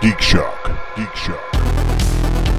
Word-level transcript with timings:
Geek 0.00 0.20
Shock. 0.20 0.70
Geek 0.96 1.14
Shock. 1.14 2.50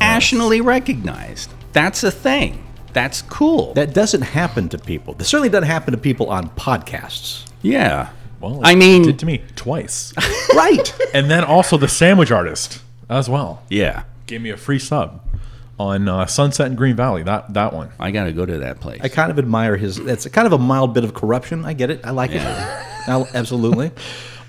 Nationally 0.00 0.60
recognized. 0.62 1.50
That's 1.72 2.02
a 2.02 2.10
thing. 2.10 2.64
That's 2.94 3.20
cool. 3.22 3.74
That 3.74 3.92
doesn't 3.92 4.22
happen 4.22 4.68
to 4.70 4.78
people. 4.78 5.12
This 5.14 5.28
certainly 5.28 5.50
doesn't 5.50 5.68
happen 5.68 5.92
to 5.92 5.98
people 5.98 6.30
on 6.30 6.48
podcasts. 6.50 7.44
yeah. 7.62 8.10
Well, 8.38 8.60
I 8.62 8.72
it 8.72 8.76
mean- 8.76 9.02
did 9.02 9.18
to 9.20 9.26
me 9.26 9.42
twice, 9.56 10.12
Right. 10.54 10.94
and 11.14 11.30
then 11.30 11.42
also 11.42 11.78
the 11.78 11.88
sandwich 11.88 12.30
artist 12.30 12.82
as 13.08 13.28
well 13.28 13.62
Yeah. 13.68 14.04
gave 14.26 14.40
me 14.42 14.50
a 14.50 14.56
free 14.56 14.78
sub 14.78 15.22
on 15.78 16.08
uh, 16.08 16.24
Sunset 16.26 16.66
and 16.68 16.76
Green 16.76 16.96
Valley. 16.96 17.22
That 17.22 17.52
that 17.54 17.72
one. 17.74 17.90
I 18.00 18.10
got 18.10 18.24
to 18.24 18.32
go 18.32 18.46
to 18.46 18.58
that 18.58 18.80
place. 18.80 19.00
I 19.02 19.08
kind 19.08 19.30
of 19.30 19.38
admire 19.38 19.76
his. 19.76 19.98
It's 19.98 20.26
kind 20.28 20.46
of 20.46 20.52
a 20.54 20.58
mild 20.58 20.94
bit 20.94 21.04
of 21.04 21.12
corruption. 21.14 21.64
I 21.66 21.74
get 21.74 21.90
it. 21.90 22.00
I 22.04 22.10
like 22.10 22.30
it. 22.32 22.40
I'll- 23.08 23.28
absolutely. 23.34 23.90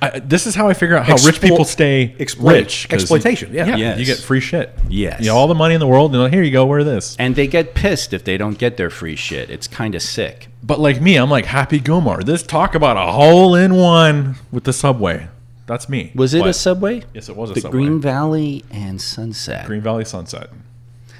I, 0.01 0.19
this 0.19 0.45
is 0.45 0.53
how 0.53 0.69
I 0.69 0.73
figure 0.75 0.95
out 0.95 1.07
how 1.07 1.15
rich 1.25 1.41
people 1.41 1.65
stay 1.65 2.15
exploit- 2.19 2.53
rich. 2.53 2.87
'cause 2.87 3.01
exploitation, 3.01 3.51
yeah. 3.51 3.75
Yes. 3.75 3.97
you 3.99 4.05
get 4.05 4.19
free 4.19 4.39
shit. 4.39 4.77
Yes. 4.89 5.21
you 5.21 5.25
know, 5.25 5.35
all 5.35 5.47
the 5.47 5.55
money 5.55 5.73
in 5.73 5.79
the 5.79 5.87
world. 5.87 6.13
You 6.13 6.19
know, 6.19 6.27
here 6.27 6.43
you 6.43 6.51
go, 6.51 6.65
wear 6.67 6.83
this. 6.83 7.15
and 7.17 7.35
they 7.35 7.47
get 7.47 7.73
pissed 7.73 8.13
if 8.13 8.23
they 8.23 8.37
don't 8.37 8.59
get 8.59 8.77
their 8.77 8.91
free 8.91 9.15
shit. 9.15 9.49
It's 9.49 9.67
kind 9.67 9.95
of 9.95 10.03
sick. 10.03 10.49
But 10.61 10.79
like 10.79 11.01
me, 11.01 11.15
I'm 11.15 11.31
like 11.31 11.45
Happy 11.45 11.79
Gomar. 11.79 12.23
This 12.23 12.43
talk 12.43 12.75
about 12.75 12.95
a 12.95 13.11
hole 13.11 13.55
in 13.55 13.73
one 13.73 14.35
with 14.51 14.65
the 14.65 14.73
subway. 14.73 15.29
That's 15.67 15.87
me. 15.89 16.11
Was 16.15 16.33
it 16.33 16.45
a 16.45 16.53
subway? 16.53 17.03
Yes, 17.13 17.29
it 17.29 17.35
was 17.35 17.51
a 17.51 17.53
the 17.53 17.61
subway. 17.61 17.79
Green 17.79 17.99
Valley 18.01 18.63
and 18.71 18.99
Sunset. 19.01 19.65
Green 19.67 19.81
Valley 19.81 20.05
Sunset. 20.05 20.49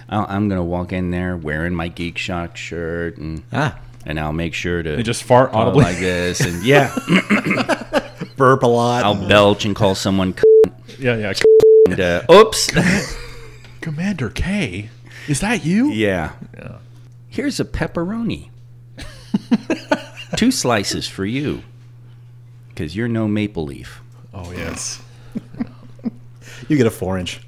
I'll, 0.09 0.25
I'm 0.30 0.47
gonna 0.49 0.63
walk 0.63 0.91
in 0.94 1.11
there 1.11 1.35
wearing 1.38 1.75
my 1.75 1.89
Geek 1.89 2.17
Shock 2.17 2.55
shirt 2.57 3.17
and 3.17 3.44
Ah. 3.52 3.77
and 4.05 4.17
I'll 4.19 4.31
make 4.33 4.53
sure 4.53 4.81
to 4.81 4.95
They 4.95 5.03
just 5.03 5.23
fart 5.23 5.52
go 5.52 5.57
audibly. 5.59 5.83
like 5.83 5.99
this 5.99 6.39
and 6.39 6.63
yeah, 6.66 6.95
Burp 8.38 8.63
a 8.63 8.67
lot. 8.67 9.03
I'll 9.03 9.27
belch 9.27 9.66
and 9.66 9.75
call 9.75 9.95
someone 9.95 10.33
c- 10.33 10.72
yeah, 10.97 11.17
yeah. 11.17 11.33
and 11.89 12.00
uh, 12.00 12.22
oops. 12.31 12.72
Commander 13.81 14.29
K, 14.29 14.89
is 15.27 15.39
that 15.41 15.66
you? 15.66 15.89
yeah. 15.91 16.31
Here's 17.29 17.59
a 17.59 17.66
pepperoni. 17.66 18.50
Two 20.35 20.52
slices 20.52 21.07
for 21.07 21.25
you, 21.25 21.63
because 22.69 22.95
you're 22.95 23.07
no 23.07 23.27
maple 23.27 23.66
leaf. 23.66 24.02
Oh 24.39 24.52
yes. 24.52 25.02
you 26.67 26.77
get 26.77 26.85
a 26.85 26.91
four 26.91 27.17
inch. 27.17 27.41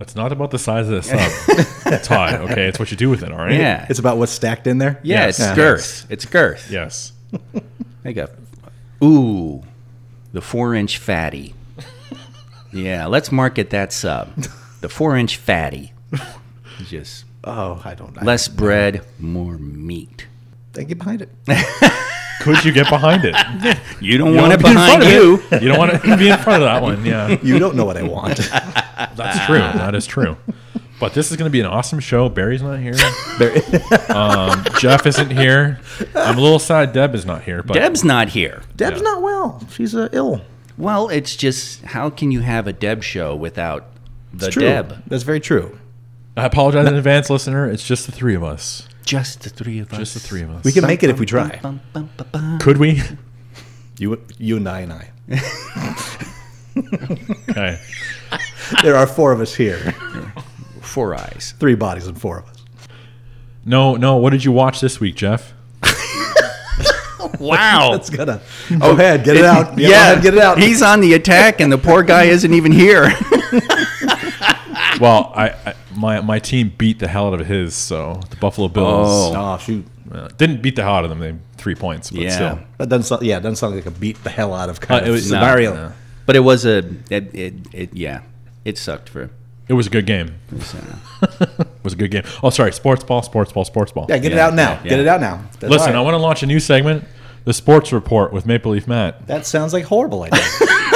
It's 0.00 0.14
not 0.16 0.32
about 0.32 0.50
the 0.50 0.58
size 0.58 0.88
of 0.88 0.94
the 0.94 1.02
sub, 1.02 2.02
Todd. 2.02 2.50
Okay, 2.50 2.66
it's 2.66 2.78
what 2.78 2.90
you 2.90 2.96
do 2.96 3.08
with 3.08 3.22
it. 3.22 3.30
All 3.30 3.38
right. 3.38 3.52
Yeah, 3.54 3.86
It's 3.88 4.00
about 4.00 4.18
what's 4.18 4.32
stacked 4.32 4.66
in 4.66 4.78
there. 4.78 4.98
yeah, 5.04 5.26
Yes. 5.26 5.38
it's 5.40 5.54
girth. 5.54 6.06
It's 6.10 6.24
girth. 6.26 6.68
Yes. 6.70 7.12
I 8.04 8.10
got, 8.12 8.30
ooh, 9.02 9.62
the 10.32 10.40
four 10.40 10.74
inch 10.74 10.98
fatty. 10.98 11.54
Yeah, 12.72 13.06
let's 13.06 13.30
market 13.30 13.70
that 13.70 13.92
sub. 13.92 14.34
The 14.80 14.88
four 14.88 15.16
inch 15.16 15.36
fatty. 15.36 15.92
Just 16.86 17.24
Oh, 17.44 17.80
I 17.84 17.94
don't. 17.94 18.16
I, 18.18 18.24
less 18.24 18.48
bread, 18.48 19.04
more 19.20 19.56
meat. 19.58 20.26
Thank 20.72 20.88
you 20.90 20.96
behind 20.96 21.22
it. 21.22 21.28
Could 22.42 22.64
you 22.64 22.72
get 22.72 22.88
behind 22.88 23.24
it? 23.24 23.34
You 24.00 24.18
don't 24.18 24.34
want 24.34 24.52
it 24.52 24.60
wanna 24.62 24.74
behind 24.74 25.00
be 25.02 25.06
in 25.06 25.12
you. 25.12 25.36
front 25.36 25.52
of 25.52 25.52
it. 25.52 25.62
You 25.62 25.68
don't 25.68 25.78
want 25.78 26.02
to 26.02 26.16
be 26.16 26.28
in 26.28 26.38
front 26.38 26.62
of 26.62 26.66
that 26.68 26.82
one. 26.82 27.06
Yeah, 27.06 27.38
You 27.42 27.58
don't 27.60 27.76
know 27.76 27.84
what 27.84 27.96
I 27.96 28.02
want. 28.02 28.36
that's 29.16 29.46
true. 29.46 29.58
That 29.58 29.94
is 29.94 30.06
true. 30.06 30.36
But 30.98 31.14
this 31.14 31.30
is 31.30 31.36
going 31.36 31.46
to 31.48 31.52
be 31.52 31.60
an 31.60 31.66
awesome 31.66 32.00
show. 32.00 32.28
Barry's 32.28 32.62
not 32.62 32.78
here. 32.80 32.94
Very- 33.38 33.60
Um, 34.08 34.64
Jeff 34.78 35.06
isn't 35.06 35.30
here. 35.30 35.80
I'm 36.16 36.36
a 36.36 36.40
little 36.40 36.58
sad 36.58 36.92
Deb 36.92 37.14
is 37.14 37.24
not 37.24 37.42
here. 37.42 37.62
But 37.62 37.74
Deb's 37.74 38.02
not 38.04 38.30
here. 38.30 38.62
Deb's 38.76 38.96
Yeah. 38.98 39.02
not 39.04 39.22
well. 39.22 39.64
She's 39.70 39.94
uh, 39.94 40.08
ill. 40.12 40.42
Well, 40.78 41.08
it's 41.08 41.36
just 41.36 41.82
how 41.82 42.10
can 42.10 42.30
you 42.32 42.40
have 42.40 42.66
a 42.66 42.72
Deb 42.72 43.02
show 43.04 43.36
without 43.36 43.86
the 44.34 44.46
It's 44.46 44.54
true. 44.54 44.62
Deb? 44.62 45.02
That's 45.06 45.22
very 45.22 45.40
true. 45.40 45.78
I 46.36 46.46
apologize 46.46 46.86
in 46.88 46.94
advance, 46.96 47.30
listener. 47.30 47.68
It's 47.68 47.86
just 47.86 48.06
the 48.06 48.12
three 48.12 48.34
of 48.34 48.42
us. 48.42 48.88
Just 49.04 49.42
the 49.42 49.50
three 49.50 49.78
of 49.80 49.92
us. 49.92 49.98
Just 49.98 50.14
the 50.14 50.20
three 50.20 50.42
of 50.42 50.50
us. 50.50 50.64
We 50.64 50.72
can 50.72 50.86
make 50.86 51.02
it 51.02 51.10
if 51.10 51.18
we 51.18 51.26
try. 51.26 51.58
Bum, 51.62 51.80
bum, 51.92 52.10
bum, 52.16 52.28
bum. 52.32 52.58
Could 52.60 52.78
we? 52.78 53.02
You, 53.98 54.20
you 54.38 54.56
and 54.56 54.68
I 54.68 54.80
and 54.80 54.92
I. 54.92 55.10
Okay. 57.50 57.78
There 58.82 58.96
are 58.96 59.06
four 59.06 59.32
of 59.32 59.40
us 59.40 59.54
here. 59.54 59.92
Four 60.80 61.14
eyes. 61.14 61.54
Three 61.60 61.74
bodies 61.74 62.06
and 62.06 62.18
four 62.20 62.38
of 62.38 62.48
us. 62.48 62.64
No, 63.64 63.96
no. 63.96 64.16
What 64.16 64.30
did 64.30 64.44
you 64.44 64.52
watch 64.52 64.80
this 64.80 64.98
week, 64.98 65.16
Jeff? 65.16 65.52
Wow. 67.38 67.90
That's 67.92 68.10
gonna. 68.10 68.40
Go 68.78 68.92
ahead, 68.92 69.24
get 69.24 69.36
it 69.36 69.44
out. 69.44 69.78
Yeah, 69.78 69.88
go 69.88 69.94
ahead, 69.94 70.22
get 70.22 70.34
it 70.34 70.40
out. 70.40 70.58
He's 70.58 70.82
on 70.82 71.00
the 71.00 71.14
attack, 71.14 71.60
and 71.60 71.70
the 71.72 71.78
poor 71.78 72.02
guy 72.02 72.24
isn't 72.24 72.52
even 72.52 72.72
here. 72.72 73.12
Well, 75.00 75.32
I, 75.34 75.48
I 75.66 75.74
my 75.96 76.20
my 76.20 76.38
team 76.38 76.72
beat 76.78 76.98
the 76.98 77.08
hell 77.08 77.28
out 77.32 77.40
of 77.40 77.46
his. 77.46 77.74
So 77.74 78.20
the 78.30 78.36
Buffalo 78.36 78.68
Bills 78.68 79.08
Oh. 79.34 79.54
Oh 79.54 79.58
shoot. 79.58 79.84
uh, 80.12 80.28
didn't 80.36 80.62
beat 80.62 80.76
the 80.76 80.82
hell 80.82 80.94
out 80.94 81.04
of 81.04 81.10
them. 81.10 81.18
They 81.20 81.34
three 81.56 81.74
points, 81.74 82.10
but 82.10 82.20
Yeah. 82.20 82.30
still. 82.34 82.58
That 82.78 82.88
doesn't 82.88 83.04
sound. 83.04 83.22
Yeah, 83.22 83.36
it 83.38 83.40
doesn't 83.40 83.56
sound 83.56 83.74
like 83.74 83.86
a 83.86 83.90
beat 83.90 84.22
the 84.24 84.30
hell 84.30 84.54
out 84.54 84.68
of 84.68 84.80
kind 84.80 85.00
Uh, 85.02 85.04
it 85.04 85.08
of 85.08 85.14
was- 85.14 85.30
no, 85.30 85.38
scenario. 85.38 85.74
no. 85.74 85.92
but 86.26 86.36
it 86.36 86.40
was 86.40 86.64
a. 86.64 86.78
It, 87.10 87.34
it, 87.34 87.54
it, 87.72 87.90
yeah, 87.94 88.20
it 88.64 88.78
sucked 88.78 89.08
for. 89.08 89.30
It 89.68 89.74
was 89.74 89.86
a 89.86 89.90
good 89.90 90.06
game. 90.06 90.34
it 90.50 91.74
was 91.82 91.92
a 91.94 91.96
good 91.96 92.10
game. 92.10 92.24
Oh, 92.42 92.50
sorry. 92.50 92.72
Sports 92.72 93.04
ball, 93.04 93.22
sports 93.22 93.52
ball, 93.52 93.64
sports 93.64 93.92
ball. 93.92 94.06
Yeah, 94.08 94.18
get 94.18 94.32
it 94.32 94.38
out 94.38 94.54
now. 94.54 94.72
yeah, 94.82 94.90
Get 94.90 95.00
it 95.00 95.06
out 95.06 95.20
now. 95.20 95.40
That's 95.60 95.70
Listen, 95.70 95.94
all 95.94 96.02
I 96.02 96.04
want 96.04 96.14
to 96.14 96.18
launch 96.18 96.42
a 96.42 96.46
new 96.46 96.60
segment, 96.60 97.04
the 97.44 97.52
Sports 97.54 97.92
Report 97.92 98.32
with 98.32 98.44
Maple 98.44 98.72
Leaf 98.72 98.86
Matt. 98.88 99.26
That 99.28 99.46
sounds 99.46 99.72
like 99.72 99.84
a 99.84 99.86
horrible 99.86 100.24
idea. 100.24 100.40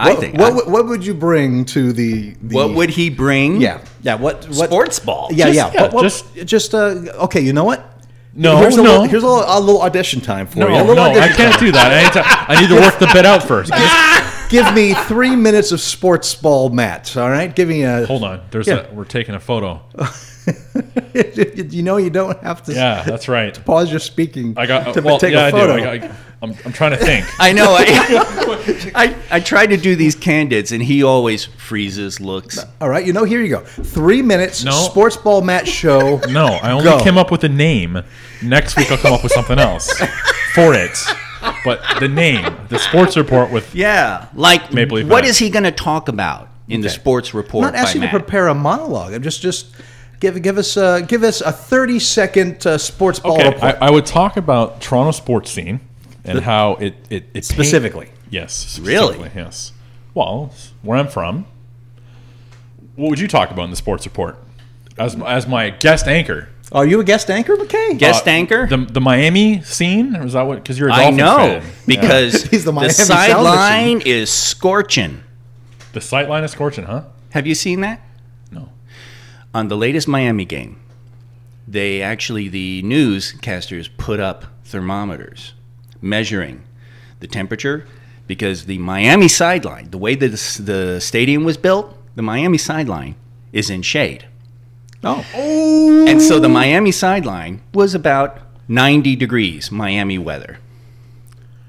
I 0.00 0.10
what, 0.10 0.20
think. 0.20 0.38
What, 0.38 0.52
I- 0.52 0.54
would- 0.56 0.66
what 0.70 0.86
would 0.86 1.04
you 1.06 1.14
bring 1.14 1.64
to 1.66 1.92
the? 1.92 2.34
the 2.42 2.54
what 2.54 2.74
would 2.74 2.90
he 2.90 3.10
bring? 3.10 3.60
Yeah, 3.60 3.80
yeah. 4.02 4.14
What? 4.14 4.44
what 4.50 4.68
Sports 4.68 4.98
ball. 4.98 5.28
Yeah, 5.32 5.46
Just- 5.46 5.56
yeah. 5.56 5.70
yeah, 5.74 5.82
What- 5.82 5.92
what- 5.92 6.02
just- 6.02 6.34
just 6.46 6.74
uh, 6.74 6.94
okay. 7.24 7.40
You 7.40 7.52
know 7.52 7.64
what? 7.64 7.92
No, 8.38 8.58
here's 8.58 8.74
a 8.74 8.82
no. 8.82 8.90
little, 8.90 9.04
here's 9.04 9.22
a 9.22 9.26
little, 9.26 9.44
a 9.46 9.58
little 9.60 9.80
audition 9.80 10.20
time 10.20 10.46
for 10.46 10.58
No, 10.58 10.68
you. 10.68 10.74
A 10.74 10.94
no, 10.94 11.02
I 11.04 11.28
can't 11.28 11.54
time. 11.54 11.60
do 11.60 11.72
that. 11.72 11.90
I 11.90 12.02
need, 12.02 12.12
to, 12.12 12.22
I 12.26 12.60
need 12.60 12.68
to 12.68 12.74
work 12.82 12.98
the 12.98 13.08
bit 13.14 13.24
out 13.24 13.42
first. 13.42 13.72
Give 14.50 14.74
me 14.74 14.92
three 15.08 15.34
minutes 15.34 15.72
of 15.72 15.80
sports 15.80 16.34
ball, 16.34 16.68
Matt. 16.68 17.16
All 17.16 17.30
right, 17.30 17.54
give 17.56 17.66
me 17.68 17.82
a. 17.84 18.04
Hold 18.04 18.24
on. 18.24 18.42
There's 18.50 18.66
Yeah. 18.66 18.86
a, 18.90 18.94
we're 18.94 19.04
taking 19.06 19.34
a 19.34 19.40
photo. 19.40 19.82
you 21.72 21.82
know, 21.82 21.96
you 21.96 22.10
don't 22.10 22.40
have 22.42 22.62
to 22.64 22.72
Yeah, 22.72 23.02
that's 23.02 23.28
right. 23.28 23.58
pause 23.64 23.90
your 23.90 24.00
speaking 24.00 24.54
I 24.56 24.66
got 24.66 24.94
to 24.94 25.00
uh, 25.00 25.02
well, 25.04 25.18
take 25.18 25.32
yeah, 25.32 25.48
a 25.48 25.50
photo. 25.50 25.74
I 25.74 25.80
do. 25.80 25.88
I 25.88 25.98
got, 25.98 26.10
I'm, 26.42 26.54
I'm 26.66 26.72
trying 26.72 26.90
to 26.92 26.98
think. 26.98 27.26
I 27.40 27.52
know. 27.52 27.74
I, 27.78 28.92
I 28.94 29.16
I 29.36 29.40
tried 29.40 29.68
to 29.68 29.76
do 29.78 29.96
these 29.96 30.14
candids, 30.14 30.70
and 30.70 30.82
he 30.82 31.02
always 31.02 31.44
freezes, 31.46 32.20
looks. 32.20 32.58
All 32.80 32.88
right, 32.88 33.04
you 33.06 33.12
know, 33.14 33.24
here 33.24 33.40
you 33.42 33.48
go. 33.48 33.60
Three 33.60 34.20
minutes. 34.22 34.62
No. 34.62 34.72
Sports 34.72 35.16
ball, 35.16 35.40
match 35.40 35.68
show. 35.68 36.18
No, 36.28 36.46
I 36.62 36.72
only 36.72 36.84
Go. 36.84 37.02
came 37.02 37.16
up 37.16 37.30
with 37.30 37.42
a 37.44 37.48
name. 37.48 38.02
Next 38.42 38.76
week 38.76 38.90
I'll 38.90 38.98
come 38.98 39.14
up 39.14 39.22
with 39.22 39.32
something 39.32 39.58
else 39.58 39.90
for 40.54 40.74
it. 40.74 40.96
But 41.64 41.80
the 42.00 42.08
name, 42.08 42.44
the 42.68 42.78
sports 42.78 43.16
report 43.16 43.50
with 43.50 43.74
Yeah, 43.74 44.26
like 44.34 44.72
Maple 44.72 44.98
Leaf 44.98 45.06
what 45.08 45.22
Matt. 45.22 45.30
is 45.30 45.38
he 45.38 45.48
going 45.50 45.64
to 45.64 45.70
talk 45.72 46.08
about 46.08 46.48
in 46.68 46.80
the 46.82 46.88
Okay. 46.88 46.94
sports 46.96 47.30
I'm 47.32 47.38
report? 47.38 47.64
not 47.64 47.74
asking 47.74 48.02
by 48.02 48.06
you 48.06 48.12
to 48.12 48.18
prepare 48.18 48.48
a 48.48 48.54
monologue. 48.54 49.14
I'm 49.14 49.22
just 49.22 49.40
just 49.40 49.66
give 50.20 50.40
give 50.42 50.58
us 50.58 50.76
uh, 50.76 51.00
give 51.00 51.22
us 51.22 51.40
a 51.40 51.52
30 51.52 51.98
second 51.98 52.66
uh, 52.66 52.78
sports 52.78 53.18
ball 53.20 53.34
Okay, 53.38 53.48
report. 53.50 53.76
I, 53.80 53.86
I 53.86 53.90
would 53.90 54.06
talk 54.06 54.36
about 54.36 54.80
Toronto 54.80 55.10
sports 55.12 55.50
scene 55.50 55.80
and 56.24 56.40
how 56.40 56.74
it 56.76 56.94
it, 57.10 57.12
it 57.24 57.32
paint- 57.34 57.44
Specifically. 57.44 58.10
yes, 58.30 58.78
Really? 58.80 59.30
yes. 59.34 59.72
Well, 60.14 60.52
where 60.82 60.98
I'm 60.98 61.08
from. 61.08 61.46
What 62.96 63.10
would 63.10 63.20
you 63.20 63.28
talk 63.28 63.50
about 63.50 63.64
in 63.64 63.70
the 63.70 63.76
sports 63.76 64.06
report 64.06 64.38
as 64.98 65.14
as 65.26 65.46
my 65.46 65.70
guest 65.70 66.06
anchor? 66.06 66.48
Are 66.72 66.84
you 66.84 66.98
a 66.98 67.04
guest 67.04 67.30
anchor, 67.30 67.54
McKay? 67.56 67.96
Guest 67.96 68.26
Uh, 68.26 68.30
anchor? 68.30 68.66
the 68.66 68.78
the 68.78 69.00
Miami 69.00 69.62
scene, 69.62 70.16
or 70.16 70.24
is 70.26 70.32
that 70.32 70.42
what? 70.42 70.56
Because 70.56 70.78
you're 70.78 70.88
a 70.88 70.92
I 70.94 70.98
Dolphins 71.10 71.18
know 71.18 71.36
fan. 71.60 71.72
because 71.86 72.42
He's 72.50 72.64
the 72.64 72.72
the, 72.72 72.88
sideline 72.90 74.00
is 74.04 74.30
scorching. 74.32 75.22
the 75.92 76.00
sight 76.00 76.28
line 76.28 76.42
is 76.42 76.50
scorching, 76.50 76.84
huh? 76.86 77.02
Have 77.30 77.46
you 77.46 77.54
seen 77.54 77.82
that? 77.82 78.00
On 79.56 79.68
the 79.68 79.76
latest 79.78 80.06
Miami 80.06 80.44
game, 80.44 80.78
they 81.66 82.02
actually 82.02 82.46
the 82.46 82.82
newscasters 82.82 83.88
put 83.96 84.20
up 84.20 84.44
thermometers 84.64 85.54
measuring 86.02 86.62
the 87.20 87.26
temperature 87.26 87.86
because 88.26 88.66
the 88.66 88.76
Miami 88.76 89.28
sideline, 89.28 89.88
the 89.88 89.96
way 89.96 90.14
that 90.14 90.28
the, 90.28 90.62
the 90.62 91.00
stadium 91.00 91.42
was 91.42 91.56
built, 91.56 91.96
the 92.16 92.20
Miami 92.20 92.58
sideline 92.58 93.14
is 93.50 93.70
in 93.70 93.80
shade. 93.80 94.26
Oh. 95.02 95.24
And 96.06 96.20
so 96.20 96.38
the 96.38 96.50
Miami 96.50 96.92
sideline 96.92 97.62
was 97.72 97.94
about 97.94 98.38
90 98.68 99.16
degrees 99.16 99.72
Miami 99.72 100.18
weather. 100.18 100.58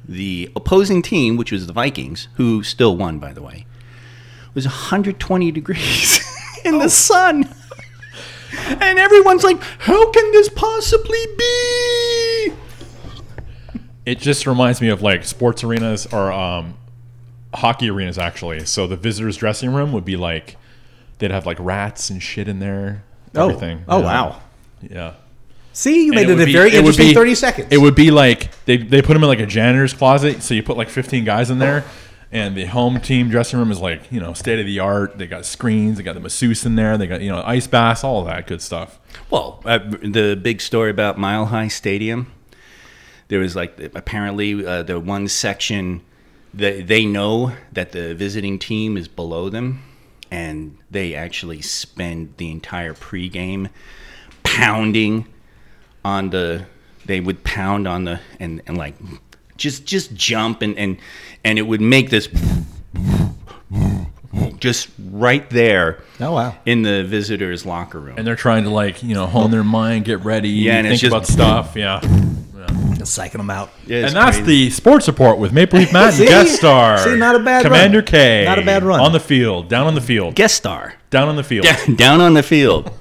the 0.05 0.51
opposing 0.57 1.01
team, 1.01 1.37
which 1.37 1.53
was 1.53 1.67
the 1.67 1.73
Vikings, 1.73 2.27
who 2.33 2.63
still 2.63 2.97
won, 2.97 3.17
by 3.17 3.31
the 3.31 3.41
way, 3.41 3.65
was 4.53 4.65
120 4.65 5.51
degrees 5.53 6.19
in 6.65 6.79
the 6.79 6.85
oh. 6.85 6.89
sun. 6.89 7.47
And 8.69 8.97
everyone's 8.99 9.43
like, 9.43 9.61
how 9.79 10.11
can 10.11 10.31
this 10.31 10.49
possibly 10.49 11.19
be? 11.37 12.53
It 14.05 14.19
just 14.19 14.47
reminds 14.47 14.79
me 14.81 14.89
of 14.89 15.01
like 15.01 15.25
sports 15.25 15.63
arenas 15.63 16.05
or 16.13 16.31
um, 16.31 16.75
hockey 17.53 17.89
arenas, 17.89 18.17
actually. 18.17 18.65
So 18.65 18.87
the 18.87 18.95
visitors' 18.95 19.37
dressing 19.37 19.73
room 19.73 19.91
would 19.91 20.05
be 20.05 20.15
like 20.15 20.55
they'd 21.19 21.31
have 21.31 21.45
like 21.45 21.57
rats 21.59 22.09
and 22.09 22.21
shit 22.23 22.47
in 22.47 22.59
there. 22.59 23.03
Oh. 23.35 23.49
Everything. 23.49 23.83
Oh, 23.87 23.99
Yeah. 23.99 24.05
wow. 24.05 24.41
Yeah. 24.81 25.13
See, 25.73 26.05
you 26.05 26.13
made 26.13 26.29
it, 26.29 26.33
would 26.33 26.41
a 26.41 26.45
be- 26.45 26.53
very 26.53 26.69
it 26.69 26.75
would 26.77 26.79
interesting 26.99 27.07
be- 27.09 27.13
30 27.13 27.35
seconds. 27.35 27.67
It 27.71 27.77
would 27.79 27.95
be 27.95 28.09
like 28.11 28.49
they, 28.65 28.77
they 28.77 29.01
put 29.01 29.13
them 29.13 29.23
in 29.23 29.29
like 29.29 29.39
a 29.39 29.45
janitor's 29.45 29.93
closet. 29.93 30.41
So 30.41 30.53
you 30.53 30.63
put 30.63 30.77
like 30.77 30.89
15 30.89 31.23
guys 31.25 31.49
in 31.51 31.59
there, 31.59 31.83
and 32.31 32.57
the 32.57 32.65
home 32.65 32.99
team 32.99 33.29
dressing 33.29 33.57
room 33.57 33.71
is 33.71 33.79
like, 33.79 34.11
you 34.11 34.19
know, 34.19 34.33
state 34.33 34.59
of 34.59 34.65
the 34.65 34.79
art. 34.79 35.17
They 35.17 35.27
got 35.27 35.45
screens, 35.45 35.97
they 35.97 36.03
got 36.03 36.13
the 36.13 36.19
masseuse 36.19 36.65
in 36.65 36.75
there, 36.75 36.97
they 36.97 37.07
got, 37.07 37.21
you 37.21 37.29
know, 37.29 37.41
ice 37.45 37.67
baths, 37.67 38.03
all 38.03 38.23
that 38.25 38.47
good 38.47 38.61
stuff. 38.61 38.99
Well, 39.29 39.61
uh, 39.65 39.79
the 39.79 40.39
big 40.41 40.61
story 40.61 40.89
about 40.89 41.17
Mile 41.17 41.45
High 41.45 41.69
Stadium, 41.69 42.31
there 43.29 43.39
was 43.39 43.55
like 43.55 43.79
apparently 43.95 44.65
uh, 44.65 44.83
the 44.83 44.99
one 44.99 45.27
section 45.27 46.01
that 46.53 46.87
they 46.87 47.05
know 47.05 47.53
that 47.71 47.91
the 47.91 48.15
visiting 48.15 48.59
team 48.59 48.97
is 48.97 49.07
below 49.07 49.49
them, 49.49 49.83
and 50.31 50.77
they 50.91 51.15
actually 51.15 51.61
spend 51.61 52.33
the 52.37 52.51
entire 52.51 52.93
pregame 52.93 53.69
pounding 54.43 55.27
on 56.03 56.29
the. 56.31 56.65
They 57.05 57.21
would 57.21 57.45
pound 57.45 57.87
on 57.87 58.03
the 58.03 58.19
and, 58.37 58.61
and 58.67 58.77
like 58.77 58.95
just 59.57 59.85
just 59.85 60.13
jump 60.15 60.61
and 60.61 60.77
and 60.77 60.97
and 61.43 61.57
it 61.59 61.63
would 61.63 61.81
make 61.81 62.09
this 62.09 62.27
just 64.59 64.89
right 65.11 65.47
there 65.49 65.99
Oh, 66.19 66.31
wow. 66.33 66.55
in 66.65 66.81
the 66.81 67.03
visitors 67.03 67.65
locker 67.65 67.99
room. 67.99 68.15
And 68.17 68.25
they're 68.25 68.35
trying 68.35 68.63
to 68.63 68.69
like, 68.69 69.03
you 69.03 69.13
know, 69.13 69.25
hone 69.27 69.51
their 69.51 69.63
mind, 69.63 70.05
get 70.05 70.23
ready, 70.23 70.49
Yeah, 70.49 70.77
and 70.77 70.85
think 70.87 70.93
it's 70.93 71.01
just- 71.01 71.13
about 71.13 71.27
stuff. 71.27 71.75
Yeah. 71.75 71.99
Just 72.97 73.17
psyching 73.17 73.33
them 73.37 73.49
out. 73.51 73.69
Yeah, 73.85 74.07
and 74.07 74.15
that's 74.15 74.37
crazy. 74.37 74.65
the 74.65 74.69
sports 74.71 75.07
report 75.07 75.37
with 75.37 75.53
Maple 75.53 75.77
Leaf 75.79 75.93
Matt 75.93 76.17
and 76.19 76.27
guest 76.27 76.55
star. 76.55 76.97
See, 76.97 77.15
not 77.15 77.35
a 77.35 77.39
bad 77.39 77.63
Commander 77.63 77.99
run. 77.99 78.05
K. 78.05 78.43
Not 78.45 78.57
a 78.59 78.63
bad 78.65 78.83
run. 78.83 78.99
On 78.99 79.11
the 79.11 79.19
field, 79.19 79.69
down 79.69 79.85
on 79.85 79.93
the 79.95 80.01
field, 80.01 80.33
guest 80.35 80.55
star. 80.55 80.95
down 81.11 81.29
on 81.29 81.35
the 81.35 81.43
field. 81.43 81.67
down 81.95 82.19
on 82.19 82.33
the 82.33 82.41
field. 82.43 82.91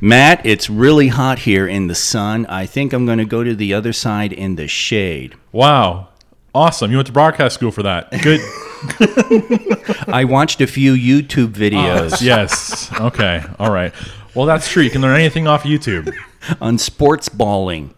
Matt, 0.00 0.46
it's 0.46 0.70
really 0.70 1.08
hot 1.08 1.40
here 1.40 1.66
in 1.66 1.88
the 1.88 1.94
sun. 1.94 2.46
I 2.46 2.66
think 2.66 2.92
I'm 2.92 3.04
going 3.04 3.18
to 3.18 3.24
go 3.24 3.42
to 3.42 3.54
the 3.54 3.74
other 3.74 3.92
side 3.92 4.32
in 4.32 4.54
the 4.54 4.68
shade. 4.68 5.34
Wow. 5.50 6.08
Awesome. 6.54 6.90
You 6.90 6.98
went 6.98 7.08
to 7.08 7.12
broadcast 7.12 7.54
school 7.54 7.72
for 7.72 7.82
that. 7.82 8.10
Good. 8.22 8.40
I 10.08 10.24
watched 10.24 10.60
a 10.60 10.66
few 10.66 10.94
YouTube 10.94 11.48
videos 11.48 12.12
ah, 12.12 12.18
yes. 12.20 12.92
Okay. 13.00 13.42
All 13.58 13.72
right. 13.72 13.92
Well, 14.34 14.46
that's 14.46 14.70
true. 14.70 14.82
You 14.82 14.90
can 14.90 15.02
learn 15.02 15.18
anything 15.18 15.48
off 15.48 15.64
YouTube. 15.64 16.14
on 16.60 16.78
sports 16.78 17.28
balling. 17.28 17.94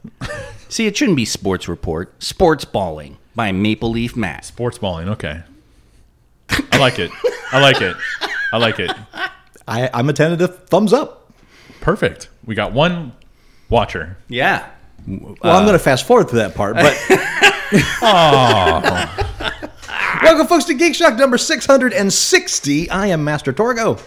See, 0.68 0.86
it 0.86 0.96
shouldn't 0.96 1.16
be 1.16 1.26
sports 1.26 1.68
report. 1.68 2.22
Sports 2.22 2.64
balling 2.64 3.18
by 3.34 3.52
Maple 3.52 3.90
Leaf 3.90 4.16
Matt. 4.16 4.46
Sports 4.46 4.78
balling. 4.78 5.08
Okay. 5.10 5.42
I 6.48 6.78
like 6.78 6.98
it. 6.98 7.10
I 7.52 7.60
like 7.60 7.82
it. 7.82 7.96
I 8.52 8.56
like 8.56 8.78
it. 8.80 8.90
I, 9.68 9.90
I'm 9.92 10.08
a 10.08 10.12
tentative 10.12 10.64
thumbs 10.64 10.92
up. 10.92 11.19
Perfect. 11.80 12.28
We 12.44 12.54
got 12.54 12.72
one 12.72 13.12
watcher. 13.68 14.16
Yeah. 14.28 14.68
Well, 15.06 15.34
I'm 15.42 15.64
going 15.64 15.72
to 15.72 15.78
fast 15.78 16.06
forward 16.06 16.28
to 16.28 16.36
that 16.36 16.54
part, 16.54 16.76
but. 16.76 16.96
Welcome, 20.22 20.46
folks, 20.46 20.64
to 20.66 20.74
Geek 20.74 20.94
Shock 20.94 21.16
number 21.18 21.38
660. 21.38 22.90
I 22.90 23.06
am 23.06 23.24
Master 23.24 23.52
Torgo, 23.52 24.00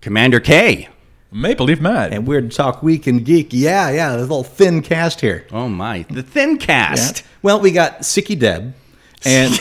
Commander 0.00 0.40
K. 0.40 0.88
Maple 1.32 1.66
Leaf 1.66 1.80
Matt. 1.80 2.12
and 2.12 2.26
we're 2.26 2.42
to 2.42 2.48
talk 2.48 2.82
Week 2.82 3.06
and 3.06 3.24
Geek. 3.24 3.48
Yeah, 3.52 3.90
yeah, 3.90 4.12
this 4.12 4.20
little 4.22 4.44
thin 4.44 4.82
cast 4.82 5.20
here. 5.20 5.46
Oh 5.50 5.68
my, 5.68 6.04
the 6.10 6.22
thin 6.22 6.58
cast. 6.58 7.24
Well, 7.42 7.60
we 7.60 7.72
got 7.72 8.00
Sicky 8.00 8.38
Deb, 8.38 8.74
and 9.24 9.58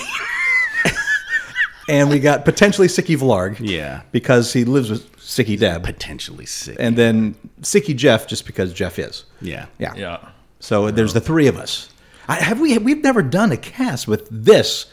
and 1.90 2.10
we 2.10 2.20
got 2.20 2.46
potentially 2.46 2.88
Sicky 2.88 3.18
Vlarg. 3.18 3.58
Yeah. 3.60 4.02
because 4.12 4.54
he 4.54 4.66
lives 4.66 4.90
with 4.90 5.13
Sicky 5.24 5.58
Deb, 5.58 5.84
Potentially 5.84 6.46
sick. 6.46 6.78
and 6.80 6.96
then 6.98 7.36
Sicky 7.62 7.96
Jeff, 7.96 8.28
just 8.28 8.46
because 8.46 8.74
Jeff 8.74 9.00
is. 9.00 9.24
yeah. 9.42 9.68
Yeah. 9.80 9.94
yeah. 9.96 10.30
So 10.60 10.92
there's 10.92 11.14
the 11.14 11.22
three 11.22 11.48
of 11.48 11.58
us. 11.58 11.90
I, 12.28 12.36
have 12.36 12.60
we? 12.60 12.78
We've 12.78 13.04
never 13.04 13.22
done 13.22 13.52
a 13.52 13.58
cast 13.58 14.08
with 14.08 14.28
this 14.32 14.86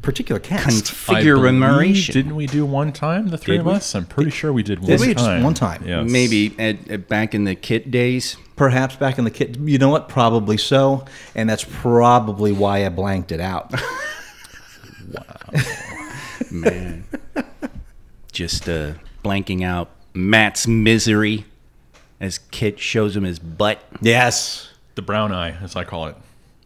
particular 0.00 0.40
cast. 0.40 0.66
I 1.08 1.22
believe- 1.22 1.36
Configuration. 1.36 2.12
Didn't 2.12 2.34
we 2.34 2.46
do 2.46 2.66
one 2.66 2.92
time, 2.92 3.28
the 3.28 3.38
three 3.38 3.54
Did 3.54 3.60
of 3.60 3.66
we? 3.66 3.72
us? 3.74 3.94
I'm 3.94 4.04
pretty 4.06 4.30
sure 4.30 4.52
we 4.52 4.64
did 4.64 4.80
one 4.80 4.88
Did 4.88 5.00
we? 5.00 5.12
Just 5.14 5.24
time. 5.24 5.42
one 5.44 5.54
time. 5.54 5.84
Yes. 5.86 6.10
Maybe 6.10 6.54
at, 6.58 6.90
at 6.90 7.08
back 7.08 7.34
in 7.36 7.44
the 7.44 7.54
kit 7.54 7.90
days. 7.92 8.36
Perhaps 8.56 8.96
back 8.96 9.16
in 9.18 9.24
the 9.24 9.30
kit. 9.30 9.58
You 9.60 9.78
know 9.78 9.88
what? 9.90 10.08
Probably 10.08 10.56
so, 10.56 11.04
and 11.36 11.48
that's 11.48 11.64
probably 11.68 12.50
why 12.52 12.84
I 12.84 12.88
blanked 12.88 13.30
it 13.32 13.40
out. 13.40 13.72
Wow. 15.12 15.60
Man. 16.50 17.04
Just 18.32 18.68
uh, 18.68 18.92
blanking 19.22 19.62
out 19.64 19.90
Matt's 20.14 20.66
misery 20.66 21.44
as 22.20 22.38
Kit 22.50 22.78
shows 22.78 23.16
him 23.16 23.24
his 23.24 23.38
butt. 23.38 23.82
yes. 24.00 24.68
The 24.94 25.02
brown 25.02 25.32
eye, 25.32 25.56
as 25.62 25.74
I 25.74 25.84
call 25.84 26.06
it. 26.08 26.16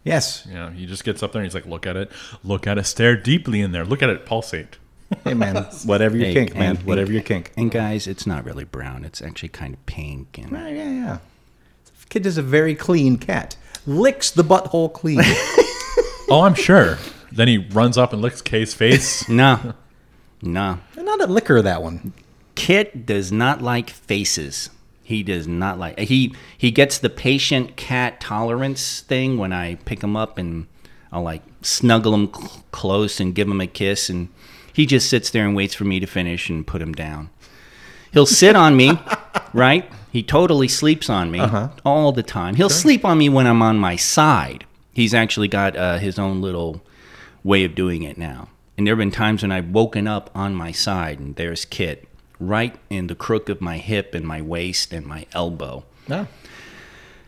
Yes. 0.02 0.44
You 0.48 0.54
know, 0.54 0.68
he 0.70 0.84
just 0.86 1.04
gets 1.04 1.22
up 1.22 1.32
there 1.32 1.40
and 1.42 1.46
he's 1.46 1.54
like, 1.54 1.66
look 1.66 1.86
at 1.86 1.96
it, 1.96 2.10
look 2.42 2.66
at 2.66 2.76
it, 2.76 2.84
stare 2.84 3.16
deeply 3.16 3.60
in 3.60 3.70
there, 3.72 3.84
look 3.84 4.02
at 4.02 4.10
it 4.10 4.26
pulsate. 4.26 4.78
Hey 5.22 5.34
man, 5.34 5.56
whatever 5.84 6.16
your 6.16 6.26
Hey, 6.26 6.34
kink, 6.34 6.54
man. 6.54 6.76
and- 6.76 6.86
Whatever 6.86 7.12
your 7.12 7.22
kink. 7.22 7.52
And 7.56 7.70
guys, 7.70 8.08
it's 8.08 8.26
not 8.26 8.44
really 8.44 8.64
brown. 8.64 9.04
It's 9.04 9.22
actually 9.22 9.50
kind 9.50 9.74
of 9.74 9.86
pink. 9.86 10.38
And 10.38 10.50
Yeah, 10.50 10.68
yeah, 10.68 10.90
yeah. 10.90 11.18
Kit 12.08 12.26
is 12.26 12.36
a 12.38 12.42
very 12.42 12.74
clean 12.74 13.16
cat. 13.16 13.56
Licks 13.86 14.30
the 14.32 14.42
butthole 14.44 14.92
clean. 14.92 15.20
Oh, 16.28 16.40
I'm 16.42 16.54
sure. 16.54 16.98
then 17.30 17.46
he 17.46 17.58
runs 17.58 17.96
up 17.96 18.12
and 18.12 18.20
licks 18.20 18.42
Kay's 18.42 18.74
face. 18.74 19.28
no, 19.28 19.74
no. 20.42 20.80
Not 20.96 21.20
a 21.20 21.26
licker, 21.28 21.62
that 21.62 21.80
one. 21.84 22.12
Kit 22.56 23.06
does 23.06 23.30
not 23.30 23.62
like 23.62 23.90
faces. 23.90 24.70
He 25.04 25.22
does 25.22 25.46
not 25.46 25.78
like. 25.78 26.00
He 26.00 26.34
he 26.58 26.72
gets 26.72 26.98
the 26.98 27.08
patient 27.10 27.76
cat 27.76 28.20
tolerance 28.20 29.00
thing 29.02 29.38
when 29.38 29.52
I 29.52 29.76
pick 29.84 30.02
him 30.02 30.16
up 30.16 30.36
and 30.36 30.66
I'll 31.12 31.22
like 31.22 31.42
snuggle 31.62 32.12
him 32.12 32.34
cl- 32.34 32.64
close 32.72 33.20
and 33.20 33.32
give 33.32 33.46
him 33.46 33.60
a 33.60 33.68
kiss, 33.68 34.10
and 34.10 34.30
he 34.72 34.84
just 34.84 35.08
sits 35.08 35.30
there 35.30 35.46
and 35.46 35.54
waits 35.54 35.74
for 35.74 35.84
me 35.84 36.00
to 36.00 36.06
finish 36.06 36.50
and 36.50 36.66
put 36.66 36.82
him 36.82 36.92
down. 36.92 37.30
He'll 38.12 38.26
sit 38.26 38.56
on 38.56 38.76
me, 38.76 38.98
right? 39.52 39.88
He 40.10 40.22
totally 40.22 40.66
sleeps 40.66 41.08
on 41.08 41.30
me 41.30 41.40
all 41.84 42.10
the 42.10 42.22
time. 42.22 42.56
He'll 42.56 42.70
sleep 42.70 43.04
on 43.04 43.18
me 43.18 43.28
when 43.28 43.46
I'm 43.46 43.62
on 43.62 43.78
my 43.78 43.96
side. 43.96 44.64
He's 44.92 45.12
actually 45.12 45.48
got 45.48 45.76
uh, 45.76 45.98
his 45.98 46.18
own 46.18 46.40
little 46.40 46.82
way 47.44 47.64
of 47.64 47.74
doing 47.74 48.02
it 48.02 48.16
now. 48.16 48.48
And 48.78 48.86
there 48.86 48.94
have 48.94 48.98
been 48.98 49.10
times 49.10 49.42
when 49.42 49.52
I've 49.52 49.68
woken 49.68 50.08
up 50.08 50.30
on 50.34 50.54
my 50.54 50.72
side 50.72 51.18
and 51.18 51.36
there's 51.36 51.64
Kit 51.66 52.08
right 52.38 52.76
in 52.90 53.06
the 53.06 53.14
crook 53.14 53.48
of 53.48 53.60
my 53.60 53.78
hip 53.78 54.14
and 54.14 54.26
my 54.26 54.42
waist 54.42 54.92
and 54.92 55.06
my 55.06 55.26
elbow. 55.32 55.84
No. 56.08 56.26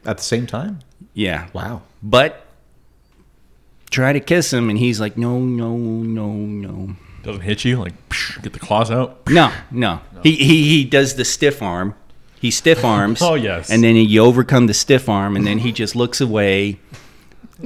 At 0.04 0.18
the 0.18 0.22
same 0.22 0.46
time? 0.46 0.80
Yeah. 1.14 1.48
Wow. 1.52 1.82
But 2.02 2.44
try 3.90 4.12
to 4.12 4.20
kiss 4.20 4.52
him 4.52 4.70
and 4.70 4.78
he's 4.78 5.00
like, 5.00 5.16
no, 5.16 5.40
no, 5.40 5.76
no, 5.76 6.32
no. 6.32 6.96
Doesn't 7.22 7.42
hit 7.42 7.64
you, 7.64 7.80
like, 7.80 8.08
psh, 8.08 8.40
get 8.42 8.52
the 8.52 8.58
claws 8.58 8.90
out. 8.90 9.28
No, 9.28 9.52
no. 9.70 10.00
He, 10.22 10.36
he, 10.36 10.68
he 10.68 10.84
does 10.84 11.16
the 11.16 11.24
stiff 11.24 11.62
arm. 11.62 11.94
He 12.40 12.50
stiff 12.50 12.84
arms. 12.84 13.20
Oh, 13.20 13.34
yes. 13.34 13.70
And 13.70 13.82
then 13.82 13.96
you 13.96 14.22
overcome 14.22 14.66
the 14.66 14.74
stiff 14.74 15.08
arm 15.08 15.36
and 15.36 15.46
then 15.46 15.58
he 15.58 15.72
just 15.72 15.96
looks 15.96 16.20
away, 16.20 16.78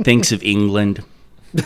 thinks 0.02 0.32
of 0.32 0.42
England. 0.42 1.04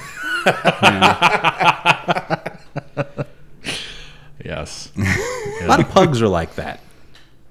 Yes. 4.47 4.93
A 5.63 5.67
lot 5.67 5.81
of 5.81 5.89
pugs 5.89 6.23
are 6.23 6.29
like 6.29 6.55
that. 6.55 6.79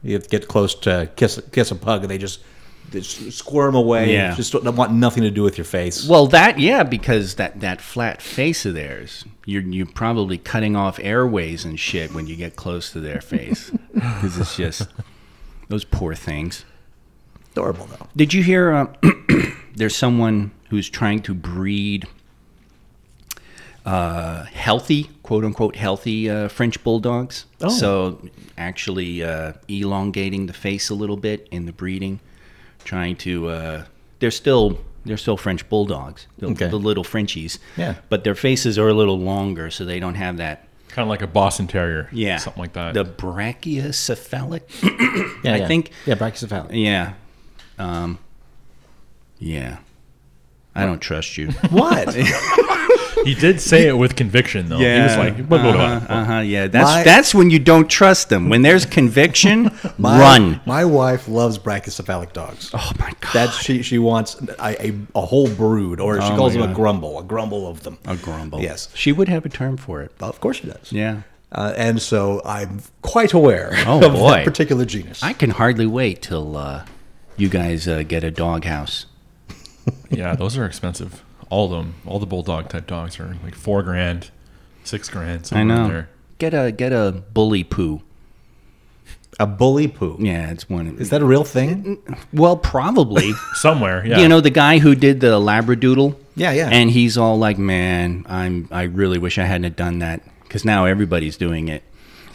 You 0.02 0.20
get 0.20 0.48
close 0.48 0.74
to 0.76 1.10
kiss 1.16 1.42
kiss 1.52 1.72
a 1.72 1.76
pug, 1.76 2.04
and 2.04 2.12
they 2.12 2.20
just, 2.20 2.42
they 2.92 3.02
squirm 3.02 3.76
away. 3.76 4.14
Yeah. 4.14 4.36
Just 4.36 4.54
don't 4.54 4.76
want 4.76 4.94
nothing 4.94 5.24
to 5.24 5.32
do 5.32 5.42
with 5.42 5.58
your 5.58 5.66
face. 5.66 6.08
Well, 6.08 6.28
that 6.28 6.60
yeah, 6.60 6.84
because 6.84 7.36
that 7.36 7.60
that 7.60 7.82
flat 7.82 8.22
face 8.22 8.66
of 8.66 8.76
theirs, 8.76 9.26
you're 9.46 9.64
you're 9.64 9.88
probably 9.88 10.38
cutting 10.38 10.76
off 10.76 11.00
airways 11.02 11.66
and 11.66 11.78
shit 11.80 12.14
when 12.14 12.28
you 12.28 12.36
get 12.36 12.56
close 12.56 12.92
to 12.92 13.00
their 13.00 13.20
face, 13.20 13.72
because 13.94 14.38
it's 14.38 14.56
just 14.56 14.88
those 15.68 15.84
poor 15.84 16.14
things. 16.14 16.64
Adorable 17.52 17.88
though. 17.88 18.08
Did 18.16 18.34
you 18.34 18.44
hear? 18.44 18.72
Uh, 18.72 18.94
there's 19.76 19.96
someone 19.96 20.52
who's 20.70 20.88
trying 20.90 21.24
to 21.24 21.34
breed 21.34 22.08
uh, 23.86 24.44
healthy, 24.46 25.10
quote 25.24 25.44
unquote, 25.46 25.76
healthy 25.76 26.30
uh, 26.30 26.48
French 26.48 26.84
bulldogs. 26.84 27.46
Oh. 27.62 27.70
So 27.70 28.20
actually 28.58 29.24
uh, 29.24 29.54
elongating 29.68 30.48
the 30.48 30.54
face 30.54 30.90
a 30.90 30.96
little 30.96 31.18
bit 31.18 31.48
in 31.52 31.66
the 31.66 31.72
breeding, 31.74 32.20
trying 32.84 33.16
to. 33.18 33.50
Uh, 33.50 33.86
they're 34.20 34.32
still 34.32 34.80
They're 35.06 35.18
still 35.18 35.38
French 35.38 35.68
bulldogs, 35.70 36.26
the, 36.40 36.48
Okay. 36.48 36.68
the 36.68 36.78
little 36.80 37.04
Frenchies. 37.04 37.60
Yeah. 37.78 37.96
But 38.10 38.24
their 38.24 38.34
faces 38.36 38.80
are 38.80 38.88
a 38.88 38.94
little 38.94 39.20
longer, 39.20 39.70
so 39.70 39.86
they 39.86 40.00
don't 40.00 40.16
have 40.16 40.38
that. 40.38 40.68
Kind 40.88 41.04
of 41.06 41.10
like 41.10 41.22
a 41.22 41.28
Boston 41.28 41.68
Terrier. 41.68 42.08
Yeah. 42.14 42.38
Something 42.38 42.62
like 42.62 42.74
that. 42.74 42.94
The 42.94 43.04
brachiocephalic. 43.06 44.62
Yeah, 45.44 45.54
I 45.54 45.58
yeah. 45.58 45.68
think- 45.68 45.92
Yeah, 46.06 46.16
brachycephalic. 46.16 46.70
yeah. 46.72 47.14
Um, 47.78 48.18
yeah. 49.38 49.80
I 50.74 50.86
don't 50.86 51.00
trust 51.02 51.38
you. 51.38 51.50
What? 51.70 52.16
he 53.26 53.36
did 53.36 53.60
say 53.60 53.88
it 53.88 53.94
with 53.98 54.16
conviction, 54.16 54.70
though. 54.70 54.78
He 54.78 54.86
was 54.86 55.18
like, 55.18 55.36
blah, 55.50 55.62
blah, 55.62 55.72
blah. 55.74 55.82
uh-huh, 55.84 56.14
uh-huh, 56.14 56.40
yeah. 56.40 56.68
That's 56.68 56.90
My- 56.90 57.04
that's 57.04 57.36
when 57.36 57.50
you 57.50 57.60
don't 57.60 57.90
trust 57.90 58.30
them. 58.30 58.48
When 58.50 58.62
there's 58.62 58.86
conviction, 58.86 59.70
My, 59.98 60.20
run. 60.20 60.62
My 60.66 60.86
wife 60.86 61.28
loves 61.28 61.58
brachycephalic 61.58 62.32
dogs. 62.34 62.72
Oh 62.74 62.92
my 63.00 63.12
god. 63.20 63.34
That 63.34 63.50
she 63.54 63.82
she 63.82 63.98
wants 64.00 64.36
a, 64.60 64.88
a, 64.90 64.94
a 65.16 65.22
whole 65.26 65.50
brood, 65.50 66.00
or 66.00 66.22
she 66.22 66.28
Oh 66.28 66.36
calls 66.38 66.54
my 66.56 66.62
them 66.62 66.70
a 66.72 66.74
God. 66.74 66.76
grumble, 66.76 67.20
a 67.20 67.24
grumble 67.24 67.68
of 67.68 67.84
them. 67.84 67.98
a 68.06 68.16
grumble. 68.16 68.62
Yes. 68.62 68.90
She 68.94 69.12
would 69.12 69.28
have 69.28 69.46
a 69.46 69.50
term 69.50 69.78
for 69.78 70.02
it. 70.02 70.12
Of 70.22 70.40
course 70.40 70.58
she 70.58 70.68
does. 70.68 70.92
Yeah. 70.92 71.22
Uh, 71.52 71.74
and 71.78 72.02
so 72.02 72.42
I'm 72.44 72.82
quite 73.02 73.32
aware 73.34 73.72
Oh, 73.88 73.98
of 74.06 74.14
boy. 74.14 74.30
that 74.32 74.46
particular 74.46 74.84
genus. 74.86 75.24
I 75.24 75.34
can 75.34 75.52
hardly 75.52 75.86
wait 75.86 76.22
till 76.22 76.58
uh, 76.58 76.86
you 77.38 77.48
guys 77.50 77.88
uh, 77.88 78.04
get 78.04 78.24
a 78.24 78.32
doghouse. 78.32 79.06
Yeah, 80.10 80.36
those 80.36 80.58
are 80.58 80.66
expensive. 80.66 81.24
All 81.50 81.66
of 81.66 81.72
them, 81.72 81.96
all 82.06 82.20
the 82.20 82.26
bulldog 82.26 82.70
type 82.70 82.88
dogs 82.88 83.20
are 83.20 83.38
like 83.44 83.56
four 83.56 83.84
grand, 83.84 84.32
six 84.84 85.10
grand. 85.10 85.42
I 85.42 85.44
somewhere 85.44 85.62
in 85.62 85.68
know. 85.84 85.88
There. 85.88 86.10
Get 86.38 86.54
a 86.54 86.72
get 86.72 86.92
a 86.92 87.24
bully 87.34 87.64
poo. 87.64 88.02
a 89.40 89.46
bully 89.48 89.88
poo. 89.88 90.18
Yeah, 90.20 90.52
it's 90.52 90.70
one. 90.70 90.98
Is 90.98 91.10
that 91.12 91.22
a 91.22 91.26
real 91.26 91.44
thing? 91.44 92.02
well, 92.34 92.58
probably. 92.58 93.32
Somewhere, 93.54 94.06
yeah. 94.06 94.20
You 94.20 94.28
know 94.28 94.42
the 94.42 94.50
guy 94.50 94.80
who 94.80 94.96
did 94.96 95.20
the 95.22 95.40
labradoodle. 95.40 96.16
Yeah, 96.36 96.52
yeah. 96.52 96.70
And 96.72 96.92
he's 96.92 97.18
all 97.18 97.38
like, 97.38 97.58
"Man, 97.58 98.26
I'm. 98.28 98.68
I 98.72 98.84
really 98.84 99.18
wish 99.18 99.38
I 99.38 99.46
hadn't 99.46 99.76
done 99.76 100.00
that 100.00 100.22
because 100.44 100.66
now 100.66 100.86
everybody's 100.86 101.38
doing 101.38 101.68
it." 101.70 101.84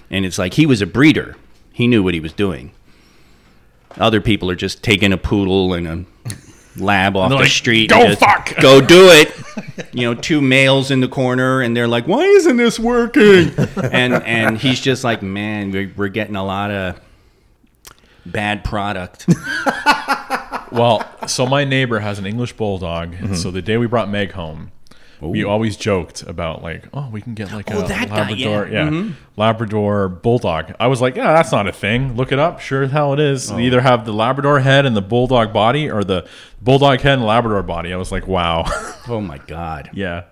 And 0.09 0.25
it's 0.25 0.39
like 0.39 0.55
he 0.55 0.67
was 0.67 0.81
a 0.81 0.87
breeder. 0.87 1.37
He 1.73 1.87
knew 1.87 2.03
what 2.03 2.15
he 2.15 2.21
was 2.21 2.33
doing. 2.33 2.73
Other 3.97 4.21
people 4.21 4.51
are 4.51 4.57
just 4.57 4.83
taking 4.83 5.13
a 5.13 5.19
poodle 5.19 5.73
and 5.75 5.87
a 5.87 6.05
lab 6.77 7.17
off 7.17 7.31
the 7.31 7.37
like, 7.37 7.51
street. 7.51 7.91
"Go 7.91 8.01
and 8.01 8.19
fuck!" 8.19 8.55
Go 8.61 8.81
do 8.81 9.09
it. 9.11 9.33
You 9.93 10.03
know, 10.03 10.15
two 10.15 10.41
males 10.41 10.91
in 10.91 11.01
the 11.01 11.09
corner, 11.09 11.61
and 11.61 11.77
they're 11.77 11.89
like, 11.89 12.07
"Why 12.07 12.23
isn't 12.23 12.57
this 12.57 12.79
working?" 12.79 13.53
and 13.83 14.15
and 14.15 14.59
he's 14.59 14.81
just 14.81 15.05
like, 15.05 15.23
"Man, 15.23 15.71
we're, 15.71 15.93
we're 15.97 16.09
getting 16.09 16.37
a 16.37 16.45
lot 16.45 16.71
of 16.71 17.01
bad 18.27 18.65
product." 18.65 19.29
Well, 20.73 21.05
so 21.27 21.47
my 21.47 21.65
neighbor 21.65 21.99
has 21.99 22.19
an 22.19 22.27
English 22.27 22.53
bulldog. 22.55 23.13
Mm-hmm. 23.13 23.35
So 23.35 23.51
the 23.51 23.63
day 23.63 23.77
we 23.77 23.87
brought 23.87 24.09
Meg 24.09 24.33
home, 24.33 24.71
we 25.21 25.45
always 25.45 25.77
joked 25.77 26.23
about 26.23 26.63
like, 26.63 26.85
oh, 26.95 27.09
we 27.11 27.21
can 27.21 27.35
get 27.35 27.53
like 27.53 27.71
Oh, 27.71 27.85
a 27.85 27.89
that 27.89 28.09
guy, 28.09 28.31
yeah. 28.31 28.49
Labrador, 28.49 28.69
yeah, 28.73 28.89
Mhm. 28.89 29.13
Labrador 29.37 30.09
bulldog. 30.09 30.75
I 30.81 30.87
was 30.87 31.01
like, 31.01 31.17
yeah, 31.17 31.33
that's 31.33 31.53
not 31.53 31.67
a 31.69 31.73
thing. 31.73 32.17
Look 32.17 32.33
it 32.33 32.39
up. 32.39 32.61
Sure 32.61 32.83
as 32.83 32.91
hell 32.93 33.13
it 33.13 33.21
is. 33.21 33.51
Oh. 33.51 33.57
They 33.57 33.65
either 33.65 33.81
have 33.83 34.05
the 34.05 34.13
Labrador 34.13 34.61
head 34.61 34.87
and 34.87 34.97
the 34.97 35.03
bulldog 35.03 35.53
body, 35.53 35.91
or 35.91 36.03
the 36.05 36.27
bulldog 36.63 37.01
head 37.01 37.15
and 37.19 37.25
Labrador 37.27 37.63
body. 37.63 37.93
I 37.93 37.97
was 37.97 38.11
like, 38.11 38.27
wow, 38.27 38.65
oh 39.09 39.21
my 39.21 39.39
God! 39.39 39.91
yeah, 39.93 40.25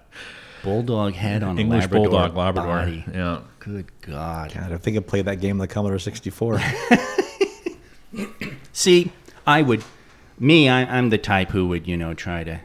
Bulldog 0.63 1.15
head 1.15 1.43
on 1.43 1.59
English 1.59 1.85
a 1.85 1.89
Labrador 1.89 2.09
bulldog, 2.11 2.37
Labrador, 2.37 2.67
body. 2.77 3.05
yeah. 3.13 3.41
Good 3.61 3.87
God! 4.01 4.53
God, 4.55 4.73
I 4.73 4.77
think 4.79 4.97
I 4.97 5.01
played 5.01 5.27
that 5.27 5.41
game 5.41 5.57
on 5.57 5.59
the 5.59 5.69
Commodore 5.69 5.99
64. 5.99 6.61
See, 8.73 9.13
I 9.47 9.63
would, 9.63 9.85
me, 10.39 10.69
I, 10.69 10.83
I'm 10.97 11.11
the 11.11 11.19
type 11.19 11.51
who 11.51 11.69
would, 11.69 11.87
you 11.87 11.97
know, 11.97 12.15
try 12.15 12.45
to, 12.45 12.61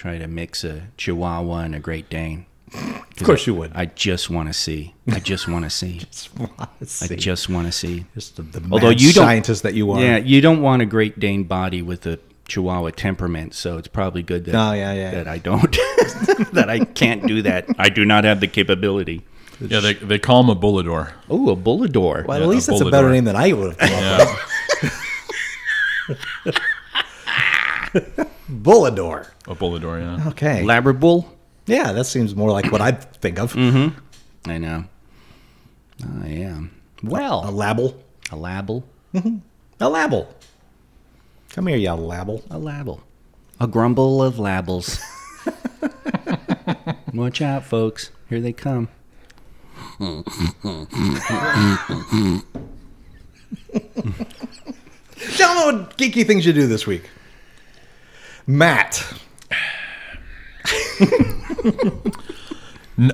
try 0.00 0.16
to 0.16 0.26
mix 0.26 0.64
a 0.64 0.84
Chihuahua 0.96 1.58
and 1.58 1.74
a 1.74 1.78
Great 1.78 2.08
Dane. 2.08 2.46
of 2.72 3.22
course 3.22 3.46
you 3.46 3.54
would. 3.54 3.70
I 3.74 3.84
just 3.84 4.30
want 4.30 4.48
to 4.48 4.54
see. 4.54 4.94
I 5.08 5.20
just 5.20 5.46
want 5.46 5.64
to 5.66 5.70
see. 5.80 6.00
I 7.02 7.16
just 7.16 7.48
want 7.50 7.66
to 7.66 7.72
see. 7.72 8.06
just 8.14 8.36
the, 8.36 8.42
the 8.42 8.62
Although 8.72 8.88
mad 8.88 9.00
you 9.02 9.12
don't- 9.12 9.24
scientist 9.24 9.62
that 9.64 9.74
you 9.74 9.90
are. 9.90 10.00
Yeah, 10.00 10.16
you 10.16 10.40
don't 10.40 10.62
want 10.62 10.80
a 10.80 10.86
Great 10.86 11.20
Dane 11.20 11.44
body 11.44 11.82
with 11.82 12.06
a 12.06 12.18
Chihuahua 12.48 12.90
temperament, 12.92 13.52
so 13.54 13.76
it's 13.76 13.88
probably 13.88 14.22
good 14.22 14.46
that 14.46 14.54
Oh, 14.54 14.72
yeah, 14.72 14.94
yeah. 14.94 15.10
that 15.10 15.28
I 15.28 15.36
don't, 15.36 15.70
that 16.54 16.66
I 16.70 16.84
can't 16.86 17.26
do 17.26 17.42
that. 17.42 17.66
I 17.78 17.90
do 17.90 18.06
not 18.06 18.24
have 18.24 18.40
the 18.40 18.48
capability. 18.48 19.22
Yeah, 19.60 19.80
they, 19.80 19.92
they 19.92 20.18
call 20.18 20.40
him 20.42 20.48
a 20.48 20.56
bullador. 20.56 21.12
Oh, 21.28 21.50
a 21.50 21.56
Bullador. 21.56 22.24
Well, 22.26 22.38
Yeah, 22.38 22.44
at 22.44 22.48
least 22.48 22.68
a 22.68 22.70
that's 22.70 22.80
a 22.80 22.90
better 22.90 23.10
name 23.10 23.24
than 23.24 23.36
I 23.36 23.52
would 23.52 23.76
have 23.76 23.78
come 23.78 23.92
up 23.92 24.38
Yeah, 26.08 26.20
with. 28.14 28.30
Bullador. 28.50 29.28
a 29.46 29.54
bullador. 29.54 30.00
Yeah. 30.00 30.28
Okay. 30.30 30.62
Labrabull. 30.64 31.26
yeah, 31.66 31.92
that 31.92 32.04
seems 32.04 32.34
more 32.34 32.50
like 32.50 32.70
what 32.72 32.80
I'd 32.80 33.02
think 33.20 33.38
of. 33.38 33.52
Mm-hmm. 33.54 34.50
I 34.50 34.58
know. 34.58 34.84
Uh, 36.02 36.24
I 36.24 36.28
am. 36.28 36.70
Well, 37.02 37.48
A 37.48 37.50
label. 37.50 38.02
a 38.32 38.36
label. 38.36 38.84
Mm-hmm. 39.14 39.36
A 39.80 39.88
label. 39.88 40.34
Come 41.50 41.66
here, 41.68 41.76
you 41.76 41.92
label. 41.92 42.42
A 42.50 42.58
label. 42.58 43.02
A 43.60 43.66
grumble 43.66 44.22
of 44.22 44.38
labels. 44.38 44.98
Watch 47.14 47.42
out, 47.42 47.64
folks. 47.64 48.10
Here 48.28 48.40
they 48.40 48.52
come. 48.52 48.88
Tell 49.98 50.24
me 55.54 55.78
what 55.78 55.96
geeky 55.98 56.26
things 56.26 56.46
you 56.46 56.52
do 56.52 56.66
this 56.66 56.86
week. 56.86 57.08
Matt. 58.46 59.04
No, 62.96 63.12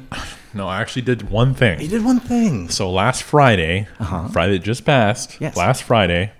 no, 0.52 0.66
I 0.66 0.80
actually 0.80 1.02
did 1.02 1.30
one 1.30 1.54
thing. 1.54 1.80
You 1.80 1.86
did 1.88 2.04
one 2.04 2.18
thing. 2.18 2.68
So 2.70 2.90
last 2.90 3.22
Friday, 3.22 3.86
Friday 4.32 4.58
just 4.58 4.84
passed, 4.84 5.30
Uh-huh. 5.30 5.38
Yes. 5.42 5.56
last 5.56 5.84
Friday, 5.84 6.32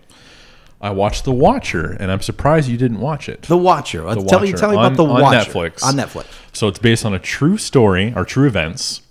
I 0.81 0.91
watched 0.91 1.25
The 1.25 1.33
Watcher, 1.33 1.93
and 2.01 2.11
I'm 2.11 2.21
surprised 2.21 2.69
you 2.69 2.77
didn't 2.77 2.99
watch 3.01 3.29
it. 3.29 3.43
The 3.43 3.57
Watcher. 3.57 4.01
The 4.03 4.25
tell 4.25 4.41
me, 4.41 4.49
Watcher 4.51 4.57
tell 4.57 4.71
me 4.73 4.77
on- 4.77 4.87
about 4.87 4.97
the 4.97 5.05
on 5.05 5.23
Watcher 5.23 5.51
Netflix. 5.53 5.85
On 5.85 5.95
Netflix. 5.95 6.27
So 6.53 6.67
it's 6.69 6.79
based 6.81 7.05
on 7.05 7.15
a 7.15 7.19
true 7.21 7.57
story 7.57 8.13
or 8.17 8.25
true 8.25 8.47
events. 8.49 9.03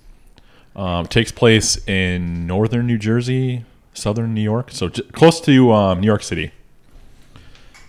Um, 0.76 1.06
it 1.06 1.12
takes 1.12 1.32
place 1.32 1.78
in 1.88 2.46
northern 2.46 2.86
New 2.88 2.98
Jersey, 2.98 3.64
southern 3.94 4.34
New 4.34 4.42
York, 4.42 4.70
so 4.72 4.90
j- 4.90 5.04
close 5.14 5.40
to 5.42 5.72
um, 5.72 6.02
New 6.02 6.08
York 6.08 6.24
City. 6.24 6.52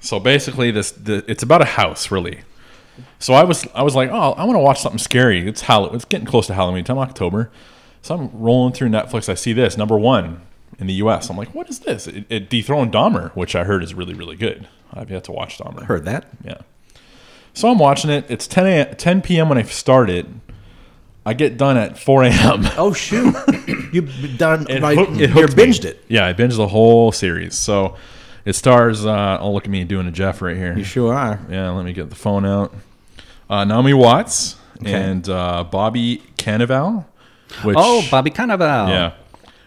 So 0.06 0.20
basically, 0.20 0.70
this 0.70 0.92
the, 0.92 1.24
it's 1.28 1.42
about 1.42 1.62
a 1.62 1.66
house, 1.66 2.10
really. 2.10 2.40
So 3.18 3.34
I 3.34 3.44
was 3.44 3.66
I 3.74 3.82
was 3.82 3.94
like, 3.94 4.10
oh, 4.10 4.32
I 4.32 4.44
want 4.44 4.56
to 4.56 4.60
watch 4.60 4.80
something 4.80 4.98
scary. 4.98 5.46
It's 5.48 5.62
Hall- 5.62 5.94
It's 5.94 6.04
getting 6.04 6.26
close 6.26 6.46
to 6.46 6.54
Halloween 6.54 6.84
time, 6.84 6.98
October. 6.98 7.50
So 8.02 8.14
I'm 8.14 8.30
rolling 8.32 8.72
through 8.72 8.88
Netflix. 8.90 9.28
I 9.28 9.34
see 9.34 9.52
this 9.52 9.76
number 9.76 9.98
one 9.98 10.42
in 10.78 10.86
the 10.86 10.94
U.S. 10.94 11.28
I'm 11.28 11.36
like, 11.36 11.54
what 11.54 11.68
is 11.68 11.80
this? 11.80 12.06
It, 12.06 12.24
it 12.30 12.48
dethroned 12.48 12.92
Dahmer, 12.92 13.30
which 13.34 13.56
I 13.56 13.64
heard 13.64 13.82
is 13.82 13.94
really 13.94 14.14
really 14.14 14.36
good. 14.36 14.68
I've 14.94 15.10
yet 15.10 15.24
to 15.24 15.32
watch 15.32 15.58
Dahmer. 15.58 15.82
Heard 15.84 16.04
that. 16.04 16.28
Yeah. 16.44 16.58
So 17.52 17.68
I'm 17.70 17.78
watching 17.78 18.10
it. 18.10 18.26
It's 18.28 18.46
10 18.46 18.66
a, 18.66 18.94
10 18.94 19.22
p.m. 19.22 19.48
when 19.48 19.58
I 19.58 19.62
start 19.62 20.08
it. 20.10 20.26
I 21.24 21.34
get 21.34 21.56
done 21.58 21.76
at 21.76 21.98
4 21.98 22.22
a.m. 22.24 22.64
Oh 22.78 22.92
shoot! 22.92 23.34
You've 23.92 24.38
done. 24.38 24.66
It 24.70 24.80
right, 24.82 24.96
hooked- 24.96 25.12
it 25.14 25.20
you 25.20 25.28
hooked 25.28 25.56
me. 25.56 25.64
binged 25.64 25.84
it. 25.84 26.04
Yeah, 26.06 26.24
I 26.26 26.32
binged 26.32 26.56
the 26.58 26.68
whole 26.68 27.10
series. 27.10 27.56
So 27.56 27.96
it 28.46 28.54
stars. 28.54 29.04
Uh, 29.04 29.36
oh, 29.40 29.52
look 29.52 29.64
at 29.64 29.70
me 29.70 29.84
doing 29.84 30.06
a 30.06 30.10
Jeff 30.12 30.40
right 30.40 30.56
here. 30.56 30.74
You 30.78 30.84
sure 30.84 31.12
are. 31.12 31.38
Yeah, 31.50 31.70
let 31.72 31.84
me 31.84 31.92
get 31.92 32.08
the 32.08 32.16
phone 32.16 32.46
out. 32.46 32.74
Uh, 33.50 33.64
Naomi 33.64 33.92
Watts 33.92 34.56
and 34.84 35.28
uh, 35.28 35.64
Bobby 35.64 36.22
Cannavale. 36.38 37.04
Which, 37.62 37.76
Oh, 37.78 38.06
Bobby 38.10 38.30
Cannavale. 38.30 38.88
yeah, 38.88 39.12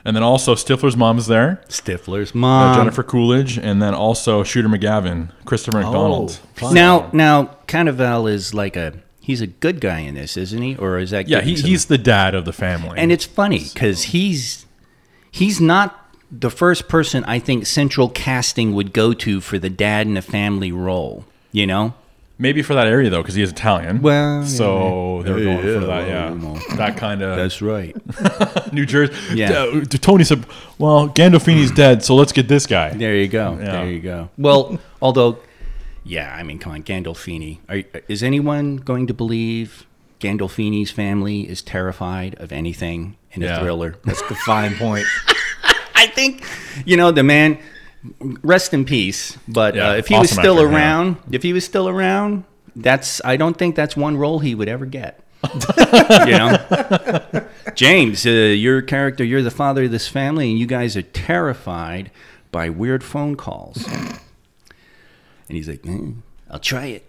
and 0.03 0.15
then 0.15 0.21
also 0.23 0.53
Stifler's 0.55 0.97
mom 0.97 1.17
is 1.17 1.27
there. 1.27 1.61
Stifler's 1.69 2.31
Uh, 2.31 2.37
mom. 2.39 2.75
Jennifer 2.75 3.03
Coolidge, 3.03 3.57
and 3.57 3.81
then 3.81 3.93
also 3.93 4.43
Shooter 4.43 4.67
McGavin, 4.67 5.29
Christopher 5.45 5.77
McDonald. 5.81 6.39
fine. 6.55 6.73
Now, 6.73 7.09
now, 7.13 7.51
Cannavale 7.67 8.29
is 8.31 8.53
like 8.53 8.75
a 8.75 8.93
he's 9.21 9.39
a 9.41 9.47
good 9.47 9.79
guy 9.79 9.99
in 9.99 10.15
this, 10.15 10.35
isn't 10.35 10.61
he? 10.61 10.75
Or 10.75 10.97
is 10.99 11.11
that 11.11 11.27
Yeah, 11.29 11.41
he, 11.41 11.55
some- 11.55 11.69
he's 11.69 11.85
the 11.85 11.97
dad 11.97 12.35
of 12.35 12.43
the 12.45 12.51
family. 12.53 12.97
and 12.99 13.11
it's 13.11 13.25
funny 13.25 13.69
because 13.73 14.03
he's 14.05 14.65
he's 15.31 15.61
not 15.61 15.98
the 16.31 16.51
first 16.51 16.87
person 16.87 17.23
I 17.25 17.39
think 17.39 17.65
Central 17.65 18.09
Casting 18.09 18.73
would 18.73 18.93
go 18.93 19.13
to 19.13 19.41
for 19.41 19.57
the 19.57 19.69
dad 19.69 20.07
in 20.07 20.17
a 20.17 20.21
family 20.21 20.71
role. 20.71 21.25
You 21.51 21.65
know, 21.65 21.95
Maybe 22.41 22.61
for 22.61 22.73
that 22.73 22.87
area 22.87 23.09
though, 23.09 23.21
because 23.21 23.35
he 23.35 23.41
is 23.41 23.51
Italian. 23.51 24.01
Well, 24.01 24.45
so 24.45 25.23
they 25.23 25.31
were 25.33 25.43
going 25.43 25.57
yeah, 25.57 25.79
for 25.81 25.85
that. 25.87 26.07
Yeah, 26.07 26.31
well, 26.31 26.57
that 26.77 26.95
kind 26.95 27.21
of 27.21 27.35
That's 27.35 27.61
right. 27.61 27.93
New 28.73 28.85
Jersey. 28.85 29.13
Yeah. 29.35 29.63
Uh, 29.63 29.81
Tony 29.81 30.23
said, 30.23 30.45
"Well, 30.77 31.09
Gandolfini's 31.09 31.69
dead, 31.69 32.01
so 32.01 32.15
let's 32.15 32.31
get 32.31 32.47
this 32.47 32.65
guy." 32.65 32.91
There 32.91 33.13
you 33.13 33.27
go. 33.27 33.57
Yeah. 33.59 33.71
There 33.71 33.91
you 33.91 33.99
go. 33.99 34.29
Well, 34.37 34.79
although, 35.01 35.39
yeah, 36.05 36.33
I 36.33 36.43
mean, 36.43 36.59
come 36.59 36.71
on, 36.71 36.83
Gandolfini. 36.83 37.59
Are, 37.67 37.83
is 38.07 38.23
anyone 38.23 38.77
going 38.77 39.05
to 39.07 39.13
believe 39.13 39.85
Gandolfini's 40.21 40.91
family 40.91 41.41
is 41.41 41.61
terrified 41.61 42.35
of 42.35 42.53
anything 42.53 43.17
in 43.33 43.43
a 43.43 43.47
Yeah. 43.47 43.59
thriller? 43.59 43.97
That's 44.05 44.21
a 44.21 44.35
fine 44.35 44.75
point. 44.75 45.05
I 45.99 46.07
think, 46.07 46.43
you 46.85 46.97
know, 46.97 47.11
the 47.11 47.23
man. 47.23 47.57
Rest 48.43 48.73
in 48.73 48.85
peace. 48.85 49.37
But 49.45 49.75
Yeah, 49.75 49.89
uh, 49.89 49.95
if 49.95 50.07
he 50.07 50.17
was 50.17 50.29
still 50.29 50.57
actor, 50.59 50.71
yeah. 50.71 50.75
around, 50.77 51.17
if 51.31 51.43
he 51.43 51.51
was 51.51 51.65
still 51.65 51.89
around, 51.89 52.45
that's 52.73 53.19
I 53.25 53.35
don't 53.35 53.57
think 53.57 53.75
that's 53.75 53.97
one 53.97 54.15
role 54.15 54.39
he 54.39 54.55
would 54.55 54.69
ever 54.69 54.85
get. 54.85 55.19
you 56.25 56.37
know, 56.37 56.57
James, 57.75 58.25
uh, 58.25 58.29
your 58.29 58.81
character, 58.81 59.23
you're 59.25 59.41
the 59.41 59.51
father 59.51 59.83
of 59.83 59.91
this 59.91 60.07
family, 60.07 60.49
and 60.49 60.57
you 60.57 60.65
guys 60.65 60.95
are 60.95 61.01
terrified 61.01 62.09
by 62.53 62.69
weird 62.69 63.03
phone 63.03 63.35
calls. 63.35 63.85
And 63.87 64.19
he's 65.57 65.67
like, 65.67 65.81
"Mm, 65.83 66.21
"I'll 66.49 66.59
try 66.59 66.85
it. 66.85 67.07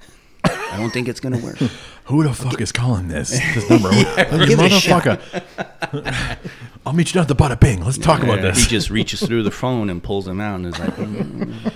I 0.70 0.76
don't 0.76 0.90
think 0.90 1.08
it's 1.08 1.20
gonna 1.20 1.38
work." 1.38 1.56
Who 2.04 2.24
the 2.24 2.34
fuck 2.34 2.60
is 2.60 2.72
calling 2.72 3.06
this? 3.08 3.30
This 3.54 3.70
number. 3.70 3.92
you 3.92 4.04
motherfucker. 4.56 5.20
I'll 6.86 6.92
meet 6.92 7.08
you 7.08 7.14
down 7.14 7.22
at 7.22 7.28
the 7.28 7.36
Bada 7.36 7.58
Bing. 7.58 7.84
Let's 7.84 7.98
talk 7.98 8.22
about 8.22 8.40
this. 8.40 8.64
He 8.64 8.70
just 8.70 8.90
reaches 8.90 9.20
through 9.24 9.44
the 9.44 9.50
phone 9.52 9.88
and 9.90 10.02
pulls 10.02 10.26
him 10.26 10.40
out, 10.40 10.56
and 10.56 10.66
is 10.66 10.78
like, 10.78 10.94
"Mm." 10.96 11.72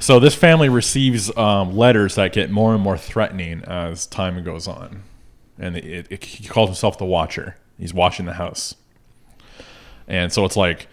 So 0.00 0.18
this 0.18 0.34
family 0.34 0.68
receives 0.68 1.34
um, 1.36 1.76
letters 1.76 2.16
that 2.16 2.32
get 2.32 2.50
more 2.50 2.74
and 2.74 2.82
more 2.82 2.98
threatening 2.98 3.62
as 3.64 4.06
time 4.06 4.42
goes 4.42 4.66
on, 4.66 5.02
and 5.58 5.76
it, 5.76 6.06
it, 6.10 6.24
he 6.24 6.48
calls 6.48 6.68
himself 6.68 6.98
the 6.98 7.04
Watcher. 7.04 7.56
He's 7.78 7.94
watching 7.94 8.26
the 8.26 8.34
house, 8.34 8.74
and 10.08 10.32
so 10.32 10.44
it's 10.44 10.56
like, 10.56 10.88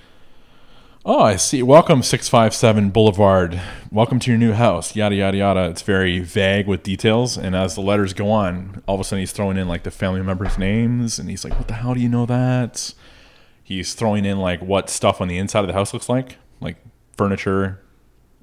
oh, 1.05 1.21
I 1.21 1.35
see. 1.35 1.61
Welcome 1.63 2.03
six 2.03 2.29
five 2.29 2.53
seven 2.53 2.89
Boulevard. 2.89 3.61
Welcome 3.91 4.19
to 4.19 4.31
your 4.31 4.37
new 4.37 4.53
house. 4.53 4.95
Yada 4.95 5.15
yada 5.15 5.37
yada. 5.37 5.69
It's 5.69 5.81
very 5.81 6.19
vague 6.19 6.67
with 6.67 6.83
details, 6.83 7.37
and 7.37 7.55
as 7.55 7.75
the 7.75 7.81
letters 7.81 8.13
go 8.13 8.31
on, 8.31 8.83
all 8.87 8.95
of 8.95 9.01
a 9.01 9.03
sudden 9.03 9.19
he's 9.19 9.31
throwing 9.31 9.57
in 9.57 9.67
like 9.67 9.83
the 9.83 9.91
family 9.91 10.21
members' 10.21 10.57
names, 10.57 11.19
and 11.19 11.29
he's 11.29 11.43
like, 11.43 11.57
"What 11.57 11.67
the 11.67 11.75
hell 11.75 11.93
do 11.93 11.99
you 11.99 12.09
know 12.09 12.25
that?" 12.25 12.93
He's 13.63 13.93
throwing 13.93 14.25
in 14.25 14.39
like 14.39 14.61
what 14.61 14.89
stuff 14.89 15.21
on 15.21 15.27
the 15.27 15.37
inside 15.37 15.61
of 15.61 15.67
the 15.67 15.73
house 15.73 15.93
looks 15.93 16.09
like, 16.09 16.37
like 16.59 16.77
furniture. 17.17 17.79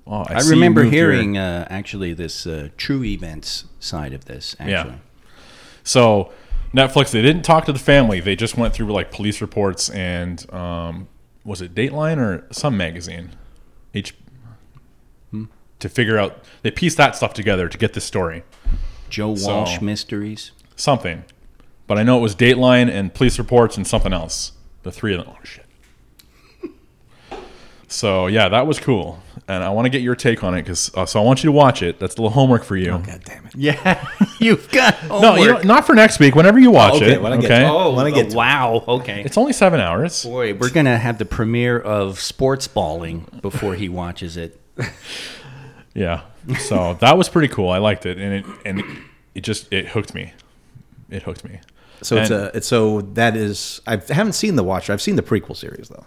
Oh, 0.07 0.25
I 0.27 0.41
see 0.41 0.51
remember 0.51 0.85
hearing 0.85 1.37
uh, 1.37 1.67
actually 1.71 2.15
this 2.15 2.47
uh, 2.47 2.71
true 2.77 3.05
events 3.05 3.65
side 3.79 4.13
of 4.13 4.25
this. 4.25 4.57
Actually, 4.59 4.73
Yeah. 4.73 4.99
So 5.85 6.33
Netflix, 6.75 7.11
they 7.11 7.23
didn't 7.23 7.43
talk 7.43 7.65
to 7.67 7.73
the 7.73 7.79
family. 7.79 8.21
They 8.21 8.35
just 8.35 8.57
went 8.57 8.75
through 8.75 8.93
like 8.93 9.11
police 9.11 9.41
reports 9.41 9.91
and 9.91 10.51
um, 10.53 11.09
was 11.45 11.61
it 11.61 11.75
Dateline 11.75 12.19
or 12.19 12.47
some 12.53 12.77
magazine? 12.77 13.31
H 13.95 14.15
hmm? 15.31 15.45
to 15.79 15.89
figure 15.89 16.19
out 16.19 16.45
they 16.63 16.71
pieced 16.71 16.97
that 16.99 17.17
stuff 17.17 17.35
together 17.35 17.69
to 17.69 17.79
get 17.79 17.95
this 17.95 18.05
story. 18.05 18.45
Joe 19.09 19.35
So- 19.35 19.49
Walsh 19.55 19.81
mysteries. 19.81 20.53
Something. 20.77 21.25
But 21.87 21.99
I 21.99 22.05
know 22.05 22.19
it 22.19 22.21
was 22.21 22.37
Dateline 22.37 22.89
and 22.89 23.13
police 23.13 23.39
reports 23.39 23.77
and 23.77 23.87
something 23.87 24.13
else. 24.13 24.53
The 24.85 24.93
three 24.93 25.15
of 25.15 25.25
them. 25.25 25.35
Oh 25.37 25.45
shit. 25.45 25.67
So 27.89 28.29
yeah, 28.29 28.49
that 28.49 28.69
was 28.69 28.79
cool, 28.79 29.21
and 29.51 29.65
I 29.65 29.71
want 29.71 29.87
to 29.87 29.91
get 29.91 30.03
your 30.03 30.15
take 30.15 30.45
on 30.45 30.55
it 30.55 30.63
because 30.63 30.91
uh, 30.95 31.05
so 31.07 31.21
I 31.21 31.25
want 31.25 31.43
you 31.43 31.49
to 31.49 31.53
watch 31.53 31.83
it. 31.83 31.99
That's 31.99 32.15
a 32.17 32.19
little 32.19 32.31
homework 32.31 32.63
for 32.65 32.77
you. 32.77 32.91
God 32.99 33.23
damn 33.25 33.47
it. 33.47 33.55
Yeah, 33.57 34.09
you've 34.39 34.71
got 34.71 34.97
No, 35.09 35.35
you 35.37 35.59
don't, 35.63 35.85
for 35.87 35.95
next 35.95 36.21
week. 36.21 36.35
Whenever 36.35 36.59
you 36.59 36.71
watch 36.71 36.95
Okay, 36.95 37.13
it. 37.15 37.23
when 37.23 37.33
I 37.33 37.37
okay. 37.39 37.49
to- 37.49 37.69
Oh, 37.69 37.95
When 37.95 38.07
I 38.07 38.11
get 38.11 38.31
to- 38.31 38.37
wow. 38.37 38.85
Okay. 38.87 39.23
It's 39.25 39.37
only 39.37 39.53
seven 39.53 39.81
hours. 39.81 40.25
Boy, 40.25 40.55
we're 40.55 40.71
gonna 40.71 40.99
have 40.99 41.19
the 41.19 41.25
premiere 41.25 41.79
of 41.79 42.21
Sports 42.21 42.69
Balling 42.69 43.27
before 43.43 43.75
he 43.75 43.89
watches 43.89 44.37
it. 44.37 44.61
Yeah. 45.93 46.23
So 46.61 46.95
that 47.01 47.19
was 47.19 47.29
pretty 47.29 47.49
cool. 47.53 47.69
I 47.69 47.79
liked 47.79 48.07
it, 48.07 48.17
and 48.17 48.33
it 48.33 48.45
and 48.65 48.79
it, 48.81 48.87
it 49.35 49.41
just 49.41 49.71
it 49.73 49.89
hooked 49.89 50.15
me. 50.15 50.33
It 51.11 51.25
hooked 51.25 51.45
me. 51.45 51.59
So 52.01 52.17
it's 52.17 52.31
a 52.31 52.51
it's 52.55 52.69
so 52.69 53.01
that 53.01 53.37
is 53.37 53.81
I 53.89 53.97
haven't 54.09 54.35
seen 54.35 54.55
the 54.55 54.63
Watcher. 54.63 54.93
I've 54.93 55.03
seen 55.03 55.17
the 55.17 55.23
prequel 55.23 55.57
series 55.57 55.89
though. 55.89 56.07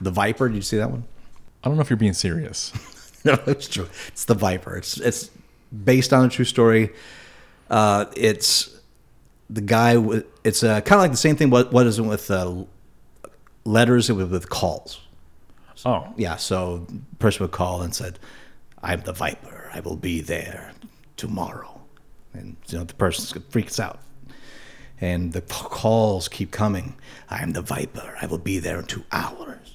The 0.00 0.10
Viper. 0.10 0.48
Did 0.48 0.56
you 0.56 0.62
see 0.62 0.78
that 0.78 0.90
one? 0.90 1.04
I 1.62 1.68
don't 1.68 1.76
know 1.76 1.82
if 1.82 1.90
you're 1.90 1.96
being 1.96 2.12
serious. 2.12 2.72
no, 3.24 3.38
it's 3.46 3.68
true. 3.68 3.88
It's 4.08 4.24
the 4.24 4.34
Viper. 4.34 4.76
It's 4.76 4.98
it's 4.98 5.30
based 5.84 6.12
on 6.12 6.26
a 6.26 6.28
true 6.28 6.44
story. 6.44 6.90
Uh, 7.70 8.06
it's 8.16 8.78
the 9.48 9.60
guy 9.60 9.96
with. 9.96 10.26
It's 10.44 10.62
uh, 10.62 10.80
kind 10.80 10.98
of 10.98 11.02
like 11.02 11.10
the 11.12 11.16
same 11.16 11.36
thing. 11.36 11.50
What 11.50 11.72
what 11.72 11.86
is 11.86 11.98
it 11.98 12.02
with 12.02 12.30
uh, 12.30 12.64
letters 13.64 14.08
and 14.08 14.18
with, 14.18 14.32
with 14.32 14.48
calls? 14.50 15.00
Oh, 15.84 16.12
Yeah. 16.16 16.36
So 16.36 16.86
the 16.88 17.16
person 17.18 17.44
would 17.44 17.52
call 17.52 17.82
and 17.82 17.94
said, 17.94 18.18
"I'm 18.82 19.00
the 19.02 19.12
Viper. 19.12 19.70
I 19.72 19.80
will 19.80 19.96
be 19.96 20.20
there 20.20 20.72
tomorrow," 21.16 21.80
and 22.34 22.56
you 22.68 22.78
know 22.78 22.84
the 22.84 22.94
person 22.94 23.42
freaks 23.50 23.78
out. 23.80 24.00
And 25.00 25.32
the 25.32 25.40
calls 25.40 26.28
keep 26.28 26.52
coming. 26.52 26.94
I'm 27.28 27.52
the 27.54 27.62
Viper. 27.62 28.16
I 28.22 28.26
will 28.26 28.38
be 28.38 28.60
there 28.60 28.78
in 28.78 28.84
two 28.84 29.04
hours. 29.10 29.71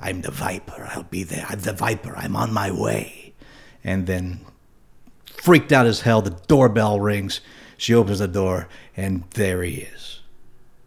I'm 0.00 0.22
the 0.22 0.30
Viper. 0.30 0.88
I'll 0.92 1.02
be 1.04 1.22
there. 1.24 1.46
I'm 1.48 1.60
the 1.60 1.72
Viper. 1.72 2.14
I'm 2.16 2.36
on 2.36 2.52
my 2.52 2.70
way. 2.70 3.34
And 3.84 4.06
then, 4.06 4.40
freaked 5.26 5.72
out 5.72 5.86
as 5.86 6.00
hell, 6.02 6.22
the 6.22 6.30
doorbell 6.48 7.00
rings. 7.00 7.40
She 7.76 7.94
opens 7.94 8.18
the 8.18 8.28
door, 8.28 8.68
and 8.96 9.24
there 9.30 9.62
he 9.62 9.76
is, 9.82 10.20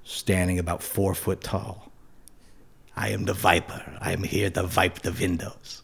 standing 0.04 0.60
about 0.60 0.84
four 0.84 1.16
foot 1.16 1.42
tall. 1.42 1.92
I 2.96 3.10
am 3.10 3.26
the 3.26 3.34
Viper. 3.34 3.82
I 4.00 4.12
am 4.12 4.22
here 4.24 4.52
to 4.52 4.64
vipe 4.64 5.00
the 5.00 5.12
windows. 5.12 5.82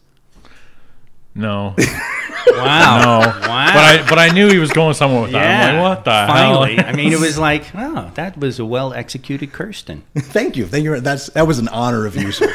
no, 1.34 1.74
Wow. 2.46 3.00
no. 3.02 3.18
Wow. 3.48 3.66
But 3.74 3.84
I 3.84 4.06
but 4.08 4.18
I 4.20 4.28
knew 4.30 4.48
he 4.48 4.58
was 4.58 4.70
going 4.72 4.94
somewhere 4.94 5.22
with 5.22 5.32
that. 5.32 5.70
I'm 5.74 5.76
like, 5.76 5.82
what 5.96 6.04
the 6.04 6.10
Finally, 6.10 6.76
hell? 6.76 6.84
I 6.88 6.92
mean, 6.92 7.12
it 7.12 7.18
was 7.20 7.36
like, 7.38 7.64
oh, 7.74 8.10
that 8.14 8.36
was 8.38 8.60
a 8.60 8.64
well 8.64 8.92
executed 8.92 9.52
Kirsten. 9.52 10.04
Thank 10.16 10.56
you. 10.56 10.66
Thank 10.66 10.84
you. 10.84 11.00
That's 11.00 11.26
that 11.30 11.46
was 11.48 11.58
an 11.58 11.68
honor 11.68 12.06
of 12.06 12.14
you, 12.16 12.30
sir. 12.30 12.52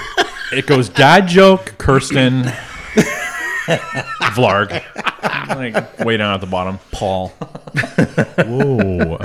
It 0.56 0.68
goes 0.68 0.90
dad 0.90 1.28
joke, 1.28 1.76
Kirsten, 1.78 2.44
Vlarg, 4.34 4.84
like 5.50 6.00
way 6.00 6.18
down 6.18 6.34
at 6.34 6.42
the 6.42 6.48
bottom. 6.48 6.80
Paul. 6.92 7.30
Whoa, 8.38 9.18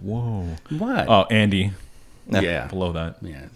whoa. 0.00 0.48
What? 0.70 1.08
Oh, 1.08 1.26
Andy 1.30 1.72
yeah. 2.26 2.66
below 2.66 2.92
that. 2.92 3.16
Yeah. 3.22 3.46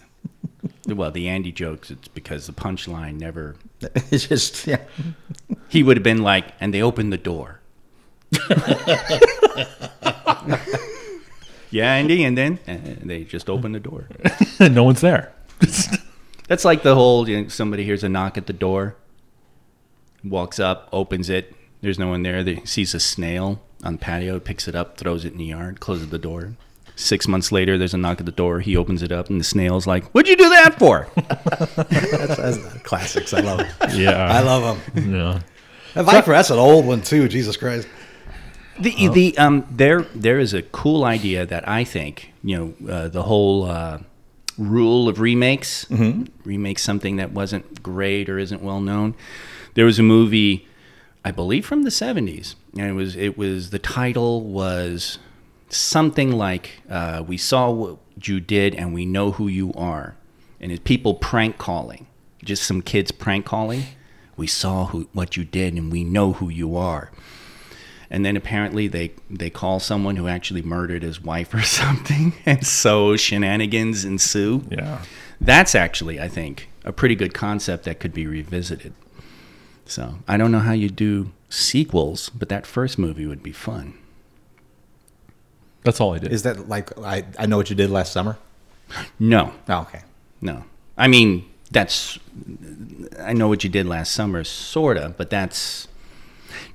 Well, 0.89 1.11
the 1.11 1.29
Andy 1.29 1.53
jokes, 1.53 1.91
it's 1.91 2.09
because 2.09 2.47
the 2.47 2.53
punchline 2.53 3.19
never. 3.19 3.57
it's 3.81 4.29
just 4.29 4.67
yeah. 4.67 4.81
He 5.69 5.83
would 5.83 5.97
have 5.97 6.05
been 6.05 6.23
like, 6.23 6.53
and 6.61 6.73
they 6.73 6.83
opened 6.83 7.13
the 7.13 7.19
door. 7.19 7.61
yeah, 11.71 11.95
Andy, 11.95 12.25
and 12.25 12.37
then 12.37 12.59
uh, 12.67 12.77
they 13.05 13.25
just 13.25 13.49
opened 13.49 13.75
the 13.75 13.81
door. 13.81 14.09
no 14.61 14.85
one's 14.85 15.01
there. 15.01 15.33
That's 16.49 16.65
like 16.65 16.83
the 16.83 16.95
whole 16.95 17.29
you 17.29 17.43
know, 17.43 17.49
somebody 17.49 17.85
hears 17.85 18.05
a 18.05 18.09
knock 18.09 18.39
at 18.39 18.47
the 18.47 18.53
door, 18.53 18.97
walks 20.25 20.59
up, 20.61 20.89
opens 20.93 21.29
it. 21.29 21.55
There's 21.81 21.99
no 21.99 22.09
one 22.09 22.23
there. 22.23 22.43
They 22.43 22.63
sees 22.65 22.95
a 22.95 23.01
snail 23.01 23.61
on 23.83 23.95
the 23.95 23.99
patio, 23.99 24.41
picks 24.41 24.69
it 24.69 24.75
up, 24.75 24.97
throws 24.97 25.25
it 25.25 25.33
in 25.33 25.39
the 25.39 25.45
yard, 25.45 25.81
closes 25.81 26.11
the 26.11 26.19
door. 26.19 26.57
Six 26.99 27.29
months 27.29 27.53
later, 27.53 27.77
there's 27.77 27.93
a 27.93 27.99
knock 27.99 28.21
at 28.21 28.27
the 28.27 28.33
door. 28.33 28.61
He 28.61 28.75
opens 28.75 29.03
it 29.03 29.13
up, 29.13 29.29
and 29.29 29.39
the 29.39 29.45
snail's 29.45 29.87
like, 29.87 30.05
"What'd 30.13 30.31
you 30.31 30.37
do 30.37 30.49
that 30.49 30.79
for?" 30.79 31.09
That's, 31.17 32.37
that's 32.37 32.59
classics. 32.85 33.35
I 33.35 33.41
love 33.41 33.61
it. 33.61 33.95
Yeah, 33.95 34.33
I 34.33 34.41
love 34.41 34.81
them. 34.95 35.13
Yeah. 35.15 35.41
That 35.93 36.05
Viper. 36.05 36.33
That's 36.33 36.51
an 36.51 36.59
old 36.59 36.87
one 36.87 37.03
too. 37.03 37.29
Jesus 37.29 37.57
Christ. 37.57 37.87
The 38.79 39.09
the 39.09 39.37
um 39.39 39.67
there 39.71 40.03
there 40.15 40.39
is 40.39 40.55
a 40.55 40.63
cool 40.63 41.05
idea 41.05 41.47
that 41.47 41.69
I 41.69 41.85
think 41.85 42.33
you 42.43 42.57
know 42.57 42.93
uh, 42.93 43.09
the 43.09 43.23
whole 43.23 43.65
uh, 43.65 43.99
rule 44.59 45.09
of 45.09 45.21
remakes 45.21 45.87
remake 46.45 46.79
something 46.79 47.17
that 47.17 47.33
wasn't 47.33 47.83
great 47.83 48.29
or 48.29 48.39
isn't 48.39 48.63
well 48.63 48.81
known. 48.81 49.15
There 49.75 49.85
was 49.85 49.99
a 49.99 50.03
movie, 50.03 50.67
I 51.25 51.31
believe 51.31 51.67
from 51.67 51.83
the 51.83 51.91
seventies, 51.91 52.57
and 52.73 52.87
it 52.87 52.93
was 52.93 53.17
it 53.17 53.37
was 53.37 53.71
the 53.71 53.79
title 53.79 54.43
was 54.43 55.19
something 55.69 56.33
like 56.33 56.81
uh, 56.89 57.23
"We 57.27 57.37
saw 57.37 57.71
what 57.71 57.99
you 58.23 58.41
did 58.41 58.75
and 58.75 58.95
we 58.95 59.05
know 59.05 59.33
who 59.33 59.49
you 59.49 59.73
are," 59.75 60.17
and 60.61 60.73
it's 60.73 60.83
people 60.85 61.15
prank 61.15 61.59
calling, 61.59 62.07
just 62.45 62.65
some 62.65 62.81
kids 62.83 63.11
prank 63.11 63.45
calling. 63.45 63.85
We 64.37 64.47
saw 64.47 64.87
who 64.87 65.09
what 65.13 65.37
you 65.37 65.45
did 65.45 65.75
and 65.75 65.91
we 65.91 66.05
know 66.05 66.35
who 66.35 66.49
you 66.49 66.77
are 66.77 67.11
and 68.11 68.25
then 68.25 68.37
apparently 68.37 68.87
they 68.89 69.13
they 69.31 69.51
call 69.51 69.81
someone 69.81 70.17
who 70.17 70.29
actually 70.29 70.63
murdered 70.63 71.03
his 71.03 71.21
wife 71.23 71.53
or 71.55 71.63
something 71.81 72.33
and 72.47 72.67
so 72.67 73.17
shenanigans 73.17 74.05
ensue 74.05 74.63
Yeah. 74.71 75.03
that's 75.41 75.75
actually 75.75 76.21
i 76.21 76.29
think 76.29 76.69
a 76.85 76.93
pretty 76.93 77.15
good 77.15 77.35
concept 77.35 77.85
that 77.85 77.99
could 78.01 78.13
be 78.15 78.27
revisited 78.27 78.93
so 79.85 80.17
i 80.29 80.37
don't 80.37 80.53
know 80.53 80.61
how 80.61 80.73
you 80.73 80.89
do 80.89 81.33
sequels 81.49 82.29
but 82.31 82.49
that 82.49 82.67
first 82.67 82.99
movie 82.99 83.27
would 83.27 83.43
be 83.43 83.53
fun 83.53 83.95
That's 85.85 86.01
all 86.01 86.15
I 86.15 86.19
did. 86.19 86.33
Is 86.33 86.43
that 86.43 86.69
like 86.69 86.97
I? 86.99 87.25
I 87.39 87.47
know 87.47 87.57
what 87.57 87.71
you 87.71 87.77
did 87.77 87.91
last 87.91 88.13
summer. 88.13 88.39
no 89.21 89.53
Oh, 89.69 89.81
okay. 89.83 90.03
no 90.41 90.65
i 90.99 91.07
mean 91.09 91.45
that's 91.71 92.19
i 93.21 93.33
know 93.33 93.49
what 93.49 93.63
you 93.65 93.71
did 93.71 93.87
last 93.87 94.13
summer 94.13 94.43
sorta 94.45 95.15
but 95.17 95.31
that's 95.31 95.89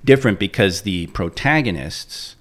different 0.03 0.39
because 0.39 0.81
the 0.81 1.07
protagonists 1.07 2.35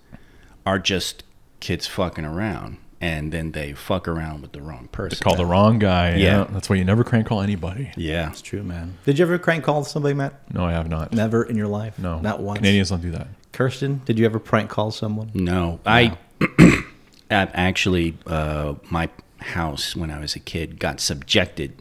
are 0.67 0.79
just 0.79 1.25
kids 1.61 1.87
fucking 1.87 2.25
around 2.25 2.79
and 3.01 3.33
then 3.33 3.53
they 3.53 3.73
fuck 3.73 4.07
around 4.07 4.43
with 4.43 4.53
the 4.53 4.61
wrong 4.61 4.89
person 4.93 5.19
Call 5.23 5.35
the 5.35 5.47
wrong 5.47 5.79
guy. 5.79 6.11
Yeah. 6.17 6.17
Yeah. 6.17 6.47
That's 6.51 6.69
why 6.69 6.77
you 6.77 6.85
never 6.85 7.03
crank 7.03 7.27
call 7.27 7.41
anybody. 7.41 7.91
yeah 7.97 8.31
It's 8.31 8.43
True, 8.43 8.63
man. 8.63 8.99
Did 9.05 9.19
you 9.19 9.25
ever 9.25 9.39
crank 9.39 9.65
call 9.65 9.85
somebody, 9.85 10.15
Matt? 10.15 10.35
No, 10.53 10.65
I 10.65 10.73
have 10.73 10.89
not. 10.89 11.13
Never 11.13 11.43
in 11.43 11.57
your 11.57 11.69
life. 11.69 11.99
No. 11.99 12.21
not 12.21 12.41
once. 12.41 12.59
Canadians 12.59 12.91
don't 12.91 13.01
do 13.01 13.11
that. 13.13 13.29
Kirsten, 13.53 14.03
did 14.05 14.19
you 14.19 14.27
ever 14.27 14.39
prank 14.39 14.71
call 14.71 14.91
someone? 14.91 15.31
No, 15.35 15.81
I. 15.87 16.17
actually 17.31 18.17
uh, 18.27 18.75
my 18.91 19.09
house 19.39 19.95
when 19.97 20.11
I 20.11 20.21
was 20.21 20.35
a 20.35 20.41
kid 20.41 20.79
got 20.79 21.01
subjected 21.01 21.81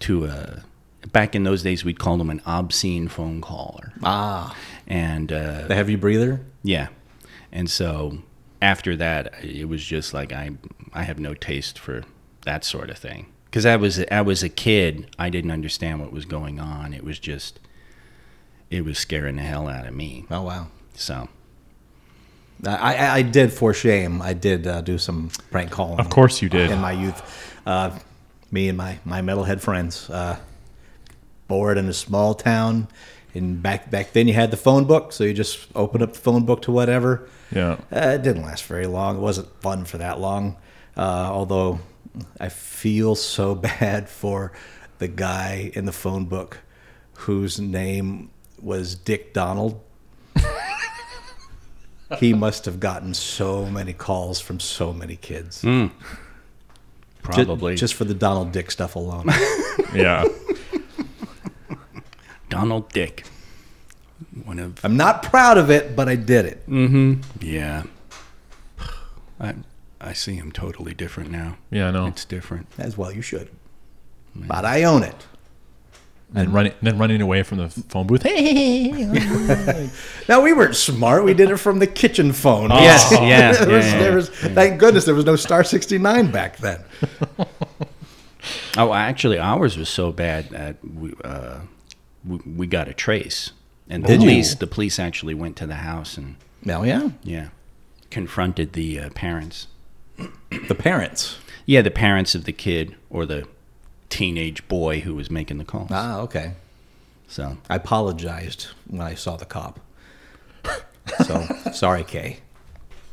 to 0.00 0.26
a. 0.26 0.64
Back 1.12 1.34
in 1.34 1.44
those 1.44 1.62
days, 1.62 1.84
we'd 1.84 1.98
call 1.98 2.18
them 2.18 2.28
an 2.30 2.42
obscene 2.46 3.08
phone 3.08 3.40
caller, 3.40 3.92
Ah, 4.02 4.54
and 4.86 5.32
uh, 5.32 5.66
the 5.66 5.74
heavy 5.74 5.96
breather. 5.96 6.42
yeah, 6.62 6.88
and 7.50 7.70
so 7.70 8.18
after 8.60 8.94
that, 8.96 9.32
it 9.42 9.66
was 9.68 9.82
just 9.84 10.12
like 10.12 10.32
I 10.32 10.50
I 10.92 11.04
have 11.04 11.18
no 11.18 11.32
taste 11.34 11.78
for 11.78 12.02
that 12.44 12.64
sort 12.64 12.90
of 12.90 12.98
thing 12.98 13.26
because 13.46 13.64
I 13.64 13.76
was 13.76 14.04
I 14.10 14.20
was 14.20 14.42
a 14.42 14.48
kid. 14.50 15.08
I 15.18 15.30
didn't 15.30 15.50
understand 15.52 16.00
what 16.00 16.12
was 16.12 16.26
going 16.26 16.60
on. 16.60 16.92
It 16.92 17.02
was 17.02 17.18
just 17.18 17.58
it 18.70 18.84
was 18.84 18.98
scaring 18.98 19.36
the 19.36 19.42
hell 19.42 19.68
out 19.68 19.86
of 19.86 19.94
me. 19.94 20.26
Oh 20.30 20.42
wow. 20.42 20.66
So 20.94 21.28
I, 22.66 22.94
I, 22.94 23.14
I 23.16 23.22
did 23.22 23.52
for 23.54 23.72
shame. 23.72 24.20
I 24.20 24.34
did 24.34 24.66
uh, 24.66 24.82
do 24.82 24.98
some 24.98 25.30
prank 25.50 25.70
calling. 25.70 25.98
Of 25.98 26.10
course 26.10 26.42
you 26.42 26.50
did. 26.50 26.70
in 26.70 26.78
my 26.78 26.92
youth. 26.92 27.22
Uh, 27.64 27.98
me 28.50 28.68
and 28.68 28.76
my, 28.76 28.98
my 29.06 29.22
metalhead 29.22 29.60
friends. 29.60 30.10
Uh, 30.10 30.38
bored 31.50 31.76
in 31.76 31.86
a 31.86 31.92
small 31.92 32.32
town. 32.34 32.88
And 33.34 33.62
back 33.62 33.90
back 33.90 34.12
then 34.12 34.26
you 34.26 34.34
had 34.34 34.50
the 34.50 34.56
phone 34.56 34.86
book, 34.86 35.12
so 35.12 35.22
you 35.24 35.34
just 35.34 35.68
opened 35.76 36.02
up 36.02 36.14
the 36.14 36.18
phone 36.18 36.46
book 36.46 36.62
to 36.62 36.72
whatever. 36.72 37.28
Yeah. 37.52 37.72
Uh, 37.92 38.16
it 38.16 38.22
didn't 38.22 38.42
last 38.42 38.64
very 38.64 38.86
long. 38.86 39.16
It 39.18 39.20
wasn't 39.20 39.48
fun 39.60 39.84
for 39.84 39.98
that 39.98 40.18
long. 40.18 40.56
Uh, 40.96 41.28
although 41.30 41.78
I 42.40 42.48
feel 42.48 43.14
so 43.14 43.54
bad 43.70 44.08
for 44.08 44.52
the 44.98 45.06
guy 45.08 45.70
in 45.74 45.84
the 45.84 45.92
phone 45.92 46.24
book 46.24 46.58
whose 47.14 47.60
name 47.60 48.30
was 48.60 48.94
Dick 48.94 49.32
Donald. 49.34 49.80
he 52.18 52.32
must 52.34 52.64
have 52.64 52.80
gotten 52.80 53.14
so 53.14 53.66
many 53.66 53.92
calls 53.92 54.40
from 54.40 54.58
so 54.58 54.92
many 54.92 55.14
kids. 55.16 55.60
Ju- 55.62 55.90
probably 57.22 57.76
just 57.76 57.94
for 57.94 58.04
the 58.04 58.14
Donald 58.14 58.50
Dick 58.52 58.70
stuff 58.70 58.96
alone. 58.96 59.26
Yeah. 59.94 60.24
Donald 62.50 62.90
Dick. 62.92 63.24
One 64.44 64.58
of 64.58 64.84
I'm 64.84 64.96
not 64.98 65.22
proud 65.22 65.56
of 65.56 65.70
it, 65.70 65.96
but 65.96 66.08
I 66.08 66.16
did 66.16 66.44
it. 66.44 66.62
yeah. 67.40 67.84
I 69.40 69.54
I 70.00 70.12
see 70.12 70.34
him 70.34 70.52
totally 70.52 70.92
different 70.92 71.30
now. 71.30 71.56
Yeah, 71.70 71.88
I 71.88 71.90
know. 71.90 72.06
It's 72.06 72.24
different. 72.26 72.66
As 72.78 72.98
well, 72.98 73.10
you 73.12 73.22
should. 73.22 73.48
But 74.36 74.64
I 74.66 74.82
own 74.84 75.02
it. 75.02 75.26
And 76.32 76.54
running, 76.54 76.72
then 76.80 76.96
running 76.96 77.20
away 77.20 77.42
from 77.42 77.58
the 77.58 77.68
phone 77.70 78.06
booth. 78.06 78.22
Hey, 78.22 79.90
Now 80.28 80.40
we 80.42 80.52
weren't 80.52 80.76
smart. 80.76 81.24
We 81.24 81.34
did 81.34 81.50
it 81.50 81.56
from 81.56 81.80
the 81.80 81.88
kitchen 81.88 82.32
phone. 82.32 82.70
Yes, 82.70 83.10
yeah, 83.10 83.52
There 83.64 83.68
yeah, 83.70 83.76
was- 83.76 83.86
yeah, 83.86 83.98
there 83.98 84.08
yeah. 84.10 84.14
was- 84.14 84.28
Thank 84.28 84.78
goodness 84.78 85.06
there 85.06 85.14
was 85.16 85.24
no 85.24 85.34
Star 85.36 85.64
69 85.64 86.30
back 86.30 86.58
then. 86.58 86.84
Oh, 88.78 88.94
actually, 88.94 89.38
ours 89.38 89.76
was 89.76 89.88
so 89.90 90.12
bad 90.12 90.48
that 90.50 90.76
we 90.82 91.12
uh, 91.24 91.58
we, 92.24 92.36
we 92.56 92.66
got 92.66 92.88
a 92.88 92.94
trace, 92.94 93.52
and 93.88 94.04
the 94.04 94.08
Did 94.08 94.22
you? 94.22 94.28
police 94.28 94.54
the 94.54 94.66
police 94.66 94.98
actually 94.98 95.34
went 95.34 95.56
to 95.56 95.66
the 95.66 95.76
house 95.76 96.16
and 96.16 96.36
Now, 96.64 96.82
yeah, 96.82 97.10
yeah 97.22 97.48
confronted 98.10 98.72
the 98.72 98.98
uh, 98.98 99.10
parents. 99.10 99.66
the 100.68 100.74
parents. 100.74 101.38
Yeah, 101.66 101.82
the 101.82 101.90
parents 101.92 102.34
of 102.34 102.44
the 102.44 102.52
kid 102.52 102.96
or 103.08 103.24
the 103.24 103.46
teenage 104.08 104.66
boy 104.66 105.00
who 105.00 105.14
was 105.14 105.30
making 105.30 105.58
the 105.58 105.64
calls. 105.64 105.88
Ah, 105.92 106.18
okay. 106.20 106.54
So 107.28 107.58
I 107.68 107.76
apologized 107.76 108.66
when 108.88 109.00
I 109.00 109.14
saw 109.14 109.36
the 109.36 109.44
cop. 109.44 109.78
So 111.24 111.46
sorry, 111.72 112.02
Kay. 112.04 112.38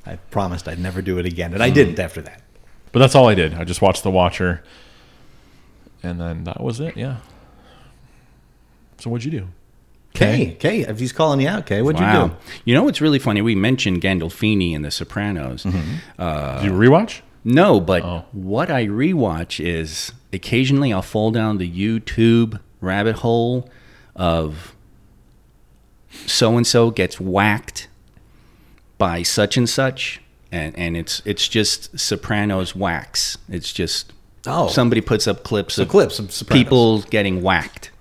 I 0.05 0.15
promised 0.31 0.67
I'd 0.67 0.79
never 0.79 1.01
do 1.03 1.19
it 1.19 1.25
again, 1.27 1.53
and 1.53 1.61
I 1.61 1.69
didn't 1.69 1.99
after 1.99 2.21
that. 2.21 2.41
but 2.91 2.99
that's 2.99 3.13
all 3.13 3.27
I 3.27 3.35
did. 3.35 3.53
I 3.53 3.63
just 3.65 3.81
watched 3.81 4.01
The 4.03 4.09
Watcher, 4.11 4.63
and 6.01 6.19
then 6.19 6.45
that 6.45 6.61
was 6.61 6.79
it. 6.79 6.97
Yeah. 6.97 7.17
So 8.99 9.09
what'd 9.09 9.25
you 9.25 9.31
do? 9.39 9.47
Kay, 10.13 10.55
Kay, 10.59 10.81
if 10.81 10.99
he's 10.99 11.11
calling 11.11 11.39
you 11.41 11.47
out, 11.47 11.65
Kay, 11.67 11.81
what'd 11.83 12.01
wow. 12.01 12.23
you 12.23 12.29
do? 12.29 12.35
You 12.65 12.73
know 12.73 12.83
what's 12.83 13.01
really 13.01 13.19
funny? 13.19 13.41
We 13.41 13.53
mentioned 13.55 14.01
Gandolfini 14.01 14.73
in 14.73 14.81
The 14.81 14.89
Sopranos. 14.89 15.63
Mm-hmm. 15.63 16.61
Did 16.61 16.65
you 16.65 16.71
rewatch? 16.77 17.21
No, 17.43 17.79
but 17.79 18.01
Oh. 18.03 18.25
what 18.31 18.71
I 18.71 18.87
rewatch 18.87 19.63
is 19.63 20.11
occasionally 20.33 20.91
I'll 20.91 21.01
fall 21.03 21.29
down 21.31 21.59
the 21.59 21.69
YouTube 21.69 22.59
rabbit 22.81 23.17
hole 23.17 23.69
of 24.15 24.73
so 26.25 26.57
and 26.57 26.65
so 26.65 26.89
gets 26.89 27.19
whacked 27.19 27.87
by 28.97 29.21
such 29.21 29.55
and 29.55 29.69
such, 29.69 30.19
and 30.51 30.75
and 30.77 30.97
it's 30.97 31.21
it's 31.25 31.47
just 31.47 31.97
Sopranos 31.99 32.75
wax. 32.75 33.37
It's 33.49 33.71
just 33.71 34.13
Oh. 34.47 34.67
somebody 34.67 35.01
puts 35.01 35.27
up 35.27 35.43
clips 35.43 35.75
Some 35.75 35.83
of 35.83 35.89
clips 35.89 36.19
of 36.19 36.31
Sopranos. 36.31 36.63
people 36.63 37.01
getting 37.03 37.41
whacked. 37.43 37.91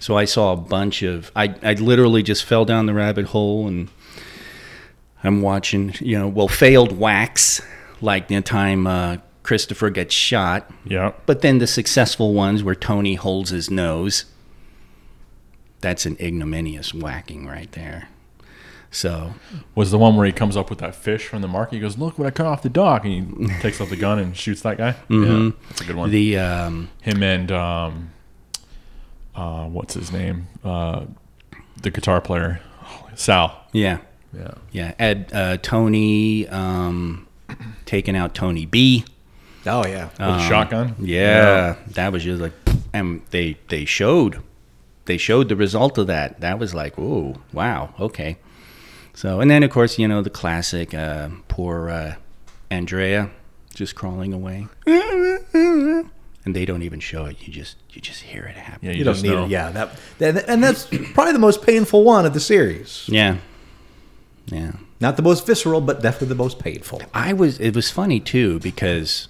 So 0.00 0.16
I 0.16 0.24
saw 0.24 0.52
a 0.52 0.56
bunch 0.56 1.02
of 1.02 1.30
I 1.36 1.54
I 1.62 1.74
literally 1.74 2.22
just 2.22 2.44
fell 2.44 2.64
down 2.64 2.86
the 2.86 2.94
rabbit 2.94 3.26
hole 3.26 3.68
and 3.68 3.88
I'm 5.22 5.42
watching, 5.42 5.94
you 6.00 6.18
know, 6.18 6.26
well 6.28 6.48
failed 6.48 6.98
whacks 6.98 7.60
like 8.00 8.28
the 8.28 8.40
time 8.40 8.86
uh, 8.86 9.18
Christopher 9.42 9.90
gets 9.90 10.14
shot, 10.14 10.70
Yeah. 10.84 11.12
but 11.26 11.42
then 11.42 11.58
the 11.58 11.66
successful 11.66 12.32
ones 12.32 12.62
where 12.64 12.74
Tony 12.74 13.14
holds 13.14 13.50
his 13.50 13.70
nose. 13.70 14.24
That's 15.82 16.06
an 16.06 16.16
ignominious 16.20 16.92
whacking 16.94 17.46
right 17.46 17.70
there. 17.72 18.08
So 18.90 19.34
Was 19.74 19.90
the 19.90 19.98
one 19.98 20.16
where 20.16 20.26
he 20.26 20.32
comes 20.32 20.56
up 20.56 20.68
with 20.70 20.78
that 20.80 20.94
fish 20.94 21.26
from 21.26 21.42
the 21.42 21.48
market? 21.48 21.74
He 21.76 21.80
goes, 21.80 21.96
"Look 21.96 22.18
what 22.18 22.26
I 22.26 22.30
cut 22.30 22.46
off 22.46 22.62
the 22.62 22.68
dock," 22.68 23.04
and 23.04 23.50
he 23.50 23.60
takes 23.60 23.80
out 23.80 23.88
the 23.88 23.96
gun 23.96 24.18
and 24.18 24.36
shoots 24.36 24.62
that 24.62 24.78
guy. 24.78 24.96
Yeah, 25.08 25.50
that's 25.68 25.80
a 25.82 25.84
good 25.84 25.96
one. 25.96 26.10
the 26.10 26.38
um, 26.38 26.90
Him 27.02 27.22
and 27.22 27.52
um, 27.52 28.10
uh, 29.40 29.66
what's 29.68 29.94
his 29.94 30.12
name? 30.12 30.46
Uh, 30.64 31.06
the 31.82 31.90
guitar 31.90 32.20
player, 32.20 32.60
Sal. 33.14 33.48
yeah 33.72 33.98
Yeah. 34.34 34.54
yeah 34.70 34.94
Ed 34.98 35.30
uh, 35.32 35.56
Tony 35.62 36.46
um, 36.48 37.26
taking 37.86 38.16
out 38.16 38.34
Tony 38.34 38.66
B. 38.66 39.04
Oh 39.66 39.86
yeah. 39.86 40.08
With 40.18 40.20
a 40.20 40.48
shotgun. 40.48 40.94
Yeah, 41.00 41.76
that 41.94 42.12
was 42.12 42.24
just 42.24 42.40
like, 42.40 42.52
and 42.92 43.22
they 43.30 43.56
they 43.68 43.84
showed, 43.84 44.42
they 45.06 45.16
showed 45.18 45.48
the 45.48 45.56
result 45.56 45.98
of 45.98 46.06
that. 46.06 46.40
That 46.40 46.58
was 46.58 46.74
like, 46.74 46.94
oh 46.98 47.36
wow, 47.52 47.94
okay. 47.98 48.36
So 49.14 49.40
and 49.40 49.50
then 49.50 49.62
of 49.62 49.70
course 49.70 49.98
you 49.98 50.06
know 50.08 50.22
the 50.22 50.30
classic, 50.30 50.94
uh, 50.94 51.28
poor 51.48 51.90
uh, 51.90 52.14
Adriana 52.72 53.30
just 53.74 53.94
crawling 53.94 54.32
away, 54.32 54.66
and 56.50 56.56
they 56.56 56.64
don't 56.66 56.82
even 56.82 56.98
show 57.00 57.26
it. 57.26 57.36
You 57.46 57.52
just 57.52 57.76
you 57.90 58.00
just 58.00 58.22
hear 58.22 58.42
it 58.44 58.56
happen. 58.56 58.80
Yeah, 58.86 58.92
you, 58.92 58.98
You 58.98 59.04
don't 59.04 59.14
just 59.14 59.24
need 59.24 59.30
know. 59.30 59.44
it. 59.44 59.50
Yeah, 59.50 59.70
that, 59.70 59.90
that 60.18 60.48
and 60.48 60.62
that's 60.62 60.86
probably 61.14 61.32
the 61.32 61.38
most 61.38 61.62
painful 61.62 62.02
one 62.04 62.26
of 62.26 62.34
the 62.34 62.40
series. 62.40 63.04
Yeah, 63.08 63.36
yeah. 64.46 64.72
Not 65.00 65.16
the 65.16 65.22
most 65.22 65.46
visceral, 65.46 65.80
but 65.80 66.02
definitely 66.02 66.28
the 66.28 66.34
most 66.34 66.58
painful. 66.58 67.00
I 67.14 67.32
was. 67.32 67.58
It 67.60 67.74
was 67.74 67.90
funny 67.90 68.20
too 68.20 68.58
because 68.60 69.28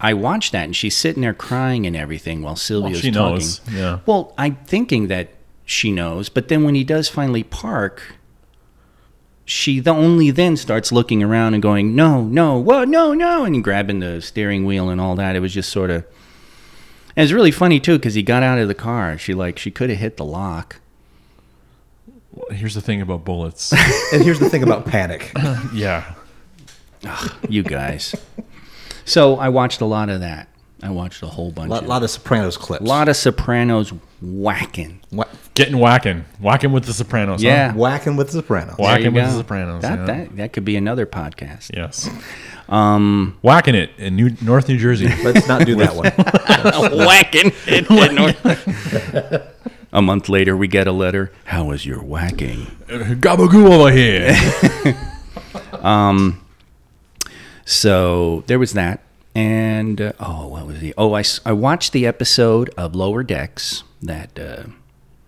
I 0.00 0.12
watched 0.14 0.52
that 0.52 0.64
and 0.64 0.76
she's 0.76 0.96
sitting 0.96 1.22
there 1.22 1.34
crying 1.34 1.86
and 1.86 1.96
everything 1.96 2.42
while 2.42 2.56
Silvio's 2.56 3.00
she 3.00 3.10
talking. 3.10 3.34
knows, 3.36 3.60
yeah. 3.72 3.98
Well, 4.06 4.32
I'm 4.38 4.56
thinking 4.66 5.08
that 5.08 5.30
she 5.64 5.90
knows, 5.90 6.28
but 6.28 6.48
then 6.48 6.62
when 6.62 6.74
he 6.74 6.84
does 6.84 7.08
finally 7.08 7.42
park, 7.42 8.02
she 9.46 9.80
the 9.80 9.90
only 9.90 10.30
then 10.30 10.56
starts 10.56 10.92
looking 10.92 11.22
around 11.22 11.54
and 11.54 11.62
going, 11.62 11.94
"No, 11.96 12.22
no, 12.22 12.56
what? 12.58 12.88
No, 12.88 13.14
no!" 13.14 13.44
and 13.44 13.64
grabbing 13.64 13.98
the 14.00 14.20
steering 14.22 14.64
wheel 14.64 14.88
and 14.90 15.00
all 15.00 15.16
that. 15.16 15.36
It 15.36 15.40
was 15.40 15.52
just 15.54 15.70
sort 15.70 15.90
of. 15.90 16.04
And 17.16 17.24
it's 17.24 17.32
really 17.32 17.50
funny 17.50 17.80
too 17.80 17.98
because 17.98 18.14
he 18.14 18.22
got 18.22 18.42
out 18.42 18.58
of 18.58 18.68
the 18.68 18.74
car. 18.74 19.16
She 19.18 19.34
like 19.34 19.58
she 19.58 19.70
could 19.70 19.90
have 19.90 19.98
hit 19.98 20.16
the 20.16 20.24
lock. 20.24 20.80
Here's 22.50 22.74
the 22.74 22.80
thing 22.80 23.00
about 23.00 23.24
bullets. 23.24 23.72
And 24.12 24.22
here's 24.22 24.40
the 24.40 24.50
thing 24.50 24.62
about 24.62 24.86
panic. 24.86 25.32
yeah. 25.74 26.14
You 27.48 27.62
guys. 27.62 28.14
so 29.04 29.36
I 29.36 29.48
watched 29.48 29.80
a 29.80 29.86
lot 29.86 30.08
of 30.08 30.20
that. 30.20 30.48
I 30.82 30.90
watched 30.90 31.22
a 31.22 31.26
whole 31.26 31.50
bunch. 31.50 31.68
A 31.68 31.72
lot, 31.72 31.82
of 31.82 31.88
lot 31.88 32.02
of 32.02 32.10
Sopranos 32.10 32.56
clips. 32.56 32.84
A 32.84 32.88
lot 32.88 33.08
of 33.08 33.16
Sopranos 33.16 33.92
whacking. 34.24 35.00
Wha- 35.12 35.26
Getting 35.54 35.78
whacking. 35.78 36.24
Whacking 36.40 36.72
with 36.72 36.84
the 36.84 36.92
Sopranos. 36.92 37.42
huh? 37.42 37.48
Yeah. 37.48 37.72
whacking 37.74 38.16
with 38.16 38.28
the 38.28 38.32
Sopranos. 38.34 38.76
Wha- 38.78 38.86
Whacking 38.86 39.04
you 39.06 39.10
with 39.12 39.24
go. 39.24 39.30
the 39.30 39.36
Sopranos, 39.38 39.82
That, 39.82 39.98
yeah. 40.00 40.04
that 40.06 40.36
that 40.36 40.52
could 40.52 40.64
be 40.64 40.76
another 40.76 41.06
podcast. 41.06 41.70
Yes. 41.74 42.08
Um, 42.68 43.36
Whacking 43.42 43.74
it 43.74 43.90
in 43.98 44.16
New, 44.16 44.30
North 44.42 44.68
New 44.68 44.78
Jersey. 44.78 45.08
Let's 45.24 45.46
not 45.46 45.66
do 45.66 45.76
that 45.76 45.94
one. 45.94 46.06
whacking. 47.06 47.52
it 47.66 47.90
in 47.90 48.14
North- 48.14 49.50
a 49.92 50.02
month 50.02 50.28
later, 50.28 50.56
we 50.56 50.66
get 50.66 50.86
a 50.88 50.92
letter. 50.92 51.30
How 51.44 51.64
was 51.66 51.86
your 51.86 52.02
whacking? 52.02 52.66
Gabagoo 52.88 53.70
over 53.70 53.92
here. 53.92 54.34
um, 55.84 56.40
So 57.64 58.42
there 58.46 58.58
was 58.58 58.72
that, 58.72 59.00
and 59.34 60.00
uh, 60.00 60.12
oh, 60.20 60.48
what 60.48 60.66
was 60.66 60.80
the? 60.80 60.94
Oh, 60.98 61.12
I, 61.12 61.20
s- 61.20 61.40
I 61.46 61.52
watched 61.52 61.92
the 61.92 62.06
episode 62.06 62.70
of 62.76 62.94
Lower 62.94 63.22
Decks 63.22 63.84
that 64.04 64.38
uh, 64.38 64.64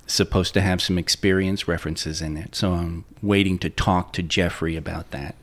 supposed 0.06 0.54
to 0.54 0.60
have 0.60 0.80
some 0.80 0.98
experience 0.98 1.66
references 1.66 2.22
in 2.22 2.36
it. 2.36 2.54
So 2.54 2.72
I'm 2.72 3.04
waiting 3.22 3.58
to 3.58 3.70
talk 3.70 4.12
to 4.14 4.22
Jeffrey 4.22 4.76
about 4.76 5.10
that. 5.10 5.34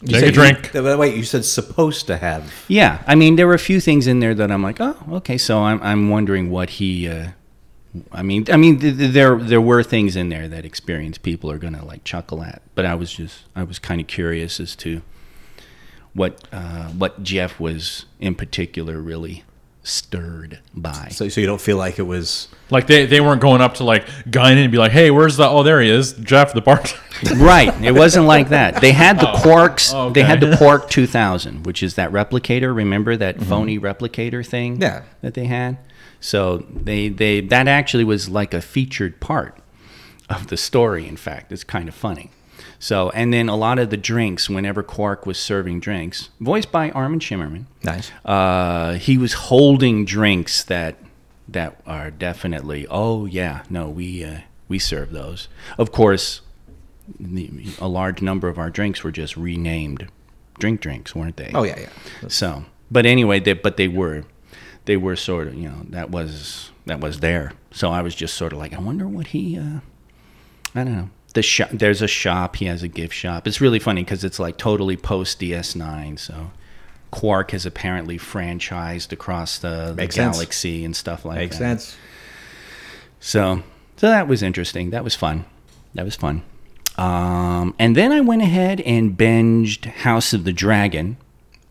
You 0.00 0.08
Take 0.08 0.20
said 0.20 0.28
a 0.28 0.32
drink. 0.32 0.74
You, 0.74 0.98
wait, 0.98 1.16
you 1.16 1.22
said 1.22 1.44
supposed 1.44 2.08
to 2.08 2.16
have. 2.16 2.64
Yeah, 2.66 3.04
I 3.06 3.14
mean 3.14 3.36
there 3.36 3.46
were 3.46 3.54
a 3.54 3.58
few 3.58 3.80
things 3.80 4.08
in 4.08 4.18
there 4.18 4.34
that 4.34 4.50
I'm 4.50 4.62
like, 4.62 4.80
oh, 4.80 4.96
okay. 5.12 5.38
So 5.38 5.62
I'm 5.62 5.80
I'm 5.82 6.10
wondering 6.10 6.50
what 6.50 6.70
he. 6.70 7.08
Uh, 7.08 7.28
I 8.10 8.22
mean, 8.22 8.46
I 8.50 8.56
mean, 8.56 8.80
th- 8.80 8.96
th- 8.96 9.12
there 9.12 9.36
there 9.36 9.60
were 9.60 9.84
things 9.84 10.16
in 10.16 10.28
there 10.28 10.48
that 10.48 10.64
experienced 10.64 11.22
people 11.22 11.50
are 11.52 11.58
gonna 11.58 11.84
like 11.84 12.02
chuckle 12.02 12.42
at, 12.42 12.62
but 12.74 12.84
I 12.84 12.96
was 12.96 13.12
just 13.12 13.44
I 13.54 13.62
was 13.62 13.78
kind 13.78 14.00
of 14.00 14.08
curious 14.08 14.58
as 14.58 14.74
to 14.76 15.02
what 16.14 16.48
uh, 16.50 16.88
what 16.88 17.22
Jeff 17.22 17.60
was 17.60 18.06
in 18.18 18.34
particular 18.34 18.98
really 18.98 19.44
stirred 19.82 20.60
by. 20.74 21.08
So, 21.10 21.28
so 21.28 21.40
you 21.40 21.46
don't 21.46 21.60
feel 21.60 21.76
like 21.76 21.98
it 21.98 22.02
was. 22.02 22.48
Like 22.70 22.86
they, 22.86 23.04
they 23.06 23.20
weren't 23.20 23.40
going 23.40 23.60
up 23.60 23.74
to 23.74 23.84
like 23.84 24.06
Guinan 24.26 24.62
and 24.62 24.72
be 24.72 24.78
like, 24.78 24.92
hey, 24.92 25.10
where's 25.10 25.36
the? 25.36 25.48
Oh, 25.48 25.62
there 25.62 25.80
he 25.80 25.90
is, 25.90 26.12
Jeff, 26.14 26.54
the 26.54 26.60
bartender. 26.60 27.00
right, 27.36 27.72
it 27.82 27.92
wasn't 27.92 28.26
like 28.26 28.48
that. 28.48 28.80
They 28.80 28.92
had 28.92 29.20
the 29.20 29.30
oh, 29.30 29.36
Quarks. 29.36 29.92
oh, 29.94 30.10
They 30.10 30.22
had 30.22 30.40
the 30.40 30.56
Quark 30.58 30.88
2000, 30.88 31.64
which 31.64 31.82
is 31.82 31.94
that 31.96 32.10
replicator. 32.10 32.74
Remember 32.74 33.16
that 33.16 33.36
mm-hmm. 33.36 33.48
phony 33.48 33.78
replicator 33.78 34.46
thing? 34.46 34.80
Yeah. 34.80 35.02
that 35.20 35.34
they 35.34 35.46
had. 35.46 35.78
So 36.20 36.58
they 36.70 37.08
they 37.08 37.40
that 37.40 37.66
actually 37.66 38.04
was 38.04 38.28
like 38.28 38.54
a 38.54 38.60
featured 38.60 39.20
part 39.20 39.58
of 40.30 40.46
the 40.46 40.56
story. 40.56 41.06
In 41.06 41.16
fact, 41.16 41.52
it's 41.52 41.64
kind 41.64 41.88
of 41.88 41.94
funny. 41.94 42.30
So 42.82 43.10
and 43.10 43.32
then 43.32 43.48
a 43.48 43.54
lot 43.54 43.78
of 43.78 43.90
the 43.90 43.96
drinks, 43.96 44.50
whenever 44.50 44.82
Quark 44.82 45.24
was 45.24 45.38
serving 45.38 45.78
drinks, 45.78 46.30
voiced 46.40 46.72
by 46.72 46.90
Armin 46.90 47.20
Shimerman, 47.20 47.66
Nice. 47.84 48.10
uh, 48.24 48.94
he 48.94 49.16
was 49.16 49.34
holding 49.34 50.04
drinks 50.04 50.64
that 50.64 50.96
that 51.46 51.80
are 51.86 52.10
definitely 52.10 52.86
oh 52.90 53.26
yeah 53.26 53.62
no 53.70 53.88
we 53.88 54.24
uh, 54.24 54.40
we 54.66 54.80
serve 54.80 55.12
those. 55.12 55.48
Of 55.78 55.92
course, 55.92 56.40
the, 57.20 57.50
a 57.78 57.86
large 57.86 58.20
number 58.20 58.48
of 58.48 58.58
our 58.58 58.70
drinks 58.70 59.04
were 59.04 59.12
just 59.12 59.36
renamed 59.36 60.08
drink 60.58 60.80
drinks, 60.80 61.14
weren't 61.14 61.36
they? 61.36 61.50
Oh, 61.54 61.62
yeah, 61.62 61.78
yeah. 61.78 62.28
So, 62.28 62.64
but 62.90 63.06
anyway, 63.06 63.38
they, 63.40 63.52
but 63.52 63.76
they 63.76 63.88
were, 63.88 64.24
they 64.86 64.96
were 64.96 65.16
sort 65.16 65.48
of, 65.48 65.54
you 65.54 65.68
know, 65.68 65.82
that 65.90 66.10
was 66.10 66.70
that 66.86 67.00
was 67.00 67.20
there. 67.20 67.52
So 67.70 67.90
I 67.90 68.02
was 68.02 68.14
just 68.14 68.34
sort 68.34 68.52
of 68.52 68.58
like, 68.58 68.72
I 68.74 68.78
wonder 68.80 69.06
what 69.06 69.28
he, 69.28 69.58
uh, 69.58 69.80
I 70.74 70.84
don't 70.84 70.96
know. 70.96 71.10
The 71.34 71.42
shop, 71.42 71.70
there's 71.72 72.02
a 72.02 72.08
shop. 72.08 72.56
He 72.56 72.66
has 72.66 72.82
a 72.82 72.88
gift 72.88 73.14
shop. 73.14 73.46
It's 73.46 73.60
really 73.60 73.78
funny 73.78 74.02
because 74.04 74.22
it's 74.24 74.38
like 74.38 74.58
totally 74.58 74.96
post 74.96 75.40
DS9. 75.40 76.18
So 76.18 76.50
Quark 77.10 77.52
has 77.52 77.64
apparently 77.64 78.18
franchised 78.18 79.12
across 79.12 79.58
the, 79.58 79.86
the 79.88 79.94
Makes 79.94 80.16
sense. 80.16 80.36
galaxy 80.36 80.84
and 80.84 80.94
stuff 80.94 81.24
like 81.24 81.36
that. 81.36 81.40
Makes 81.42 81.58
sense. 81.58 81.96
So, 83.20 83.62
so 83.96 84.08
that 84.08 84.28
was 84.28 84.42
interesting. 84.42 84.90
That 84.90 85.04
was 85.04 85.14
fun. 85.14 85.44
That 85.94 86.04
was 86.04 86.16
fun. 86.16 86.42
Um, 86.98 87.74
and 87.78 87.96
then 87.96 88.12
I 88.12 88.20
went 88.20 88.42
ahead 88.42 88.80
and 88.82 89.16
binged 89.16 89.86
House 89.86 90.32
of 90.32 90.44
the 90.44 90.52
Dragon. 90.52 91.16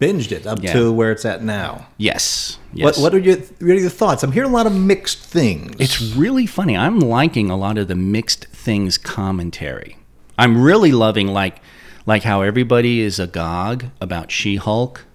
Binged 0.02 0.32
it 0.32 0.48
up 0.48 0.64
Yeah. 0.64 0.74
to 0.74 0.92
where 0.92 1.12
it's 1.12 1.26
at 1.26 1.44
now. 1.44 1.86
Yes. 1.98 2.58
What, 2.74 2.98
what 2.98 3.14
are 3.14 3.20
your 3.20 3.38
what 3.38 3.70
are 3.70 3.74
your 3.76 3.90
thoughts? 3.90 4.24
I'm 4.24 4.32
hearing 4.32 4.50
a 4.50 4.54
lot 4.54 4.66
of 4.66 4.74
mixed 4.76 5.20
things. 5.20 5.76
It's 5.78 6.02
really 6.02 6.48
funny. 6.48 6.76
I'm 6.76 7.00
liking 7.00 7.52
a 7.52 7.56
lot 7.56 7.78
of 7.78 7.88
the 7.88 7.96
mixed 7.96 8.46
things 8.48 8.98
commentary. 8.98 9.98
I'm 10.40 10.62
really 10.62 10.92
loving 10.92 11.28
like 11.28 11.62
like 12.08 12.24
how 12.24 12.42
everybody 12.42 13.00
is 13.02 13.20
agog 13.20 13.86
about 14.02 14.32
She-Hulk. 14.32 15.06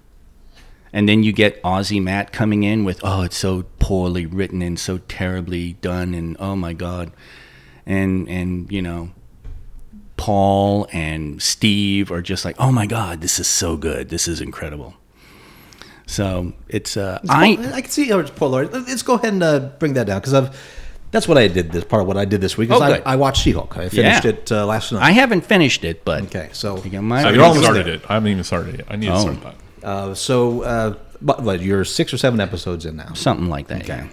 And 0.92 1.08
then 1.08 1.24
you 1.24 1.32
get 1.32 1.60
Aussie 1.62 2.00
Matt 2.02 2.32
coming 2.32 2.62
in 2.62 2.84
with, 2.84 3.00
"Oh, 3.02 3.22
it's 3.22 3.36
so 3.36 3.64
poorly 3.80 4.24
written 4.24 4.62
and 4.62 4.78
so 4.78 4.98
terribly 5.08 5.74
done 5.82 6.14
and 6.14 6.36
oh 6.38 6.54
my 6.54 6.72
god." 6.72 7.10
And 7.84 8.28
and 8.28 8.70
you 8.70 8.82
know, 8.82 9.10
Paul 10.16 10.88
and 10.92 11.40
Steve 11.42 12.10
are 12.10 12.22
just 12.22 12.44
like, 12.44 12.56
"Oh 12.58 12.72
my 12.72 12.86
god, 12.86 13.20
this 13.20 13.38
is 13.38 13.46
so 13.46 13.76
good. 13.76 14.08
This 14.08 14.26
is 14.28 14.40
incredible." 14.40 14.94
So, 16.06 16.52
it's 16.68 16.96
uh 16.96 17.18
I 17.28 17.58
I 17.60 17.74
I 17.76 17.80
can 17.82 17.90
see 17.90 18.08
how 18.08 18.18
it's 18.20 18.30
Polaroid. 18.30 18.72
Let's 18.72 19.02
go 19.02 19.14
ahead 19.14 19.32
and 19.34 19.42
uh, 19.42 19.58
bring 19.78 19.94
that 19.94 20.06
down 20.06 20.20
because 20.20 20.34
I've 20.34 20.56
that's 21.10 21.26
what 21.28 21.38
I 21.38 21.48
did. 21.48 21.72
This 21.72 21.84
part 21.84 22.02
of 22.02 22.08
what 22.08 22.16
I 22.16 22.24
did 22.24 22.40
this 22.40 22.56
week 22.56 22.70
is 22.70 22.76
Oh, 22.76 22.82
I. 22.82 23.00
I 23.04 23.16
watched 23.16 23.42
She-Hulk. 23.42 23.76
I 23.76 23.88
finished 23.88 24.24
Yeah. 24.24 24.30
it 24.30 24.52
uh, 24.52 24.66
last 24.66 24.92
night. 24.92 25.02
I 25.02 25.12
haven't 25.12 25.42
finished 25.42 25.84
it, 25.84 26.04
but 26.04 26.24
okay, 26.24 26.48
so 26.52 26.82
You 26.84 26.90
got 26.90 27.02
my- 27.02 27.18
I 27.18 27.20
you're 27.20 27.28
haven't 27.30 27.40
almost 27.42 27.62
started 27.64 27.86
there. 27.86 27.94
it. 27.94 28.02
I 28.10 28.14
haven't 28.14 28.30
even 28.32 28.44
started 28.44 28.80
it. 28.80 28.86
I 28.90 28.96
need 28.96 29.08
Oh. 29.10 29.14
to 29.14 29.20
start 29.20 29.40
that. 29.42 29.86
Uh, 29.86 30.14
so, 30.14 30.62
uh, 30.62 30.94
but, 31.22 31.42
what, 31.42 31.60
you're 31.60 31.84
six 31.84 32.12
or 32.12 32.18
seven 32.18 32.40
episodes 32.40 32.84
in 32.86 32.96
now. 32.96 33.12
something 33.14 33.48
like 33.48 33.68
that. 33.68 33.86
Yeah. 33.86 34.08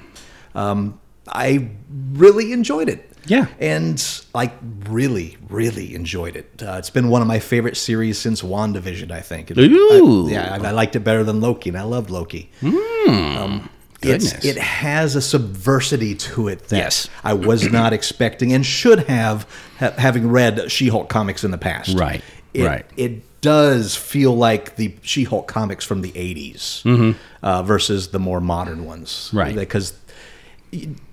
Um, 0.56 1.00
I 1.28 1.70
really 2.13 2.54
enjoyed 2.54 2.89
it. 2.89 3.12
Yeah. 3.26 3.48
And 3.60 4.04
I 4.36 4.52
really, 4.88 5.38
really 5.50 5.96
enjoyed 5.96 6.36
it. 6.36 6.62
Uh, 6.62 6.76
it's 6.78 6.90
been 6.90 7.10
one 7.10 7.22
of 7.22 7.28
my 7.28 7.40
favorite 7.40 7.78
series 7.78 8.18
since 8.20 8.42
WandaVision, 8.42 9.12
I 9.12 9.22
think. 9.22 9.52
It- 9.52 9.58
Ooh. 9.58 10.28
I- 10.28 10.32
yeah, 10.32 10.58
I, 10.62 10.68
I 10.68 10.72
liked 10.72 10.96
it 10.96 11.02
better 11.02 11.24
than 11.24 11.40
Loki, 11.42 11.70
and 11.70 11.78
I 11.78 11.84
loved 11.84 12.10
Loki. 12.10 12.50
um, 12.62 13.70
it's, 14.02 14.34
Goodness. 14.34 14.46
it 14.46 14.58
has 14.58 15.16
a 15.16 15.20
subversity 15.22 16.18
to 16.20 16.50
it 16.50 16.68
that 16.68 16.78
Yes. 16.78 17.08
I 17.24 17.34
was 17.34 17.64
not 17.72 17.94
expecting 17.94 18.52
and 18.54 18.66
should 18.66 19.00
have, 19.08 19.48
ha- 19.80 19.94
having 19.98 20.30
read 20.30 20.70
She-Hulk 20.72 21.08
comics 21.10 21.44
in 21.44 21.52
the 21.52 21.58
past. 21.58 21.98
Right, 21.98 22.22
It, 22.54 22.66
right. 22.66 22.86
It 22.98 23.22
does 23.42 23.96
feel 23.96 24.36
like 24.36 24.76
the 24.78 24.96
She-Hulk 25.02 25.48
comics 25.48 25.86
from 25.86 26.02
the 26.02 26.12
80s 26.12 27.16
uh, 27.42 27.64
versus 27.64 28.10
the 28.10 28.20
more 28.20 28.40
modern 28.42 28.86
ones. 28.86 29.28
Mm-hmm. 29.28 29.38
Right. 29.38 29.56
Because 29.56 29.92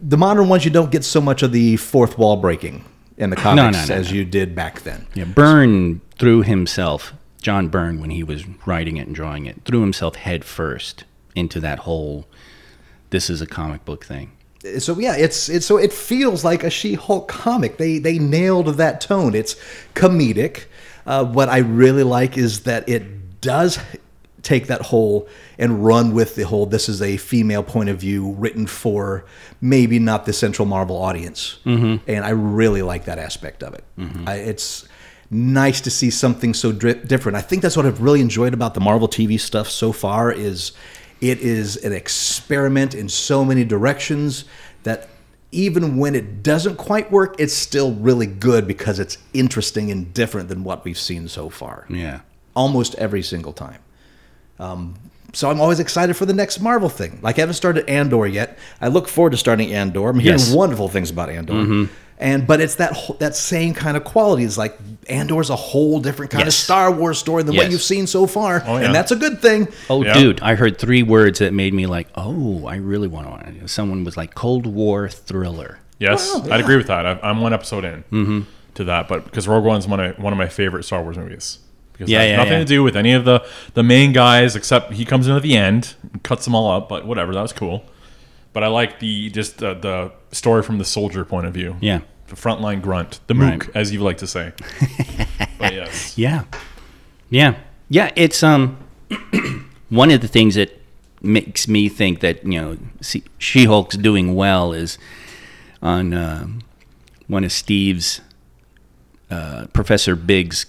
the 0.00 0.16
modern 0.16 0.48
ones 0.48 0.64
you 0.64 0.70
don't 0.70 0.90
get 0.90 1.04
so 1.04 1.20
much 1.20 1.42
of 1.42 1.52
the 1.52 1.76
fourth 1.76 2.18
wall 2.18 2.36
breaking 2.36 2.84
in 3.16 3.30
the 3.30 3.36
comics 3.36 3.88
no, 3.88 3.94
as 3.94 4.10
no. 4.10 4.16
you 4.16 4.24
did 4.24 4.54
back 4.54 4.80
then. 4.82 5.06
Yeah, 5.14 5.24
Byrne 5.24 6.00
threw 6.18 6.42
himself, 6.42 7.12
John 7.42 7.68
Byrne, 7.68 8.00
when 8.00 8.10
he 8.10 8.22
was 8.22 8.46
writing 8.66 8.96
it 8.96 9.06
and 9.06 9.14
drawing 9.14 9.46
it, 9.46 9.62
threw 9.64 9.80
himself 9.80 10.16
head 10.16 10.44
first 10.44 11.04
into 11.34 11.60
that 11.60 11.80
whole 11.80 12.26
this 13.10 13.28
is 13.28 13.40
a 13.42 13.46
comic 13.46 13.84
book 13.84 14.04
thing. 14.04 14.32
So 14.78 14.98
yeah, 14.98 15.16
it's 15.16 15.48
it's 15.48 15.66
so 15.66 15.78
it 15.78 15.92
feels 15.92 16.44
like 16.44 16.64
a 16.64 16.70
She-Hulk 16.70 17.28
comic. 17.28 17.78
They 17.78 17.98
they 17.98 18.18
nailed 18.18 18.66
that 18.76 19.00
tone. 19.00 19.34
It's 19.34 19.56
comedic. 19.94 20.64
Uh, 21.06 21.24
what 21.24 21.48
I 21.48 21.58
really 21.58 22.02
like 22.02 22.36
is 22.36 22.60
that 22.60 22.88
it 22.88 23.40
does 23.40 23.78
take 24.42 24.66
that 24.68 24.82
whole 24.82 25.28
and 25.58 25.84
run 25.84 26.14
with 26.14 26.34
the 26.34 26.42
whole. 26.42 26.66
This 26.66 26.88
is 26.88 27.02
a 27.02 27.16
female 27.16 27.62
point 27.62 27.88
of 27.88 27.98
view 27.98 28.32
written 28.32 28.66
for 28.66 29.24
maybe 29.60 29.98
not 29.98 30.26
the 30.26 30.32
central 30.32 30.66
Marvel 30.66 30.96
audience, 30.96 31.58
mm-hmm. 31.64 31.96
and 32.10 32.24
I 32.24 32.30
really 32.30 32.82
like 32.82 33.04
that 33.04 33.18
aspect 33.18 33.62
of 33.62 33.74
it. 33.74 33.84
I, 34.26 34.36
it's 34.36 34.88
nice 35.30 35.80
to 35.82 35.90
see 35.90 36.10
something 36.10 36.54
so 36.54 36.72
dri- 36.72 36.94
different. 36.94 37.36
I 37.36 37.40
think 37.40 37.62
that's 37.62 37.76
what 37.76 37.86
I've 37.86 38.00
really 38.00 38.20
enjoyed 38.20 38.54
about 38.54 38.74
the 38.74 38.80
Marvel 38.80 39.08
TV 39.08 39.38
stuff 39.38 39.68
so 39.68 39.92
far 39.92 40.32
is 40.32 40.72
it 41.20 41.38
is 41.40 41.76
an 41.78 41.92
experiment 41.92 42.94
in 42.94 43.08
so 43.08 43.44
many 43.44 43.64
directions 43.64 44.44
that 44.82 45.08
even 45.52 45.96
when 45.98 46.14
it 46.14 46.42
doesn't 46.42 46.76
quite 46.76 47.10
work, 47.10 47.36
it's 47.38 47.54
still 47.54 47.92
really 47.94 48.26
good 48.26 48.66
because 48.66 48.98
it's 48.98 49.18
interesting 49.32 49.90
and 49.90 50.12
different 50.14 50.48
than 50.48 50.64
what 50.64 50.84
we've 50.84 50.98
seen 50.98 51.28
so 51.28 51.48
far. 51.48 51.86
Yeah. 51.88 52.20
Almost 52.54 52.94
every 52.96 53.22
single 53.22 53.52
time. 53.52 53.78
Um, 54.60 54.94
so 55.32 55.48
I'm 55.50 55.60
always 55.60 55.80
excited 55.80 56.14
for 56.16 56.26
the 56.26 56.32
next 56.34 56.60
Marvel 56.60 56.88
thing. 56.88 57.18
Like 57.22 57.38
I 57.38 57.42
haven't 57.42 57.54
started 57.54 57.88
Andor 57.88 58.26
yet. 58.26 58.58
I 58.80 58.88
look 58.88 59.08
forward 59.08 59.30
to 59.30 59.36
starting 59.36 59.72
Andor. 59.72 60.08
I'm 60.08 60.18
hearing 60.18 60.38
Yes. 60.38 60.48
Mm-hmm. 60.48 60.56
wonderful 60.56 60.88
things 60.88 61.10
about 61.10 61.30
Andor. 61.30 61.88
And 62.18 62.46
but 62.46 62.60
it's 62.60 62.74
that 62.74 62.94
that 63.20 63.34
same 63.34 63.72
kind 63.72 63.96
of 63.96 64.04
quality. 64.04 64.44
It's 64.44 64.58
like 64.58 64.76
Andor's 65.08 65.48
a 65.48 65.56
whole 65.56 66.00
different 66.00 66.30
kind 66.30 66.46
of 66.46 66.52
Star 66.52 66.92
Wars 66.92 67.18
story 67.18 67.42
than 67.44 67.56
what 67.56 67.70
you've 67.70 67.80
seen 67.80 68.06
so 68.06 68.26
far, 68.26 68.62
Oh, 68.66 68.76
yeah. 68.76 68.84
and 68.84 68.94
that's 68.94 69.10
a 69.10 69.16
good 69.16 69.40
thing. 69.40 69.68
Oh, 69.88 70.04
Yeah. 70.04 70.12
dude, 70.12 70.40
I 70.42 70.54
heard 70.54 70.78
three 70.78 71.02
words 71.02 71.38
that 71.38 71.54
made 71.54 71.72
me 71.72 71.86
like, 71.86 72.08
oh, 72.16 72.66
I 72.66 72.76
really 72.76 73.08
want 73.08 73.26
to. 73.60 73.68
Someone 73.68 74.04
was 74.04 74.18
like 74.18 74.34
Cold 74.34 74.66
War 74.66 75.08
thriller. 75.08 75.78
Yes, 75.98 76.30
Wow, 76.34 76.44
I'd 76.50 76.60
agree 76.60 76.76
with 76.76 76.88
that. 76.88 77.06
I, 77.06 77.18
I'm 77.22 77.40
one 77.40 77.54
episode 77.54 77.84
in 77.86 78.04
Mm-hmm. 78.12 78.40
to 78.74 78.84
that, 78.84 79.08
but 79.08 79.24
because 79.24 79.48
Rogue 79.48 79.64
One's 79.64 79.86
one 79.88 80.00
of 80.00 80.18
one 80.18 80.34
of 80.34 80.38
my 80.38 80.48
favorite 80.48 80.84
Star 80.84 81.02
Wars 81.02 81.16
movies. 81.16 81.58
Because 82.00 82.10
Yeah, 82.10 82.24
yeah, 82.24 82.36
nothing 82.36 82.52
yeah. 82.54 82.58
to 82.60 82.64
do 82.64 82.82
with 82.82 82.96
any 82.96 83.12
of 83.12 83.26
the 83.26 83.44
the 83.74 83.82
main 83.82 84.12
guys 84.14 84.56
except 84.56 84.94
he 84.94 85.04
comes 85.04 85.28
in 85.28 85.36
at 85.36 85.42
the 85.42 85.54
end, 85.56 85.94
and 86.12 86.22
cuts 86.22 86.46
them 86.46 86.54
all 86.54 86.70
up. 86.72 86.88
But 86.88 87.06
whatever, 87.06 87.34
that 87.34 87.42
was 87.42 87.52
cool. 87.52 87.84
But 88.54 88.64
I 88.64 88.68
like 88.68 89.00
the 89.00 89.28
just 89.28 89.62
uh, 89.62 89.74
the 89.74 90.10
story 90.32 90.62
from 90.62 90.78
the 90.78 90.84
soldier 90.86 91.24
point 91.26 91.46
of 91.46 91.52
view. 91.52 91.76
Yeah. 91.80 92.00
the 92.28 92.36
frontline 92.36 92.80
grunt, 92.80 93.20
the 93.26 93.34
mook, 93.34 93.66
Right. 93.66 93.76
as 93.76 93.92
you 93.92 94.00
like 94.02 94.16
to 94.18 94.26
say. 94.26 94.52
but 95.58 95.74
yes, 95.74 96.16
Yeah. 96.16 96.44
Yeah. 97.28 97.56
Yeah. 97.90 98.10
It's 98.16 98.42
um 98.42 98.78
one 99.90 100.10
of 100.10 100.20
the 100.22 100.28
things 100.28 100.54
that 100.54 100.70
makes 101.22 101.68
me 101.68 101.88
think 101.90 102.20
that, 102.20 102.44
you 102.46 102.58
know, 102.60 102.78
She 103.38 103.64
Hulk's 103.66 103.96
doing 103.98 104.34
well 104.34 104.72
is 104.72 104.96
on 105.82 106.14
um 106.14 106.60
one 107.26 107.44
of 107.44 107.52
Steve's 107.52 108.20
uh, 109.30 109.66
Professor 109.72 110.16
Big's 110.16 110.66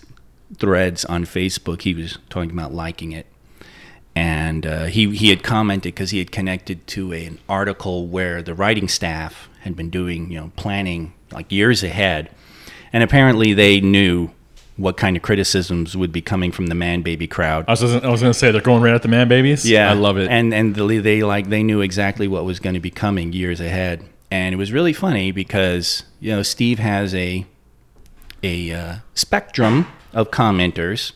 threads 0.58 1.06
on 1.06 1.26
Facebook. 1.26 1.82
He 1.82 1.94
was 1.94 2.18
talking 2.30 2.52
about 2.52 2.74
liking 2.74 3.12
it. 3.12 3.26
And 4.14 4.66
uh, 4.66 4.86
he, 4.86 5.16
he 5.16 5.30
had 5.30 5.42
commented 5.42 5.94
because 5.94 6.10
he 6.10 6.20
had 6.20 6.32
connected 6.32 6.86
to 6.88 7.14
an 7.14 7.40
article 7.48 8.08
where 8.08 8.44
the 8.44 8.54
writing 8.54 8.90
staff 8.90 9.48
had 9.62 9.76
been 9.76 9.90
doing, 9.90 10.30
you 10.32 10.40
know, 10.40 10.52
planning 10.56 11.14
like 11.32 11.52
years 11.52 11.84
ahead, 11.84 12.30
and 12.92 13.04
apparently 13.04 13.54
they 13.54 13.80
knew 13.80 14.32
what 14.78 14.98
kind 14.98 15.16
of 15.16 15.22
criticisms 15.22 15.96
would 15.96 16.12
be 16.12 16.22
coming 16.22 16.52
from 16.52 16.68
the 16.68 16.76
man 16.76 17.02
baby 17.02 17.28
crowd. 17.28 17.66
I 17.68 17.72
was 17.72 17.84
I 17.84 18.10
was 18.10 18.22
gonna 18.22 18.34
say 18.34 18.52
they're 18.52 18.62
going 18.62 18.82
right 18.82 18.94
at 18.94 19.02
the 19.02 19.08
man 19.08 19.28
babies. 19.28 19.70
Yeah, 19.70 19.90
I 19.90 19.94
love 19.94 20.18
it. 20.18 20.30
And 20.30 20.54
and 20.54 20.76
the, 20.76 21.00
they 21.00 21.24
like 21.24 21.50
they 21.50 21.64
knew 21.64 21.82
exactly 21.82 22.28
what 22.28 22.46
was 22.46 22.60
going 22.60 22.74
to 22.74 22.80
be 22.80 22.92
coming 22.92 23.34
years 23.34 23.60
ahead, 23.60 24.04
and 24.30 24.54
it 24.54 24.58
was 24.58 24.72
really 24.72 24.94
funny 24.94 25.32
because 25.32 26.04
you 26.20 26.32
know 26.32 26.42
Steve 26.42 26.80
has 26.80 27.14
a 27.16 27.46
a 28.44 28.72
uh, 28.72 28.96
spectrum 29.14 29.88
of 30.14 30.32
commenters 30.32 31.12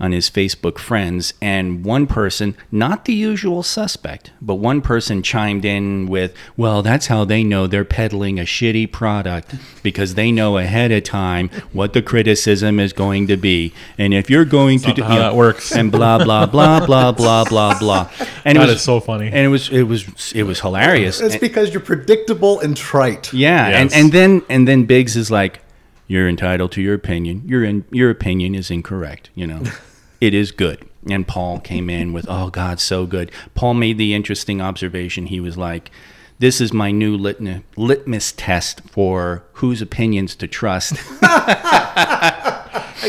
on 0.00 0.12
his 0.12 0.30
Facebook 0.30 0.78
friends, 0.78 1.34
and 1.42 1.84
one 1.84 2.06
person, 2.06 2.54
not 2.70 3.04
the 3.04 3.12
usual 3.12 3.64
suspect, 3.64 4.30
but 4.40 4.54
one 4.54 4.80
person 4.80 5.24
chimed 5.24 5.64
in 5.64 6.06
with, 6.06 6.32
"Well, 6.56 6.82
that's 6.82 7.08
how 7.08 7.24
they 7.24 7.42
know 7.42 7.66
they're 7.66 7.84
peddling 7.84 8.38
a 8.38 8.44
shitty 8.44 8.92
product 8.92 9.56
because 9.82 10.14
they 10.14 10.30
know 10.30 10.56
ahead 10.56 10.92
of 10.92 11.02
time 11.02 11.50
what 11.72 11.94
the 11.94 12.00
criticism 12.02 12.78
is 12.78 12.92
going 12.92 13.26
to 13.26 13.36
be, 13.36 13.72
and 13.98 14.14
if 14.14 14.30
you're 14.30 14.44
going 14.44 14.78
to 14.78 14.86
not 14.86 14.96
do 14.96 15.02
how 15.02 15.14
you 15.14 15.18
that 15.18 15.34
works. 15.34 15.72
and 15.76 15.90
blah 15.90 16.22
blah 16.22 16.46
blah 16.46 16.78
blah 16.86 17.10
blah 17.10 17.42
blah 17.44 17.76
blah." 17.80 18.08
And 18.44 18.56
That 18.56 18.62
it 18.62 18.66
was 18.68 18.76
is 18.76 18.82
so 18.82 19.00
funny. 19.00 19.26
and 19.26 19.38
it 19.46 19.48
was 19.48 19.68
it 19.70 19.82
was 19.82 20.32
it 20.32 20.44
was 20.44 20.60
hilarious. 20.60 21.20
It's 21.20 21.34
And- 21.34 21.40
because 21.40 21.72
you're 21.72 21.80
predictable 21.80 22.60
and 22.60 22.76
trite. 22.76 23.32
yeah, 23.32 23.66
and, 23.66 23.92
and 23.92 24.12
then 24.12 24.42
and 24.48 24.68
then 24.68 24.84
Biggs 24.84 25.16
is 25.16 25.28
like, 25.28 25.58
"You're 26.08 26.28
entitled 26.28 26.72
to 26.72 26.82
your 26.82 26.94
opinion. 26.94 27.42
Your 27.46 27.62
in, 27.62 27.84
your 27.90 28.10
opinion 28.10 28.56
is 28.56 28.70
incorrect. 28.70 29.30
You 29.36 29.46
know, 29.46 29.62
it 30.20 30.34
is 30.34 30.50
good." 30.50 30.84
And 31.08 31.28
Paul 31.28 31.60
came 31.60 31.88
in 31.88 32.12
with, 32.12 32.26
"Oh 32.28 32.50
God, 32.50 32.80
so 32.80 33.06
good." 33.06 33.30
Paul 33.54 33.74
made 33.74 33.98
the 33.98 34.14
interesting 34.14 34.60
observation. 34.60 35.26
He 35.26 35.38
was 35.38 35.56
like, 35.56 35.90
"This 36.40 36.60
is 36.60 36.72
my 36.72 36.90
new 36.90 37.16
litmus, 37.16 37.62
litmus 37.76 38.32
test 38.32 38.80
for 38.90 39.44
whose 39.54 39.80
opinions 39.80 40.34
to 40.36 40.48
trust." 40.48 40.94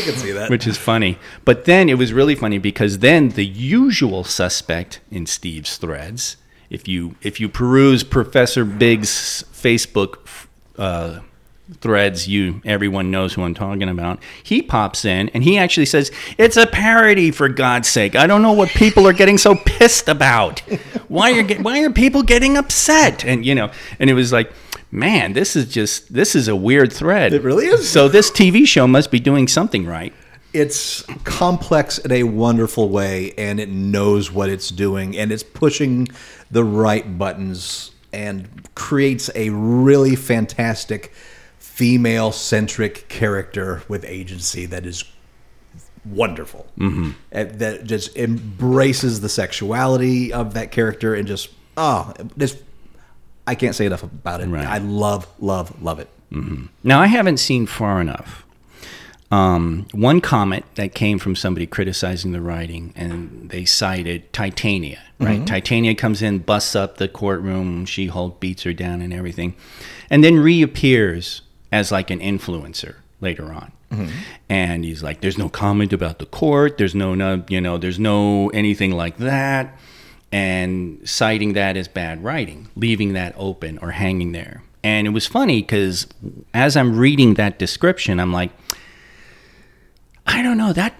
can 0.02 0.14
see 0.14 0.32
that. 0.32 0.50
which 0.50 0.66
is 0.66 0.78
funny. 0.78 1.18
But 1.44 1.64
then 1.64 1.88
it 1.88 1.98
was 1.98 2.12
really 2.12 2.34
funny 2.34 2.58
because 2.58 3.00
then 3.00 3.30
the 3.30 3.44
usual 3.44 4.24
suspect 4.24 5.00
in 5.10 5.26
Steve's 5.26 5.76
threads, 5.76 6.36
if 6.70 6.86
you 6.86 7.16
if 7.22 7.40
you 7.40 7.48
peruse 7.48 8.04
Professor 8.04 8.64
Biggs' 8.64 9.44
Facebook 9.52 10.18
uh, 10.78 11.20
threads, 11.80 12.28
you 12.28 12.60
everyone 12.64 13.10
knows 13.10 13.34
who 13.34 13.42
I'm 13.42 13.54
talking 13.54 13.88
about. 13.88 14.20
He 14.42 14.62
pops 14.62 15.04
in 15.04 15.28
and 15.30 15.44
he 15.44 15.58
actually 15.58 15.86
says, 15.86 16.10
"It's 16.38 16.56
a 16.56 16.66
parody 16.66 17.30
for 17.30 17.48
God's 17.48 17.88
sake. 17.88 18.16
I 18.16 18.26
don't 18.26 18.42
know 18.42 18.52
what 18.52 18.68
people 18.70 19.06
are 19.06 19.12
getting 19.12 19.38
so 19.38 19.54
pissed 19.54 20.08
about. 20.08 20.60
Why 21.08 21.38
are 21.38 21.44
why 21.62 21.82
are 21.82 21.90
people 21.90 22.22
getting 22.22 22.56
upset?" 22.56 23.24
And 23.24 23.44
you 23.44 23.54
know, 23.54 23.70
and 23.98 24.10
it 24.10 24.14
was 24.14 24.32
like. 24.32 24.52
Man, 24.92 25.34
this 25.34 25.54
is 25.54 25.68
just 25.68 26.12
this 26.12 26.34
is 26.34 26.48
a 26.48 26.56
weird 26.56 26.92
thread. 26.92 27.32
It 27.32 27.44
really 27.44 27.66
is. 27.66 27.88
So 27.88 28.08
this 28.08 28.28
TV 28.28 28.66
show 28.66 28.88
must 28.88 29.12
be 29.12 29.20
doing 29.20 29.46
something 29.46 29.86
right. 29.86 30.12
it's 30.52 31.02
complex 31.24 31.98
in 31.98 32.10
a 32.10 32.24
wonderful 32.24 32.88
way 32.88 33.32
and 33.38 33.60
it 33.60 33.68
knows 33.68 34.32
what 34.32 34.48
it's 34.48 34.68
doing 34.68 35.16
and 35.16 35.30
it's 35.30 35.42
pushing 35.44 36.08
the 36.50 36.64
right 36.64 37.18
buttons 37.18 37.92
and 38.12 38.48
creates 38.74 39.30
a 39.34 39.50
really 39.50 40.16
fantastic 40.16 41.12
female 41.80 42.30
centric 42.30 43.08
character 43.08 43.82
with 43.88 44.04
agency 44.04 44.66
that 44.66 44.84
is 44.84 45.02
wonderful 46.04 46.66
mm-hmm. 46.78 47.12
that 47.30 47.84
just 47.84 48.14
embraces 48.18 49.22
the 49.22 49.28
sexuality 49.30 50.30
of 50.30 50.52
that 50.52 50.70
character 50.70 51.14
and 51.14 51.26
just 51.26 51.48
oh 51.78 52.12
just 52.36 52.58
i 53.46 53.54
can't 53.54 53.74
say 53.74 53.86
enough 53.86 54.02
about 54.02 54.42
it 54.42 54.48
Right. 54.48 54.66
i 54.66 54.76
love 54.76 55.26
love 55.38 55.82
love 55.82 55.98
it 56.00 56.08
Now, 56.84 57.00
I 57.00 57.06
haven't 57.06 57.38
seen 57.38 57.66
far 57.66 58.00
enough. 58.00 58.46
Um, 59.32 59.86
one 59.92 60.20
comment 60.20 60.64
that 60.76 60.94
came 60.94 61.18
from 61.18 61.34
somebody 61.34 61.66
criticizing 61.66 62.30
the 62.30 62.40
writing, 62.40 62.92
and 62.94 63.50
they 63.50 63.64
cited 63.64 64.32
Titania, 64.32 65.00
right? 65.18 65.44
Titania 65.46 65.94
comes 65.96 66.22
in, 66.22 66.38
busts 66.38 66.76
up 66.76 66.98
the 66.98 67.08
courtroom, 67.08 67.84
She 67.84 68.06
Hulk 68.06 68.38
beats 68.38 68.62
her 68.62 68.72
down 68.72 69.00
and 69.02 69.12
everything, 69.12 69.54
and 70.08 70.22
then 70.22 70.38
reappears 70.38 71.42
as 71.72 71.92
like 71.92 72.10
an 72.10 72.20
influencer 72.20 72.96
later 73.20 73.52
on. 73.52 73.72
Mm-hmm. 73.90 74.10
And 74.48 74.84
he's 74.84 75.02
like, 75.02 75.20
there's 75.20 75.38
no 75.38 75.48
comment 75.48 75.92
about 75.92 76.18
the 76.18 76.26
court, 76.26 76.78
there's 76.78 76.94
no, 76.94 77.14
no, 77.14 77.44
you 77.48 77.60
know, 77.60 77.78
there's 77.78 77.98
no 77.98 78.48
anything 78.50 78.92
like 78.92 79.18
that. 79.18 79.76
And 80.32 81.00
citing 81.08 81.54
that 81.54 81.76
as 81.76 81.88
bad 81.88 82.22
writing, 82.22 82.68
leaving 82.76 83.14
that 83.14 83.34
open 83.36 83.78
or 83.78 83.90
hanging 83.90 84.30
there. 84.30 84.62
And 84.84 85.06
it 85.06 85.10
was 85.10 85.26
funny 85.26 85.60
because 85.60 86.06
as 86.54 86.76
I'm 86.76 86.96
reading 86.96 87.34
that 87.34 87.58
description, 87.58 88.20
I'm 88.20 88.32
like, 88.32 88.50
I 90.26 90.42
don't 90.42 90.56
know 90.56 90.72
that 90.72 90.94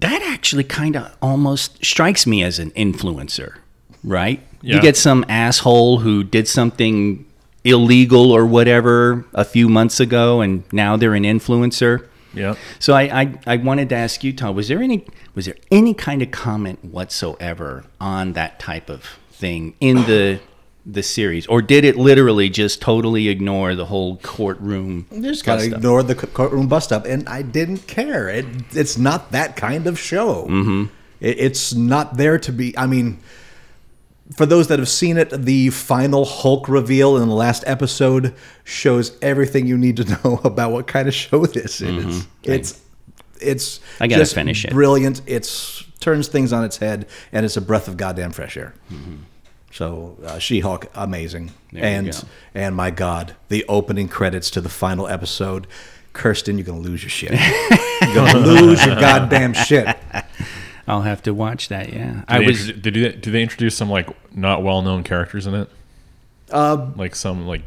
that 0.00 0.22
actually 0.22 0.64
kind 0.64 0.96
of 0.96 1.16
almost 1.22 1.84
strikes 1.84 2.26
me 2.26 2.42
as 2.42 2.58
an 2.58 2.70
influencer, 2.72 3.56
right? 4.02 4.40
You 4.60 4.80
get 4.80 4.96
some 4.96 5.24
asshole 5.28 5.98
who 5.98 6.24
did 6.24 6.48
something 6.48 7.26
illegal 7.64 8.30
or 8.30 8.46
whatever 8.46 9.24
a 9.34 9.44
few 9.44 9.68
months 9.68 10.00
ago, 10.00 10.40
and 10.40 10.64
now 10.72 10.96
they're 10.96 11.14
an 11.14 11.24
influencer. 11.24 12.06
yeah. 12.34 12.54
So 12.78 12.92
I, 12.94 13.02
I, 13.22 13.38
I 13.46 13.56
wanted 13.56 13.88
to 13.88 13.94
ask 13.94 14.22
you, 14.22 14.32
Todd, 14.32 14.54
was 14.54 14.68
there 14.68 14.82
any 14.82 15.06
was 15.34 15.46
there 15.46 15.56
any 15.70 15.94
kind 15.94 16.22
of 16.22 16.30
comment 16.30 16.84
whatsoever 16.84 17.84
on 18.00 18.34
that 18.34 18.60
type 18.60 18.88
of 18.90 19.04
thing 19.32 19.74
in 19.80 19.96
the 19.96 20.40
the 20.86 21.02
series, 21.02 21.46
or 21.46 21.62
did 21.62 21.82
it 21.82 21.96
literally 21.96 22.50
just 22.50 22.82
totally 22.82 23.28
ignore 23.28 23.74
the 23.74 23.86
whole 23.86 24.18
courtroom? 24.18 25.06
just 25.22 25.44
gotta 25.44 25.62
bust-up? 25.62 25.78
ignore 25.78 26.02
the 26.02 26.14
courtroom 26.14 26.68
bust 26.68 26.92
up, 26.92 27.06
and 27.06 27.26
I 27.26 27.40
didn't 27.40 27.86
care. 27.86 28.28
It, 28.28 28.44
it's 28.72 28.98
not 28.98 29.32
that 29.32 29.56
kind 29.56 29.86
of 29.86 29.98
show. 29.98 30.44
Mm-hmm. 30.44 30.84
It, 31.20 31.38
it's 31.38 31.72
not 31.72 32.18
there 32.18 32.38
to 32.38 32.52
be. 32.52 32.76
I 32.76 32.86
mean, 32.86 33.18
for 34.32 34.46
those 34.46 34.68
that 34.68 34.78
have 34.78 34.88
seen 34.88 35.16
it, 35.18 35.30
the 35.30 35.70
final 35.70 36.24
Hulk 36.24 36.68
reveal 36.68 37.16
in 37.18 37.28
the 37.28 37.34
last 37.34 37.62
episode 37.66 38.34
shows 38.64 39.16
everything 39.20 39.66
you 39.66 39.76
need 39.76 39.96
to 39.98 40.04
know 40.24 40.40
about 40.44 40.72
what 40.72 40.86
kind 40.86 41.08
of 41.08 41.14
show 41.14 41.44
this 41.46 41.80
is. 41.80 42.26
It's 42.42 42.80
it's 43.40 43.78
Mm-hmm. 43.78 44.02
I 44.02 44.06
gotta 44.08 44.22
just 44.22 44.34
finish 44.34 44.64
it. 44.64 44.70
Brilliant. 44.70 45.20
It's 45.26 45.84
turns 46.00 46.28
things 46.28 46.52
on 46.52 46.64
its 46.64 46.78
head, 46.78 47.06
and 47.32 47.44
it's 47.44 47.56
a 47.56 47.60
breath 47.60 47.88
of 47.88 47.96
goddamn 47.96 48.32
fresh 48.32 48.56
air. 48.56 48.74
So 49.72 50.16
uh, 50.24 50.38
She-Hulk, 50.38 50.86
amazing, 50.94 51.48
Mm-hmm. 51.48 51.76
There 51.76 51.84
and 51.84 52.24
and 52.54 52.76
my 52.76 52.90
God, 52.90 53.34
the 53.48 53.64
opening 53.68 54.08
credits 54.08 54.50
to 54.52 54.60
the 54.60 54.68
final 54.68 55.06
episode. 55.08 55.66
Kirsten, 56.12 56.56
you're 56.58 56.64
gonna 56.66 56.78
lose 56.80 57.02
your 57.02 57.10
shit. 57.10 57.32
you're 58.02 58.14
gonna 58.14 58.38
lose 58.38 58.84
your 58.86 58.94
goddamn 58.94 59.52
shit. 59.52 59.86
I'll 60.86 61.02
have 61.02 61.22
to 61.22 61.32
watch 61.34 61.68
that. 61.68 61.92
Yeah, 61.92 62.12
Do 62.12 62.24
I 62.28 62.40
was. 62.40 62.66
did, 62.72 62.82
they, 62.94 63.12
do 63.12 63.30
they 63.30 63.42
introduce 63.42 63.74
some 63.76 63.88
like 63.90 64.08
not 64.36 64.62
well 64.62 64.82
known 64.82 65.02
characters 65.02 65.46
in 65.46 65.54
it? 65.54 65.68
Uh, 66.50 66.90
Like 66.96 67.14
some 67.16 67.46
like 67.46 67.62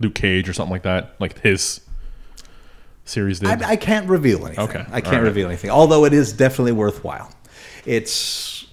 Luke 0.00 0.14
Cage 0.14 0.48
or 0.48 0.52
something 0.52 0.72
like 0.72 0.82
that, 0.84 1.14
like 1.18 1.38
his 1.40 1.80
series 3.04 3.40
did. 3.40 3.62
I, 3.62 3.70
I 3.70 3.76
can't 3.76 4.08
reveal 4.08 4.46
anything. 4.46 4.64
Okay, 4.64 4.84
I 4.90 5.00
can't 5.00 5.06
all 5.16 5.20
right. 5.20 5.28
reveal 5.28 5.46
anything. 5.48 5.70
Although 5.70 6.04
it 6.04 6.12
is 6.12 6.32
definitely 6.32 6.72
worthwhile. 6.72 7.30
It's 7.84 8.66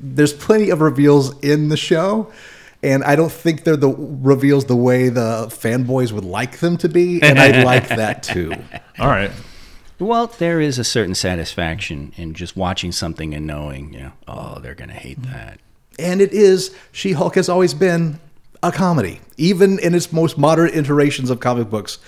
there's 0.00 0.32
plenty 0.32 0.70
of 0.70 0.80
reveals 0.80 1.38
in 1.44 1.68
the 1.68 1.76
show, 1.76 2.32
and 2.82 3.04
I 3.04 3.16
don't 3.16 3.30
think 3.30 3.64
they're 3.64 3.76
the 3.76 3.90
reveals 3.90 4.64
the 4.64 4.76
way 4.76 5.10
the 5.10 5.46
fanboys 5.50 6.10
would 6.10 6.24
like 6.24 6.58
them 6.60 6.78
to 6.78 6.88
be, 6.88 7.20
and 7.22 7.38
I 7.38 7.62
like 7.62 7.88
that 7.88 8.22
too. 8.22 8.54
All 8.98 9.08
right. 9.08 9.30
Well, 9.98 10.26
there 10.26 10.60
is 10.60 10.78
a 10.78 10.84
certain 10.84 11.14
satisfaction 11.14 12.12
in 12.16 12.34
just 12.34 12.56
watching 12.56 12.92
something 12.92 13.34
and 13.34 13.46
knowing, 13.46 13.92
you 13.92 14.00
know, 14.00 14.12
oh, 14.26 14.58
they're 14.60 14.74
gonna 14.74 14.92
hate 14.92 15.22
that. 15.22 15.60
And 15.98 16.20
it 16.20 16.32
is 16.32 16.74
She-Hulk 16.92 17.36
has 17.36 17.48
always 17.48 17.74
been 17.74 18.18
a 18.62 18.72
comedy, 18.72 19.20
even 19.36 19.78
in 19.78 19.94
its 19.94 20.12
most 20.12 20.36
modern 20.36 20.70
iterations 20.70 21.30
of 21.30 21.38
comic 21.40 21.70
books. 21.70 21.98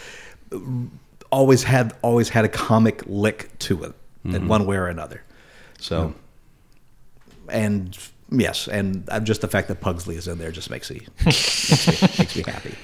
Always 1.31 1.63
had 1.63 1.95
always 2.03 2.29
had 2.29 2.45
a 2.45 2.49
comic 2.49 3.03
lick 3.07 3.57
to 3.61 3.85
it, 3.85 3.93
in 4.25 4.49
one 4.49 4.67
way 4.67 4.77
or 4.77 4.87
another. 4.89 5.23
So, 5.79 6.15
and 7.49 7.97
yes, 8.31 8.69
and 8.69 9.09
uh, 9.11 9.21
just 9.21 9.41
the 9.41 9.49
fact 9.49 9.69
that 9.69 9.81
Pugsley 9.81 10.17
is 10.17 10.27
in 10.29 10.39
there 10.39 10.51
just 10.51 10.71
makes 10.71 10.91
me 10.91 11.07
makes 11.25 11.89
me, 12.03 12.09
makes 12.19 12.37
me 12.37 12.43
happy. 12.43 12.75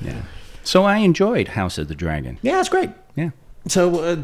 Yeah. 0.00 0.22
So 0.64 0.84
I 0.84 0.98
enjoyed 0.98 1.48
House 1.48 1.78
of 1.78 1.88
the 1.88 1.94
Dragon. 1.94 2.38
Yeah, 2.42 2.60
it's 2.60 2.68
great. 2.68 2.90
Yeah. 3.16 3.30
So 3.68 4.00
uh, 4.00 4.16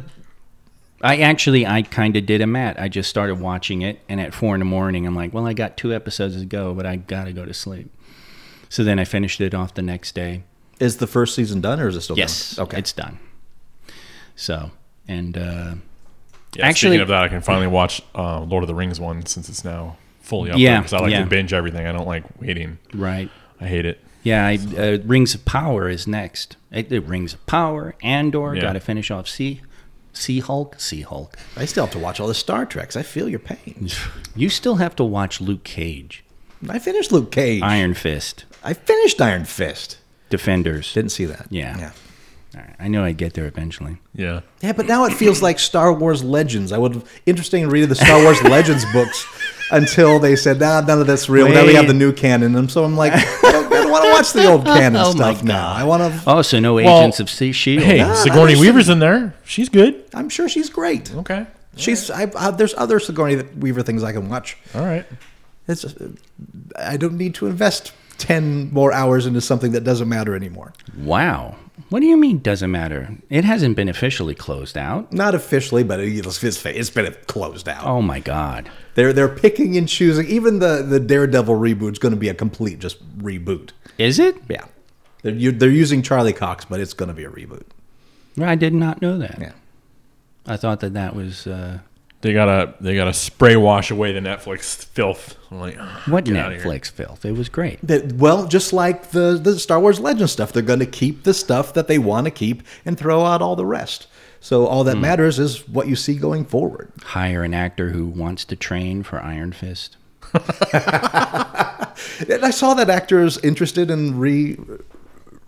I 1.03 1.19
actually, 1.19 1.67
I 1.67 1.83
kind 1.83 2.17
of 2.17 2.25
did 2.27 2.41
a 2.41 2.47
mat. 2.47 2.81
I 2.81 2.89
just 2.89 3.11
started 3.11 3.37
watching 3.37 3.83
it, 3.83 4.01
and 4.09 4.21
at 4.21 4.33
four 4.35 4.55
in 4.55 4.61
the 4.61 4.65
morning, 4.65 5.07
I'm 5.07 5.15
like, 5.15 5.33
well, 5.35 5.47
I 5.47 5.53
got 5.53 5.77
two 5.77 5.93
episodes 5.95 6.39
to 6.39 6.45
go, 6.47 6.73
but 6.75 6.87
I 6.87 6.97
gotta 6.97 7.33
go 7.33 7.45
to 7.45 7.53
sleep. 7.55 7.91
So 8.69 8.83
then 8.83 8.99
I 8.99 9.05
finished 9.05 9.41
it 9.41 9.55
off 9.55 9.75
the 9.75 9.83
next 9.83 10.15
day. 10.15 10.43
is 10.81 10.97
the 10.99 11.07
first 11.07 11.35
season 11.35 11.61
done, 11.61 11.81
or 11.81 11.89
is 11.89 11.97
it 11.97 12.01
still 12.03 12.19
Yes. 12.19 12.57
done? 12.57 12.65
Okay. 12.67 12.79
It's 12.79 12.93
done. 12.93 13.19
So, 14.35 14.71
and 15.09 15.37
uh, 15.37 15.75
Yeah, 16.55 16.67
Actually- 16.67 16.91
speaking 16.91 17.01
of 17.03 17.09
that, 17.09 17.23
I 17.23 17.29
can 17.29 17.41
finally 17.41 17.67
watch 17.67 18.03
uh, 18.15 18.41
Lord 18.41 18.63
of 18.63 18.69
the 18.69 18.75
Rings 18.75 18.99
one 19.01 19.25
since 19.27 19.49
it's 19.49 19.65
now 19.65 19.97
fully 20.21 20.51
up 20.51 20.59
Yeah, 20.59 20.79
because 20.81 20.93
I 20.93 20.99
like 20.99 21.13
yeah. 21.13 21.21
to 21.21 21.27
binge 21.27 21.53
everything. 21.53 21.87
I 21.87 21.93
don't 21.93 22.07
like 22.07 22.25
waiting. 22.41 22.79
right. 22.95 23.31
I 23.61 23.67
hate 23.69 23.87
it. 23.87 24.01
Yeah, 24.23 24.47
I, 24.47 24.59
uh, 24.77 24.99
Rings 25.05 25.35
of 25.35 25.45
Power 25.47 25.89
is 25.89 26.07
next. 26.07 26.57
Uh, 26.75 26.83
The 26.87 26.99
Rings 26.99 27.33
of 27.33 27.47
Power, 27.47 27.95
Andor. 28.03 28.55
Yeah. 28.55 28.61
Got 28.63 28.73
to 28.75 28.81
finish 28.81 29.11
off 29.11 29.29
Sea, 29.29 29.63
Sea 30.17 30.41
Hulk, 30.41 30.81
Sea 30.81 31.03
Hulk. 31.03 31.37
I 31.57 31.67
still 31.67 31.85
have 31.85 31.93
to 31.93 31.99
watch 31.99 32.21
all 32.21 32.27
the 32.29 32.35
Star 32.35 32.65
Treks. 32.67 32.97
I 32.97 33.03
feel 33.03 33.29
your 33.29 33.39
pain. 33.39 33.89
You 34.39 34.51
still 34.51 34.75
have 34.77 34.95
to 34.97 35.05
watch 35.05 35.41
Luke 35.41 35.65
Cage, 35.65 36.23
I 36.69 36.79
finished 36.79 37.11
Luke 37.11 37.33
Cage. 37.33 37.63
Iron 37.63 37.95
Fist, 37.95 38.45
I 38.63 38.75
finished 38.75 39.19
Iron 39.21 39.47
Fist. 39.47 39.97
Defenders. 40.29 40.93
Didn't 40.93 41.13
see 41.13 41.25
that. 41.25 41.47
Yeah. 41.49 41.79
Yeah. 41.79 41.91
All 42.55 42.61
right, 42.61 42.75
I 42.79 42.89
knew 42.89 43.03
I'd 43.03 43.17
get 43.17 43.33
there 43.35 43.47
eventually. 43.47 43.97
Yeah. 44.15 44.41
Yeah, 44.61 44.73
but 44.73 44.87
now 44.87 45.05
it 45.07 45.13
feels 45.15 45.41
like 45.41 45.59
Star 45.59 45.91
Wars 45.93 46.23
Legends. 46.23 46.71
I 46.73 46.79
would 46.79 47.03
interesting 47.25 47.63
in 47.63 47.71
reading 47.71 47.89
the 47.89 47.95
Star 47.95 48.23
Wars 48.23 48.43
Legends 48.43 48.85
books 48.93 49.27
until 49.71 50.19
they 50.19 50.37
said, 50.37 50.61
nah, 50.61 50.81
none 50.83 51.01
of 51.01 51.07
that's 51.07 51.29
real. 51.31 51.49
Now 51.49 51.65
we 51.65 51.75
have 51.75 51.87
the 51.87 51.95
new 51.95 52.13
canon. 52.13 52.57
And 52.57 52.71
so 52.71 52.85
I'm 52.85 52.97
like, 52.97 53.13
I 53.15 53.39
don't, 53.53 53.66
I 53.87 53.89
don't 53.89 53.93
want 53.93 54.05
to 54.05 54.11
watch 54.11 54.33
the 54.33 54.51
old 54.51 54.65
canon 54.79 55.03
Oh 55.05 55.11
stuff 55.13 55.43
now. 55.43 55.69
I 55.73 55.85
want 55.85 56.03
to, 56.03 56.23
Oh, 56.27 56.43
so 56.43 56.59
no 56.61 56.75
Well, 56.75 57.01
Agents 57.01 57.21
of 57.21 57.31
Sea 57.31 57.53
Shield. 57.53 57.83
Hey, 57.85 57.99
Yeah, 57.99 58.15
Sigourney 58.15 58.55
I 58.57 58.61
Weaver's 58.61 58.89
in 58.89 58.99
there. 58.99 59.35
She's 59.45 59.69
good. 59.69 60.05
I'm 60.15 60.29
sure 60.29 60.49
she's 60.49 60.71
great. 60.71 61.15
Okay. 61.15 61.47
She's, 61.77 62.11
I, 62.11 62.31
I, 62.39 62.51
there's 62.53 62.75
other 62.75 62.99
Sigourney 62.99 63.37
Weaver 63.59 63.83
things 63.83 64.03
I 64.03 64.13
can 64.13 64.29
watch. 64.29 64.57
All 64.75 64.83
right. 64.85 65.05
It's, 65.69 65.85
I 66.77 66.97
don't 66.97 67.15
need 67.19 67.35
to 67.37 67.47
invest 67.47 67.93
10 68.19 68.73
more 68.73 68.93
hours 68.93 69.27
into 69.27 69.41
something 69.41 69.73
that 69.73 69.85
doesn't 69.85 70.09
matter 70.09 70.35
anymore. 70.35 70.73
Wow. 70.97 71.57
What 71.89 72.01
do 72.01 72.07
you 72.07 72.17
mean 72.17 72.39
doesn't 72.39 72.71
matter? 72.71 73.17
It 73.31 73.45
hasn't 73.45 73.77
been 73.77 73.89
officially 73.89 74.35
closed 74.35 74.77
out. 74.77 75.13
Not 75.13 75.35
officially, 75.35 75.85
but 75.85 76.01
it's, 76.01 76.91
been 76.91 77.15
closed 77.27 77.69
out. 77.69 77.85
Oh 77.85 78.03
my 78.03 78.19
God. 78.19 78.71
They're 78.95 79.13
they're 79.13 79.29
picking 79.29 79.77
and 79.77 79.89
choosing. 79.89 80.27
Even 80.27 80.59
the 80.59 80.83
the 80.83 80.99
Daredevil 80.99 81.55
reboot's 81.55 81.99
going 81.99 82.15
to 82.15 82.19
be 82.19 82.29
a 82.29 82.35
complete 82.35 82.79
just 82.79 83.07
reboot. 83.19 83.71
Is 83.99 84.19
it? 84.19 84.37
Yeah, 84.49 84.65
they're 85.23 85.53
they're 85.53 85.71
using 85.71 86.03
Charlie 86.03 86.33
Cox, 86.33 86.65
but 86.65 86.81
it's 86.81 86.95
going 86.95 87.09
to 87.09 87.15
be 87.15 87.25
a 87.25 87.31
reboot. 87.31 87.65
I 88.41 88.55
did 88.55 88.73
not 88.75 89.03
know 89.03 89.19
that. 89.19 89.39
Yeah, 89.39 89.53
I 90.47 90.57
thought 90.57 90.81
that 90.81 90.95
that 90.95 91.15
was 91.15 91.47
uh, 91.47 91.81
They 92.23 92.33
gotta 92.33 92.75
they 92.81 92.95
gotta 92.95 93.13
spray 93.13 93.57
wash 93.57 93.91
away 93.91 94.13
the 94.13 94.21
Netflix 94.21 94.85
filth. 94.85 95.37
I'm 95.51 95.61
like, 95.61 95.79
what 96.07 96.25
get 96.25 96.37
outta 96.37 96.57
here. 96.57 96.65
Netflix 96.65 96.91
filth. 96.91 97.25
It 97.25 97.33
was 97.33 97.49
great. 97.49 97.79
that, 97.87 98.15
well, 98.15 98.47
just 98.47 98.73
like 98.73 99.11
the 99.11 99.39
the 99.41 99.59
Star 99.59 99.79
Wars 99.79 100.01
Legends 100.01 100.33
stuff, 100.33 100.53
they're 100.53 100.63
going 100.63 100.81
to 100.81 100.87
keep 100.87 101.25
the 101.25 101.35
stuff 101.35 101.75
that 101.75 101.89
they 101.89 101.99
want 101.99 102.25
to 102.25 102.31
keep 102.31 102.63
and 102.85 102.99
throw 102.99 103.25
out 103.25 103.43
all 103.43 103.55
the 103.55 103.67
rest. 103.67 104.07
So 104.41 104.67
all 104.67 104.85
that 104.85 104.97
hmm. 104.97 105.03
matters 105.03 105.39
is 105.39 105.69
what 105.69 105.89
you 105.89 105.97
see 105.97 106.17
going 106.17 106.45
forward. 106.45 106.93
Hire 107.03 107.43
an 107.43 107.55
actor 107.55 107.91
who 107.91 108.07
wants 108.07 108.45
to 108.47 108.57
train 108.57 109.03
for 109.03 109.21
Iron 109.21 109.53
Fist. 109.53 109.97
And 112.29 112.45
I 112.45 112.51
saw 112.51 112.75
that 112.75 112.91
actor 112.91 113.23
is 113.23 113.39
interested 113.39 113.91
in 113.91 114.19
re 114.19 114.59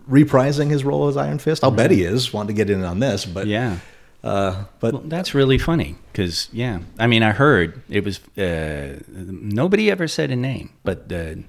reprising 0.09 0.71
his 0.71 0.83
role 0.83 1.07
as 1.07 1.17
Iron 1.17 1.37
Fist. 1.37 1.63
I'll 1.63 1.71
bet 1.71 1.91
hmm. 1.91 1.97
he 1.97 2.03
is 2.03 2.33
wanting 2.33 2.47
to 2.47 2.53
get 2.53 2.69
in 2.69 2.83
on 2.83 2.99
this, 2.99 3.25
but 3.25 3.47
Yeah. 3.47 3.77
Uh, 4.23 4.65
but 4.79 4.93
Well, 4.93 5.03
that's 5.05 5.33
really 5.33 5.57
funny 5.57 5.95
because, 6.11 6.49
yeah. 6.51 6.79
I 6.97 7.07
mean, 7.07 7.23
I 7.23 7.31
heard 7.31 7.81
it 7.89 8.03
was, 8.03 8.19
uh, 8.37 8.99
nobody 9.07 9.89
ever 9.89 10.07
said 10.07 10.29
a 10.31 10.35
name, 10.35 10.71
but 10.83 11.07
the, 11.09 11.43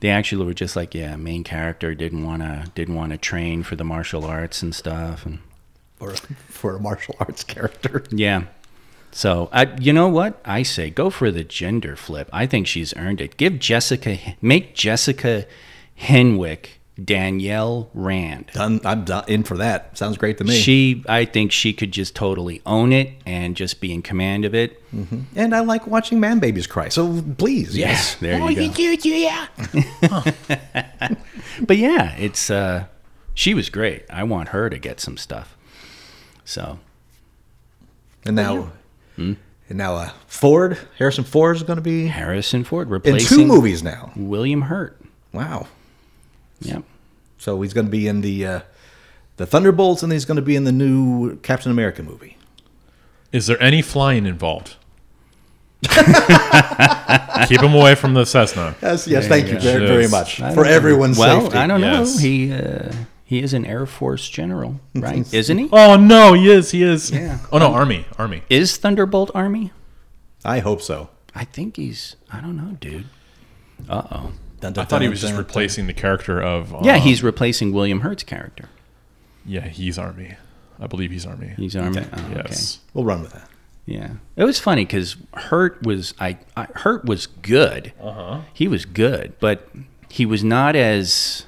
they 0.00 0.10
actually 0.10 0.44
were 0.44 0.52
just 0.52 0.76
like, 0.76 0.94
yeah, 0.94 1.16
main 1.16 1.44
character 1.44 1.94
didn't 1.94 2.24
want 2.24 2.42
to 2.42 2.70
didn't 2.74 2.94
want 2.94 3.12
to 3.12 3.16
train 3.18 3.62
for 3.62 3.74
the 3.74 3.84
martial 3.84 4.26
arts 4.26 4.62
and 4.62 4.74
stuff. 4.74 5.24
And 5.24 5.38
for 5.96 6.14
for 6.48 6.76
a 6.76 6.80
martial 6.80 7.16
arts 7.18 7.42
character. 7.42 8.04
yeah. 8.10 8.44
So, 9.10 9.48
I, 9.52 9.74
you 9.80 9.92
know 9.92 10.08
what? 10.08 10.40
I 10.44 10.62
say 10.62 10.90
go 10.90 11.08
for 11.08 11.30
the 11.30 11.44
gender 11.44 11.96
flip. 11.96 12.28
I 12.32 12.46
think 12.46 12.66
she's 12.66 12.94
earned 12.96 13.20
it. 13.22 13.38
Give 13.38 13.58
Jessica, 13.58 14.18
make 14.42 14.74
Jessica 14.74 15.46
Henwick 15.98 16.66
Danielle 17.02 17.90
Rand. 17.92 18.50
Done. 18.52 18.80
I'm 18.84 19.04
in 19.26 19.42
for 19.42 19.56
that. 19.56 19.98
Sounds 19.98 20.16
great 20.16 20.38
to 20.38 20.44
me. 20.44 20.56
She, 20.56 21.04
I 21.08 21.24
think 21.24 21.50
she 21.50 21.72
could 21.72 21.90
just 21.90 22.14
totally 22.14 22.62
own 22.64 22.92
it 22.92 23.10
and 23.26 23.56
just 23.56 23.80
be 23.80 23.92
in 23.92 24.02
command 24.02 24.44
of 24.44 24.54
it. 24.54 24.80
and 25.34 25.54
I 25.54 25.60
like 25.60 25.86
watching 25.88 26.20
man 26.20 26.38
babies 26.38 26.68
cry. 26.68 26.88
So 26.88 27.20
please, 27.36 27.76
yes. 27.76 28.14
there 28.16 28.38
you 28.48 28.70
go. 28.70 28.82
You, 28.82 29.14
yeah. 29.14 29.46
But 31.60 31.76
yeah, 31.76 32.14
it's 32.16 32.50
uh, 32.50 32.86
she 33.32 33.54
was 33.54 33.70
great. 33.70 34.04
I 34.10 34.24
want 34.24 34.48
her 34.50 34.68
to 34.70 34.78
get 34.78 35.00
some 35.00 35.16
stuff. 35.16 35.56
So 36.44 36.78
And 38.24 38.36
now, 38.36 38.72
and 39.16 39.36
now, 39.70 39.94
uh, 39.96 40.10
Ford 40.26 40.78
Harrison 40.98 41.24
Ford 41.24 41.56
is 41.56 41.62
going 41.62 41.76
to 41.76 41.82
be 41.82 42.06
Harrison 42.06 42.64
Ford 42.64 42.88
in 42.88 42.92
replacing 42.92 43.38
two 43.38 43.46
movies 43.46 43.82
now. 43.82 44.12
William 44.16 44.62
Hurt. 44.62 45.00
Wow. 45.32 45.66
Yep. 46.66 46.84
So 47.38 47.60
he's 47.62 47.72
going 47.74 47.86
to 47.86 47.90
be 47.90 48.06
in 48.08 48.20
the 48.20 48.46
uh, 48.46 48.60
the 49.36 49.46
Thunderbolts, 49.46 50.02
and 50.02 50.12
he's 50.12 50.24
going 50.24 50.36
to 50.36 50.42
be 50.42 50.56
in 50.56 50.64
the 50.64 50.72
new 50.72 51.36
Captain 51.36 51.70
America 51.70 52.02
movie. 52.02 52.36
Is 53.32 53.46
there 53.46 53.60
any 53.62 53.82
flying 53.82 54.26
involved? 54.26 54.76
Keep 57.48 57.60
him 57.60 57.74
away 57.74 57.94
from 57.94 58.14
the 58.14 58.24
Cessna. 58.24 58.74
Yes, 58.80 59.06
yes. 59.06 59.28
Thank 59.28 59.48
you 59.48 59.54
you 59.54 59.60
very, 59.60 59.86
very 59.86 60.08
much 60.08 60.36
for 60.36 60.42
don't 60.64 60.66
everyone's 60.66 61.18
well, 61.18 61.42
safety. 61.42 61.58
I 61.58 61.66
don't 61.66 61.80
Yes. 61.80 62.14
know. 62.16 62.22
He 62.22 62.52
uh, 62.52 62.92
he 63.24 63.42
is 63.42 63.52
an 63.52 63.66
Air 63.66 63.84
Force 63.84 64.28
general, 64.28 64.80
right? 64.94 65.32
Isn't 65.34 65.58
he? 65.58 65.68
Oh 65.72 65.96
no, 65.96 66.32
he 66.32 66.50
is. 66.50 66.70
He 66.70 66.82
is. 66.82 67.10
Yeah. 67.10 67.38
Oh 67.52 67.58
no, 67.58 67.72
Army. 67.74 68.06
Army. 68.18 68.42
Is 68.48 68.76
Thunderbolt 68.78 69.30
Army? 69.34 69.72
I 70.44 70.60
hope 70.60 70.80
so. 70.80 71.10
I 71.34 71.44
think 71.44 71.76
he's. 71.76 72.16
I 72.32 72.40
don't 72.40 72.56
know, 72.56 72.76
dude. 72.80 73.06
Uh 73.88 74.02
oh. 74.10 74.32
Dun, 74.64 74.72
I 74.72 74.74
dun, 74.74 74.86
thought 74.86 75.00
he 75.02 75.06
dun, 75.06 75.10
was 75.10 75.20
just 75.20 75.32
dun, 75.32 75.36
dun. 75.42 75.46
replacing 75.46 75.86
the 75.88 75.92
character 75.92 76.40
of. 76.40 76.74
Uh, 76.74 76.80
Yeah, 76.82 76.96
he's 76.96 77.22
replacing 77.22 77.72
William 77.72 78.00
Hurt's 78.00 78.22
character. 78.22 78.68
Yeah, 79.44 79.68
he's 79.68 79.98
Army. 79.98 80.36
I 80.80 80.86
believe 80.86 81.10
he's 81.10 81.26
Army. 81.26 81.52
He's 81.56 81.76
Army. 81.76 81.98
Okay. 81.98 82.08
Oh, 82.14 82.32
yes. 82.36 82.78
We'll 82.94 83.04
run 83.04 83.20
with 83.22 83.32
that. 83.32 83.48
Yeah, 83.86 84.14
it 84.36 84.44
was 84.44 84.58
funny 84.58 84.86
because 84.86 85.16
Hurt 85.34 85.82
was 85.82 86.14
I, 86.18 86.38
I 86.56 86.64
Hurt 86.76 87.04
was 87.04 87.26
good. 87.26 87.92
Uh-huh. 88.00 88.40
He 88.54 88.66
was 88.66 88.86
good, 88.86 89.34
but 89.40 89.68
he 90.08 90.24
was 90.24 90.42
not 90.42 90.74
as 90.74 91.44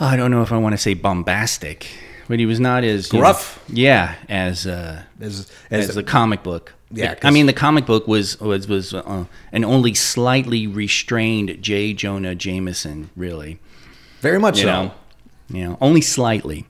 I 0.00 0.16
don't 0.16 0.30
know 0.32 0.42
if 0.42 0.50
I 0.52 0.58
want 0.58 0.72
to 0.74 0.78
say 0.78 0.94
bombastic, 0.94 1.86
but 2.28 2.38
he 2.38 2.46
was 2.46 2.58
not 2.60 2.82
as 2.84 3.12
you 3.12 3.18
know- 3.18 3.22
Gruff? 3.26 3.62
yeah, 3.68 4.16
as 4.28 4.66
uh, 4.66 5.02
As, 5.20 5.50
as, 5.70 5.88
as 5.90 5.94
the 5.94 6.02
comic 6.02 6.42
book. 6.42 6.74
Yeah, 6.90 7.16
I 7.22 7.30
mean 7.30 7.46
the 7.46 7.52
comic 7.52 7.84
book 7.86 8.06
was 8.06 8.38
was 8.40 8.68
was 8.68 8.94
uh, 8.94 9.24
an 9.52 9.64
only 9.64 9.92
slightly 9.94 10.66
restrained 10.66 11.60
J. 11.60 11.92
Jonah 11.92 12.34
Jameson, 12.34 13.10
really. 13.16 13.58
very 14.20 14.38
much 14.38 14.58
You 14.58 14.64
so. 14.64 14.68
know, 14.68 14.92
you 15.48 15.64
know, 15.64 15.78
only 15.80 16.00
slightly, 16.00 16.66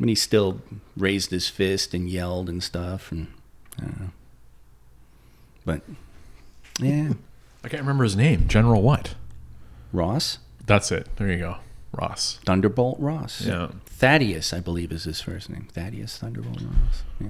but 0.00 0.08
he 0.08 0.14
still 0.16 0.60
raised 0.96 1.30
his 1.30 1.48
fist 1.48 1.94
and 1.94 2.08
yelled 2.08 2.48
and 2.48 2.62
stuff, 2.62 3.12
and 3.12 3.28
I 3.78 3.82
don't 3.82 4.00
know. 4.00 4.10
But 5.64 5.82
yeah, 6.80 7.12
I 7.64 7.68
can't 7.68 7.82
remember 7.82 8.02
his 8.04 8.16
name. 8.16 8.48
General 8.48 8.82
what? 8.82 9.14
Ross 9.92 10.38
That's 10.66 10.90
it. 10.90 11.06
There 11.16 11.30
you 11.30 11.38
go. 11.38 11.56
Ross. 11.92 12.40
Thunderbolt 12.46 12.98
Ross. 12.98 13.42
Yeah. 13.42 13.68
Thaddeus, 13.86 14.52
I 14.54 14.60
believe, 14.60 14.90
is 14.90 15.04
his 15.04 15.20
first 15.20 15.50
name. 15.50 15.68
Thaddeus 15.72 16.16
Thunderbolt 16.18 16.62
Ross. 16.62 17.02
Yeah. 17.20 17.28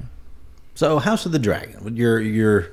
So 0.75 0.99
House 0.99 1.27
of 1.27 1.33
the 1.33 1.39
Dragon. 1.39 1.97
Your 1.97 2.21
your 2.21 2.71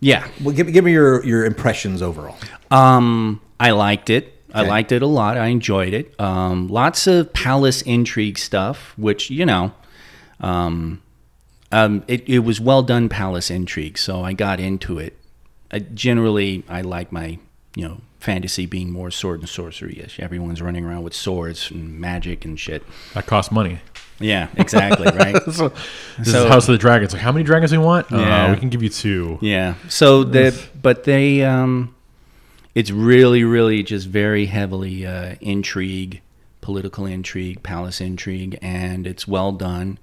Yeah. 0.00 0.26
well, 0.42 0.54
give, 0.54 0.72
give 0.72 0.84
me 0.84 0.92
your 0.92 1.24
your 1.24 1.44
impressions 1.44 2.02
overall. 2.02 2.36
Um, 2.70 3.40
I 3.60 3.70
liked 3.70 4.10
it. 4.10 4.34
I 4.54 4.62
liked 4.62 4.92
it 4.92 5.02
a 5.02 5.06
lot. 5.06 5.36
I 5.36 5.48
enjoyed 5.48 5.92
it. 5.92 6.18
Um, 6.18 6.68
lots 6.68 7.06
of 7.06 7.32
palace 7.34 7.82
intrigue 7.82 8.38
stuff, 8.38 8.94
which 8.96 9.30
you 9.30 9.44
know, 9.44 9.72
um, 10.40 11.02
um, 11.70 12.02
it, 12.08 12.26
it 12.28 12.38
was 12.40 12.58
well 12.60 12.82
done 12.82 13.08
palace 13.08 13.50
intrigue. 13.50 13.98
So 13.98 14.22
I 14.22 14.32
got 14.32 14.58
into 14.58 14.98
it. 14.98 15.16
I, 15.70 15.80
generally, 15.80 16.64
I 16.68 16.80
like 16.80 17.12
my 17.12 17.38
you 17.76 17.86
know 17.86 18.00
fantasy 18.20 18.66
being 18.66 18.90
more 18.90 19.10
sword 19.10 19.40
and 19.40 19.48
sorcery 19.48 20.00
ish. 20.00 20.18
Everyone's 20.18 20.62
running 20.62 20.84
around 20.84 21.02
with 21.02 21.14
swords 21.14 21.70
and 21.70 22.00
magic 22.00 22.44
and 22.44 22.58
shit. 22.58 22.82
That 23.14 23.26
costs 23.26 23.52
money. 23.52 23.80
Yeah, 24.20 24.48
exactly. 24.56 25.06
right. 25.14 25.36
So, 25.52 25.68
this 26.18 26.32
So- 26.32 26.44
is 26.44 26.48
House 26.50 26.68
of 26.68 26.72
the 26.72 26.78
Dragons. 26.78 27.12
Like, 27.12 27.22
how 27.22 27.32
many 27.32 27.44
dragons 27.44 27.70
do 27.70 27.80
we 27.80 27.86
want? 27.86 28.10
Yeah. 28.10 28.46
Uh, 28.46 28.50
we 28.54 28.58
can 28.60 28.68
give 28.68 28.82
you 28.82 28.88
two. 28.88 29.38
Yeah. 29.40 29.74
So 29.88 30.24
the 30.24 30.58
but 30.82 31.04
they 31.04 31.44
um 31.44 31.94
it's 32.74 32.90
really 32.90 33.44
really 33.44 33.82
just 33.82 34.06
very 34.08 34.46
heavily 34.46 35.06
uh 35.06 35.36
intrigue, 35.40 36.20
political 36.60 37.06
intrigue, 37.06 37.62
palace 37.62 38.00
intrigue 38.00 38.58
and 38.60 39.06
it's 39.06 39.26
well 39.28 39.52
done. 39.52 39.98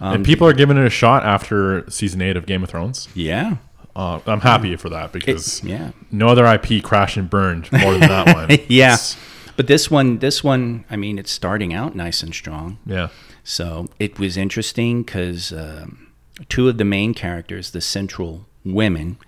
and 0.00 0.24
people 0.24 0.46
are 0.46 0.52
giving 0.52 0.76
it 0.76 0.84
a 0.84 0.90
shot 0.90 1.24
after 1.24 1.88
season 1.90 2.20
eight 2.22 2.36
of 2.36 2.46
Game 2.46 2.62
of 2.62 2.68
Thrones. 2.70 3.08
Yeah. 3.14 3.56
Uh, 3.94 4.20
I'm 4.26 4.40
happy 4.42 4.76
for 4.76 4.90
that 4.90 5.10
because 5.12 5.64
Yeah. 5.64 5.92
no 6.10 6.26
other 6.28 6.44
IP 6.44 6.82
crashed 6.82 7.16
and 7.16 7.30
burned 7.30 7.72
more 7.72 7.92
than 7.92 8.00
that 8.00 8.26
one. 8.34 8.58
Yeah. 8.68 8.94
It's- 8.94 9.16
But 9.56 9.68
this 9.68 9.90
one 9.90 10.18
this 10.18 10.44
one 10.44 10.84
I 10.90 10.96
mean 10.96 11.18
it's 11.18 11.30
starting 11.30 11.72
out 11.72 11.94
nice 11.94 12.22
and 12.22 12.34
strong. 12.34 12.76
yeah. 12.84 13.08
So 13.48 13.86
it 14.00 14.18
was 14.18 14.36
interesting 14.36 15.04
cuz 15.04 15.52
um, 15.52 16.08
two 16.48 16.68
of 16.68 16.78
the 16.78 16.84
main 16.84 17.14
characters, 17.14 17.70
the 17.70 17.80
central 17.80 18.46
women 18.64 19.18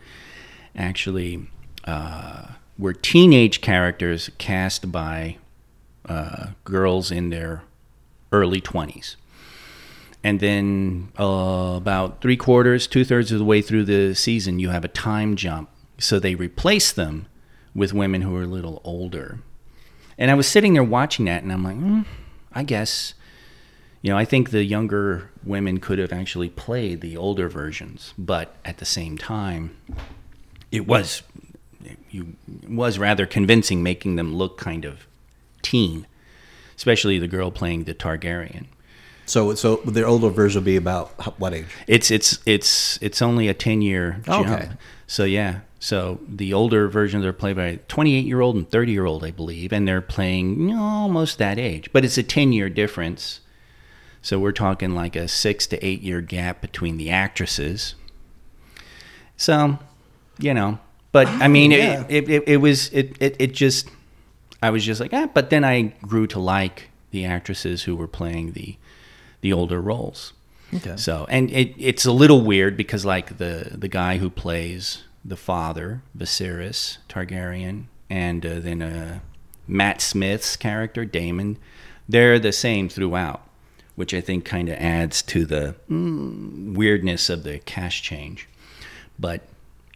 actually 0.75 1.47
uh 1.85 2.49
were 2.79 2.93
teenage 2.93 3.61
characters 3.61 4.31
cast 4.39 4.91
by 4.93 5.37
uh, 6.09 6.49
girls 6.64 7.11
in 7.11 7.31
their 7.31 7.62
early 8.33 8.61
20s. 8.61 9.16
And 10.25 10.41
then 10.41 11.12
uh, 11.19 11.75
about 11.77 12.21
three 12.21 12.37
quarters, 12.37 12.87
two 12.87 13.05
thirds 13.05 13.31
of 13.31 13.39
the 13.39 13.45
way 13.45 13.62
through 13.62 13.85
the 13.85 14.14
season, 14.14 14.59
you 14.59 14.71
have 14.71 14.85
a 14.85 14.89
time 14.89 15.37
jump. 15.37 15.71
So 15.99 16.19
they 16.19 16.35
replace 16.35 16.93
them 16.93 17.27
with 17.75 17.93
women 17.93 18.23
who 18.23 18.35
are 18.37 18.43
a 18.43 18.47
little 18.47 18.81
older. 18.85 19.41
And 20.16 20.31
I 20.31 20.35
was 20.35 20.49
sitting 20.49 20.75
there 20.75 20.85
watching 20.85 21.27
that, 21.27 21.43
and 21.43 21.53
I'm 21.53 21.62
like, 21.62 21.77
hmm, 21.77 22.03
I 22.53 22.64
guess, 22.64 23.14
you 24.03 24.11
know, 24.11 24.19
I 24.19 24.25
think 24.25 24.51
the 24.51 24.65
younger 24.65 25.31
women 25.45 25.79
could 25.81 25.99
have 25.99 26.13
actually 26.13 26.49
played 26.49 27.01
the 27.01 27.17
older 27.17 27.49
versions, 27.49 28.15
but 28.17 28.55
at 28.65 28.79
the 28.79 28.85
same 28.85 29.19
time, 29.19 29.77
it 30.71 30.87
was 30.87 31.23
you 32.11 32.35
it 32.63 32.71
was 32.71 32.99
rather 32.99 33.27
convincing, 33.27 33.83
making 33.83 34.17
them 34.17 34.35
look 34.35 34.59
kind 34.59 34.85
of 34.85 35.07
teen, 35.63 36.07
especially 36.77 37.19
the 37.19 37.29
girl 37.29 37.51
playing 37.51 37.85
the 37.85 37.95
Targaryen. 37.95 38.67
So, 39.27 39.55
so 39.55 39.77
the 39.85 40.05
older 40.05 40.31
version 40.31 40.61
will 40.61 40.67
be 40.67 40.77
about 40.77 41.09
what 41.39 41.53
age? 41.53 41.67
It's 41.87 42.11
it's 42.11 42.39
it's 42.47 42.99
it's 43.03 43.21
only 43.21 43.49
a 43.49 43.55
ten 43.55 43.83
year 43.83 44.21
oh, 44.29 44.45
jump. 44.45 44.49
Okay. 44.49 44.71
So 45.07 45.25
yeah. 45.25 45.61
So 45.81 46.21
the 46.27 46.53
older 46.53 46.89
versions 46.89 47.25
are 47.25 47.33
played 47.33 47.55
by 47.55 47.79
28 47.87 48.27
year 48.27 48.41
old 48.41 48.57
and 48.57 48.69
30 48.69 48.91
year 48.91 49.05
old, 49.05 49.25
I 49.25 49.31
believe, 49.31 49.73
and 49.73 49.87
they're 49.87 50.01
playing 50.01 50.69
you 50.69 50.75
know, 50.75 50.83
almost 50.83 51.39
that 51.39 51.57
age. 51.57 51.89
But 51.93 52.05
it's 52.05 52.19
a 52.19 52.23
10 52.25 52.53
year 52.53 52.69
difference. 52.69 53.41
So 54.23 54.39
we're 54.39 54.53
talking 54.53 54.95
like 54.95 55.16
a 55.16 55.29
six 55.29 55.66
to 55.69 55.85
eight 55.85 56.03
year 56.03 56.21
gap 56.21 56.61
between 56.61 56.97
the 56.97 57.11
actresses. 57.11 57.95
So, 59.37 59.79
you 60.39 60.55
know, 60.55 60.79
but 61.12 61.29
I 61.29 61.49
mean, 61.49 61.71
Yeah. 61.71 62.05
it, 62.09 62.29
it, 62.29 62.29
it, 62.29 62.43
it 62.49 62.57
was 62.59 62.89
it, 62.93 63.16
it 63.21 63.37
it 63.39 63.53
just 63.55 63.89
I 64.62 64.71
was 64.71 64.85
just 64.85 65.01
like 65.01 65.12
ah. 65.14 65.29
But 65.33 65.51
then 65.51 65.64
I 65.64 65.95
grew 66.03 66.27
to 66.29 66.39
like 66.41 66.91
the 67.11 67.25
actresses 67.25 67.85
who 67.85 67.97
were 67.97 68.09
playing 68.09 68.53
the 68.53 68.77
the 69.41 69.53
older 69.53 69.81
roles. 69.81 70.33
Okay. 70.75 70.97
So, 70.97 71.25
and 71.31 71.51
it, 71.51 71.75
it's 71.79 72.05
a 72.05 72.12
little 72.12 72.43
weird 72.43 72.77
because, 72.77 73.07
like, 73.07 73.39
the, 73.39 73.71
the 73.75 73.89
guy 73.89 74.19
who 74.19 74.29
plays 74.29 75.05
the 75.25 75.35
father, 75.35 76.03
Viserys 76.14 76.99
Targaryen, 77.09 77.85
and 78.11 78.45
uh, 78.45 78.61
then 78.61 78.83
uh, 78.83 79.21
Matt 79.66 80.03
Smith's 80.03 80.57
character, 80.57 81.07
Daemon, 81.07 81.57
they're 82.07 82.39
the 82.39 82.53
same 82.53 82.91
throughout, 82.91 83.48
which 83.99 84.15
I 84.15 84.21
think 84.21 84.45
kind 84.45 84.69
of 84.69 84.77
adds 84.77 85.23
to 85.23 85.45
the 85.45 85.75
mm, 85.91 86.73
weirdness 86.75 87.29
of 87.29 87.43
the 87.43 87.59
cash 87.59 88.01
change. 88.01 88.49
But 89.19 89.43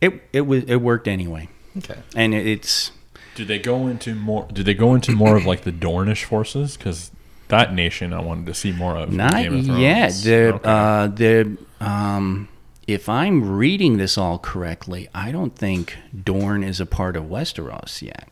it, 0.01 0.21
it, 0.33 0.41
was, 0.41 0.65
it 0.65 0.77
worked 0.77 1.07
anyway. 1.07 1.49
Okay. 1.79 2.01
And 2.17 2.35
it, 2.35 2.45
it's. 2.45 2.91
do 3.37 3.45
they 3.45 3.61
go 3.61 3.87
into 3.87 4.17
more? 4.17 4.49
Do 4.53 4.65
they 4.65 4.75
go 4.75 4.97
into 4.97 5.13
more 5.13 5.37
of 5.37 5.47
like 5.47 5.63
the 5.63 5.71
Dornish 5.71 6.25
forces? 6.25 6.77
Because 6.77 7.13
that 7.47 7.73
nation 7.73 8.13
I 8.13 8.21
wanted 8.21 8.47
to 8.47 8.55
see 8.55 8.73
more 8.73 8.97
of. 8.97 9.11
in 9.11 9.19
Not 9.19 9.35
Game 9.35 9.71
of 9.71 9.79
yet. 9.79 10.13
The 10.25 10.55
Okay. 10.55 10.69
uh, 10.69 11.07
the 11.07 11.57
um, 11.81 12.49
if 12.89 13.09
I'm 13.09 13.57
reading 13.57 13.99
this 13.99 14.19
all 14.19 14.41
correctly, 14.41 15.09
I 15.15 15.31
don't 15.31 15.55
think 15.55 15.97
Dorne 16.25 16.65
is 16.65 16.81
a 16.81 16.87
part 16.87 17.15
of 17.17 17.25
Westeros 17.27 18.03
yet. 18.03 18.29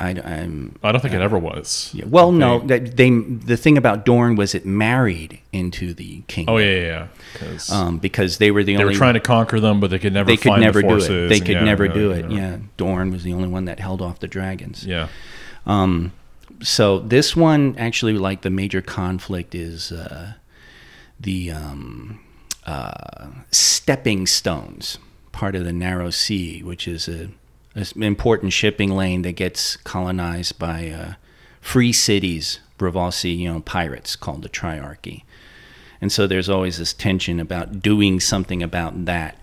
I, 0.00 0.10
am 0.10 0.76
I 0.82 0.90
don't 0.92 1.00
think 1.00 1.14
it 1.14 1.20
ever 1.20 1.38
was. 1.38 1.90
yeah, 1.94 2.04
well, 2.06 2.32
no. 2.32 2.58
They- 2.58 2.78
That 2.80 2.96
they 2.96 3.10
the 3.10 3.56
thing 3.56 3.78
about 3.78 4.04
Dorne 4.04 4.34
was 4.36 4.54
it 4.54 4.66
married 4.66 5.38
into 5.52 5.94
the 5.94 6.22
kingdom. 6.26 6.54
Oh 6.54 6.58
yeah, 6.58 6.80
yeah, 6.80 7.06
yeah. 7.40 7.58
Um, 7.70 7.98
because 7.98 8.38
they 8.38 8.50
were 8.50 8.64
the 8.64 8.74
they 8.74 8.82
only 8.82 8.94
They 8.94 8.96
were 8.96 8.98
trying 8.98 9.14
to 9.14 9.20
conquer 9.20 9.60
them, 9.60 9.78
but 9.80 9.90
they 9.90 9.98
could 9.98 10.12
never. 10.12 10.26
they 10.26 10.36
could 10.36 10.48
find 10.48 10.62
never 10.62 10.82
the 10.82 10.88
do 10.88 10.96
it. 10.96 11.28
They 11.28 11.38
could 11.40 11.48
yeah, 11.56 11.64
never 11.64 11.86
do 11.88 12.10
it. 12.10 12.30
yeah. 12.30 12.36
Yeah, 12.36 12.56
Dorne 12.76 13.12
was 13.12 13.22
the 13.22 13.32
only 13.32 13.48
one 13.48 13.66
that 13.66 13.78
held 13.80 14.02
off 14.02 14.18
the 14.18 14.28
dragons. 14.28 14.84
Yeah. 14.84 15.08
Um, 15.66 16.12
so 16.62 16.98
this 16.98 17.36
one 17.36 17.74
actually, 17.78 18.14
like 18.14 18.42
the 18.42 18.50
major 18.50 18.82
conflict 18.82 19.54
is 19.54 19.92
uh, 19.92 20.34
the 21.20 21.50
um, 21.50 22.20
uh, 22.66 23.28
stepping 23.50 24.26
stones, 24.26 24.98
part 25.32 25.54
of 25.54 25.64
the 25.64 25.72
Narrow 25.72 26.10
Sea, 26.10 26.62
which 26.62 26.86
is 26.88 27.08
a, 27.08 27.28
a 27.76 27.80
s- 27.80 27.92
important 27.92 28.52
shipping 28.52 28.90
lane 28.90 29.22
that 29.22 29.32
gets 29.32 29.76
colonized 29.76 30.58
by 30.58 30.88
uh, 30.88 31.14
free 31.60 31.92
cities, 31.92 32.60
Braavosi, 32.78 33.36
you 33.36 33.52
know, 33.52 33.60
pirates 33.60 34.16
called 34.16 34.42
the 34.42 34.48
Triarchy. 34.48 35.22
And 36.00 36.12
so 36.12 36.26
there's 36.26 36.50
always 36.50 36.78
this 36.78 36.92
tension 36.92 37.40
about 37.40 37.80
doing 37.80 38.20
something 38.20 38.62
about 38.62 39.06
that. 39.06 39.38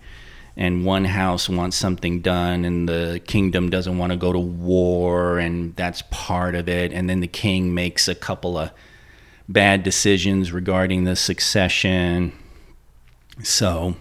And 0.56 0.86
one 0.86 1.06
house 1.06 1.48
wants 1.48 1.78
something 1.78 2.22
done, 2.22 2.66
and 2.66 2.88
the 2.88 3.22
kingdom 3.26 3.70
doesn't 3.70 3.98
want 3.98 4.12
to 4.12 4.18
go 4.18 4.34
to 4.34 4.40
war, 4.40 5.40
and 5.40 5.76
that's 5.76 6.04
part 6.12 6.56
of 6.56 6.68
it. 6.68 6.92
And 6.92 7.10
then 7.10 7.22
the 7.22 7.28
king 7.28 7.74
makes 7.74 8.08
a 8.08 8.16
couple 8.16 8.58
of 8.58 8.72
bad 9.48 9.82
decisions 9.82 10.52
regarding 10.52 11.06
the 11.06 11.16
succession. 11.16 12.34
So, 13.42 13.96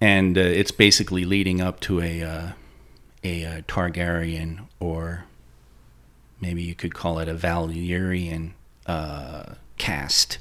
and 0.00 0.38
uh, 0.38 0.42
it's 0.42 0.70
basically 0.70 1.24
leading 1.24 1.60
up 1.60 1.80
to 1.80 2.00
a 2.00 2.22
uh, 2.22 2.52
a, 3.22 3.44
uh 3.44 3.60
Targaryen, 3.62 4.66
or 4.78 5.24
maybe 6.40 6.62
you 6.62 6.74
could 6.74 6.94
call 6.94 7.18
it 7.18 7.28
a 7.28 7.34
Valyrian 7.34 8.52
uh, 8.86 9.54
caste, 9.78 10.38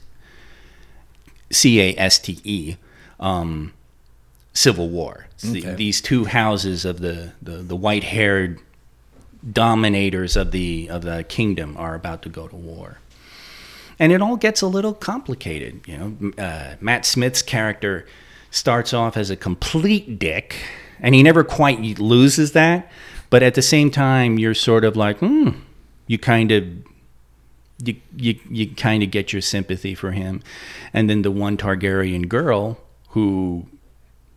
C 1.52 1.80
A 1.82 1.96
S 1.98 2.20
T 2.20 2.40
E, 2.44 2.76
um, 3.20 3.74
civil 4.54 4.90
war. 4.90 5.28
It's 5.36 5.44
the- 5.44 5.62
these 5.76 6.02
two 6.02 6.26
houses 6.26 6.86
of 6.86 7.00
the, 7.00 7.34
the, 7.42 7.58
the 7.58 7.76
white 7.76 8.04
haired 8.06 8.60
dominators 9.54 10.36
of 10.36 10.52
the 10.52 10.90
of 10.90 11.02
the 11.04 11.24
kingdom 11.24 11.78
are 11.78 11.96
about 11.96 12.22
to 12.24 12.28
go 12.30 12.46
to 12.50 12.56
war 12.58 12.98
and 14.00 14.12
it 14.12 14.22
all 14.22 14.36
gets 14.38 14.62
a 14.62 14.68
little 14.68 14.94
complicated. 14.94 15.82
You 15.88 15.98
know, 15.98 16.32
uh, 16.44 16.76
Matt 16.82 17.06
Smith's 17.06 17.42
character 17.42 18.06
starts 18.52 18.94
off 18.94 19.18
as 19.18 19.30
a 19.30 19.36
complete 19.36 20.18
dick, 20.20 20.56
and 21.02 21.16
he 21.16 21.24
never 21.24 21.44
quite 21.44 21.80
loses 22.00 22.52
that. 22.54 22.92
But 23.30 23.44
at 23.44 23.54
the 23.54 23.62
same 23.62 23.92
time, 23.92 24.40
you're 24.40 24.54
sort 24.56 24.84
of 24.84 24.96
like, 24.98 25.20
hmm, 25.20 25.50
you 26.08 26.18
kind 26.18 26.52
of. 26.52 26.66
You, 27.82 27.96
you, 28.18 28.38
you 28.50 28.76
kind 28.76 29.04
of 29.04 29.10
get 29.10 29.32
your 29.32 29.42
sympathy 29.42 29.96
for 29.96 30.12
him. 30.12 30.44
And 30.94 31.10
then 31.10 31.22
the 31.22 31.32
one 31.32 31.56
Targaryen 31.56 32.28
girl 32.28 32.78
who 33.12 33.68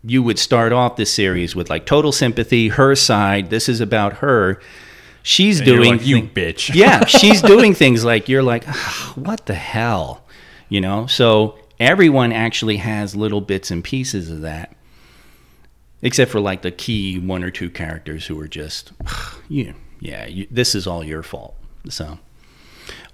you 0.05 0.23
would 0.23 0.39
start 0.39 0.73
off 0.73 0.95
this 0.97 1.13
series 1.13 1.57
with 1.57 1.69
like 1.71 1.87
total 1.87 2.13
sympathy, 2.13 2.69
her 2.69 2.95
side, 2.95 3.51
this 3.51 3.69
is 3.69 3.81
about 3.81 4.15
her. 4.15 4.61
She's 5.25 5.59
And 5.59 5.67
doing 5.67 5.91
like, 5.93 6.07
you 6.07 6.23
bitch. 6.23 6.75
yeah, 6.75 7.05
she's 7.05 7.43
doing 7.55 7.75
things 7.75 8.05
like 8.05 8.29
you're 8.29 8.43
like, 8.43 8.65
"Ah, 8.69 9.13
what 9.17 9.47
the 9.47 9.55
hell, 9.55 10.23
you 10.69 10.81
know? 10.81 11.07
So 11.07 11.59
everyone 11.79 12.33
actually 12.33 12.79
has 12.79 13.15
little 13.15 13.41
bits 13.41 13.71
and 13.71 13.83
pieces 13.83 14.31
of 14.31 14.41
that, 14.43 14.75
except 16.03 16.30
for 16.30 16.40
like 16.40 16.62
the 16.62 16.70
key 16.70 17.18
one 17.18 17.42
or 17.42 17.50
two 17.50 17.70
characters 17.70 18.26
who 18.26 18.38
are 18.40 18.48
just, 18.48 18.92
you, 19.48 19.74
yeah, 20.00 20.26
you, 20.26 20.46
this 20.50 20.74
is 20.74 20.86
all 20.86 21.05
your 21.05 21.22
fault. 21.22 21.57
So, 21.88 22.18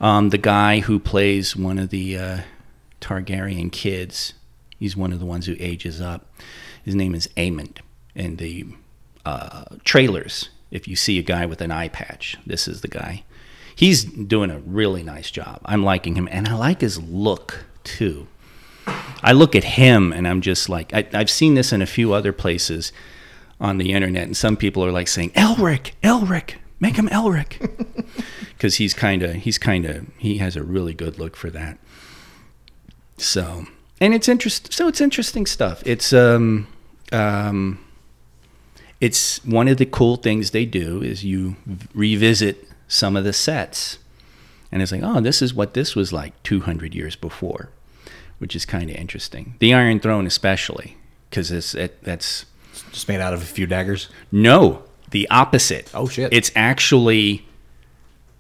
um, 0.01 0.31
the 0.31 0.39
guy 0.39 0.81
who 0.81 0.99
plays 0.99 1.55
one 1.55 1.79
of 1.79 1.91
the 1.91 2.17
uh, 2.17 2.41
Targaryen 3.01 3.71
kids, 3.71 4.35
he's 4.79 4.97
one 4.97 5.13
of 5.13 5.21
the 5.21 5.27
ones 5.27 5.47
who 5.47 5.57
ages 5.59 6.01
up. 6.01 6.27
His 6.85 6.95
name 6.95 7.15
is 7.15 7.29
Aemond. 7.37 7.79
and 8.15 8.39
the 8.39 8.67
uh, 9.27 9.65
trailers, 9.85 10.49
if 10.71 10.89
you 10.89 10.97
see 10.97 11.19
a 11.19 11.23
guy 11.23 11.45
with 11.47 11.61
an 11.61 11.71
eye 11.71 11.89
patch, 11.89 12.37
this 12.47 12.67
is 12.67 12.81
the 12.81 12.89
guy. 12.89 13.25
He's 13.75 14.05
doing 14.05 14.51
a 14.51 14.59
really 14.61 15.03
nice 15.03 15.31
job. 15.31 15.61
I'm 15.65 15.85
liking 15.85 16.17
him, 16.17 16.29
and 16.33 16.49
I 16.49 16.55
like 16.55 16.81
his 16.81 17.01
look 17.01 17.67
too. 17.85 18.27
I 19.23 19.33
look 19.33 19.55
at 19.55 19.65
him 19.65 20.13
and 20.13 20.27
I'm 20.27 20.41
just 20.41 20.69
like, 20.69 20.93
I, 20.95 21.07
I've 21.13 21.31
seen 21.31 21.55
this 21.55 21.73
in 21.73 21.83
a 21.83 21.87
few 21.87 22.13
other 22.13 22.33
places 22.33 22.93
on 23.61 23.79
the 23.79 23.93
internet, 23.93 24.23
and 24.23 24.37
some 24.37 24.57
people 24.57 24.85
are 24.85 24.93
like 24.93 25.09
saying, 25.09 25.31
Elric, 25.31 25.93
Elric, 26.03 26.55
make 26.81 26.97
him 26.97 27.09
Elric. 27.09 27.71
Because 28.57 28.75
he's 28.75 28.93
kind 28.93 29.23
of, 29.23 29.37
he's 29.37 29.57
kind 29.57 29.85
of, 29.85 30.09
he 30.19 30.39
has 30.39 30.57
a 30.57 30.65
really 30.65 30.93
good 30.93 31.17
look 31.17 31.37
for 31.37 31.49
that. 31.51 31.79
So, 33.17 33.69
and 34.01 34.13
it's 34.13 34.29
interest, 34.29 34.73
so 34.73 34.89
it's 34.89 35.01
interesting 35.01 35.47
stuff. 35.47 35.81
It's, 35.87 36.13
um, 36.13 36.67
um, 37.13 37.79
it's 39.01 39.45
one 39.45 39.69
of 39.69 39.77
the 39.77 39.87
cool 39.87 40.17
things 40.17 40.51
they 40.51 40.65
do 40.65 41.03
is 41.03 41.25
you 41.25 41.57
revisit 41.95 42.69
some 42.89 43.17
of 43.17 43.25
the 43.25 43.33
sets 43.33 43.99
and 44.73 44.83
it's 44.83 44.93
like 44.93 45.03
oh 45.05 45.21
this 45.21 45.41
is 45.41 45.55
what 45.55 45.75
this 45.75 45.95
was 45.95 46.13
like 46.13 46.41
200 46.43 46.95
years 46.95 47.15
before 47.17 47.71
which 48.39 48.55
is 48.57 48.65
kind 48.65 48.89
of 48.91 48.97
interesting 48.97 49.55
the 49.59 49.73
iron 49.75 49.99
throne 50.01 50.27
especially 50.27 50.97
because 51.31 51.51
it's 51.51 51.75
it, 51.75 52.03
that's 52.05 52.47
Just 52.93 53.09
made 53.09 53.21
out 53.21 53.35
of 53.35 53.43
a 53.43 53.47
few 53.47 53.67
daggers. 53.67 54.09
no 54.33 54.83
the 55.11 55.29
opposite 55.31 55.91
Oh, 55.95 56.07
shit. 56.09 56.33
it's 56.33 56.51
actually 56.55 57.47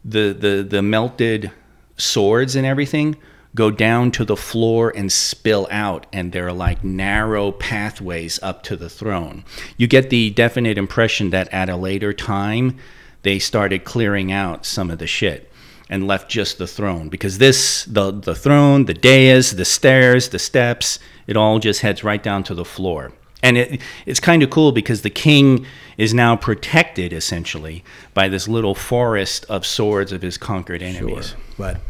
the 0.04 0.32
the 0.32 0.62
the 0.68 0.82
melted 0.82 1.50
swords 1.96 2.54
and 2.56 2.64
everything 2.66 3.16
go 3.54 3.70
down 3.70 4.10
to 4.12 4.24
the 4.24 4.36
floor 4.36 4.92
and 4.94 5.10
spill 5.10 5.66
out, 5.70 6.06
and 6.12 6.30
they're 6.32 6.52
like 6.52 6.84
narrow 6.84 7.50
pathways 7.50 8.38
up 8.42 8.62
to 8.62 8.76
the 8.76 8.90
throne. 8.90 9.42
You 9.78 9.86
get 9.88 10.10
the 10.10 10.30
definite 10.30 10.76
impression 10.78 11.30
that 11.30 11.52
at 11.52 11.68
a 11.70 11.74
later 11.76 12.12
time, 12.12 12.76
they 13.22 13.38
started 13.40 13.84
clearing 13.84 14.30
out 14.30 14.64
some 14.66 14.90
of 14.90 14.98
the 14.98 15.06
shit 15.08 15.50
and 15.90 16.06
left 16.06 16.30
just 16.30 16.58
the 16.58 16.66
throne 16.66 17.08
because 17.08 17.38
this 17.38 17.84
the 17.84 18.10
the 18.10 18.34
throne, 18.34 18.84
the 18.84 18.94
dais, 18.94 19.56
the 19.56 19.64
stairs, 19.64 20.28
the 20.28 20.38
steps, 20.38 20.98
it 21.26 21.36
all 21.36 21.58
just 21.58 21.80
heads 21.80 22.04
right 22.04 22.22
down 22.22 22.42
to 22.44 22.54
the 22.54 22.64
floor. 22.64 23.12
And 23.42 23.56
it, 23.56 23.80
it's 24.04 24.20
kind 24.20 24.42
of 24.42 24.50
cool 24.50 24.72
because 24.72 25.02
the 25.02 25.10
king 25.10 25.64
is 25.96 26.12
now 26.12 26.34
protected 26.34 27.12
essentially 27.12 27.84
by 28.12 28.28
this 28.28 28.48
little 28.48 28.74
forest 28.74 29.46
of 29.48 29.64
swords 29.64 30.10
of 30.10 30.22
his 30.22 30.36
conquered 30.36 30.82
enemies. 30.82 31.28
Sure. 31.28 31.38
But 31.56 31.80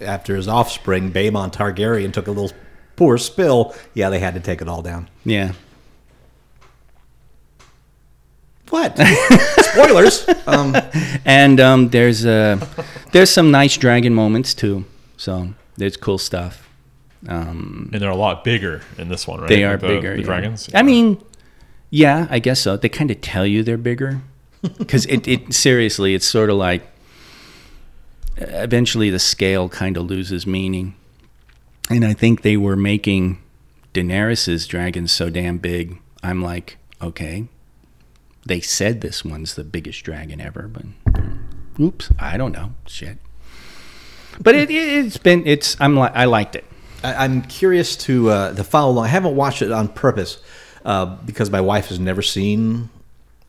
after 0.00 0.34
his 0.34 0.48
offspring, 0.48 1.12
Baemon 1.12 1.52
Targaryen, 1.52 2.12
took 2.12 2.26
a 2.26 2.30
little 2.30 2.56
poor 2.96 3.18
spill, 3.18 3.74
yeah, 3.92 4.08
they 4.08 4.18
had 4.18 4.34
to 4.34 4.40
take 4.40 4.62
it 4.62 4.68
all 4.68 4.82
down. 4.82 5.08
Yeah. 5.24 5.52
What? 8.70 8.98
Spoilers. 9.58 10.26
Um, 10.46 10.76
And 11.24 11.60
um, 11.60 11.88
there's 11.90 12.24
uh, 12.26 12.64
there's 13.12 13.30
some 13.30 13.50
nice 13.50 13.76
dragon 13.76 14.14
moments 14.14 14.54
too. 14.54 14.84
So 15.16 15.54
there's 15.76 15.96
cool 15.96 16.18
stuff. 16.18 16.68
Um, 17.28 17.90
And 17.92 18.02
they're 18.02 18.10
a 18.10 18.16
lot 18.16 18.44
bigger 18.44 18.82
in 18.98 19.08
this 19.08 19.26
one, 19.26 19.40
right? 19.40 19.48
they 19.48 19.64
are 19.64 19.76
the, 19.76 19.86
bigger. 19.86 20.14
The 20.14 20.20
yeah. 20.20 20.26
dragons. 20.26 20.68
I 20.74 20.82
mean, 20.82 21.18
yeah, 21.90 22.26
I 22.30 22.38
guess 22.38 22.60
so. 22.60 22.76
They 22.76 22.88
kind 22.88 23.10
of 23.10 23.20
tell 23.20 23.46
you 23.46 23.62
they're 23.62 23.76
bigger 23.78 24.20
because 24.78 25.06
it, 25.06 25.26
it 25.28 25.54
seriously, 25.54 26.14
it's 26.14 26.26
sort 26.26 26.50
of 26.50 26.56
like 26.56 26.82
eventually 28.36 29.10
the 29.10 29.18
scale 29.18 29.68
kind 29.68 29.96
of 29.96 30.04
loses 30.04 30.46
meaning, 30.46 30.94
and 31.90 32.04
I 32.04 32.12
think 32.12 32.42
they 32.42 32.56
were 32.56 32.76
making 32.76 33.38
Daenerys's 33.92 34.66
dragons 34.66 35.12
so 35.12 35.30
damn 35.30 35.58
big. 35.58 36.00
I'm 36.22 36.42
like, 36.42 36.78
okay, 37.00 37.46
they 38.46 38.60
said 38.60 39.00
this 39.00 39.24
one's 39.24 39.54
the 39.54 39.64
biggest 39.64 40.02
dragon 40.04 40.40
ever, 40.40 40.68
but 40.68 40.84
oops, 41.80 42.10
I 42.18 42.36
don't 42.36 42.52
know, 42.52 42.74
shit. 42.86 43.18
But 44.40 44.54
it, 44.54 44.70
it's 44.70 45.16
been 45.16 45.46
it's 45.46 45.76
I'm 45.80 45.96
like 45.96 46.14
I 46.14 46.24
liked 46.24 46.56
it. 46.56 46.64
I, 47.02 47.24
I'm 47.24 47.42
curious 47.42 47.96
to 47.98 48.30
uh, 48.30 48.54
to 48.54 48.64
follow 48.64 48.92
along. 48.92 49.04
I 49.06 49.08
haven't 49.08 49.36
watched 49.36 49.62
it 49.62 49.70
on 49.72 49.88
purpose 49.88 50.42
uh, 50.84 51.06
because 51.06 51.50
my 51.50 51.60
wife 51.60 51.88
has 51.88 51.98
never 51.98 52.22
seen 52.22 52.90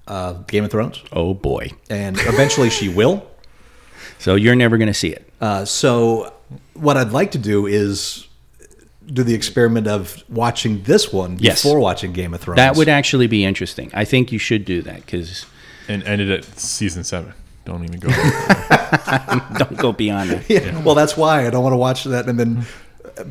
uh, 0.08 0.34
Game 0.34 0.64
of 0.64 0.72
Thrones, 0.72 1.04
Oh 1.12 1.34
boy, 1.34 1.72
and 1.90 2.18
eventually 2.22 2.70
she 2.70 2.90
will. 2.90 3.28
so 4.20 4.36
you're 4.36 4.56
never 4.56 4.78
gonna 4.78 4.94
see 4.94 5.10
it. 5.10 5.28
Uh, 5.42 5.66
so 5.66 6.34
what 6.74 6.98
I'd 6.98 7.12
like 7.12 7.32
to 7.32 7.38
do 7.38 7.66
is 7.66 8.28
do 9.08 9.24
the 9.24 9.34
experiment 9.34 9.88
of 9.88 10.24
watching 10.30 10.84
this 10.84 11.14
one 11.14 11.38
Yes. 11.40 11.62
before 11.62 11.80
watching 11.80 12.12
Game 12.14 12.34
of 12.34 12.42
Thrones. 12.42 12.58
That 12.58 12.76
would 12.76 12.90
actually 12.90 13.28
be 13.28 13.44
interesting. 13.46 13.92
I 13.94 14.06
think 14.06 14.32
you 14.32 14.40
should 14.40 14.66
do 14.66 14.82
that 14.84 15.06
because 15.06 15.46
and 15.88 16.04
ended 16.04 16.32
at 16.32 16.46
season 16.60 17.04
seven. 17.04 17.34
Don't 17.66 17.84
even 17.84 18.00
go. 18.00 18.10
don't 19.58 19.78
go 19.78 19.92
beyond 19.92 20.32
it. 20.32 20.50
Yeah. 20.50 20.82
Well, 20.84 20.96
that's 20.96 21.18
why 21.18 21.48
I 21.48 21.50
don't 21.50 21.64
want 21.64 21.74
to 21.74 21.78
watch 21.78 22.04
that 22.06 22.28
and 22.28 22.40
then 22.40 22.66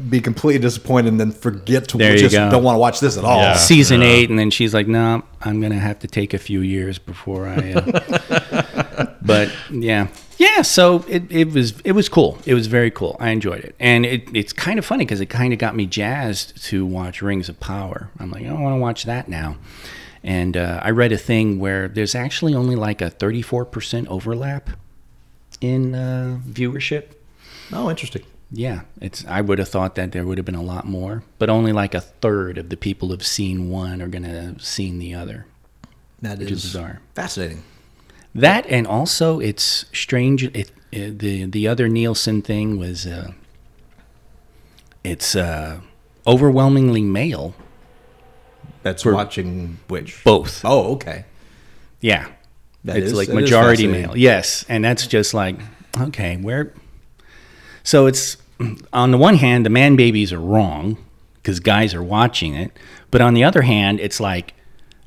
be 0.09 0.21
completely 0.21 0.61
disappointed 0.61 1.09
and 1.09 1.21
then 1.21 1.31
forget 1.31 1.89
to 1.89 1.99
There 1.99 2.13
you 2.13 2.19
just 2.19 2.35
go. 2.35 2.51
don't 2.51 2.63
want 2.63 2.75
to 2.75 2.79
watch 2.81 3.01
this 3.01 3.17
at 3.19 3.25
all. 3.25 3.39
Yeah. 3.41 3.57
Season 3.57 4.03
eight, 4.03 4.31
and 4.31 4.39
then 4.39 4.51
she's 4.51 4.73
like, 4.73 4.89
"No, 4.89 5.23
I'm 5.43 5.61
gonna 5.61 5.79
have 5.79 5.99
to 6.01 6.09
take 6.09 6.33
a 6.35 6.39
few 6.39 6.61
years 6.61 6.99
before 6.99 7.47
I." 7.47 7.75
Uh... 7.75 9.07
but 9.23 9.53
yeah, 9.71 10.09
yeah. 10.39 10.63
So 10.63 11.05
it, 11.09 11.31
it 11.31 11.53
was 11.53 11.81
it 11.81 11.93
was 11.93 12.09
cool. 12.09 12.39
It 12.47 12.55
was 12.55 12.67
very 12.67 12.91
cool. 12.91 13.17
I 13.21 13.31
enjoyed 13.31 13.65
it, 13.65 13.75
and 13.79 14.05
it, 14.07 14.29
it's 14.35 14.53
kind 14.53 14.79
of 14.79 14.85
funny 14.85 15.05
because 15.05 15.21
it 15.21 15.27
kind 15.27 15.53
of 15.53 15.59
got 15.59 15.75
me 15.77 15.87
jazzed 15.87 16.63
to 16.65 16.85
watch 16.87 17.23
Rings 17.23 17.49
of 17.49 17.59
Power. 17.61 18.11
I'm 18.19 18.31
like, 18.31 18.43
I 18.43 18.49
don't 18.49 18.63
want 18.63 18.75
to 18.75 18.81
watch 18.81 19.05
that 19.05 19.29
now. 19.29 19.57
And 20.23 20.57
uh, 20.57 20.81
I 20.83 20.91
read 20.91 21.13
a 21.13 21.19
thing 21.19 21.59
where 21.59 21.87
there's 21.87 22.15
actually 22.15 22.55
only 22.55 22.77
like 22.77 23.03
a 23.03 23.11
34% 23.11 24.07
overlap 24.09 24.71
in 25.61 25.95
uh, 25.95 26.39
viewership. 26.49 27.09
Oh, 27.71 27.91
interesting. 27.91 28.23
Yeah, 28.51 28.83
it's. 29.01 29.25
I 29.27 29.41
would 29.41 29.59
have 29.59 29.69
thought 29.69 29.97
that 29.97 30.13
there 30.13 30.25
would 30.25 30.39
have 30.39 30.45
been 30.45 30.55
a 30.55 30.63
lot 30.63 30.87
more, 30.87 31.25
but 31.39 31.51
only 31.51 31.73
like 31.73 31.95
a 31.95 32.01
third 32.01 32.57
of 32.57 32.69
the 32.69 32.77
people 32.77 33.09
who've 33.09 33.27
seen 33.27 33.69
one 33.69 34.01
are 34.01 34.09
going 34.09 34.23
to 34.23 34.29
have 34.29 34.63
seen 34.65 34.99
the 34.99 35.15
other. 35.15 35.47
That 36.23 36.41
is 36.41 36.51
is 36.51 36.63
bizarre. 36.63 37.01
fascinating. 37.15 37.63
That 38.35 38.67
and 38.67 38.87
also 38.87 39.39
it's 39.41 39.85
strange. 39.93 40.43
It, 40.45 40.73
it 40.91 41.19
the 41.21 41.45
the 41.45 41.69
other 41.69 41.89
Nielsen 41.89 42.43
thing 42.43 42.79
was 42.79 43.07
uh, 43.07 43.33
it's 45.03 45.37
uh, 45.37 45.81
overwhelmingly 46.27 47.03
male. 47.03 47.55
That's 48.83 49.05
watching 49.05 49.79
which? 49.89 50.23
Both. 50.25 50.63
Oh, 50.65 50.93
okay. 50.95 51.25
Yeah, 52.01 52.29
That 52.85 52.97
it's 52.99 53.07
is- 53.09 53.15
like 53.15 53.29
majority 53.31 53.87
male. 53.87 54.17
Yes, 54.17 54.65
and 54.69 54.85
that's 54.85 55.07
just 55.07 55.33
like 55.35 55.57
okay, 56.01 56.37
where. 56.37 56.73
So 57.83 58.07
it's 58.07 58.37
on 58.93 59.11
the 59.11 59.19
one 59.19 59.37
hand, 59.37 59.65
the 59.65 59.71
man 59.71 59.97
babies 59.97 60.33
are 60.33 60.41
wrong 60.41 60.97
because 61.37 61.61
guys 61.61 61.95
are 61.95 62.03
watching 62.03 62.55
it, 62.55 62.73
but 63.11 63.21
on 63.21 63.35
the 63.35 63.45
other 63.45 63.63
hand, 63.63 64.01
it's 64.01 64.19
like 64.21 64.54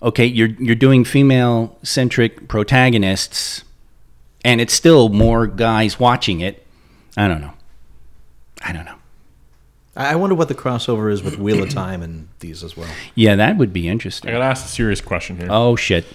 okay, 0.01 0.25
you're 0.25 0.49
you're 0.59 0.75
doing 0.75 1.03
female 1.03 1.77
centric 1.83 2.47
protagonists, 2.47 3.63
and 4.45 4.61
it's 4.61 4.73
still 4.73 5.09
more 5.09 5.47
guys 5.47 5.99
watching 5.99 6.39
it. 6.41 6.65
I 7.15 7.27
don't 7.27 7.41
know. 7.41 7.53
I 8.63 8.71
don't 8.73 8.85
know. 8.85 8.95
I 9.95 10.11
I 10.13 10.15
wonder 10.15 10.35
what 10.35 10.47
the 10.47 10.55
crossover 10.55 11.11
is 11.11 11.23
with 11.23 11.37
Wheel 11.37 11.63
of 11.63 11.69
Time 11.69 12.01
and 12.03 12.27
these 12.39 12.63
as 12.63 12.77
well. 12.77 12.89
Yeah, 13.15 13.35
that 13.35 13.57
would 13.57 13.73
be 13.73 13.87
interesting. 13.87 14.29
I 14.29 14.33
gotta 14.33 14.45
ask 14.45 14.65
a 14.65 14.69
serious 14.69 15.01
question 15.01 15.37
here. 15.37 15.47
Oh 15.49 15.75
shit. 15.75 16.05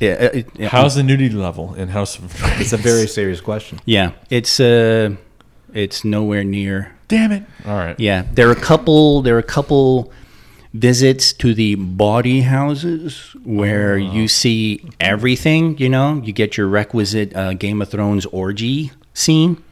Yeah, 0.00 0.10
uh, 0.12 0.24
it- 0.38 0.48
yeah. 0.56 0.68
How's 0.68 0.94
the 0.94 1.02
nudity 1.02 1.34
level 1.34 1.74
in 1.74 1.88
House 1.88 2.18
of 2.18 2.32
Dragons? 2.36 2.60
It's 2.60 2.72
a 2.72 2.76
very 2.76 3.06
serious 3.08 3.40
question. 3.40 3.80
Yeah, 3.84 4.12
it's 4.30 4.60
uh, 4.60 5.16
it's 5.74 6.04
nowhere 6.04 6.44
near 6.44 6.94
damn 7.08 7.32
it. 7.32 7.42
All 7.66 7.76
right. 7.76 7.98
Yeah, 7.98 8.24
there 8.32 8.48
are 8.48 8.52
a 8.52 8.56
couple. 8.60 9.22
There 9.22 9.34
are 9.36 9.40
a 9.40 9.42
couple 9.42 10.12
visits 10.78 11.32
to 11.32 11.54
the 11.54 11.74
bawdy 11.74 12.42
houses 12.42 13.34
where 13.44 13.98
you 13.98 14.28
see 14.28 14.88
everything. 15.00 15.76
You 15.78 15.88
know, 15.88 16.22
you 16.24 16.32
get 16.32 16.56
your 16.56 16.68
requisite 16.68 17.34
uh, 17.34 17.54
Game 17.54 17.82
of 17.82 17.90
Thrones 17.90 18.26
orgy 18.26 18.92
scene, 19.12 19.62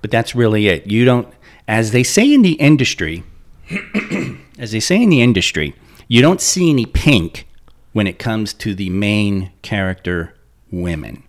but 0.00 0.10
that's 0.10 0.34
really 0.34 0.68
it. 0.68 0.86
You 0.86 1.04
don't, 1.04 1.28
as 1.68 1.92
they 1.92 2.02
say 2.02 2.32
in 2.32 2.42
the 2.42 2.52
industry, 2.54 3.22
as 4.58 4.72
they 4.72 4.80
say 4.80 5.02
in 5.02 5.10
the 5.10 5.20
industry, 5.20 5.74
you 6.08 6.22
don't 6.22 6.40
see 6.40 6.70
any 6.70 6.86
pink 6.86 7.46
when 7.92 8.06
it 8.06 8.18
comes 8.18 8.54
to 8.54 8.74
the 8.74 8.88
main 8.90 9.52
character 9.62 10.34
women. 10.70 11.22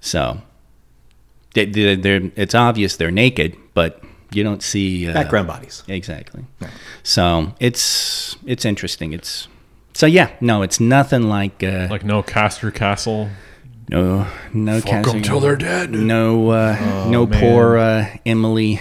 So 0.00 0.42
they, 1.54 1.66
they, 1.66 1.96
they're, 1.96 2.30
it's 2.36 2.54
obvious 2.54 2.96
they're 2.96 3.10
naked, 3.10 3.56
but 3.74 4.02
you 4.32 4.42
don't 4.44 4.62
see 4.62 5.08
uh, 5.08 5.12
Background 5.14 5.46
bodies. 5.48 5.82
Exactly. 5.88 6.44
So 7.02 7.54
it's 7.60 8.36
it's 8.46 8.64
interesting. 8.64 9.12
It's 9.12 9.48
so 9.94 10.06
yeah. 10.06 10.30
No, 10.40 10.62
it's 10.62 10.80
nothing 10.80 11.28
like 11.28 11.62
uh, 11.62 11.88
Like 11.90 12.04
no 12.04 12.22
Castor 12.22 12.70
Castle. 12.70 13.30
no 13.88 14.26
no 14.52 14.80
Fuck 14.80 14.92
'em 14.92 15.02
casting- 15.04 15.22
till 15.22 15.40
they're 15.40 15.56
dead. 15.56 15.90
No 15.90 16.50
uh, 16.50 17.06
no 17.10 17.26
man. 17.26 17.40
poor 17.40 17.76
uh, 17.78 18.06
Emily. 18.26 18.80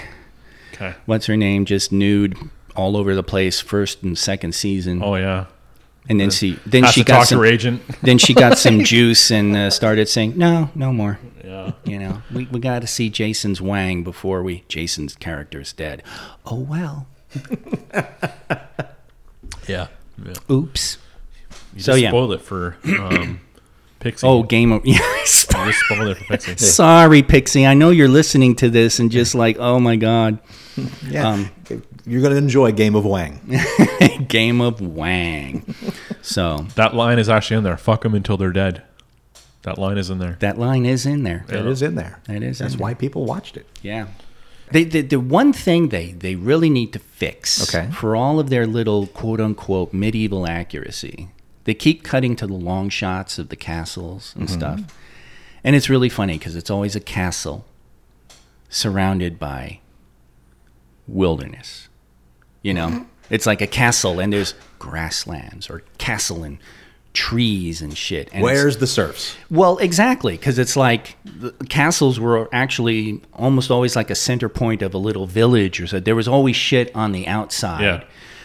Okay. 0.73 0.93
What's 1.05 1.25
her 1.27 1.37
name? 1.37 1.65
Just 1.65 1.91
nude 1.91 2.35
all 2.75 2.95
over 2.97 3.15
the 3.15 3.23
place. 3.23 3.59
First 3.59 4.03
and 4.03 4.17
second 4.17 4.53
season, 4.53 5.01
Oh 5.03 5.15
yeah. 5.15 5.45
And 6.09 6.19
then 6.19 6.29
she 6.29 6.59
then 6.65 6.85
she 6.87 7.03
got 7.03 7.27
some 7.27 7.39
her 7.39 7.45
agent. 7.45 7.81
then 8.01 8.17
she 8.17 8.33
got 8.33 8.57
some 8.57 8.83
juice 8.91 9.31
and 9.31 9.55
uh, 9.55 9.69
started 9.69 10.07
saying 10.07 10.37
no 10.37 10.69
no 10.75 10.91
more. 10.93 11.19
yeah. 11.43 11.71
You 11.85 11.99
know, 11.99 12.21
we, 12.33 12.45
we 12.45 12.59
got 12.59 12.79
to 12.81 12.87
see 12.87 13.09
Jason's 13.09 13.61
Wang 13.61 14.03
before 14.03 14.43
we. 14.43 14.63
Jason's 14.67 15.15
character 15.15 15.61
is 15.61 15.73
dead. 15.73 16.03
Oh 16.45 16.59
well. 16.59 17.07
Yeah. 19.67 19.87
yeah. 20.23 20.33
Oops. 20.49 20.97
You 21.75 21.81
So, 21.81 21.95
yeah. 21.95 22.09
spoiled 22.09 22.31
it 22.33 22.41
for 22.41 22.77
um, 22.85 23.41
Pixie. 23.99 24.25
Oh, 24.25 24.43
Game 24.43 24.71
of. 24.71 24.81
Yeah. 24.85 24.99
you 25.19 25.25
spoiled 25.73 26.07
it 26.09 26.17
for 26.17 26.23
Pixie. 26.37 26.55
Sorry, 26.57 27.21
Pixie. 27.21 27.65
I 27.65 27.73
know 27.73 27.89
you're 27.89 28.07
listening 28.07 28.55
to 28.57 28.69
this 28.69 28.99
and 28.99 29.11
just 29.11 29.35
like, 29.35 29.57
oh 29.59 29.79
my 29.79 29.95
God. 29.97 30.39
Yeah. 31.09 31.27
Um, 31.29 31.49
You're 32.05 32.21
going 32.21 32.31
to 32.31 32.37
enjoy 32.37 32.71
Game 32.71 32.95
of 32.95 33.03
Wang. 33.05 33.41
Game 34.29 34.61
of 34.61 34.79
Wang. 34.79 35.65
So 36.27 36.67
That 36.75 36.93
line 36.93 37.19
is 37.19 37.29
actually 37.29 37.57
in 37.57 37.63
there. 37.63 37.77
Fuck 37.77 38.03
them 38.03 38.13
until 38.13 38.35
they're 38.35 38.51
dead. 38.51 38.83
That 39.61 39.77
line 39.77 39.97
is 39.97 40.09
in 40.09 40.19
there. 40.19 40.35
that 40.39 40.57
line 40.57 40.85
is 40.85 41.05
in 41.05 41.23
there. 41.23 41.45
It 41.49 41.65
is 41.65 41.81
in 41.81 41.95
there. 41.95 42.19
It 42.27 42.43
is 42.43 42.59
That's 42.59 42.73
in 42.73 42.79
why 42.79 42.93
people 42.93 43.25
watched 43.25 43.55
it. 43.57 43.65
Yeah. 43.81 44.07
They, 44.71 44.83
the, 44.83 45.01
the 45.01 45.19
one 45.19 45.53
thing 45.53 45.89
they, 45.89 46.11
they 46.11 46.35
really 46.35 46.69
need 46.69 46.91
to 46.93 46.99
fix 46.99 47.73
Okay. 47.73 47.89
for 47.91 48.15
all 48.15 48.39
of 48.39 48.49
their 48.49 48.67
little 48.67 49.07
quote 49.07 49.39
unquote 49.39 49.93
medieval 49.93 50.45
accuracy, 50.45 51.29
they 51.63 51.73
keep 51.73 52.03
cutting 52.03 52.35
to 52.35 52.47
the 52.47 52.53
long 52.53 52.89
shots 52.89 53.39
of 53.39 53.47
the 53.47 53.55
castles 53.55 54.33
and 54.35 54.47
mm-hmm. 54.47 54.57
stuff. 54.57 54.81
And 55.63 55.75
it's 55.77 55.89
really 55.89 56.09
funny 56.09 56.37
because 56.37 56.55
it's 56.57 56.69
always 56.69 56.95
a 56.95 56.99
castle 56.99 57.65
surrounded 58.69 59.39
by 59.39 59.79
wilderness. 61.07 61.87
You 62.61 62.73
know, 62.73 62.87
mm-hmm. 62.89 63.03
It's 63.29 63.45
like 63.45 63.61
a 63.61 63.67
castle 63.67 64.19
and 64.19 64.31
there's 64.33 64.53
grasslands 64.79 65.69
or 65.69 65.81
castle 65.97 66.43
and 66.43 66.57
trees 67.13 67.81
and 67.81 67.97
shit. 67.97 68.29
And 68.31 68.43
Where's 68.43 68.77
the 68.77 68.85
serfs? 68.87 69.35
well, 69.49 69.77
exactly, 69.79 70.33
because 70.37 70.59
it's 70.59 70.75
like 70.75 71.15
the 71.25 71.51
castles 71.67 72.19
were 72.19 72.47
actually 72.53 73.21
almost 73.33 73.71
always 73.71 73.95
like 73.95 74.09
a 74.11 74.15
center 74.15 74.49
point 74.49 74.81
of 74.81 74.93
a 74.93 74.97
little 74.99 75.25
village, 75.25 75.81
or 75.81 75.87
so. 75.87 75.99
There 75.99 76.15
was 76.15 76.27
always 76.27 76.55
shit 76.55 76.95
on 76.95 77.13
the 77.13 77.27
outside 77.27 77.81
Yeah. 77.81 78.03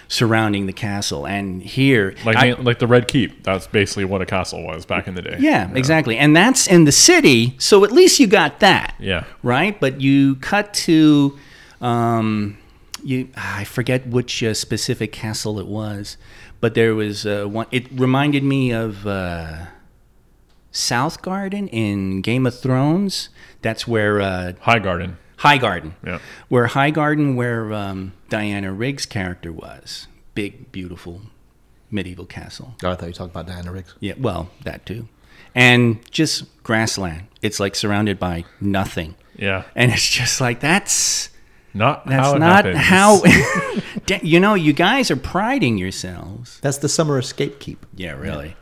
surrounding 0.09 0.65
the 0.67 0.73
castle, 0.73 1.27
and 1.27 1.63
here, 1.63 2.15
Like 2.25 2.37
I- 2.37 2.53
like 2.53 2.79
the 2.79 2.87
Red 2.87 3.09
Keep. 3.09 3.43
That's 3.45 3.67
basically 3.67 4.07
what 4.07 4.23
a 4.23 4.27
castle 4.27 4.63
was 4.65 4.87
back 4.87 5.07
in 5.07 5.15
the 5.17 5.23
day. 5.23 5.37
yeah, 5.39 5.69
exactly, 5.75 6.17
and 6.17 6.35
that's 6.35 6.67
in 6.67 6.85
the 6.85 6.93
city, 6.93 7.55
so 7.59 7.85
at 7.85 7.93
least 7.93 8.21
you 8.21 8.27
got 8.27 8.61
that, 8.61 8.95
Yeah. 8.99 9.25
right? 9.43 9.79
But 9.79 10.01
you 10.01 10.37
cut 10.37 10.73
to, 10.87 11.37
um, 11.83 12.57
you 13.05 13.29
I 13.37 13.65
forget 13.65 14.07
which 14.07 14.43
uh, 14.43 14.55
specific 14.55 15.13
castle 15.13 15.59
it 15.59 15.67
was, 15.67 16.17
but 16.61 16.75
there 16.75 16.95
was 16.95 17.27
uh, 17.27 17.45
one. 17.45 17.67
It 17.71 17.91
reminded 17.93 18.45
me 18.45 18.73
of. 18.73 19.07
Uh, 19.07 19.67
South 20.73 21.21
Garden 21.21 21.69
in 21.69 22.23
Game 22.23 22.47
of 22.47 22.59
Thrones. 22.59 23.29
That's 23.61 23.87
where 23.87 24.21
uh, 24.21 24.55
High 24.61 24.79
Garden. 24.79 25.19
High 25.37 25.59
Garden. 25.59 25.95
Yeah. 26.05 26.19
Where 26.49 26.67
High 26.69 26.91
Garden, 26.91 27.37
where 27.37 27.73
um, 27.73 28.15
Diana 28.31 28.73
Rigg's 28.73 29.07
character 29.07 29.53
was. 29.53 30.07
Big, 30.35 30.73
beautiful 30.73 31.23
medieval 31.91 32.25
castle. 32.25 32.75
Oh, 32.83 32.91
I 32.91 32.95
thought 32.95 33.07
you 33.07 33.13
talked 33.13 33.33
about 33.33 33.47
Diana 33.47 33.71
Riggs. 33.71 33.95
Yeah, 34.01 34.15
well, 34.19 34.51
that 34.65 34.87
too. 34.87 35.09
And 35.55 35.99
just 36.11 36.45
grassland. 36.63 37.25
It's 37.43 37.61
like 37.61 37.75
surrounded 37.75 38.19
by 38.19 38.45
nothing. 38.61 39.17
Yeah. 39.37 39.65
And 39.75 39.93
it's 39.93 40.09
just 40.09 40.41
like 40.41 40.61
that's 40.61 41.29
Not 41.75 42.07
that's 42.07 42.27
how 42.29 42.35
not 42.39 42.65
happens. 42.67 42.79
how 42.79 43.23
you 44.23 44.41
know, 44.41 44.55
you 44.55 44.73
guys 44.73 45.11
are 45.11 45.17
priding 45.17 45.79
yourselves. 45.79 46.59
That's 46.61 46.79
the 46.79 46.89
summer 46.89 47.19
escape 47.19 47.61
keep. 47.61 47.85
Yeah, 47.97 48.13
really. 48.13 48.57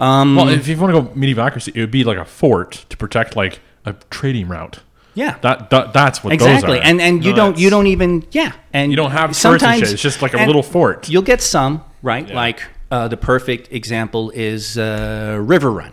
Um, 0.00 0.36
Well, 0.36 0.48
if 0.48 0.66
you 0.68 0.76
want 0.76 0.94
to 0.94 1.02
go 1.02 1.14
medieval 1.14 1.46
it 1.46 1.76
would 1.76 1.90
be 1.90 2.04
like 2.04 2.18
a 2.18 2.24
fort 2.24 2.84
to 2.88 2.96
protect 2.96 3.36
like 3.36 3.60
a 3.84 3.94
trading 4.10 4.48
route. 4.48 4.80
yeah. 5.14 5.36
That, 5.42 5.70
that 5.70 5.92
that's 5.92 6.22
what 6.22 6.32
exactly 6.32 6.74
those 6.74 6.80
are. 6.80 6.84
and 6.88 7.00
and 7.00 7.24
you 7.24 7.30
No, 7.32 7.36
don't 7.36 7.58
you 7.58 7.70
don't 7.70 7.86
even 7.88 8.24
yeah 8.30 8.52
and 8.72 8.90
You 8.92 8.96
don't 8.96 9.10
have 9.10 9.30
turrets 9.30 9.38
sometimes 9.40 9.80
shit. 9.80 9.92
It's 9.94 10.02
just 10.02 10.22
like 10.22 10.34
a 10.34 10.46
little 10.46 10.62
fort. 10.62 11.08
you'll 11.08 11.22
get 11.22 11.40
some 11.42 11.82
right 12.02 12.28
Yeah. 12.28 12.34
like 12.36 12.62
uh, 12.90 13.06
the 13.08 13.16
perfect 13.16 13.72
example 13.72 14.30
is 14.30 14.78
uh, 14.78 15.36
Riverrun 15.40 15.92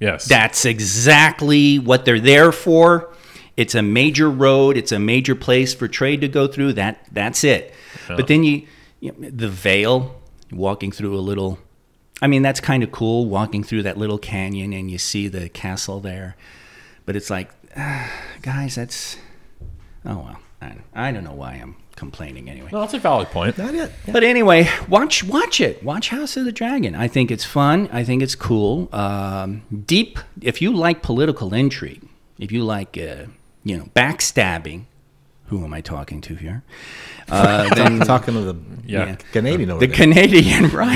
Yes. 0.00 0.26
that's 0.26 0.64
exactly 0.66 1.78
what 1.78 2.04
they're 2.04 2.20
there 2.20 2.52
for 2.52 3.08
it's 3.56 3.74
a 3.74 3.82
major 3.82 4.30
road 4.30 4.76
it's 4.76 4.92
a 4.92 4.98
major 4.98 5.34
place 5.34 5.74
for 5.74 5.88
trade 5.88 6.20
to 6.20 6.28
go 6.28 6.46
through 6.46 6.72
that 6.72 7.04
that's 7.12 7.42
it 7.44 7.72
but 8.08 8.26
then 8.26 8.44
you, 8.44 8.66
you 9.00 9.12
the 9.18 9.48
Vale 9.48 10.14
walking 10.52 10.92
through 10.92 11.16
a 11.16 11.20
little 11.20 11.58
i 12.22 12.26
mean 12.26 12.42
that's 12.42 12.60
kind 12.60 12.82
of 12.82 12.92
cool 12.92 13.26
walking 13.26 13.62
through 13.64 13.82
that 13.82 13.96
little 13.96 14.18
canyon 14.18 14.72
and 14.72 14.90
you 14.90 14.98
see 14.98 15.28
the 15.28 15.48
castle 15.48 16.00
there 16.00 16.36
but 17.04 17.16
it's 17.16 17.30
like 17.30 17.50
ah, 17.76 18.10
guys 18.42 18.74
that's 18.74 19.16
oh 20.04 20.18
well 20.18 20.38
I, 20.62 20.76
I 21.08 21.12
don't 21.12 21.24
know 21.24 21.34
why 21.34 21.54
i'm 21.54 21.76
complaining 21.96 22.50
anyway 22.50 22.68
Well, 22.70 22.82
that's 22.82 22.92
a 22.92 22.98
valid 22.98 23.28
point. 23.28 23.56
Not 23.56 23.72
yet. 23.72 23.90
but 24.12 24.22
anyway, 24.22 24.68
watch 24.86 25.24
watch 25.24 25.62
it. 25.62 25.82
Watch 25.82 26.10
House 26.10 26.36
of 26.36 26.44
the 26.44 26.52
Dragon. 26.52 26.94
I 26.94 27.08
think 27.08 27.30
it's 27.30 27.44
fun. 27.46 27.88
I 27.90 28.04
think 28.04 28.22
it's 28.22 28.34
cool. 28.34 28.90
Um, 28.92 29.62
deep. 29.86 30.18
If 30.42 30.60
you 30.60 30.74
like 30.76 31.00
political 31.00 31.54
intrigue, 31.54 32.02
if 32.38 32.52
you 32.52 32.64
like 32.64 32.98
uh, 32.98 33.24
you 33.66 33.76
know 33.76 33.84
backstabbing, 33.96 34.84
who 35.46 35.64
am 35.64 35.74
I 35.74 35.80
talking 35.80 36.20
to 36.22 36.34
here? 36.36 36.62
Uh, 37.28 37.68
then 37.74 37.98
talking 38.00 38.34
to 38.34 38.40
the 38.52 38.56
Yeah. 38.86 39.16
Canadian 39.32 39.70
over 39.70 39.84
the. 39.84 39.92
Canadian, 39.92 40.68
right? 40.82 40.94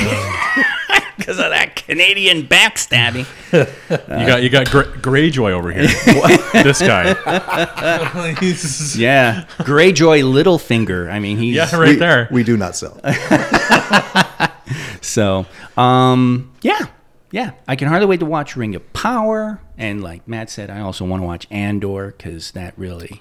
Because 1.19 1.39
of 1.45 1.51
that 1.51 1.75
Canadian 1.75 2.47
backstabbing. 2.47 3.27
You 3.53 4.27
got 4.27 4.43
you 4.45 4.49
got 4.49 4.71
Gra- 4.71 4.87
Greyjoy 4.99 5.51
over 5.51 5.73
here. 5.73 5.89
this 6.63 6.79
guy. 6.81 7.09
Yeah, 8.97 9.47
Greyjoy 9.59 10.23
Littlefinger. 10.23 11.11
I 11.11 11.19
mean, 11.19 11.37
he's 11.39 11.57
yeah, 11.57 11.75
right 11.77 11.99
there. 11.99 12.29
we 12.31 12.45
do 12.45 12.57
not 12.57 12.77
sell. 12.77 13.01
So, 15.03 15.47
um, 15.77 16.53
yeah, 16.63 16.87
yeah, 17.31 17.53
I 17.69 17.77
can 17.77 17.89
hardly 17.89 18.07
wait 18.07 18.21
to 18.21 18.27
watch 18.27 18.57
Ring 18.57 18.75
of 18.75 18.93
Power. 18.93 19.61
And 19.79 20.03
like 20.03 20.27
Matt 20.27 20.51
said, 20.51 20.71
I 20.71 20.81
also 20.81 21.05
want 21.05 21.23
to 21.23 21.27
watch 21.27 21.47
Andor 21.51 22.09
because 22.17 22.51
that 22.53 22.75
really, 22.77 23.21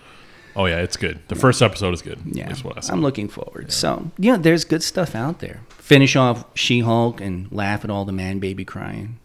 oh 0.56 0.66
yeah, 0.66 0.78
it's 0.80 0.98
good. 0.98 1.20
The 1.28 1.36
first 1.36 1.62
episode 1.62 1.94
is 1.94 2.02
good. 2.02 2.20
yeah, 2.26 2.48
That's 2.48 2.64
what 2.64 2.78
I 2.78 2.82
said. 2.82 2.94
I'm 2.94 3.02
looking 3.02 3.28
forward. 3.30 3.72
So, 3.72 4.12
yeah, 4.18 4.38
there's 4.38 4.66
good 4.66 4.84
stuff 4.84 5.16
out 5.16 5.40
there. 5.40 5.62
Finish 5.70 6.16
off 6.16 6.46
She 6.56 6.82
Hulk 6.82 7.22
and 7.22 7.52
laugh 7.52 7.84
at 7.84 7.90
all 7.90 8.06
the 8.06 8.12
man 8.12 8.40
baby 8.40 8.66
crying. 8.66 9.20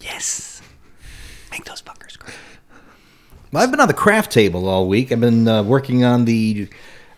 Yes, 0.00 0.60
make 1.50 1.64
those 1.64 1.80
fuckers 1.82 2.18
cry. 2.18 2.34
Well, 3.52 3.62
I've 3.62 3.70
been 3.70 3.80
on 3.80 3.88
the 3.88 3.94
craft 3.94 4.32
table 4.32 4.68
all 4.68 4.88
week. 4.88 5.12
I've 5.12 5.20
been 5.20 5.46
uh, 5.46 5.62
working 5.62 6.02
on 6.04 6.24
the 6.24 6.68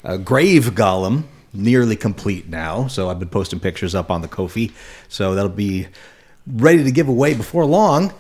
uh, 0.05 0.19
grave 0.19 0.73
golem, 0.75 1.25
nearly 1.55 1.97
complete 1.97 2.47
now. 2.47 2.87
So 2.89 3.09
I've 3.09 3.19
been 3.19 3.31
posting 3.31 3.59
pictures 3.59 3.95
up 3.95 4.11
on 4.11 4.21
the 4.21 4.29
Ko-fi. 4.29 4.71
So 5.09 5.35
that'll 5.35 5.49
be 5.49 5.89
ready 6.47 6.85
to 6.85 6.91
give 6.91 7.09
away 7.09 7.35
before 7.35 7.65
long. 7.65 8.13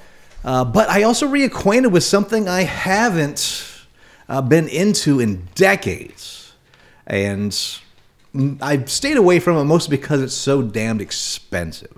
Uh, 0.44 0.64
but 0.64 0.88
I 0.88 1.02
also 1.02 1.26
reacquainted 1.26 1.90
with 1.90 2.04
something 2.04 2.48
I 2.48 2.62
haven't 2.62 3.72
uh, 4.28 4.42
been 4.42 4.68
into 4.68 5.18
in 5.20 5.48
decades. 5.54 6.52
And 7.06 7.56
I've 8.60 8.90
stayed 8.90 9.16
away 9.16 9.40
from 9.40 9.56
it 9.56 9.64
mostly 9.64 9.96
because 9.96 10.22
it's 10.22 10.34
so 10.34 10.62
damned 10.62 11.00
expensive. 11.00 11.96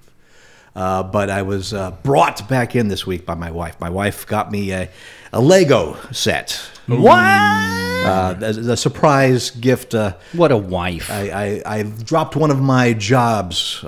Uh, 0.76 1.02
but 1.02 1.28
I 1.28 1.42
was 1.42 1.74
uh, 1.74 1.90
brought 2.02 2.48
back 2.48 2.76
in 2.76 2.88
this 2.88 3.06
week 3.06 3.26
by 3.26 3.34
my 3.34 3.50
wife. 3.50 3.80
My 3.80 3.90
wife 3.90 4.26
got 4.26 4.52
me 4.52 4.70
a, 4.70 4.88
a 5.32 5.40
Lego 5.40 5.96
set. 6.12 6.60
What? 6.86 7.18
Uh, 7.18 8.36
as 8.40 8.56
a 8.58 8.76
surprise 8.76 9.50
gift. 9.50 9.94
Uh, 9.94 10.14
What 10.32 10.52
a 10.52 10.56
wife. 10.56 11.10
I, 11.10 11.62
I, 11.66 11.78
I 11.78 11.82
dropped 11.82 12.36
one 12.36 12.50
of 12.50 12.60
my 12.60 12.92
jobs. 12.92 13.84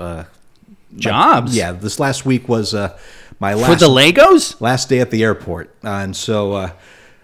Jobs. 0.95 1.55
yeah, 1.55 1.71
this 1.71 1.99
last 1.99 2.25
week 2.25 2.47
was 2.49 2.73
uh, 2.73 2.97
my 3.39 3.53
last 3.53 3.69
For 3.71 3.75
the 3.85 3.89
Legos. 3.91 4.59
last 4.61 4.89
day 4.89 4.99
at 4.99 5.09
the 5.11 5.23
airport, 5.23 5.73
uh, 5.83 5.89
and 5.89 6.15
so 6.15 6.53
uh, 6.53 6.71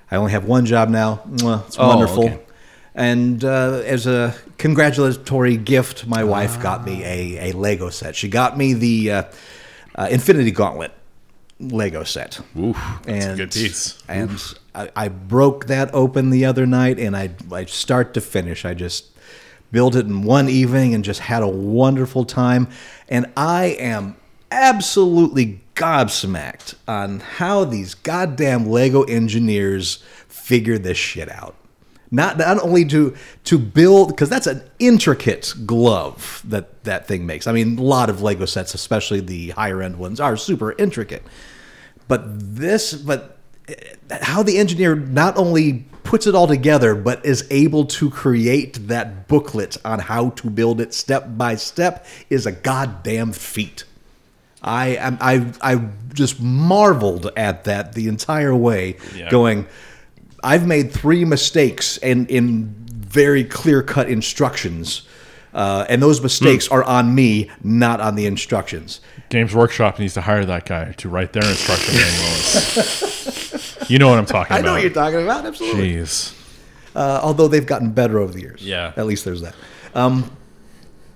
I 0.10 0.16
only 0.16 0.32
have 0.32 0.46
one 0.46 0.66
job 0.66 0.90
now. 0.90 1.22
It's 1.34 1.78
Oh, 1.80 1.88
wonderful. 1.90 2.26
okay. 2.26 2.40
And 2.96 3.44
uh, 3.44 3.82
as 3.86 4.08
a 4.08 4.34
congratulatory 4.58 5.58
gift, 5.58 6.08
my 6.08 6.24
wife 6.24 6.60
got 6.62 6.84
me 6.86 7.04
a, 7.04 7.50
a 7.50 7.54
Lego 7.54 7.90
set. 7.90 8.16
She 8.16 8.28
got 8.28 8.58
me 8.58 8.74
the 8.74 9.12
uh, 9.12 9.24
uh, 9.96 10.08
Infinity 10.10 10.50
Gauntlet 10.52 10.92
Lego 11.60 12.04
set. 12.04 12.40
Oof. 12.58 12.76
and, 13.08 13.34
a 13.34 13.36
good 13.36 13.52
piece. 13.52 14.02
And 14.08 14.32
I, 14.74 14.90
I 14.96 15.08
broke 15.10 15.66
that 15.68 15.94
open 15.94 16.30
the 16.32 16.46
other 16.46 16.66
night, 16.66 16.98
and 17.00 17.16
I, 17.16 17.32
I 17.52 17.66
start 17.66 18.14
to 18.16 18.22
finish, 18.22 18.66
I 18.66 18.74
just 18.74 19.06
built 19.72 19.96
it 19.96 20.06
in 20.06 20.24
one 20.24 20.50
evening 20.50 20.94
and 20.94 21.04
just 21.04 21.22
had 21.22 21.44
a 21.44 21.48
wonderful 21.48 22.26
time. 22.26 22.68
And 23.10 23.32
I 23.36 23.78
am 23.80 24.16
absolutely 24.52 25.62
gobsmacked 25.76 26.76
on 26.88 27.20
how 27.20 27.64
these 27.64 27.94
goddamn 27.94 28.68
Lego 28.68 29.04
engineers 29.04 30.04
figure 30.28 30.78
this 30.78 30.98
shit 30.98 31.30
out. 31.30 31.56
Not 32.10 32.38
not 32.38 32.64
only 32.64 32.86
to 32.86 33.16
to 33.44 33.60
build 33.60 34.10
because 34.10 34.30
that's 34.30 34.48
an 34.48 34.64
intricate 34.80 35.54
glove 35.66 36.42
that 36.46 36.86
that 36.86 37.06
thing 37.06 37.26
makes. 37.26 37.48
I 37.48 37.52
mean, 37.52 37.78
a 37.78 37.82
lot 37.82 38.10
of 38.10 38.22
Lego 38.22 38.46
sets, 38.46 38.74
especially 38.74 39.20
the 39.20 39.50
higher 39.50 39.82
end 39.82 39.98
ones, 40.00 40.22
are 40.22 40.38
super 40.38 40.72
intricate. 40.78 41.24
But 42.08 42.22
this, 42.56 42.94
but 42.94 43.37
how 44.22 44.44
the 44.44 44.58
engineer 44.58 44.96
not 44.96 45.38
only 45.38 45.86
puts 46.04 46.26
it 46.26 46.34
all 46.36 46.48
together, 46.48 46.96
but 46.96 47.26
is 47.26 47.46
able 47.50 47.86
to 47.86 48.10
create 48.10 48.88
that 48.88 49.28
booklet 49.28 49.76
on 49.84 50.00
how 50.00 50.30
to 50.32 50.50
build 50.50 50.80
it 50.80 50.94
step 50.94 51.26
by 51.38 51.56
step 51.56 52.06
is 52.30 52.46
a 52.46 52.52
goddamn 52.52 53.34
feat. 53.34 53.84
I 54.64 54.90
am 54.96 55.18
I 55.22 55.52
I 55.62 55.82
just 56.14 56.42
marveled 56.42 57.30
at 57.36 57.66
that 57.66 57.94
the 57.94 58.08
entire 58.08 58.56
way, 58.56 58.98
Yeah. 59.16 59.30
going. 59.30 59.66
I've 60.44 60.66
made 60.66 60.92
three 60.92 61.26
mistakes 61.26 61.98
in 61.98 62.26
in 62.28 62.74
very 62.90 63.44
clear 63.44 63.82
cut 63.84 64.08
instructions, 64.10 65.02
uh, 65.54 65.86
and 65.90 66.02
those 66.02 66.22
mistakes 66.22 66.68
are 66.70 66.84
on 66.84 67.14
me, 67.16 67.50
not 67.64 68.00
on 68.00 68.16
the 68.16 68.26
instructions. 68.26 69.00
Games 69.30 69.54
Workshop 69.54 70.00
needs 70.00 70.14
to 70.14 70.22
hire 70.22 70.46
that 70.46 70.66
guy 70.66 70.94
to 70.94 71.10
write 71.10 71.34
their 71.34 71.44
instruction 71.46 71.96
manuals. 72.00 73.47
You 73.88 74.00
know 74.00 74.10
what 74.10 74.18
I'm 74.20 74.26
talking 74.26 74.56
I 74.56 74.60
about. 74.60 74.66
I 74.66 74.68
know 74.68 74.74
what 74.74 74.82
you're 74.84 74.92
talking 74.92 75.22
about. 75.24 75.46
Absolutely. 75.46 75.94
Jeez. 75.96 76.34
Uh, 76.96 77.20
although 77.22 77.48
they've 77.48 77.66
gotten 77.66 77.92
better 77.92 78.20
over 78.20 78.34
the 78.34 78.42
years. 78.42 78.66
Yeah. 78.66 78.94
At 78.98 79.06
least 79.06 79.24
there's 79.26 79.42
that. 79.42 79.56
Um, 79.94 80.32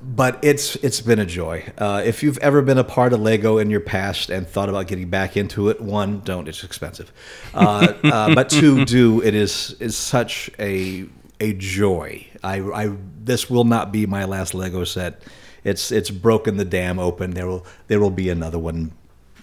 but 0.03 0.39
it's 0.43 0.75
it's 0.77 0.99
been 1.01 1.19
a 1.19 1.25
joy. 1.25 1.71
Uh, 1.77 2.01
if 2.03 2.23
you've 2.23 2.39
ever 2.39 2.61
been 2.63 2.79
a 2.79 2.83
part 2.83 3.13
of 3.13 3.19
Lego 3.21 3.59
in 3.59 3.69
your 3.69 3.79
past 3.81 4.29
and 4.31 4.47
thought 4.47 4.67
about 4.67 4.87
getting 4.87 5.09
back 5.09 5.37
into 5.37 5.69
it, 5.69 5.79
one, 5.79 6.21
don't. 6.21 6.47
It's 6.47 6.63
expensive. 6.63 7.11
Uh, 7.53 7.93
uh, 8.03 8.33
but 8.33 8.49
two, 8.49 8.83
do. 8.85 9.21
It 9.21 9.35
is 9.35 9.75
is 9.79 9.95
such 9.95 10.49
a 10.57 11.05
a 11.39 11.53
joy. 11.53 12.25
I, 12.43 12.61
I 12.61 12.91
this 13.23 13.47
will 13.49 13.63
not 13.63 13.91
be 13.91 14.07
my 14.07 14.25
last 14.25 14.55
Lego 14.55 14.83
set. 14.85 15.21
It's 15.63 15.91
it's 15.91 16.09
broken 16.09 16.57
the 16.57 16.65
dam 16.65 16.97
open. 16.97 17.31
There 17.31 17.47
will 17.47 17.65
there 17.87 17.99
will 17.99 18.09
be 18.09 18.29
another 18.29 18.57
one 18.57 18.93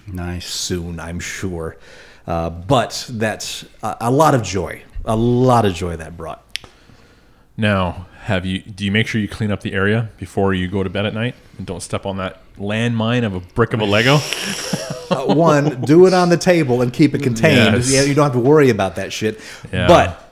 Nice. 0.09 0.47
soon, 0.47 0.99
I'm 0.99 1.21
sure. 1.21 1.77
Uh, 2.29 2.51
but 2.51 3.07
that's 3.09 3.65
a, 3.83 3.97
a 4.03 4.11
lot 4.11 4.35
of 4.35 4.43
joy, 4.43 4.83
a 5.07 5.17
lot 5.17 5.65
of 5.65 5.73
joy 5.73 5.97
that 5.97 6.15
brought. 6.15 6.45
Now, 7.57 8.07
have 8.21 8.45
you? 8.45 8.61
Do 8.61 8.85
you 8.85 8.93
make 8.93 9.07
sure 9.07 9.19
you 9.19 9.29
clean 9.29 9.51
up 9.51 9.63
the 9.63 9.73
area 9.73 10.11
before 10.19 10.53
you 10.53 10.69
go 10.69 10.83
to 10.83 10.91
bed 10.91 11.07
at 11.07 11.15
night, 11.15 11.35
and 11.57 11.67
don't 11.67 11.81
step 11.81 12.05
on 12.05 12.19
that 12.19 12.43
landmine 12.57 13.25
of 13.25 13.35
a 13.35 13.41
brick 13.41 13.73
of 13.73 13.81
a 13.81 13.85
Lego? 13.85 14.19
Uh, 15.11 15.25
one, 15.25 15.81
do 15.81 16.05
it 16.05 16.13
on 16.13 16.29
the 16.29 16.37
table 16.37 16.83
and 16.83 16.93
keep 16.93 17.15
it 17.15 17.23
contained. 17.23 17.77
Yes. 17.77 17.91
Yeah, 17.91 18.03
you 18.03 18.13
don't 18.13 18.25
have 18.25 18.35
to 18.35 18.39
worry 18.39 18.69
about 18.69 18.97
that 18.97 19.11
shit. 19.11 19.41
Yeah. 19.73 19.87
But 19.87 20.23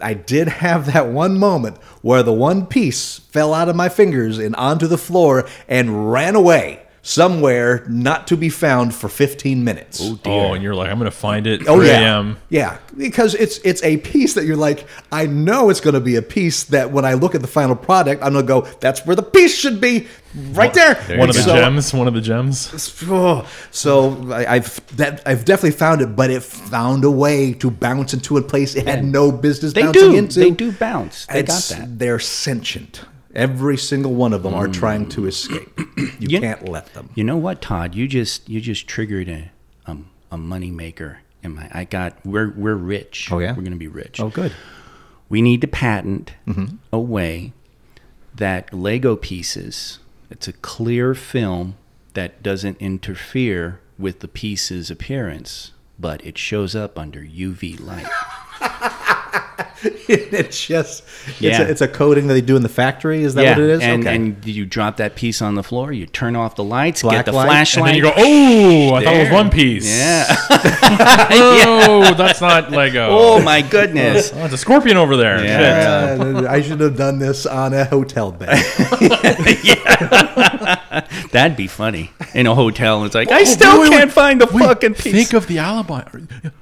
I 0.00 0.14
did 0.14 0.48
have 0.48 0.94
that 0.94 1.08
one 1.08 1.38
moment 1.38 1.76
where 2.00 2.22
the 2.22 2.32
one 2.32 2.64
piece 2.64 3.18
fell 3.18 3.52
out 3.52 3.68
of 3.68 3.76
my 3.76 3.90
fingers 3.90 4.38
and 4.38 4.56
onto 4.56 4.86
the 4.86 4.96
floor 4.96 5.46
and 5.68 6.10
ran 6.10 6.36
away 6.36 6.83
somewhere 7.04 7.84
not 7.86 8.26
to 8.26 8.36
be 8.36 8.48
found 8.48 8.94
for 8.94 9.08
15 9.08 9.62
minutes. 9.62 10.00
oh, 10.02 10.18
oh 10.24 10.54
and 10.54 10.62
you're 10.62 10.74
like, 10.74 10.90
I'm 10.90 10.96
gonna 10.98 11.10
find 11.10 11.46
it. 11.46 11.60
Oh 11.68 11.76
3 11.76 11.86
yeah, 11.86 12.34
yeah, 12.48 12.78
because 12.96 13.34
it's 13.34 13.58
it's 13.58 13.82
a 13.84 13.98
piece 13.98 14.34
that 14.34 14.44
you're 14.46 14.56
like, 14.56 14.86
I 15.12 15.26
know 15.26 15.68
it's 15.70 15.80
going 15.80 15.94
to 15.94 16.00
be 16.00 16.16
a 16.16 16.22
piece 16.22 16.64
that 16.64 16.90
when 16.90 17.04
I 17.04 17.12
look 17.14 17.34
at 17.34 17.42
the 17.42 17.46
final 17.46 17.76
product, 17.76 18.22
I'm 18.22 18.32
going 18.32 18.44
to 18.46 18.48
go, 18.48 18.60
that's 18.80 19.04
where 19.06 19.14
the 19.14 19.22
piece 19.22 19.54
should 19.56 19.80
be, 19.80 20.06
right 20.52 20.72
there. 20.72 20.94
One 21.18 21.28
of 21.28 21.36
the 21.36 21.42
So- 21.42 21.54
gems. 21.54 21.92
One 21.92 22.08
of 22.08 22.14
the 22.14 22.20
gems. 22.22 22.72
Oh, 23.06 23.46
so 23.70 24.32
I, 24.32 24.54
I've 24.56 24.96
that 24.96 25.22
I've 25.26 25.44
definitely 25.44 25.72
found 25.76 26.00
it, 26.00 26.16
but 26.16 26.30
it 26.30 26.42
found 26.42 27.04
a 27.04 27.10
way 27.10 27.52
to 27.54 27.70
bounce 27.70 28.14
into 28.14 28.38
a 28.38 28.42
place 28.42 28.74
it 28.74 28.86
had 28.88 29.04
no 29.04 29.30
business 29.30 29.74
They 29.74 29.82
bouncing 29.82 30.10
do. 30.12 30.16
into. 30.16 30.40
They 30.40 30.50
do 30.50 30.72
bounce. 30.72 31.26
They 31.26 31.40
It's- 31.40 31.70
got 31.70 31.78
that. 31.80 31.98
They're 31.98 32.18
sentient. 32.18 33.02
Every 33.34 33.76
single 33.76 34.14
one 34.14 34.32
of 34.32 34.42
them 34.42 34.54
are 34.54 34.68
trying 34.68 35.08
to 35.10 35.26
escape. 35.26 35.68
You 36.20 36.28
You- 36.30 36.40
can't 36.40 36.68
let 36.68 36.94
them. 36.94 37.10
You 37.14 37.24
know 37.24 37.36
what, 37.36 37.60
Todd? 37.60 37.94
You 37.94 38.06
just 38.06 38.48
you 38.48 38.60
just 38.60 38.86
triggered 38.86 39.28
a 39.28 39.50
um, 39.86 40.08
a 40.30 40.36
money 40.38 40.70
maker 40.70 41.18
in 41.42 41.54
my. 41.54 41.68
I 41.72 41.84
got 41.84 42.24
we're 42.24 42.50
we're 42.50 42.74
rich. 42.76 43.30
Oh, 43.32 43.38
yeah? 43.40 43.54
we're 43.54 43.62
gonna 43.62 43.76
be 43.76 43.88
rich. 43.88 44.20
Oh 44.20 44.28
good. 44.28 44.52
We 45.28 45.42
need 45.42 45.60
to 45.62 45.66
patent 45.66 46.32
a 46.92 46.98
way 47.00 47.52
that 48.34 48.72
Lego 48.72 49.16
pieces. 49.16 49.98
It's 50.30 50.46
a 50.46 50.52
clear 50.52 51.14
film 51.14 51.76
that 52.14 52.42
doesn't 52.42 52.76
interfere 52.80 53.80
with 53.98 54.20
the 54.20 54.28
piece's 54.28 54.90
appearance, 54.90 55.72
but 55.98 56.24
it 56.24 56.38
shows 56.38 56.76
up 56.76 56.98
under 56.98 57.20
UV 57.20 57.80
light. 57.84 58.06
it's 60.08 60.66
just 60.66 61.04
it's, 61.26 61.40
Yeah. 61.40 61.62
a, 61.62 61.68
it's 61.68 61.80
a 61.80 61.88
coating 61.88 62.26
that 62.28 62.34
they 62.34 62.40
do 62.40 62.56
in 62.56 62.62
the 62.62 62.68
factory. 62.68 63.22
Is 63.22 63.34
that 63.34 63.44
what 63.44 63.64
it 63.64 63.70
is? 63.70 63.80
And, 63.82 64.02
okay. 64.02 64.14
and 64.16 64.44
you 64.44 64.64
drop 64.64 64.96
that 64.96 65.14
piece 65.14 65.42
on 65.42 65.54
the 65.54 65.62
floor, 65.62 65.92
you 65.92 66.06
turn 66.06 66.36
off 66.36 66.56
the 66.56 66.64
lights, 66.64 67.02
Black 67.02 67.18
get 67.18 67.26
the 67.26 67.32
light, 67.32 67.46
flashlight. 67.46 67.94
And 67.96 68.04
then 68.04 68.10
you 68.12 68.14
go, 68.14 68.14
oh, 68.16 68.94
I 68.94 69.04
thought 69.04 69.14
it 69.14 69.20
was 69.24 69.30
One 69.30 69.50
Piece. 69.50 69.84
Yeah. 69.94 70.26
oh, 71.86 72.14
that's 72.16 72.40
not 72.40 72.70
Lego. 72.70 73.08
oh 73.10 73.42
my 73.42 73.62
goodness. 73.62 74.32
Oh, 74.34 74.44
it's 74.44 74.54
a 74.54 74.58
scorpion 74.58 74.96
over 74.96 75.16
there. 75.16 75.44
Yeah. 75.44 76.16
Shit. 76.16 76.44
Uh, 76.44 76.50
I 76.50 76.62
should 76.62 76.80
have 76.80 76.96
done 76.96 77.18
this 77.18 77.46
on 77.46 77.74
a 77.74 77.84
hotel 77.84 78.32
bed. 78.32 78.62
That'd 81.32 81.56
be 81.56 81.66
funny. 81.66 82.10
In 82.34 82.46
a 82.46 82.54
hotel, 82.54 83.04
it's 83.04 83.14
like, 83.14 83.30
I 83.30 83.44
still 83.44 83.80
wait, 83.80 83.90
wait, 83.90 83.96
can't 83.96 84.04
wait. 84.08 84.12
find 84.14 84.40
the 84.40 84.46
Wait, 84.46 84.64
fucking 84.64 84.94
piece. 84.94 85.12
Think 85.12 85.32
of 85.34 85.46
the 85.46 85.58
alibi. 85.58 86.04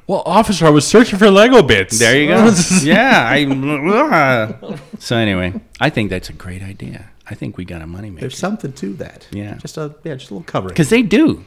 Well, 0.07 0.23
officer, 0.27 0.67
I 0.67 0.71
was 0.71 0.87
searching 0.87 1.19
for 1.19 1.31
Lego 1.31 1.63
bits. 1.63 1.99
there 1.99 2.19
you 2.21 2.29
go. 2.29 2.53
yeah. 2.83 3.27
I, 3.29 4.77
so 4.99 5.17
anyway, 5.17 5.55
I 5.81 5.91
think 5.91 6.11
that's 6.11 6.29
a 6.29 6.33
great 6.35 6.63
idea. 6.63 7.11
I 7.29 7.35
think 7.35 7.57
we 7.57 7.65
got 7.65 7.83
a 7.83 7.87
money 7.87 8.11
maker. 8.11 8.21
There's 8.23 8.37
something 8.39 8.73
to 8.75 8.93
that. 8.95 9.27
Yeah. 9.31 9.55
Just 9.59 9.77
a 9.79 9.95
yeah, 10.05 10.15
just 10.15 10.31
a 10.31 10.35
little 10.35 10.45
covering. 10.45 10.73
because 10.75 10.91
they 10.91 11.03
do 11.03 11.45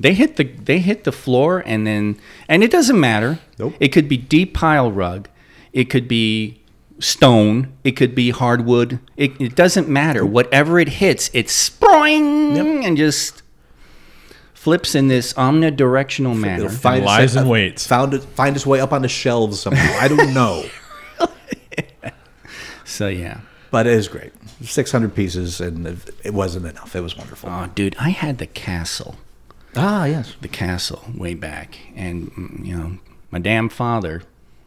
they 0.00 0.14
hit 0.14 0.36
the 0.36 0.44
they 0.44 0.78
hit 0.78 1.04
the 1.04 1.12
floor 1.12 1.62
and 1.66 1.86
then 1.86 2.18
and 2.48 2.62
it 2.62 2.70
doesn't 2.70 2.98
matter 2.98 3.38
Nope. 3.58 3.74
it 3.80 3.88
could 3.88 4.08
be 4.08 4.16
deep 4.16 4.54
pile 4.54 4.90
rug 4.92 5.28
it 5.72 5.90
could 5.90 6.06
be 6.08 6.57
stone 7.00 7.72
it 7.84 7.92
could 7.92 8.14
be 8.14 8.30
hardwood 8.30 8.98
it, 9.16 9.40
it 9.40 9.54
doesn't 9.54 9.88
matter 9.88 10.26
whatever 10.26 10.80
it 10.80 10.88
hits 10.88 11.30
it's 11.32 11.52
spring 11.52 12.58
and 12.84 12.96
just 12.96 13.42
flips 14.54 14.94
in 14.94 15.06
this 15.08 15.32
omnidirectional 15.34 16.36
manner 16.36 16.64
It'll 16.64 16.76
find 16.76 17.04
lies 17.04 17.36
its- 17.36 17.42
in 17.42 17.48
wait. 17.48 17.78
Found 17.80 18.14
it, 18.14 18.22
find 18.24 18.56
its 18.56 18.66
way 18.66 18.80
up 18.80 18.92
on 18.92 19.02
the 19.02 19.08
shelves 19.08 19.60
somehow. 19.60 19.98
I 20.00 20.08
don't 20.08 20.34
know, 20.34 20.64
so 22.84 23.06
yeah 23.08 23.40
but 23.70 23.86
it 23.86 23.92
is 23.92 24.08
great. 24.08 24.32
Six 24.62 24.90
hundred 24.90 25.14
pieces, 25.14 25.60
and 25.60 25.86
it, 25.86 25.98
it 26.24 26.34
wasn't 26.34 26.66
enough. 26.66 26.96
It 26.96 27.00
was 27.02 27.16
wonderful. 27.16 27.48
oh 27.50 27.66
dude 27.74 27.94
i 28.00 28.10
had 28.10 28.38
the 28.38 28.46
castle 28.46 29.16
ah, 29.76 30.04
yes. 30.06 30.34
the 30.40 30.48
castle 30.48 31.02
way 31.14 31.34
back 31.34 31.78
and 31.94 32.32
mm, 32.32 32.66
you 32.66 32.76
know 32.76 32.98
my 33.30 33.38
damn 33.38 33.68
father 33.68 34.22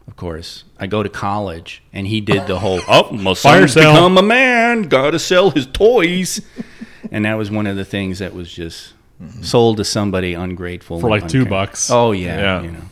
of 0.08 0.16
course 0.16 0.64
i 0.78 0.86
go 0.86 1.02
to 1.02 1.08
college 1.08 1.82
and 1.92 2.06
he 2.06 2.20
did 2.20 2.46
the 2.46 2.58
whole 2.58 2.80
oh 2.88 3.10
my 3.12 3.34
Fire 3.34 3.60
son's 3.68 3.72
sale. 3.74 3.92
become 3.92 4.18
a 4.18 4.22
man 4.22 4.82
gotta 4.82 5.18
sell 5.18 5.50
his 5.50 5.66
toys 5.66 6.40
and 7.12 7.24
that 7.24 7.34
was 7.34 7.50
one 7.50 7.66
of 7.66 7.76
the 7.76 7.84
things 7.84 8.18
that 8.18 8.34
was 8.34 8.52
just 8.52 8.94
mm-hmm. 9.22 9.42
sold 9.42 9.76
to 9.78 9.84
somebody 9.84 10.34
ungrateful 10.34 10.98
For 11.00 11.06
and 11.06 11.22
like 11.22 11.28
two 11.30 11.46
bucks. 11.46 11.90
oh 11.90 12.12
yeah, 12.12 12.36
Yeah. 12.38 12.62
you 12.62 12.70
know 12.72 12.84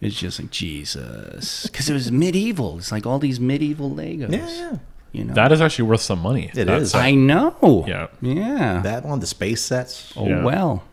it's 0.00 0.16
just 0.18 0.38
like 0.40 0.50
jesus 0.50 1.66
because 1.66 1.88
it 1.88 1.92
was 1.94 2.12
medieval 2.12 2.78
it's 2.78 2.92
like 2.92 3.06
all 3.06 3.18
these 3.18 3.40
medieval 3.40 3.90
legos 3.90 4.30
Yeah, 4.32 4.48
yeah. 4.50 4.76
you 5.12 5.24
know 5.24 5.34
That 5.34 5.50
is 5.52 5.60
actually 5.60 5.88
worth 5.88 6.02
some 6.02 6.20
money. 6.20 6.50
It 6.54 6.66
That 6.66 6.82
is. 6.82 6.90
set. 6.92 7.02
i 7.02 7.12
know 7.14 7.84
Yeah. 7.88 8.06
yeah 8.20 8.80
That 8.82 9.04
one, 9.04 9.20
the 9.20 9.26
space 9.26 9.62
sets. 9.62 10.12
oh 10.16 10.28
Yeah. 10.28 10.44
well 10.44 10.84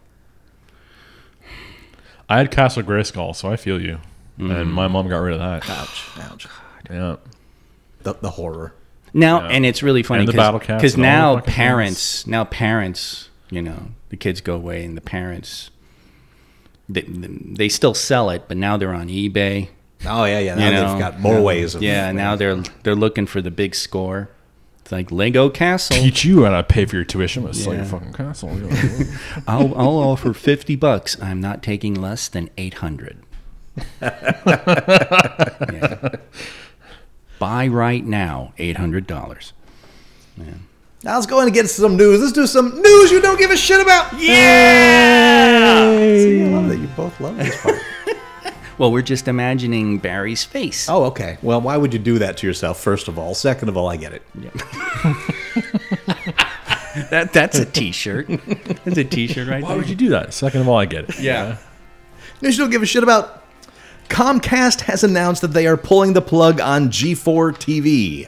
I 2.29 2.37
had 2.37 2.49
Castle 2.49 2.81
Grayskull, 2.83 3.35
so 3.35 3.49
I 3.51 3.57
feel 3.57 3.81
you. 3.81 3.99
Mm. 4.41 4.61
And 4.61 4.73
my 4.73 4.87
mom 4.87 5.07
got 5.07 5.19
rid 5.19 5.33
of 5.33 5.39
that. 5.39 5.69
Ouch, 5.69 6.09
ouch. 6.19 6.47
Yeah. 6.89 7.17
The, 8.03 8.13
the 8.15 8.31
horror. 8.31 8.73
Now, 9.13 9.41
Yeah. 9.41 9.49
and 9.55 9.65
it's 9.65 9.83
really 9.83 10.03
funny 10.03 10.25
the 10.25 10.33
battle 10.33 10.59
cats 10.59 10.81
because 10.81 10.95
and 10.95 11.05
all 11.05 11.11
the 11.11 11.17
now 11.17 11.35
fucking 11.39 11.53
parents, 11.53 12.27
now 12.27 12.43
parents, 12.45 13.29
you 13.49 13.61
know, 13.61 13.87
the 14.09 14.17
kids 14.17 14.41
go 14.41 14.55
away 14.55 14.83
and 14.83 14.95
the 14.97 15.01
parents, 15.01 15.69
they, 16.89 17.01
they 17.07 17.69
still 17.69 17.93
sell 17.93 18.29
it, 18.29 18.43
but 18.47 18.57
now 18.57 18.77
they're 18.77 18.93
on 18.93 19.07
eBay. 19.09 19.69
Oh 20.05 20.25
yeah, 20.25 20.39
yeah. 20.39 20.55
Now 20.55 20.65
You 20.65 20.71
know, 20.73 20.89
they've 20.91 20.99
got 20.99 21.19
more 21.19 21.41
ways 21.41 21.75
of 21.75 21.83
Yeah, 21.83 22.11
now 22.11 22.35
they're 22.35 22.63
they're 22.83 22.95
looking 22.95 23.27
for 23.27 23.41
the 23.41 23.51
big 23.51 23.75
score. 23.75 24.29
It's 24.79 24.91
like 24.91 25.11
Lego 25.11 25.49
Castle. 25.49 25.95
Teach 25.97 26.25
you 26.25 26.43
how 26.45 26.49
to 26.51 26.63
pay 26.63 26.85
for 26.85 26.95
your 26.95 27.05
tuition. 27.05 27.43
Let's 27.43 27.63
sell 27.63 27.75
your 27.75 27.85
fucking 27.85 28.13
castle. 28.13 28.49
I'll 29.47 29.75
I'll 29.75 29.99
offer 29.99 30.33
fifty 30.33 30.75
bucks. 30.75 31.21
I'm 31.21 31.39
not 31.39 31.61
taking 31.61 31.93
less 31.93 32.27
than 32.27 32.49
eight 32.57 32.75
hundred. 32.75 33.19
Yeah. 34.01 36.11
Buy 37.39 37.67
right 37.67 38.05
now, 38.05 38.53
eight 38.57 38.77
hundred 38.77 39.07
dollars. 39.07 39.53
Now 41.03 41.15
let's 41.15 41.25
go 41.25 41.39
in 41.39 41.45
and 41.45 41.53
get 41.53 41.67
some 41.69 41.97
news. 41.97 42.19
Let's 42.21 42.33
do 42.33 42.45
some 42.45 42.79
news 42.79 43.11
you 43.11 43.21
don't 43.21 43.39
give 43.39 43.49
a 43.51 43.57
shit 43.57 43.81
about. 43.81 44.13
Yeah. 44.19 45.97
See, 45.97 46.43
I 46.43 46.47
love 46.47 46.69
that 46.69 46.77
you 46.77 46.87
both 46.95 47.19
love 47.19 47.37
this 47.37 47.59
part. 47.61 47.77
Well, 48.77 48.91
we're 48.91 49.03
just 49.03 49.27
imagining 49.27 49.99
Barry's 49.99 50.43
face. 50.43 50.89
oh, 50.89 51.03
okay. 51.05 51.37
Well, 51.43 51.61
why 51.61 51.77
would 51.77 51.93
you 51.93 51.99
do 51.99 52.17
that 52.17 52.37
to 52.37 52.47
yourself? 52.47 52.79
First 52.79 53.07
of 53.07 53.19
all, 53.19 53.35
second 53.35 53.69
of 53.69 53.77
all, 53.77 53.87
I 53.87 53.95
get 53.97 54.13
it. 54.13 54.23
That 57.09 57.31
that's 57.31 57.57
a 57.57 57.65
T-shirt. 57.65 58.27
That's 58.83 58.97
a 58.97 59.03
T-shirt 59.05 59.47
right 59.47 59.59
there. 59.59 59.61
Why 59.61 59.67
there. 59.69 59.77
would 59.77 59.89
you 59.89 59.95
do 59.95 60.09
that? 60.09 60.33
Second 60.33 60.61
of 60.61 60.67
all, 60.67 60.77
I 60.77 60.85
get 60.85 61.09
it. 61.09 61.19
Yeah. 61.19 61.57
News 62.41 62.57
you 62.57 62.63
don't 62.63 62.71
give 62.71 62.81
a 62.81 62.85
shit 62.85 63.03
about. 63.03 63.40
Comcast 64.11 64.81
has 64.81 65.05
announced 65.05 65.41
that 65.41 65.53
they 65.53 65.65
are 65.65 65.77
pulling 65.77 66.11
the 66.11 66.21
plug 66.21 66.59
on 66.59 66.89
G4 66.89 67.53
TV. 67.53 68.27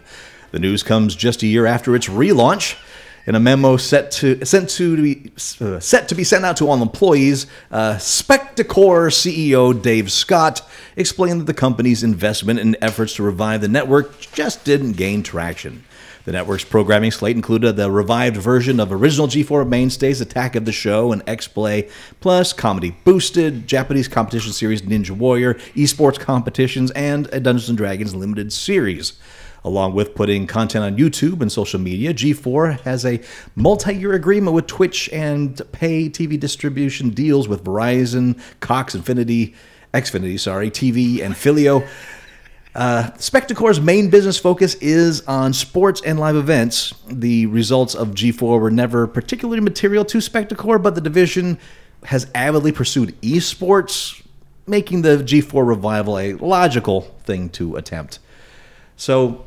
The 0.51 0.59
news 0.59 0.81
comes 0.81 1.13
just 1.13 1.43
a 1.43 1.47
year 1.47 1.65
after 1.65 1.93
its 1.93 2.07
relaunch. 2.07 2.77
In 3.25 3.35
a 3.35 3.39
memo 3.39 3.75
set 3.75 4.11
to 4.11 4.45
sent 4.45 4.69
to 4.71 5.01
be 5.01 5.31
uh, 5.59 5.79
set 5.81 6.07
to 6.09 6.15
be 6.15 6.23
sent 6.23 6.45
out 6.45 6.57
to 6.57 6.69
all 6.69 6.81
employees, 6.81 7.47
uh, 7.69 7.95
Spectacor 7.95 9.11
CEO 9.11 9.81
Dave 9.81 10.09
Scott 10.09 10.61
explained 10.95 11.41
that 11.41 11.45
the 11.45 11.53
company's 11.53 12.01
investment 12.01 12.59
in 12.59 12.77
efforts 12.81 13.15
to 13.15 13.23
revive 13.23 13.59
the 13.61 13.67
network 13.67 14.19
just 14.19 14.63
didn't 14.63 14.93
gain 14.93 15.21
traction. 15.21 15.83
The 16.25 16.31
network's 16.31 16.63
programming 16.63 17.11
slate 17.11 17.35
included 17.35 17.75
the 17.75 17.91
revived 17.91 18.37
version 18.37 18.79
of 18.79 18.93
original 18.93 19.27
G4 19.27 19.67
mainstays 19.67 20.21
Attack 20.21 20.55
of 20.55 20.63
the 20.63 20.71
Show 20.71 21.11
and 21.11 21.21
X-Play, 21.27 21.89
plus 22.21 22.53
comedy 22.53 22.95
boosted, 23.03 23.67
Japanese 23.67 24.07
competition 24.07 24.53
series 24.53 24.83
Ninja 24.83 25.11
Warrior, 25.11 25.55
esports 25.75 26.17
competitions, 26.17 26.91
and 26.91 27.27
a 27.33 27.41
Dungeons 27.41 27.77
Dragons 27.77 28.15
limited 28.15 28.53
series. 28.53 29.19
Along 29.65 29.93
with 29.93 30.15
putting 30.15 30.47
content 30.47 30.85
on 30.85 30.97
YouTube 30.97 31.41
and 31.41 31.51
social 31.51 31.79
media, 31.79 32.13
G4 32.13 32.79
has 32.81 33.05
a 33.05 33.19
multi 33.55 33.93
year 33.93 34.13
agreement 34.13 34.55
with 34.55 34.67
Twitch 34.67 35.09
and 35.11 35.61
pay 35.73 36.09
TV 36.09 36.39
distribution 36.39 37.09
deals 37.09 37.49
with 37.49 37.65
Verizon, 37.65 38.39
Cox 38.61 38.95
Infinity, 38.95 39.55
Xfinity, 39.93 40.39
sorry, 40.39 40.71
TV, 40.71 41.21
and 41.21 41.35
Philo. 41.35 41.83
Uh, 42.75 43.11
Spectacor's 43.17 43.79
main 43.79 44.09
business 44.09 44.39
focus 44.39 44.73
is 44.75 45.21
on 45.27 45.53
sports 45.53 46.01
and 46.03 46.19
live 46.19 46.35
events. 46.35 46.93
The 47.07 47.45
results 47.45 47.93
of 47.93 48.09
G4 48.09 48.59
were 48.59 48.71
never 48.71 49.05
particularly 49.05 49.61
material 49.61 50.03
to 50.05 50.17
Spectacore, 50.17 50.81
but 50.81 50.95
the 50.95 51.01
division 51.01 51.59
has 52.05 52.27
avidly 52.33 52.71
pursued 52.71 53.19
esports, 53.21 54.21
making 54.65 55.03
the 55.03 55.17
G4 55.17 55.65
revival 55.67 56.17
a 56.17 56.33
logical 56.33 57.01
thing 57.25 57.49
to 57.49 57.75
attempt. 57.75 58.19
So 58.97 59.45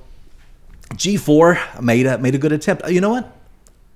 G4 0.91 1.83
made 1.83 2.07
a, 2.07 2.19
made 2.19 2.35
a 2.37 2.39
good 2.39 2.53
attempt. 2.53 2.89
You 2.89 3.01
know 3.01 3.11
what? 3.11 3.33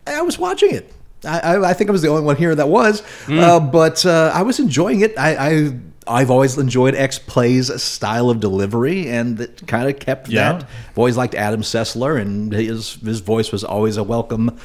I 0.06 0.22
was 0.22 0.38
watching 0.38 0.74
it. 0.74 0.92
I, 1.24 1.38
I, 1.40 1.70
I 1.70 1.72
think 1.74 1.88
I 1.88 1.92
was 1.92 2.02
the 2.02 2.08
only 2.08 2.22
one 2.22 2.36
here 2.36 2.54
that 2.54 2.68
was, 2.68 3.02
uh, 3.28 3.60
but 3.60 4.04
uh, 4.06 4.32
I 4.34 4.42
was 4.42 4.58
enjoying 4.58 5.02
it. 5.02 5.16
I, 5.18 5.36
I 5.36 5.78
I've 6.06 6.30
always 6.30 6.56
enjoyed 6.58 6.94
X 6.94 7.18
Play's 7.18 7.82
style 7.82 8.30
of 8.30 8.40
delivery, 8.40 9.08
and 9.08 9.38
it 9.40 9.62
kind 9.66 9.88
of 9.88 9.98
kept 9.98 10.28
Yeah. 10.28 10.52
that. 10.52 10.62
I've 10.90 10.98
always 10.98 11.16
liked 11.16 11.34
Adam 11.34 11.62
Sessler, 11.62 12.20
and 12.20 12.52
his 12.52 12.94
his 12.94 13.20
voice 13.20 13.52
was 13.52 13.62
always 13.64 13.96
a 13.96 14.02
welcome 14.02 14.58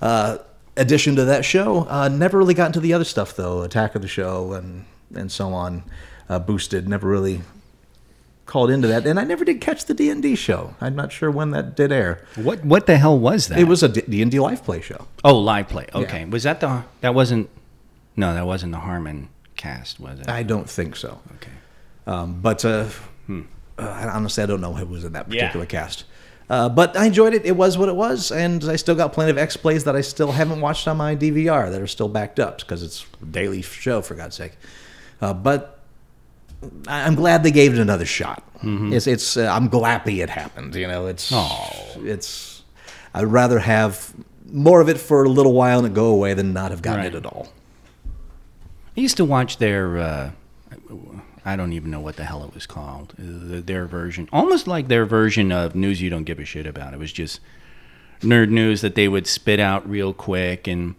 uh, 0.00 0.38
addition 0.76 1.16
to 1.16 1.24
that 1.26 1.44
show. 1.44 1.86
Uh, 1.88 2.08
never 2.08 2.38
really 2.38 2.54
got 2.54 2.66
into 2.66 2.80
the 2.80 2.92
other 2.94 3.04
stuff 3.04 3.36
though, 3.36 3.62
Attack 3.62 3.94
of 3.94 4.02
the 4.02 4.08
Show 4.08 4.52
and 4.54 4.84
and 5.14 5.30
so 5.30 5.52
on. 5.52 5.82
Uh, 6.28 6.38
boosted, 6.38 6.88
never 6.88 7.08
really 7.08 7.40
called 8.46 8.70
into 8.70 8.88
that, 8.88 9.06
and 9.06 9.18
I 9.20 9.24
never 9.24 9.44
did 9.44 9.60
catch 9.60 9.84
the 9.84 9.94
D 9.94 10.08
and 10.10 10.22
D 10.22 10.34
show. 10.36 10.74
I'm 10.80 10.96
not 10.96 11.12
sure 11.12 11.30
when 11.30 11.50
that 11.50 11.76
did 11.76 11.92
air. 11.92 12.24
What 12.36 12.64
what 12.64 12.86
the 12.86 12.96
hell 12.96 13.18
was 13.18 13.48
that? 13.48 13.58
It 13.58 13.64
was 13.64 13.82
a 13.82 13.88
D 13.88 14.22
and 14.22 14.30
D 14.30 14.38
live 14.40 14.64
play 14.64 14.80
show. 14.80 15.06
oh 15.22 15.38
live 15.38 15.68
play. 15.68 15.86
Okay, 15.94 16.24
was 16.24 16.42
that 16.44 16.60
the 16.60 16.84
that 17.02 17.14
wasn't? 17.14 17.50
No, 18.16 18.34
that 18.34 18.46
wasn't 18.46 18.72
the 18.72 18.78
Harmon 18.80 19.28
cast, 19.58 20.00
was 20.00 20.20
it? 20.20 20.28
I 20.30 20.42
don't 20.42 20.68
think 20.70 20.96
so. 20.96 21.20
okay. 21.36 21.52
Um, 22.06 22.40
but 22.40 22.64
uh, 22.64 22.86
uh, 23.28 24.10
honestly, 24.12 24.42
I 24.42 24.46
don't 24.46 24.62
know 24.62 24.72
who 24.72 24.86
was 24.86 25.04
in 25.04 25.12
that 25.12 25.30
Yeah. 25.30 25.42
particular 25.48 25.66
cast. 25.66 26.04
Uh, 26.48 26.66
but 26.70 26.96
I 26.96 27.04
enjoyed 27.04 27.34
it. 27.34 27.44
It 27.44 27.56
was 27.56 27.76
what 27.76 27.90
it 27.90 27.96
was, 27.96 28.30
and 28.32 28.64
I 28.64 28.76
still 28.76 28.94
got 28.94 29.12
plenty 29.12 29.30
of 29.30 29.36
X 29.36 29.54
plays 29.58 29.84
that 29.84 29.94
I 29.94 30.00
still 30.00 30.32
haven't 30.32 30.62
watched 30.62 30.88
on 30.88 30.96
my 30.96 31.14
DVR 31.14 31.70
that 31.70 31.78
are 31.82 31.86
still 31.86 32.08
backed 32.08 32.40
up 32.40 32.60
because 32.60 32.82
it's 32.82 33.04
a 33.22 33.26
daily 33.26 33.60
show 33.60 34.00
for 34.00 34.14
God's 34.14 34.36
sake. 34.36 34.52
Uh, 35.20 35.34
but 35.34 35.80
I- 36.86 37.04
I'm 37.06 37.14
glad 37.16 37.42
they 37.42 37.50
gave 37.50 37.74
it 37.74 37.78
another 37.78 38.06
shot. 38.06 38.42
It's 38.62 39.06
it's 39.06 39.36
uh, 39.36 39.46
I'm 39.54 39.68
glappy 39.68 40.22
it 40.22 40.30
happened. 40.30 40.74
You 40.74 40.88
know, 40.88 41.06
it's 41.06 41.30
it's 41.98 42.62
I'd 43.14 43.26
rather 43.26 43.58
have 43.58 44.12
more 44.50 44.80
of 44.80 44.88
it 44.88 44.98
for 44.98 45.22
a 45.24 45.28
little 45.28 45.52
while 45.52 45.78
and 45.78 45.86
it 45.86 45.94
go 45.94 46.06
away 46.06 46.32
than 46.34 46.52
not 46.54 46.70
have 46.70 46.80
gotten 46.82 47.04
Right. 47.04 47.14
it 47.14 47.18
at 47.18 47.26
all. 47.26 47.48
I 48.98 49.00
used 49.00 49.16
to 49.18 49.24
watch 49.24 49.58
their. 49.58 49.96
Uh, 49.96 50.30
I 51.44 51.54
don't 51.54 51.72
even 51.72 51.88
know 51.92 52.00
what 52.00 52.16
the 52.16 52.24
hell 52.24 52.42
it 52.42 52.52
was 52.52 52.66
called. 52.66 53.14
Uh, 53.16 53.62
Their 53.64 53.86
version, 53.86 54.28
almost 54.32 54.66
like 54.66 54.88
their 54.88 55.06
version 55.06 55.52
of 55.52 55.76
news 55.76 56.02
you 56.02 56.10
don't 56.10 56.24
give 56.24 56.40
a 56.40 56.44
shit 56.44 56.66
about. 56.66 56.94
It 56.94 56.98
was 56.98 57.12
just 57.12 57.38
nerd 58.22 58.50
news 58.50 58.80
that 58.80 58.96
they 58.96 59.06
would 59.06 59.28
spit 59.28 59.60
out 59.60 59.88
real 59.88 60.12
quick, 60.12 60.66
and 60.66 60.96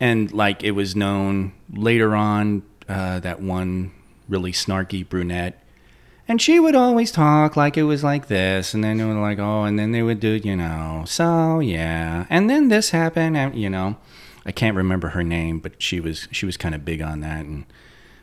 and 0.00 0.32
like 0.32 0.64
it 0.64 0.72
was 0.72 0.96
known 0.96 1.52
later 1.72 2.16
on 2.16 2.64
uh, 2.88 3.20
that 3.20 3.40
one 3.40 3.92
really 4.28 4.50
snarky 4.50 5.08
brunette. 5.08 5.62
And 6.26 6.42
she 6.42 6.58
would 6.58 6.74
always 6.74 7.12
talk 7.12 7.56
like 7.56 7.76
it 7.76 7.84
was 7.84 8.02
like 8.02 8.26
this, 8.26 8.74
and 8.74 8.82
then 8.82 8.96
they 8.96 9.04
were 9.04 9.14
like, 9.14 9.38
oh, 9.38 9.62
and 9.62 9.78
then 9.78 9.92
they 9.92 10.02
would 10.02 10.18
do, 10.18 10.30
you 10.30 10.56
know, 10.56 11.04
so 11.06 11.60
yeah, 11.60 12.26
and 12.28 12.50
then 12.50 12.70
this 12.70 12.90
happened, 12.90 13.36
and 13.36 13.54
you 13.54 13.70
know, 13.70 13.98
I 14.50 14.52
can't 14.52 14.76
remember 14.76 15.10
her 15.10 15.22
name, 15.22 15.60
but 15.60 15.80
she 15.80 16.00
was 16.00 16.26
she 16.32 16.44
was 16.44 16.56
kind 16.56 16.74
of 16.74 16.84
big 16.84 17.00
on 17.00 17.20
that, 17.20 17.44
and 17.44 17.66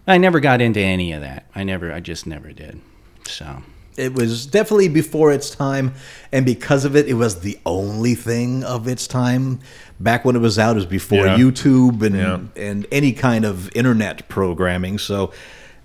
I 0.05 0.17
never 0.17 0.41
got 0.41 0.59
into 0.59 0.81
any 0.81 1.13
of 1.13 1.21
that. 1.21 1.45
I 1.55 1.63
never, 1.63 1.89
I 1.93 2.01
just 2.01 2.27
never 2.27 2.51
did. 2.51 2.81
So 3.25 3.63
It 3.95 4.13
was 4.13 4.45
definitely 4.45 4.89
before 4.89 5.31
its 5.31 5.49
time, 5.49 5.93
and 6.33 6.45
because 6.45 6.83
of 6.83 6.97
it, 6.97 7.07
it 7.07 7.13
was 7.13 7.39
the 7.39 7.57
only 7.65 8.13
thing 8.13 8.65
of 8.65 8.89
its 8.89 9.07
time. 9.07 9.61
Back 10.01 10.25
when 10.25 10.35
it 10.35 10.39
was 10.39 10.59
out, 10.59 10.71
it 10.71 10.75
was 10.75 10.85
before 10.85 11.27
Yeah. 11.27 11.37
YouTube 11.37 12.01
and 12.05 12.15
Yeah. 12.17 12.39
and 12.61 12.85
any 12.91 13.13
kind 13.13 13.45
of 13.45 13.69
internet 13.73 14.27
programming. 14.27 14.97
So 14.99 15.31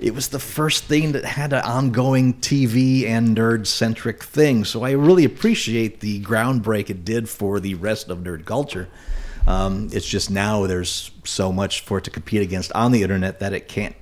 it 0.00 0.12
was 0.12 0.26
the 0.26 0.40
first 0.40 0.86
thing 0.86 1.12
that 1.12 1.24
had 1.24 1.52
an 1.52 1.62
ongoing 1.62 2.34
TV 2.34 3.06
and 3.06 3.36
nerd 3.36 3.68
centric 3.68 4.24
thing. 4.24 4.64
So 4.64 4.82
I 4.82 4.90
really 4.90 5.24
appreciate 5.24 6.00
the 6.00 6.20
groundbreak 6.20 6.90
it 6.90 7.04
did 7.04 7.28
for 7.28 7.60
the 7.60 7.74
rest 7.76 8.10
of 8.10 8.18
nerd 8.18 8.44
culture. 8.44 8.88
Um, 9.46 9.88
it's 9.92 10.06
just 10.08 10.30
now 10.30 10.66
there's 10.66 11.10
so 11.24 11.52
much 11.52 11.80
for 11.80 11.98
it 11.98 12.04
to 12.04 12.10
compete 12.10 12.42
against 12.42 12.72
on 12.72 12.92
the 12.92 13.02
internet 13.02 13.40
that 13.40 13.52
it 13.52 13.68
can't 13.68 13.94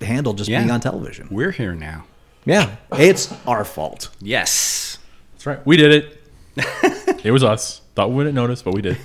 handle 0.00 0.32
just 0.34 0.48
Yeah. 0.50 0.60
being 0.60 0.70
on 0.70 0.80
television. 0.80 1.28
we're 1.30 1.50
here 1.52 1.74
now. 1.74 2.04
Yeah, 2.44 2.76
it's 2.92 3.32
our 3.46 3.64
fault. 3.64 4.08
Yes. 4.20 4.98
That's 5.34 5.46
right. 5.46 5.66
We 5.66 5.76
did 5.76 5.92
it. 5.92 6.22
it 7.24 7.30
was 7.30 7.44
us. 7.44 7.80
Thought 7.94 8.10
we 8.10 8.16
wouldn't 8.16 8.34
notice, 8.34 8.62
but 8.62 8.74
we 8.74 8.82
did. 8.82 8.96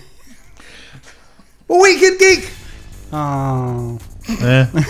Week 1.67 2.01
in 2.01 2.17
Geek. 2.17 2.51
Oh. 3.11 3.99
Eh. 4.41 4.65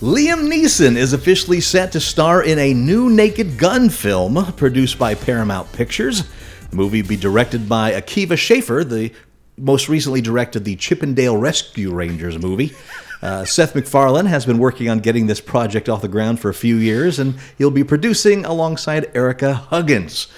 Liam 0.00 0.48
Neeson 0.50 0.96
is 0.96 1.12
officially 1.12 1.60
set 1.60 1.92
to 1.92 2.00
star 2.00 2.42
in 2.42 2.58
a 2.58 2.72
new 2.72 3.10
Naked 3.10 3.58
Gun 3.58 3.90
film 3.90 4.52
produced 4.54 4.98
by 4.98 5.14
Paramount 5.14 5.70
Pictures. 5.72 6.24
The 6.70 6.76
movie 6.76 7.02
be 7.02 7.16
directed 7.16 7.68
by 7.68 7.92
Akiva 7.92 8.38
Schaffer, 8.38 8.84
the 8.84 9.12
most 9.56 9.88
recently 9.88 10.20
directed 10.20 10.64
the 10.64 10.76
Chippendale 10.76 11.36
Rescue 11.36 11.92
Rangers 11.92 12.38
movie. 12.38 12.72
Uh, 13.22 13.44
Seth 13.44 13.74
MacFarlane 13.74 14.26
has 14.26 14.46
been 14.46 14.58
working 14.58 14.88
on 14.88 15.00
getting 15.00 15.26
this 15.26 15.40
project 15.40 15.88
off 15.88 16.00
the 16.00 16.08
ground 16.08 16.40
for 16.40 16.48
a 16.48 16.54
few 16.54 16.76
years, 16.76 17.18
and 17.18 17.34
he'll 17.58 17.70
be 17.70 17.84
producing 17.84 18.44
alongside 18.44 19.10
Erica 19.14 19.52
Huggins. 19.52 20.28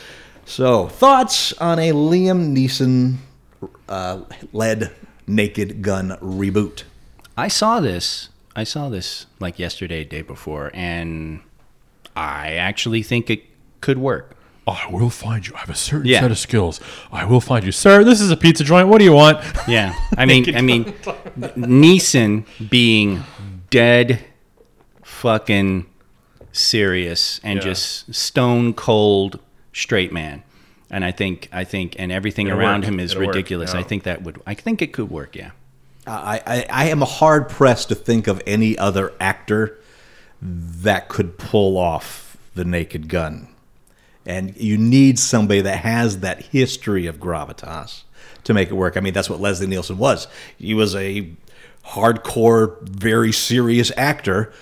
So, 0.45 0.89
thoughts 0.89 1.53
on 1.55 1.79
a 1.79 1.93
Liam 1.93 2.57
Neeson 2.57 3.17
uh, 3.89 4.23
led 4.53 4.91
Naked 5.27 5.83
Gun 5.83 6.17
reboot? 6.21 6.83
I 7.37 7.49
saw 7.49 7.79
this. 7.79 8.31
I 8.57 8.65
saw 8.65 8.89
this 8.89 9.27
like 9.39 9.59
yesterday, 9.59 10.05
day 10.05 10.23
before, 10.23 10.71
and 10.75 11.41
I 12.17 12.55
actually 12.55 13.03
think 13.03 13.31
it 13.31 13.45
could 13.81 13.99
work. 13.99 14.37
I 14.67 14.87
will 14.91 15.11
find 15.11 15.47
you. 15.47 15.55
I 15.57 15.59
have 15.59 15.71
a 15.71 15.75
certain 15.75 16.07
Yeah. 16.07 16.21
set 16.21 16.31
of 16.31 16.39
skills. 16.39 16.81
I 17.11 17.25
will 17.25 17.41
find 17.41 17.65
you, 17.65 17.73
sir. 17.73 18.05
This 18.05 18.21
is 18.21 18.31
a 18.31 18.37
pizza 18.37 18.63
joint. 18.65 18.89
What 18.89 18.99
do 18.99 19.05
you 19.05 19.13
want? 19.13 19.39
Yeah, 19.67 19.93
I 20.17 20.25
mean, 20.25 20.55
I 20.57 20.61
mean, 20.63 20.85
Neeson 21.57 22.45
being 22.71 23.25
dead, 23.71 24.21
fucking 25.03 25.87
serious, 26.53 27.41
and 27.43 27.59
Yeah. 27.59 27.63
just 27.65 28.15
stone 28.15 28.73
cold 28.75 29.41
straight 29.73 30.13
man. 30.13 30.43
And 30.91 31.05
I 31.05 31.11
think, 31.11 31.49
I 31.53 31.65
think, 31.65 31.97
and 31.99 32.13
everything 32.13 32.49
It'll 32.49 32.61
around 32.61 32.81
work. 32.83 32.89
him 32.89 33.01
is 33.01 33.13
It'll 33.13 33.23
work, 33.27 33.35
ridiculous. 33.35 33.75
I 33.75 33.83
think 33.83 34.03
that 34.03 34.23
would, 34.23 34.41
I 34.47 34.53
think 34.55 34.83
it 34.83 34.93
could 34.93 35.11
work. 35.11 35.35
Yeah. 35.35 35.53
I, 36.07 36.41
I, 36.47 36.67
I 36.69 36.85
am 36.91 37.01
hard 37.01 37.49
pressed 37.49 37.89
to 37.89 37.95
think 37.95 38.27
of 38.27 38.43
any 38.47 38.77
other 38.77 39.13
actor 39.19 39.79
that 40.43 41.09
could 41.09 41.39
pull 41.39 41.79
off 41.79 42.37
the 42.55 42.65
naked 42.65 43.09
gun. 43.09 43.49
And 44.27 44.57
you 44.57 44.79
need 44.79 45.19
somebody 45.19 45.61
that 45.63 45.79
has 45.79 46.21
that 46.21 46.43
history 46.47 47.07
of 47.07 47.19
gravitas 47.19 48.03
to 48.45 48.55
make 48.55 48.69
it 48.71 48.75
work. 48.75 48.97
I 48.97 49.01
mean, 49.01 49.13
that's 49.13 49.29
what 49.29 49.41
Leslie 49.41 49.67
Nielsen 49.67 49.99
was. 49.99 50.29
He 50.59 50.75
was 50.75 50.95
a 50.95 51.29
hardcore, 51.85 52.81
very 52.83 53.33
serious 53.33 53.91
actor 53.97 54.53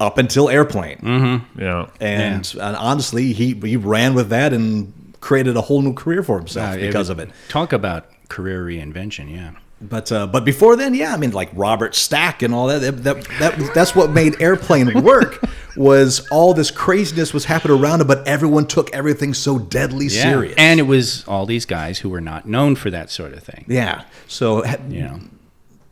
up 0.00 0.18
until 0.18 0.48
Airplane. 0.48 1.44
Yeah. 1.58 1.88
And, 2.00 2.48
and 2.60 2.76
honestly, 2.76 3.32
he, 3.32 3.54
he 3.54 3.76
ran 3.76 4.14
with 4.14 4.28
that 4.30 4.52
and 4.52 4.92
created 5.20 5.56
a 5.56 5.60
whole 5.62 5.82
new 5.82 5.94
career 5.94 6.22
for 6.22 6.38
himself 6.38 6.74
Uh, 6.74 6.76
because 6.78 7.08
would- 7.08 7.18
of 7.18 7.28
it. 7.28 7.34
Talk 7.48 7.72
about 7.72 8.06
career 8.28 8.64
reinvention. 8.64 9.30
Yeah. 9.34 9.52
But 9.80 10.10
uh, 10.10 10.26
but 10.26 10.44
before 10.44 10.74
then, 10.74 10.92
yeah, 10.92 11.14
I 11.14 11.16
mean, 11.16 11.30
like 11.30 11.50
Robert 11.54 11.94
Stack 11.94 12.42
and 12.42 12.52
all 12.52 12.66
that. 12.66 12.80
That, 12.80 13.04
that, 13.04 13.24
that 13.38 13.70
that's 13.74 13.94
what 13.94 14.10
made 14.10 14.40
Airplane 14.42 15.02
work. 15.04 15.40
Was 15.78 16.26
all 16.30 16.54
this 16.54 16.70
craziness 16.70 17.32
was 17.32 17.44
happening 17.44 17.78
around 17.78 18.00
him, 18.00 18.06
but 18.06 18.26
everyone 18.26 18.66
took 18.66 18.92
everything 18.94 19.32
so 19.34 19.58
deadly 19.58 20.06
Yeah. 20.06 20.22
serious. 20.22 20.54
And 20.58 20.80
it 20.80 20.84
was 20.84 21.24
all 21.28 21.46
these 21.46 21.64
guys 21.66 21.98
who 22.00 22.08
were 22.08 22.20
not 22.20 22.46
known 22.46 22.74
for 22.76 22.90
that 22.90 23.10
sort 23.10 23.32
of 23.32 23.42
thing. 23.42 23.64
yeah, 23.68 24.02
so 24.26 24.64
You 24.88 25.02
know. 25.02 25.20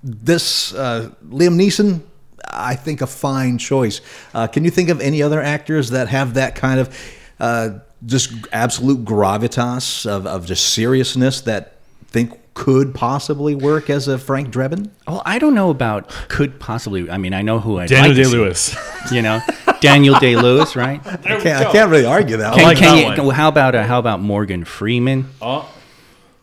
this 0.02 0.74
uh, 0.74 1.10
Liam 1.28 1.56
Neeson, 1.56 2.00
I 2.50 2.74
think 2.74 3.00
a 3.00 3.06
fine 3.06 3.58
choice. 3.58 4.00
Uh, 4.34 4.46
can 4.46 4.64
you 4.64 4.70
think 4.70 4.88
of 4.88 5.00
any 5.00 5.22
other 5.22 5.40
actors 5.42 5.90
that 5.90 6.08
have 6.08 6.34
that 6.34 6.54
kind 6.54 6.80
of 6.80 6.88
uh, 7.40 7.70
just 8.04 8.32
absolute 8.52 9.04
gravitas 9.04 10.06
of, 10.06 10.26
of 10.26 10.46
just 10.46 10.70
seriousness 10.74 11.40
that 11.42 11.74
think 12.08 12.32
could 12.56 12.94
possibly 12.94 13.54
work 13.54 13.90
as 13.90 14.08
a 14.08 14.16
Frank 14.18 14.48
Drebin? 14.50 14.88
Well, 15.06 15.22
I 15.26 15.38
don't 15.38 15.54
know 15.54 15.68
about 15.70 16.08
could 16.28 16.58
possibly. 16.58 17.08
I 17.10 17.18
mean, 17.18 17.34
I 17.34 17.42
know 17.42 17.60
who 17.60 17.78
I 17.78 17.86
Daniel 17.86 18.08
like 18.08 18.16
to 18.16 18.22
Day 18.22 18.28
see. 18.30 18.36
Lewis. 18.36 18.76
You 19.12 19.22
know, 19.22 19.40
Daniel 19.80 20.18
Day 20.18 20.36
Lewis, 20.36 20.74
right? 20.74 21.00
I 21.06 21.16
can't, 21.16 21.46
I 21.66 21.70
can't 21.70 21.90
really 21.90 22.06
argue 22.06 22.38
that. 22.38 22.54
Can, 22.54 22.62
like 22.64 22.78
can 22.78 22.96
that 22.96 23.16
you, 23.18 23.24
one. 23.24 23.34
How 23.34 23.48
about 23.48 23.74
uh, 23.74 23.84
how 23.84 23.98
about 23.98 24.20
Morgan 24.20 24.64
Freeman? 24.64 25.28
Oh. 25.40 25.70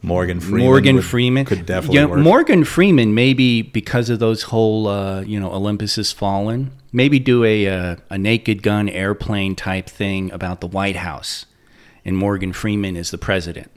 Morgan 0.03 0.39
Freeman. 0.39 0.59
Morgan 0.61 0.95
would- 0.97 1.05
Freeman 1.05 1.45
could 1.45 1.65
definitely 1.65 1.95
Yeah, 1.99 2.05
work. 2.05 2.19
Morgan 2.19 2.63
Freeman, 2.65 3.13
maybe 3.15 3.61
because 3.61 4.09
of 4.09 4.19
those 4.19 4.43
whole, 4.43 4.87
uh, 4.87 5.21
you 5.21 5.39
know, 5.39 5.49
Olympus 5.51 5.95
has 5.95 6.11
fallen. 6.11 6.71
maybe 6.91 7.19
do 7.19 7.43
a 7.45 7.67
uh, 7.67 7.95
a 8.09 8.17
Naked 8.17 8.61
Gun 8.63 8.87
airplane 8.89 9.55
type 9.55 9.87
thing 9.89 10.29
about 10.31 10.59
the 10.61 10.67
White 10.67 10.97
House, 10.97 11.45
and 12.05 12.15
Morgan 12.17 12.53
Freeman 12.53 12.95
is 12.97 13.11
the 13.11 13.17
president. 13.17 13.71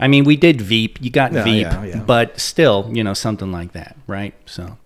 I 0.00 0.08
mean, 0.08 0.24
we 0.24 0.36
did 0.36 0.60
Veep. 0.60 1.00
You 1.00 1.10
got 1.10 1.32
Yeah, 1.32 1.44
Veep, 1.44 1.62
yeah, 1.66 1.84
yeah. 1.84 1.98
but 2.00 2.40
still, 2.40 2.90
you 2.92 3.04
know, 3.04 3.14
something 3.14 3.52
like 3.52 3.72
that, 3.72 3.96
right? 4.06 4.34
So, 4.46 4.78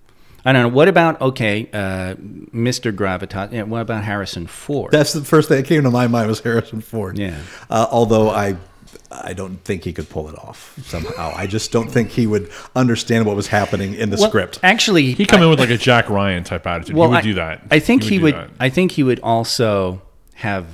I 0.45 0.53
don't 0.53 0.63
know. 0.63 0.69
What 0.69 0.89
about 0.89 1.21
okay, 1.21 1.69
uh, 1.73 2.15
Mr. 2.53 2.93
Gravitas? 2.95 3.53
Yeah, 3.53 3.63
what 3.63 3.81
about 3.81 4.05
Harrison 4.05 4.47
Ford? 4.47 4.93
That's 4.93 5.13
the 5.13 5.25
first 5.25 5.49
thing 5.49 5.59
that 5.63 5.67
came 5.67 5.83
to 5.85 5.91
my 5.91 6.07
mind 6.07 6.29
was 6.29 6.41
Harrison 6.41 6.81
Ford. 6.81 7.19
Yeah. 7.19 7.39
Uh, 7.71 7.87
although 7.91 8.29
I, 8.31 8.57
I 9.11 9.33
don't 9.33 9.57
think 9.65 9.85
he 9.85 9.93
could 9.93 10.11
pull 10.11 10.29
it 10.29 10.37
off 10.39 10.79
somehow. 10.85 11.33
I 11.35 11.47
just 11.47 11.71
don't 11.73 11.89
think 11.91 12.11
he 12.11 12.27
would 12.27 12.51
understand 12.77 13.25
what 13.27 13.37
was 13.37 13.47
happening 13.47 13.95
in 13.95 14.11
the 14.11 14.17
Well, 14.19 14.29
script. 14.29 14.59
Actually, 14.63 15.13
he'd 15.13 15.29
come 15.29 15.43
in 15.43 15.49
with 15.49 15.61
like 15.61 15.71
a 15.71 15.79
Jack 15.79 16.11
Ryan 16.11 16.45
type 16.45 16.67
attitude. 16.67 16.97
he 16.97 17.01
would 17.01 17.11
I, 17.11 17.21
do 17.23 17.35
that. 17.35 17.63
I 17.71 17.79
think 17.79 18.03
he, 18.03 18.19
do 18.19 18.25
would. 18.25 18.35
that. 18.35 18.51
I 18.61 18.69
think 18.69 18.93
he 18.93 19.03
would 19.03 19.21
also 19.21 20.03
have. 20.35 20.67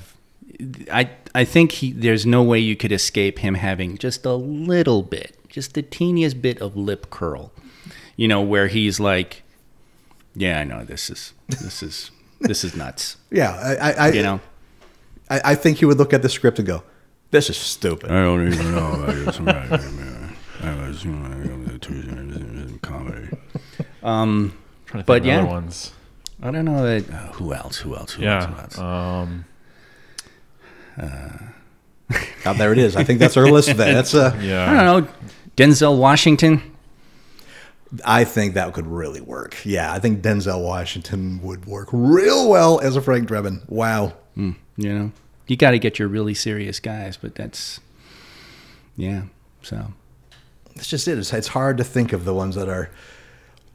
I 0.92 1.10
I 1.34 1.44
think 1.44 1.72
he. 1.72 1.92
There's 1.92 2.26
no 2.26 2.42
way 2.42 2.58
you 2.58 2.76
could 2.76 2.92
escape 2.92 3.38
him 3.40 3.54
having 3.54 3.96
just 3.98 4.24
a 4.26 4.34
little 4.34 5.02
bit, 5.02 5.36
just 5.48 5.74
the 5.74 5.82
teeniest 5.82 6.42
bit 6.42 6.60
of 6.60 6.76
lip 6.76 7.10
curl. 7.10 7.52
You 8.16 8.28
know, 8.28 8.42
where 8.42 8.66
he's 8.68 8.98
like, 9.00 9.42
"Yeah, 10.34 10.60
I 10.60 10.64
know 10.64 10.84
this 10.84 11.08
is 11.10 11.32
this 11.48 11.82
is 11.82 12.10
this 12.40 12.64
is 12.64 12.74
nuts." 12.76 13.16
Yeah, 13.30 13.52
I, 13.52 13.90
I, 13.90 13.92
I 13.92 14.08
You 14.12 14.22
know. 14.22 14.40
I, 15.30 15.40
I 15.44 15.54
think 15.54 15.78
he 15.78 15.84
would 15.84 15.98
look 15.98 16.12
at 16.12 16.22
the 16.22 16.28
script 16.28 16.58
and 16.58 16.66
go, 16.66 16.82
"This 17.30 17.48
is 17.48 17.56
stupid." 17.56 18.10
I 18.10 18.22
don't 18.24 18.52
even 18.52 18.72
know. 18.72 19.04
I 19.06 19.24
just, 19.24 19.40
I 20.62 20.88
was, 20.88 21.04
you 21.04 21.12
know, 21.12 22.78
comedy. 22.82 23.28
Um, 24.02 24.56
Trying 24.86 25.04
to 25.04 25.06
think 25.06 25.06
but 25.06 25.20
of 25.20 25.26
yeah. 25.26 25.38
other 25.38 25.46
ones. 25.46 25.92
I 26.42 26.50
don't 26.50 26.64
know. 26.64 26.82
That, 26.84 27.08
uh, 27.12 27.32
who 27.32 27.52
else? 27.54 27.76
Who 27.78 27.94
else? 27.96 28.12
Who 28.12 28.24
else? 28.24 28.44
Who 28.46 28.54
Yeah. 28.54 28.60
else? 28.62 28.78
Um, 28.78 29.44
Oh, 30.98 32.54
there 32.54 32.72
it 32.72 32.78
is. 32.78 32.96
I 32.96 33.04
think 33.04 33.20
that's 33.20 33.36
our 33.36 33.50
list. 33.50 33.68
Of 33.68 33.76
that. 33.76 33.92
That's 33.92 34.14
uh, 34.14 34.36
yeah. 34.42 34.70
I 34.70 34.84
don't 34.84 35.04
know. 35.04 35.12
Denzel 35.56 35.98
Washington. 35.98 36.62
I 38.04 38.24
think 38.24 38.54
that 38.54 38.72
could 38.72 38.86
really 38.86 39.20
work. 39.20 39.56
Yeah, 39.64 39.92
I 39.92 39.98
think 39.98 40.22
Denzel 40.22 40.62
Washington 40.64 41.42
would 41.42 41.66
work 41.66 41.88
real 41.92 42.48
well 42.48 42.80
as 42.80 42.96
a 42.96 43.02
Frank 43.02 43.28
Drebin. 43.28 43.68
Wow. 43.68 44.14
You 44.36 44.54
know, 44.76 45.12
you 45.48 45.56
got 45.56 45.72
to 45.72 45.78
get 45.78 45.98
your 45.98 46.08
really 46.08 46.32
serious 46.32 46.80
guys, 46.80 47.18
but 47.18 47.34
that's 47.34 47.80
yeah. 48.96 49.24
So 49.62 49.92
That's 50.74 50.88
just 50.88 51.06
it. 51.06 51.18
It's, 51.18 51.32
it's 51.34 51.48
hard 51.48 51.76
to 51.78 51.84
think 51.84 52.14
of 52.14 52.24
the 52.24 52.32
ones 52.32 52.54
that 52.54 52.68
are 52.68 52.90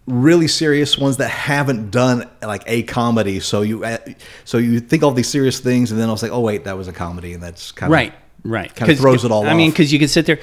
really 0.08 0.47
serious 0.47 0.97
ones 0.97 1.18
that 1.18 1.30
haven't 1.30 1.89
done 1.91 2.30
like 2.41 2.64
a 2.68 2.84
comedy. 2.84 3.39
So 3.39 3.62
you 3.62 3.84
uh, 3.84 3.97
so 4.43 4.58
you 4.58 4.80
think 4.80 5.03
all 5.03 5.12
these 5.12 5.28
serious 5.30 5.60
things, 5.60 5.91
and 5.91 5.99
then 5.99 6.10
I'll 6.10 6.18
say, 6.18 6.30
"Oh 6.30 6.41
wait, 6.41 6.64
that 6.66 6.78
was 6.78 6.88
a 6.88 6.93
comedy," 6.93 7.34
and 7.34 7.41
that's 7.41 7.72
kind 7.72 7.89
of 7.91 7.93
right. 7.93 8.14
Right, 8.43 8.74
kinda 8.76 8.93
'Cause- 8.93 9.01
throws 9.01 9.26
it 9.26 9.32
all 9.32 9.47
I 9.47 9.56
mean, 9.56 9.72
because 9.72 9.91
you 9.91 9.97
could 9.97 10.12
sit 10.12 10.28
there. 10.28 10.39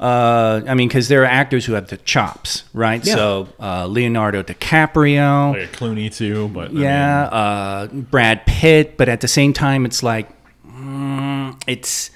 Uh, 0.00 0.60
I 0.66 0.74
mean, 0.74 0.88
because 0.88 1.06
there 1.06 1.22
are 1.22 1.26
actors 1.26 1.64
who 1.64 1.74
have 1.74 1.86
the 1.86 1.98
chops, 1.98 2.64
right? 2.74 3.04
Yeah. 3.06 3.14
So 3.14 3.48
uh, 3.60 3.86
Leonardo 3.86 4.42
DiCaprio, 4.42 5.52
Like 5.52 5.70
Clooney 5.72 6.12
too, 6.12 6.48
but 6.48 6.70
I 6.70 6.72
yeah, 6.72 7.22
mean, 7.22 8.00
uh, 8.02 8.02
Brad 8.10 8.44
Pitt, 8.44 8.96
but 8.96 9.08
at 9.08 9.20
the 9.20 9.28
same 9.28 9.52
time, 9.52 9.84
it's 9.86 10.02
like 10.02 10.28
mm, 10.68 11.54
it's 11.68 12.10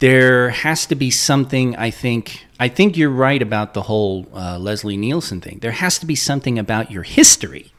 there 0.00 0.50
has 0.50 0.86
to 0.86 0.94
be 0.94 1.10
something. 1.10 1.76
I 1.76 1.90
think 1.90 2.46
I 2.58 2.68
think 2.68 2.96
you're 2.96 3.10
right 3.10 3.40
about 3.40 3.74
the 3.74 3.82
whole 3.82 4.26
uh, 4.34 4.58
Leslie 4.58 4.96
Nielsen 4.96 5.40
thing. 5.40 5.58
There 5.60 5.72
has 5.72 5.98
to 6.00 6.06
be 6.06 6.14
something 6.14 6.58
about 6.58 6.90
your 6.90 7.02
history, 7.02 7.72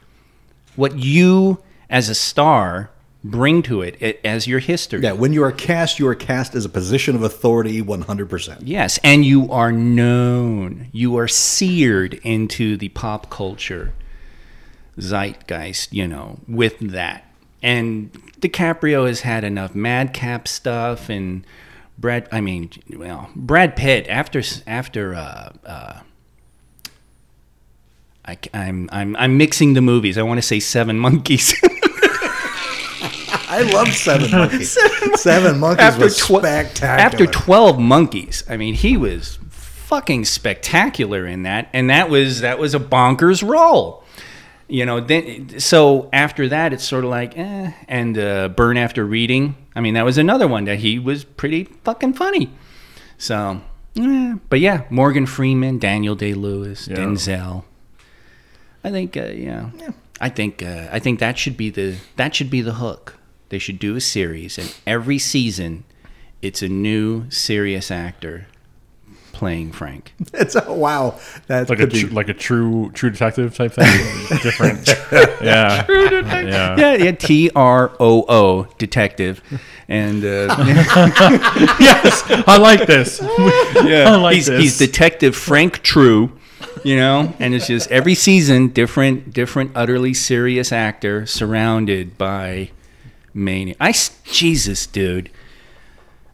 what 0.76 0.98
you 0.98 1.60
as 1.90 2.10
a 2.10 2.16
star 2.16 2.90
bring 3.24 3.64
to 3.64 3.82
it 3.82 3.96
a- 4.02 4.26
as 4.26 4.46
your 4.48 4.60
history. 4.60 5.02
Yeah, 5.02 5.14
when 5.14 5.34
you 5.34 5.44
are 5.44 5.52
cast, 5.52 5.98
you 5.98 6.08
are 6.08 6.14
cast 6.16 6.54
as 6.56 6.64
a 6.64 6.70
position 6.70 7.16
of 7.16 7.24
authority 7.24 7.82
100%. 7.82 8.58
Yes, 8.62 9.00
and 9.04 9.26
you 9.26 9.52
are 9.52 9.72
known. 9.72 10.88
You 10.92 11.18
are 11.18 11.28
seared 11.28 12.16
into 12.24 12.78
the 12.78 12.90
pop 12.90 13.30
culture 13.32 13.94
zeitgeist, 15.00 15.92
you 15.92 16.08
know, 16.08 16.40
with 16.48 16.78
that. 16.80 17.24
And 17.62 18.12
DiCaprio 18.40 19.08
has 19.08 19.22
had 19.22 19.44
enough 19.44 19.74
madcap 19.74 20.48
stuff 20.48 21.10
and 21.10 21.46
Brad 21.98 22.28
I 22.32 22.42
mean, 22.42 22.70
well, 22.96 23.30
Brad 23.36 23.76
Pitt 23.76 24.08
after 24.08 24.42
after 24.68 25.16
uh 25.16 25.52
uh 25.66 26.00
I, 28.28 28.38
am 28.54 28.90
I'm 28.92 29.16
I'm 29.18 29.38
mixing 29.38 29.74
the 29.74 29.82
movies. 29.82 30.18
I 30.18 30.24
want 30.24 30.40
to 30.40 30.42
say 30.42 30.60
Seven 30.60 30.98
Monkeys. 30.98 31.54
I 33.48 33.70
love 33.72 33.90
Seven 33.90 34.32
Monkeys. 34.32 34.78
Seven 35.22 35.60
Monkeys 35.60 35.98
was 35.98 36.18
twe- 36.18 36.40
spectacular. 36.40 36.90
after 36.90 37.26
12 37.26 37.80
monkeys 37.80 38.44
i 38.50 38.58
mean 38.58 38.74
he 38.74 38.98
was 38.98 39.40
fucking 39.50 40.26
spectacular 40.26 41.26
in 41.26 41.44
that 41.44 41.70
and 41.72 41.90
that 41.90 42.10
was 42.10 42.42
that 42.42 42.60
was 42.60 42.74
a 42.76 42.80
bonkers 42.80 43.48
role 43.48 44.04
you 44.68 44.86
know 44.86 45.00
then 45.00 45.60
so 45.60 46.10
after 46.12 46.48
that 46.48 46.74
it's 46.74 46.84
sort 46.84 47.04
of 47.04 47.10
like 47.10 47.38
eh. 47.38 47.72
and 47.88 48.18
uh, 48.18 48.48
burn 48.50 48.78
after 48.78 49.06
reading 49.06 49.56
i 49.76 49.82
mean 49.82 49.94
that 49.94 50.06
was 50.06 50.18
another 50.18 50.48
one 50.48 50.66
that 50.66 50.80
he 50.80 50.98
was 50.98 51.24
pretty 51.24 51.66
fucking 51.84 52.14
funny 52.14 52.50
so 53.18 53.62
eh. 53.98 54.36
but 54.50 54.60
yeah 54.60 54.84
morgan 54.90 55.26
freeman 55.26 55.78
daniel 55.78 56.16
day-lewis 56.16 56.88
Yeah. 56.88 56.98
denzel 56.98 57.64
i 58.84 58.90
think 58.90 59.16
uh, 59.16 59.26
yeah. 59.26 59.70
i 60.20 60.30
think 60.30 60.64
uh, 60.64 60.88
i 60.92 61.00
think 61.00 61.20
that 61.20 61.38
should 61.38 61.58
be 61.58 61.70
the 61.70 61.98
that 62.16 62.34
should 62.34 62.50
be 62.50 62.62
the 62.62 62.74
hook 62.76 63.18
they 63.50 63.60
should 63.60 63.78
do 63.80 63.96
a 63.96 64.02
series 64.02 64.58
and 64.58 64.76
every 64.88 65.20
season 65.20 65.84
it's 66.42 66.62
a 66.62 66.70
new 66.70 67.30
serious 67.30 67.92
actor 67.92 68.48
playing 69.36 69.72
frank 69.72 70.14
it's 70.34 70.56
a, 70.56 70.74
wow. 70.74 71.20
That's 71.48 71.70
like 71.70 71.80
a 71.82 71.88
tr- 71.88 72.08
like 72.08 72.30
a 72.30 72.34
true 72.34 72.90
true 72.94 73.10
detective 73.12 73.54
type 73.54 73.74
thing. 73.74 73.86
Different. 74.42 74.88
yeah. 75.42 75.84
True 75.84 76.10
Yeah. 76.26 76.76
yeah 76.78 76.94
yeah 76.96 77.12
t-r-o-o 77.12 78.68
detective 78.78 79.42
and 79.88 80.24
uh, 80.24 80.56
yes, 81.80 82.24
I 82.48 82.58
like 82.58 82.88
this. 82.88 83.20
Yeah, 83.22 84.06
I 84.10 84.16
like 84.16 84.36
he's, 84.36 84.46
this. 84.48 84.62
he's 84.62 84.78
Detective 84.80 85.36
Frank 85.36 85.84
True, 85.84 86.32
you 86.84 86.96
know, 86.96 87.34
and 87.40 87.54
it's 87.54 87.68
just 87.68 87.92
every 87.92 88.16
season 88.16 88.70
different, 88.70 89.32
different, 89.34 89.72
utterly 89.76 90.14
serious 90.16 90.72
actor 90.72 91.26
surrounded 91.28 92.18
by 92.18 92.72
mania. 93.34 93.76
I 93.80 93.90
s- 93.90 94.18
Jesus, 94.24 94.88
dude, 94.88 95.30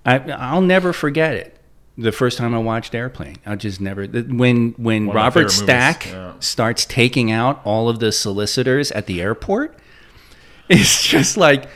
I 0.06 0.20
I'll 0.20 0.62
never 0.62 0.94
forget 0.94 1.34
it. 1.36 1.58
The 2.02 2.12
first 2.12 2.38
time 2.38 2.56
I 2.56 2.58
watched 2.58 2.96
Airplane, 2.96 3.38
I'll 3.46 3.58
just 3.58 3.80
never. 3.80 4.06
When 4.06 4.72
when 4.78 5.08
One 5.08 5.16
Robert 5.16 5.52
Stack 5.52 6.08
yeah. 6.08 6.34
starts 6.40 6.86
taking 6.86 7.32
out 7.32 7.62
all 7.64 7.90
of 7.90 8.00
the 8.00 8.12
solicitors 8.12 8.92
at 8.92 9.06
the 9.06 9.22
airport, 9.22 9.78
it's 10.70 11.04
just 11.04 11.38
like 11.38 11.68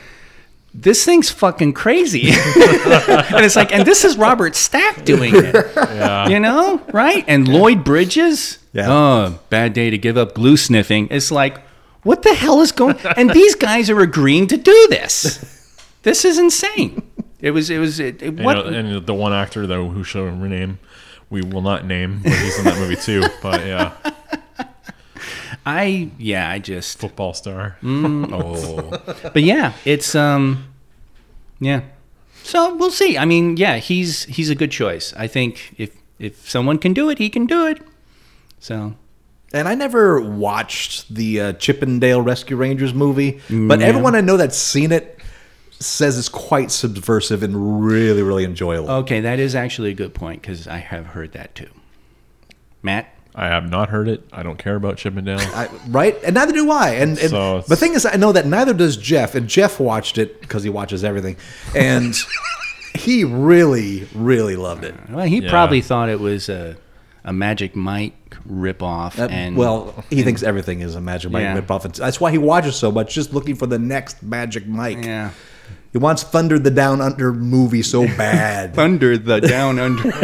this 0.74 1.04
thing's 1.04 1.30
fucking 1.30 1.72
crazy. 1.72 2.28
and 2.30 3.44
it's 3.44 3.56
like, 3.56 3.72
and 3.72 3.86
this 3.86 4.04
is 4.04 4.18
Robert 4.18 4.54
Stack 4.54 5.04
doing 5.04 5.32
it. 5.34 5.54
Yeah. 5.96 6.28
You 6.28 6.40
know, 6.40 6.82
right? 6.92 7.24
And 7.26 7.48
Lloyd 7.48 7.82
Bridges. 7.82 8.58
Yeah. 8.74 8.92
Oh, 8.92 9.38
bad 9.48 9.72
day 9.72 9.88
to 9.88 9.96
give 9.96 10.18
up 10.18 10.34
glue 10.34 10.58
sniffing. 10.58 11.08
It's 11.10 11.30
like, 11.30 11.58
what 12.02 12.22
the 12.22 12.34
hell 12.34 12.60
is 12.60 12.70
going? 12.70 12.98
And 13.16 13.30
these 13.30 13.54
guys 13.54 13.88
are 13.88 14.00
agreeing 14.00 14.46
to 14.48 14.58
do 14.58 14.86
this. 14.90 15.80
This 16.02 16.24
is 16.26 16.38
insane. 16.38 17.02
It 17.46 17.50
was. 17.52 17.70
It 17.70 17.78
was. 17.78 18.00
It, 18.00 18.22
it- 18.22 18.28
And, 18.28 18.44
what? 18.44 18.56
you 18.64 18.70
know, 18.70 18.78
and 18.96 19.06
the 19.06 19.14
one 19.14 19.32
actor 19.32 19.66
though 19.66 19.88
who 19.88 20.02
shall 20.04 20.24
rename, 20.24 20.78
we 21.30 21.42
will 21.42 21.62
not 21.62 21.86
name, 21.86 22.20
but 22.22 22.32
he's 22.32 22.58
in 22.58 22.64
that 22.64 22.78
movie 22.78 22.96
too. 22.96 23.22
But 23.42 23.60
yeah, 23.66 23.92
I. 25.64 26.10
Yeah. 26.18 26.50
I 26.50 26.58
just. 26.58 26.98
football 26.98 27.34
star. 27.34 27.76
Oh. 27.84 28.90
but 29.32 29.42
yeah, 29.42 29.72
it's 29.84 30.14
um. 30.14 30.72
Yeah. 31.60 31.82
So 32.42 32.74
we'll 32.76 32.90
see. 32.92 33.18
I 33.18 33.24
mean, 33.24 33.56
yeah, 33.56 33.78
he's 33.78 34.24
he's 34.24 34.50
a 34.50 34.54
good 34.54 34.70
choice. 34.70 35.12
I 35.16 35.26
think 35.26 35.74
if 35.78 35.90
if 36.18 36.48
someone 36.48 36.78
can 36.78 36.92
do 36.94 37.10
it, 37.10 37.18
he 37.18 37.28
can 37.28 37.46
do 37.46 37.66
it. 37.66 37.80
So 38.60 38.94
And 39.52 39.68
I 39.68 39.74
never 39.74 40.20
watched 40.20 41.14
the 41.14 41.40
uh, 41.40 41.52
Chippendale 41.54 42.20
Rescue 42.22 42.56
Rangers 42.56 42.94
movie, 42.94 43.40
but 43.50 43.80
Yeah. 43.80 43.86
everyone 43.86 44.14
I 44.14 44.20
know 44.20 44.36
that's 44.36 44.56
seen 44.56 44.92
it 44.92 45.15
says 45.80 46.18
it's 46.18 46.28
quite 46.28 46.70
subversive 46.70 47.42
and 47.42 47.84
really, 47.86 48.22
really 48.22 48.44
enjoyable. 48.44 48.90
okay, 48.90 49.20
that 49.20 49.38
is 49.38 49.54
actually 49.54 49.90
a 49.90 49.94
good 49.94 50.14
point 50.14 50.40
because 50.42 50.66
I 50.66 50.78
have 50.78 51.06
heard 51.06 51.32
that 51.32 51.54
too. 51.54 51.68
Matt. 52.82 53.12
I 53.34 53.48
have 53.48 53.68
not 53.68 53.90
heard 53.90 54.08
it. 54.08 54.26
I 54.32 54.42
don't 54.42 54.56
care 54.58 54.76
about 54.76 54.96
Chippendale. 54.96 55.38
I, 55.40 55.68
right? 55.88 56.16
And 56.24 56.34
neither 56.34 56.52
do 56.54 56.70
I. 56.70 56.92
And, 56.92 57.18
and 57.18 57.28
So 57.30 57.60
the 57.60 57.76
thing 57.76 57.92
is, 57.92 58.06
I 58.06 58.16
know 58.16 58.32
that 58.32 58.46
neither 58.46 58.72
does 58.72 58.96
Jeff. 58.96 59.34
And 59.34 59.46
Jeff 59.46 59.78
watched 59.78 60.16
it 60.16 60.40
because 60.40 60.62
he 60.62 60.70
watches 60.70 61.04
everything, 61.04 61.36
and 61.74 62.14
he 62.94 63.24
really, 63.24 64.08
really 64.14 64.56
loved 64.56 64.84
it. 64.84 64.94
Well, 65.10 65.26
he 65.26 65.40
Yeah. 65.42 65.50
probably 65.50 65.82
thought 65.82 66.08
it 66.08 66.18
was 66.18 66.48
a, 66.48 66.78
a 67.24 67.32
Magic 67.34 67.76
Mike 67.76 68.14
ripoff, 68.48 69.18
Uh, 69.18 69.28
and 69.30 69.54
well, 69.54 70.02
he 70.08 70.22
thinks 70.22 70.42
everything 70.42 70.80
is 70.80 70.94
a 70.94 71.00
Magic 71.02 71.30
Mike 71.30 71.42
Yeah. 71.42 71.60
ripoff. 71.60 71.84
and 71.84 71.94
That's 71.94 72.18
why 72.18 72.30
he 72.30 72.38
watches 72.38 72.76
so 72.76 72.90
much, 72.90 73.12
just 73.14 73.34
looking 73.34 73.54
for 73.54 73.66
the 73.66 73.78
next 73.78 74.22
Magic 74.22 74.66
Mike. 74.66 75.04
yeah, 75.04 75.32
He 75.96 75.98
wants 75.98 76.22
Thunder 76.22 76.58
the 76.58 76.70
Down 76.70 77.00
Under 77.00 77.32
movie 77.32 77.80
so 77.80 78.02
bad. 78.18 78.74
Thunder 78.74 79.16
the 79.16 79.40
Down 79.40 79.78
Under, 79.78 80.14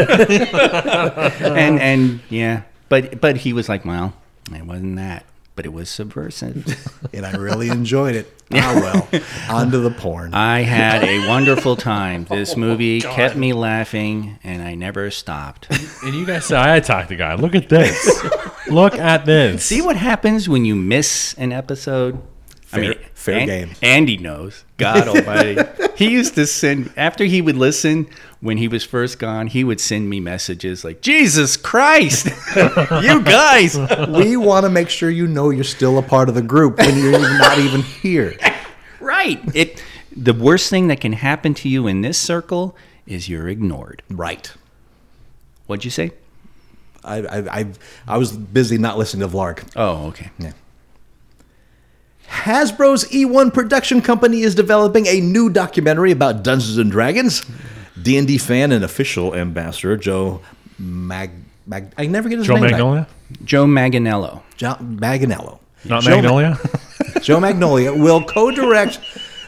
and 1.57 1.81
and 1.81 2.21
yeah, 2.29 2.65
but 2.91 3.23
but 3.23 3.39
he 3.39 3.55
was 3.55 3.71
like, 3.71 3.87
well, 3.87 4.13
it 4.55 4.67
wasn't 4.67 4.97
that, 4.97 5.25
but 5.57 5.65
it 5.65 5.73
was 5.73 5.89
subversive. 5.89 6.67
and 7.15 7.25
I 7.25 7.33
really 7.37 7.71
enjoyed 7.71 8.17
it. 8.17 8.31
Ah, 8.53 9.09
well, 9.11 9.23
on 9.49 9.71
to 9.71 9.79
the 9.79 9.91
porn. 9.91 10.35
I 10.35 10.61
had 10.61 11.05
a 11.05 11.27
wonderful 11.27 11.77
time. 11.77 12.27
This 12.27 12.55
movie 12.55 13.01
kept 13.01 13.35
me 13.37 13.55
laughing, 13.55 14.39
and 14.45 14.61
I 14.61 14.75
never 14.75 15.11
stopped. 15.11 15.69
And 16.05 16.15
you 16.15 16.27
guys 16.27 16.45
say 16.45 16.57
I 16.57 16.77
attacked 16.77 17.09
the 17.09 17.17
guy. 17.17 17.35
Look 17.37 17.55
at 17.55 17.71
this. 17.71 18.23
Look 18.69 18.99
at 18.99 19.25
this. 19.25 19.65
See 19.65 19.81
what 19.81 19.97
happens 19.97 20.51
when 20.51 20.67
you 20.67 20.77
miss 20.77 21.33
an 21.39 21.51
episode? 21.51 22.21
Fair- 22.67 22.97
fair 23.23 23.47
game. 23.47 23.71
Andy 23.81 24.17
knows. 24.17 24.65
God 24.77 25.09
Almighty. 25.09 25.63
he 25.97 26.11
used 26.11 26.35
to 26.35 26.47
send 26.47 26.93
after 26.97 27.25
he 27.25 27.41
would 27.41 27.57
listen 27.57 28.09
when 28.41 28.59
he 28.59 28.69
was 28.69 28.85
first 28.85 29.19
gone. 29.19 29.47
He 29.47 29.65
would 29.65 29.81
send 29.81 30.11
me 30.11 30.21
messages 30.21 30.85
like, 30.85 31.01
"Jesus 31.01 31.57
Christ, 31.57 32.27
you 32.57 33.23
guys!" 33.23 33.79
we 34.09 34.37
want 34.37 34.65
to 34.65 34.71
make 34.71 34.89
sure 34.91 35.09
you 35.09 35.27
know 35.27 35.51
you're 35.51 35.65
still 35.65 35.99
a 35.99 36.03
part 36.03 36.29
of 36.29 36.35
the 36.35 36.43
group 36.43 36.79
when 36.79 36.99
you're 36.99 37.21
not 37.21 37.59
even 37.59 37.83
here. 37.83 38.37
right. 39.01 39.41
It. 39.55 39.83
The 40.15 40.35
worst 40.35 40.69
thing 40.69 40.89
that 40.89 41.01
can 41.01 41.15
happen 41.15 41.55
to 41.55 41.69
you 41.71 41.87
in 41.87 42.03
this 42.03 42.19
circle 42.19 42.77
is 43.07 43.29
you're 43.29 43.49
ignored. 43.49 44.03
Right. 44.11 44.53
What'd 45.67 45.87
you 45.87 45.91
say? 45.91 46.13
I, 47.03 47.23
I, 47.23 47.61
I, 47.61 47.67
I 48.07 48.19
was 48.19 48.33
busy 48.33 48.79
not 48.79 48.99
listening 48.99 49.27
to 49.27 49.35
Vlark. 49.35 49.67
Oh, 49.75 50.09
okay. 50.09 50.31
Hasbro's 52.33 53.05
E1 53.11 53.53
production 53.53 54.01
company 54.01 54.41
is 54.41 54.55
developing 54.55 55.07
a 55.07 55.21
new 55.21 55.51
documentary 55.51 56.11
about 56.11 56.43
Dungeons 56.43 56.79
and 56.79 56.91
Dragons. 56.91 57.45
D&D 58.01 58.39
fan 58.39 58.73
and 58.73 58.83
official 58.83 59.35
ambassador 59.35 59.97
Joe 59.99 60.41
Mag, 60.79 61.31
Mag 61.67 61.93
I 61.99 62.07
never 62.07 62.29
get 62.31 62.39
his 62.39 62.47
Joe 62.47 62.55
name 62.55 62.65
right. 62.65 62.71
Magnolia? 62.73 63.07
Joe 63.45 63.67
Manganello. 63.67 64.43
Joe 64.57 64.75
Maganello. 64.81 65.59
Not 65.85 66.03
Joe 66.03 66.11
Ma- 66.11 66.17
Magnolia? 66.17 66.59
Joe 67.23 67.39
Magnolia 67.39 67.93
will 67.93 68.25
co-direct 68.25 68.99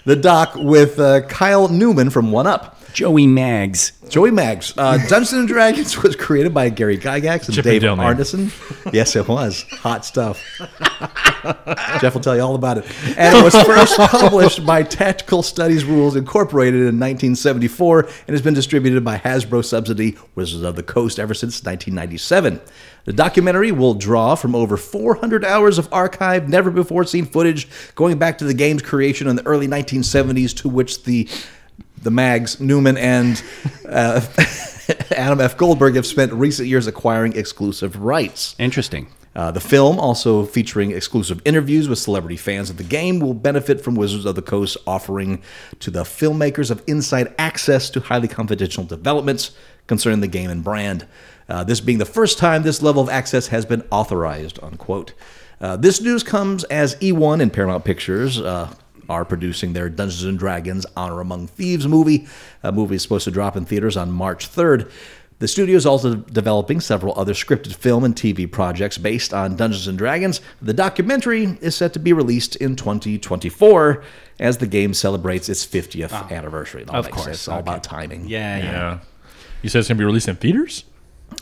the 0.04 0.14
doc 0.14 0.54
with 0.54 1.00
uh, 1.00 1.22
Kyle 1.22 1.68
Newman 1.68 2.10
from 2.10 2.30
One 2.30 2.46
Up. 2.46 2.73
Joey 2.94 3.26
Mags. 3.26 3.90
Joey 4.08 4.30
Mags. 4.30 4.72
Uh, 4.78 4.96
Dungeons 5.08 5.32
and 5.32 5.48
Dragons 5.48 6.00
was 6.00 6.14
created 6.14 6.54
by 6.54 6.68
Gary 6.68 6.96
Gygax 6.96 7.48
and 7.48 7.56
Dave 7.56 7.82
Chippendale 7.82 7.96
name. 7.96 8.16
Arneson. 8.16 8.70
Yes, 8.92 9.16
it 9.16 9.26
was. 9.26 9.62
Hot 9.80 10.04
stuff. 10.04 10.40
Jeff 12.00 12.14
will 12.14 12.20
tell 12.20 12.36
you 12.36 12.42
all 12.42 12.54
about 12.54 12.78
it. 12.78 12.84
And 13.18 13.36
it 13.36 13.42
was 13.42 13.54
first 13.64 13.96
published 13.96 14.64
by 14.64 14.84
Tactical 14.84 15.42
Studies 15.42 15.84
Rules 15.84 16.14
Incorporated 16.14 16.80
in 16.80 17.00
1974 17.00 18.00
and 18.02 18.28
has 18.28 18.42
been 18.42 18.54
distributed 18.54 19.02
by 19.02 19.18
Hasbro 19.18 19.64
subsidy 19.64 20.16
Wizards 20.36 20.62
of 20.62 20.76
the 20.76 20.84
Coast 20.84 21.18
ever 21.18 21.34
since 21.34 21.64
1997. 21.64 22.60
The 23.06 23.12
documentary 23.12 23.72
will 23.72 23.94
draw 23.94 24.36
from 24.36 24.54
over 24.54 24.76
400 24.76 25.44
hours 25.44 25.78
of 25.78 25.90
archived, 25.90 26.46
never 26.46 26.70
before 26.70 27.04
seen 27.04 27.26
footage 27.26 27.68
going 27.96 28.18
back 28.18 28.38
to 28.38 28.44
the 28.44 28.54
game's 28.54 28.82
creation 28.82 29.26
in 29.26 29.34
the 29.34 29.46
early 29.46 29.66
1970s, 29.66 30.54
to 30.58 30.68
which 30.68 31.02
the 31.02 31.28
the 32.04 32.10
Mags, 32.10 32.60
Newman, 32.60 32.96
and 32.96 33.42
uh, 33.88 34.20
Adam 35.16 35.40
F. 35.40 35.56
Goldberg 35.56 35.96
have 35.96 36.06
spent 36.06 36.32
recent 36.32 36.68
years 36.68 36.86
acquiring 36.86 37.36
exclusive 37.36 37.96
rights. 37.96 38.54
Interesting. 38.58 39.08
Uh, 39.34 39.50
the 39.50 39.60
film, 39.60 39.98
also 39.98 40.44
featuring 40.44 40.92
exclusive 40.92 41.42
interviews 41.44 41.88
with 41.88 41.98
celebrity 41.98 42.36
fans 42.36 42.70
of 42.70 42.76
the 42.76 42.84
game, 42.84 43.18
will 43.18 43.34
benefit 43.34 43.80
from 43.80 43.96
Wizards 43.96 44.24
of 44.24 44.36
the 44.36 44.42
Coast 44.42 44.76
offering 44.86 45.42
to 45.80 45.90
the 45.90 46.04
filmmakers 46.04 46.70
of 46.70 46.84
inside 46.86 47.34
access 47.36 47.90
to 47.90 48.00
highly 48.00 48.28
confidential 48.28 48.84
developments 48.84 49.50
concerning 49.88 50.20
the 50.20 50.28
game 50.28 50.50
and 50.50 50.62
brand. 50.62 51.06
Uh, 51.48 51.64
this 51.64 51.80
being 51.80 51.98
the 51.98 52.04
first 52.04 52.38
time 52.38 52.62
this 52.62 52.80
level 52.80 53.02
of 53.02 53.08
access 53.08 53.48
has 53.48 53.66
been 53.66 53.82
authorized, 53.90 54.60
unquote. 54.62 55.14
Uh, 55.60 55.76
this 55.76 56.00
news 56.00 56.22
comes 56.22 56.62
as 56.64 56.94
E1 56.96 57.42
and 57.42 57.52
Paramount 57.52 57.84
Pictures 57.84 58.40
uh, 58.40 58.72
are 59.08 59.24
producing 59.24 59.72
their 59.72 59.88
Dungeons 59.88 60.24
and 60.24 60.38
Dragons 60.38 60.86
Honor 60.96 61.20
Among 61.20 61.46
Thieves 61.46 61.86
movie. 61.88 62.26
A 62.62 62.72
movie 62.72 62.96
is 62.96 63.02
supposed 63.02 63.24
to 63.24 63.30
drop 63.30 63.56
in 63.56 63.64
theaters 63.64 63.96
on 63.96 64.10
March 64.10 64.50
3rd. 64.50 64.90
The 65.40 65.48
studio 65.48 65.76
is 65.76 65.84
also 65.84 66.14
developing 66.14 66.80
several 66.80 67.12
other 67.18 67.34
scripted 67.34 67.74
film 67.74 68.04
and 68.04 68.14
TV 68.14 68.50
projects 68.50 68.96
based 68.98 69.34
on 69.34 69.56
Dungeons 69.56 69.88
and 69.88 69.98
Dragons. 69.98 70.40
The 70.62 70.72
documentary 70.72 71.58
is 71.60 71.74
set 71.74 71.92
to 71.94 71.98
be 71.98 72.12
released 72.12 72.54
in 72.56 72.76
2024 72.76 74.02
as 74.38 74.58
the 74.58 74.66
game 74.66 74.94
celebrates 74.94 75.48
its 75.48 75.66
50th 75.66 76.30
anniversary. 76.30 76.82
It 76.82 76.88
Ah, 76.92 76.98
Of 76.98 77.10
course. 77.10 77.26
It's 77.26 77.48
all 77.48 77.54
okay. 77.58 77.62
about 77.62 77.82
timing. 77.82 78.28
Yeah, 78.28 78.58
yeah. 78.58 78.64
yeah. 78.64 78.98
You 79.62 79.68
said 79.68 79.80
it's 79.80 79.88
going 79.88 79.96
to 79.96 80.02
be 80.02 80.06
released 80.06 80.28
in 80.28 80.36
theaters? 80.36 80.84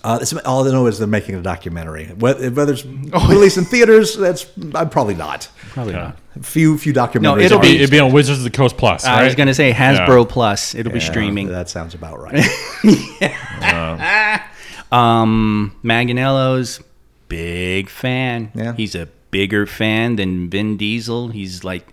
Uh, 0.05 0.19
it's, 0.21 0.33
all 0.33 0.67
I 0.67 0.71
know 0.73 0.87
is 0.87 0.99
they're 0.99 1.07
making 1.07 1.35
a 1.37 1.43
documentary. 1.43 2.07
Whether, 2.07 2.51
whether 2.51 2.73
it's 2.73 2.85
released 3.29 3.59
in 3.59 3.65
theaters, 3.65 4.17
that's 4.17 4.47
I'm 4.75 4.91
probably 4.91 5.15
not. 5.15 5.49
Probably 5.71 5.93
Yeah. 5.95 6.15
not. 6.37 6.45
Few 6.47 6.79
few 6.79 6.93
documentaries. 6.93 7.21
No, 7.23 7.39
it'll 7.39 7.59
be, 7.61 7.77
it'd 7.77 7.91
be 7.91 8.01
on 8.01 8.11
Wizards 8.13 8.39
of 8.39 8.45
the 8.45 8.51
Coast 8.51 8.77
Plus, 8.79 9.05
I 9.05 9.25
was 9.25 9.35
going 9.35 9.49
to 9.49 9.55
say 9.55 9.71
Hasbro 9.73 10.25
Yeah. 10.25 10.31
Plus. 10.33 10.75
It'll 10.75 10.93
be 10.93 11.01
streaming. 11.01 11.49
That 11.49 11.69
sounds 11.69 11.95
about 11.95 12.19
right. 12.21 12.45
Yeah. 13.21 14.43
Um, 14.91 15.75
Manganello's 15.83 16.81
big 17.29 17.89
fan. 17.89 18.51
Yeah. 18.55 18.75
He's 18.75 18.95
a 18.95 19.09
bigger 19.31 19.67
fan 19.67 20.17
than 20.17 20.51
Vin 20.51 20.77
Diesel. 20.77 21.29
He's 21.29 21.65
like, 21.65 21.93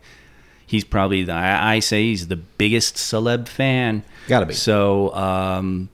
he's 0.65 0.84
probably 0.84 1.23
the, 1.23 1.31
I, 1.34 1.76
I 1.76 1.80
say 1.80 2.03
he's 2.03 2.27
the 2.27 2.35
biggest 2.35 2.95
celeb 2.95 3.47
fan. 3.47 4.03
Gotta 4.27 4.45
be. 4.45 4.53
So, 4.53 5.13
um, 5.15 5.89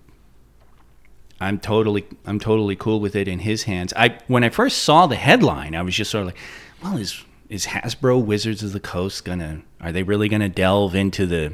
I'm 1.40 1.60
totally, 1.60 2.06
I'm 2.26 2.40
totally 2.40 2.76
cool 2.76 3.00
with 3.00 3.16
it 3.16 3.28
in 3.28 3.40
his 3.40 3.64
hands. 3.64 3.94
I 3.96 4.18
when 4.28 4.44
I 4.44 4.50
first 4.50 4.80
saw 4.84 5.06
the 5.08 5.16
headline, 5.18 5.76
I 5.76 5.82
was 5.82 5.96
just 5.96 6.12
sort 6.12 6.22
of 6.22 6.26
like, 6.28 6.38
well, 6.84 6.98
is 6.98 7.24
is 7.50 7.66
Hasbro 7.68 8.24
Wizards 8.24 8.64
of 8.64 8.72
the 8.74 8.80
Coast 8.80 9.26
gonna? 9.26 9.62
Are 9.82 9.92
they 9.92 10.04
really 10.04 10.30
gonna 10.30 10.50
delve 10.50 10.96
into 10.96 11.26
the 11.26 11.54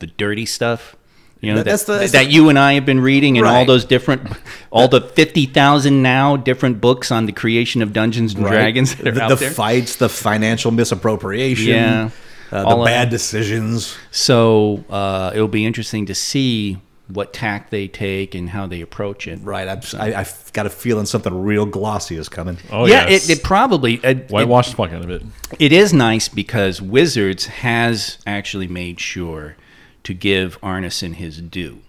the 0.00 0.06
dirty 0.08 0.46
stuff? 0.46 0.96
You 1.40 1.54
know 1.54 1.62
That- 1.62 1.86
that, 1.86 2.00
the- 2.00 2.06
that 2.12 2.30
you 2.30 2.50
and 2.50 2.58
I 2.58 2.74
have 2.74 2.84
been 2.84 3.00
reading, 3.00 3.38
and 3.38 3.46
all 3.46 3.64
those 3.64 3.86
different, 3.86 4.30
all 4.70 4.88
the 4.88 5.00
fifty 5.00 5.46
thousand 5.46 6.02
now 6.02 6.36
different 6.36 6.80
books 6.82 7.10
on 7.10 7.24
the 7.24 7.32
creation 7.32 7.80
of 7.80 7.94
Dungeons 7.94 8.34
and 8.34 8.44
Right? 8.44 8.50
Dragons 8.52 8.94
that 8.96 9.06
are 9.08 9.12
the, 9.12 9.22
out 9.22 9.28
the 9.30 9.36
there. 9.36 9.50
fights, 9.50 9.96
the 9.96 10.10
financial 10.10 10.70
misappropriation, 10.70 11.68
Yeah. 11.68 12.10
uh, 12.52 12.76
the 12.76 12.84
bad 12.84 13.08
decisions. 13.08 13.96
So 14.10 14.84
uh, 14.90 15.30
it'll 15.34 15.48
be 15.48 15.64
interesting 15.64 16.04
to 16.06 16.14
see 16.14 16.76
what 17.12 17.32
tack 17.32 17.70
they 17.70 17.88
take 17.88 18.34
and 18.34 18.50
how 18.50 18.66
they 18.66 18.80
approach 18.80 19.26
it. 19.26 19.38
Right. 19.42 19.68
I'm, 19.68 19.80
I, 19.98 20.14
I've 20.14 20.52
got 20.52 20.66
a 20.66 20.70
feeling 20.70 21.06
something 21.06 21.42
real 21.42 21.66
glossy 21.66 22.16
is 22.16 22.28
coming. 22.28 22.58
Oh, 22.70 22.86
yeah, 22.86 23.08
yes. 23.08 23.28
it, 23.28 23.38
it 23.38 23.42
probably 23.42 24.02
uh, 24.04 24.10
it, 24.10 24.30
Whitewash 24.30 24.70
the 24.70 24.76
fuck 24.76 24.92
out 24.92 25.02
of 25.02 25.10
it. 25.10 25.22
it 25.58 25.72
is 25.72 25.92
nice 25.92 26.28
because 26.28 26.80
Wizards 26.80 27.46
has 27.46 28.18
actually 28.26 28.68
made 28.68 29.00
sure 29.00 29.56
to 30.04 30.14
give 30.14 30.60
Arneson 30.60 31.14
his 31.14 31.40
due. 31.40 31.80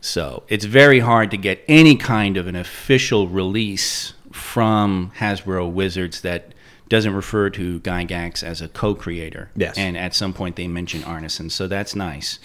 So 0.00 0.44
it's 0.48 0.64
very 0.64 1.00
hard 1.00 1.30
to 1.30 1.36
get 1.36 1.62
any 1.68 1.96
kind 1.96 2.36
of 2.36 2.46
an 2.46 2.56
official 2.56 3.28
release 3.28 4.14
from 4.32 5.12
Hasbro 5.18 5.70
Wizards 5.70 6.22
that 6.22 6.54
doesn't 6.88 7.14
refer 7.14 7.50
to 7.50 7.80
Gygax 7.80 8.42
as 8.42 8.60
a 8.60 8.68
co-creator. 8.68 9.50
Yes. 9.54 9.78
And 9.78 9.96
at 9.96 10.14
some 10.14 10.32
point 10.32 10.56
they 10.56 10.66
mention 10.66 11.02
Arneson, 11.02 11.50
so 11.50 11.68
that's 11.68 11.94
nice. 11.94 12.38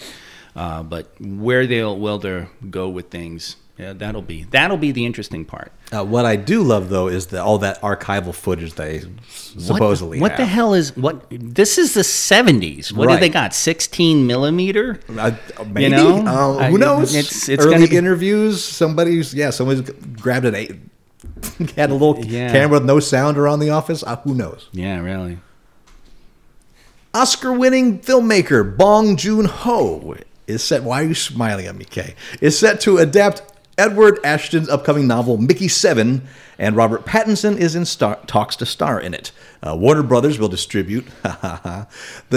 Uh, 0.56 0.82
but 0.82 1.12
where 1.20 1.66
they'll 1.66 1.96
will 1.98 2.18
they 2.18 2.46
go 2.70 2.88
with 2.88 3.10
things, 3.10 3.56
yeah, 3.78 3.92
that'll 3.92 4.22
be 4.22 4.44
that'll 4.44 4.78
be 4.78 4.90
the 4.90 5.04
interesting 5.04 5.44
part. 5.44 5.70
Uh, 5.92 6.02
what 6.02 6.24
I 6.24 6.36
do 6.36 6.62
love, 6.62 6.88
though, 6.88 7.08
is 7.08 7.26
the, 7.26 7.42
all 7.42 7.58
that 7.58 7.78
archival 7.82 8.34
footage 8.34 8.72
they 8.72 9.02
supposedly 9.28 10.18
What, 10.18 10.30
what 10.32 10.36
the 10.38 10.46
hell 10.46 10.72
is 10.72 10.96
what? 10.96 11.26
This 11.30 11.76
is 11.76 11.92
the 11.92 12.02
seventies. 12.02 12.90
What 12.90 13.08
Right. 13.08 13.16
do 13.16 13.20
they 13.20 13.28
got? 13.28 13.54
Sixteen 13.54 14.26
millimeter. 14.26 14.98
Uh, 15.16 15.32
maybe. 15.70 15.90
know? 15.90 16.26
Uh, 16.26 16.70
who 16.70 16.78
knows? 16.78 17.14
it's- 17.14 17.50
it's 17.50 17.64
Early 17.66 17.86
be- 17.86 17.96
interviews. 17.96 18.64
Somebody's 18.64 19.34
yeah. 19.34 19.50
Somebody's 19.50 19.82
grabbed 20.20 20.46
an 20.46 20.54
eight. 20.54 20.72
had 21.76 21.90
a 21.90 21.92
little 21.92 22.24
Yeah. 22.24 22.50
camera 22.50 22.78
with 22.78 22.86
no 22.86 22.98
sound 22.98 23.36
around 23.36 23.58
the 23.60 23.68
office. 23.70 24.02
Uh, 24.02 24.16
who 24.24 24.34
knows? 24.34 24.68
Yeah, 24.72 25.00
really. 25.00 25.38
Oscar-winning 27.14 28.00
filmmaker 28.00 28.76
Bong 28.76 29.16
Joon-ho 29.16 30.16
is 30.46 30.62
set. 30.62 30.82
Why 30.82 31.02
are 31.02 31.06
you 31.06 31.14
smiling 31.14 31.66
at 31.66 31.76
me, 31.76 31.84
Kay? 31.84 32.14
Is 32.40 32.58
set 32.58 32.80
to 32.82 32.98
adapt 32.98 33.42
Edward 33.78 34.18
Ashton's 34.24 34.70
upcoming 34.70 35.06
novel 35.06 35.36
Mickey 35.36 35.68
Seven, 35.68 36.26
and 36.58 36.76
Robert 36.76 37.04
Pattinson 37.04 37.58
is 37.58 37.74
in 37.74 37.84
star- 37.84 38.18
talks 38.26 38.56
to 38.56 38.66
star 38.66 38.98
in 38.98 39.12
it. 39.12 39.32
Uh, 39.62 39.76
Warner 39.76 40.02
Brothers 40.02 40.38
will 40.38 40.48
distribute. 40.48 41.06
the 41.22 41.86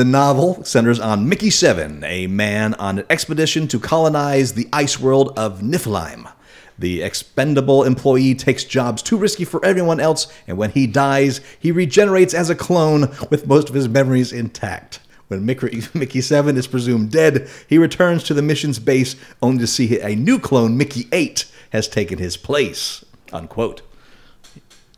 novel 0.06 0.64
centers 0.66 1.00
on 1.00 1.30
Mickey 1.30 1.50
Seven, 1.50 2.04
a 2.04 2.28
man 2.28 2.74
on 2.74 3.00
an 3.00 3.06
expedition 3.10 3.70
to 3.70 3.80
colonize 3.80 4.54
the 4.54 4.68
ice 4.74 5.00
world 5.00 5.32
of 5.38 5.62
Niflheim. 5.62 6.30
The 6.78 7.02
expendable 7.02 7.84
employee 7.84 8.36
takes 8.36 8.64
jobs 8.64 9.02
too 9.02 9.18
risky 9.18 9.46
for 9.46 9.64
everyone 9.66 10.00
else, 10.00 10.28
and 10.48 10.58
when 10.58 10.72
he 10.72 10.88
dies, 10.88 11.40
he 11.60 11.72
regenerates 11.72 12.34
as 12.34 12.50
a 12.50 12.56
clone 12.56 13.14
with 13.30 13.48
most 13.48 13.70
of 13.70 13.76
his 13.76 13.88
memories 13.90 14.34
intact. 14.34 15.00
When 15.30 15.46
Mickey, 15.46 15.84
Mickey 15.94 16.22
7 16.22 16.58
is 16.58 16.68
presumed 16.68 17.12
dead, 17.12 17.48
he 17.68 17.78
returns 17.78 18.24
to 18.26 18.34
the 18.34 18.42
mission's 18.42 18.80
base 18.80 19.16
only 19.42 19.60
to 19.60 19.68
see 19.68 20.00
a 20.02 20.16
new 20.16 20.38
clone, 20.40 20.76
Mickey 20.78 21.08
8, 21.14 21.46
has 21.72 21.88
taken 21.88 22.18
his 22.20 22.36
place. 22.36 23.06
Unquote. 23.32 23.82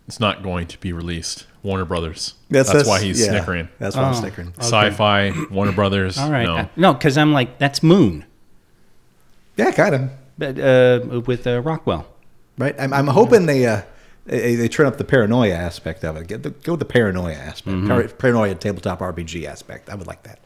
It's 0.08 0.20
not 0.20 0.42
going 0.42 0.68
to 0.68 0.80
be 0.80 0.92
released. 0.94 1.46
Warner 1.64 1.86
Brothers. 1.86 2.34
That's, 2.50 2.72
That's, 2.72 2.88
why 2.88 3.02
he's 3.02 3.20
yeah, 3.22 3.28
snickering. 3.28 3.70
That's 3.78 3.96
why 3.96 4.04
I'm 4.04 4.16
Oh. 4.16 4.20
snickering. 4.20 4.54
Sci-fi, 4.58 5.32
Warner 5.52 5.74
Brothers. 5.74 6.18
All 6.18 6.32
right. 6.32 6.44
No. 6.46 6.58
Uh, 6.58 6.66
No, 6.76 6.94
because 6.94 7.18
I'm 7.18 7.34
like, 7.34 7.60
that's 7.60 7.84
Moon 7.84 8.26
Yeah, 9.58 9.72
kind 9.72 9.96
of. 9.96 10.10
but, 10.40 10.58
uh, 10.60 11.22
with 11.28 11.46
uh, 11.46 11.62
Rockwell. 11.62 12.08
Right? 12.58 12.76
I'm, 12.80 12.94
I'm 12.94 13.08
hoping 13.08 13.46
they, 13.46 13.66
uh, 13.68 13.82
they 14.26 14.56
they 14.56 14.68
turn 14.68 14.86
up 14.86 14.98
the 14.98 15.04
paranoia 15.04 15.54
aspect 15.56 16.04
of 16.04 16.16
it. 16.16 16.28
Get 16.28 16.44
the, 16.44 16.52
go 16.52 16.74
with 16.74 16.80
the 16.80 16.86
paranoia 16.86 17.34
aspect, 17.36 17.88
Par- 17.88 18.08
paranoia 18.08 18.56
tabletop 18.56 19.00
RPG 19.00 19.46
aspect. 19.46 19.90
I 19.90 19.96
would 19.96 20.08
like 20.08 20.24
that. 20.24 20.40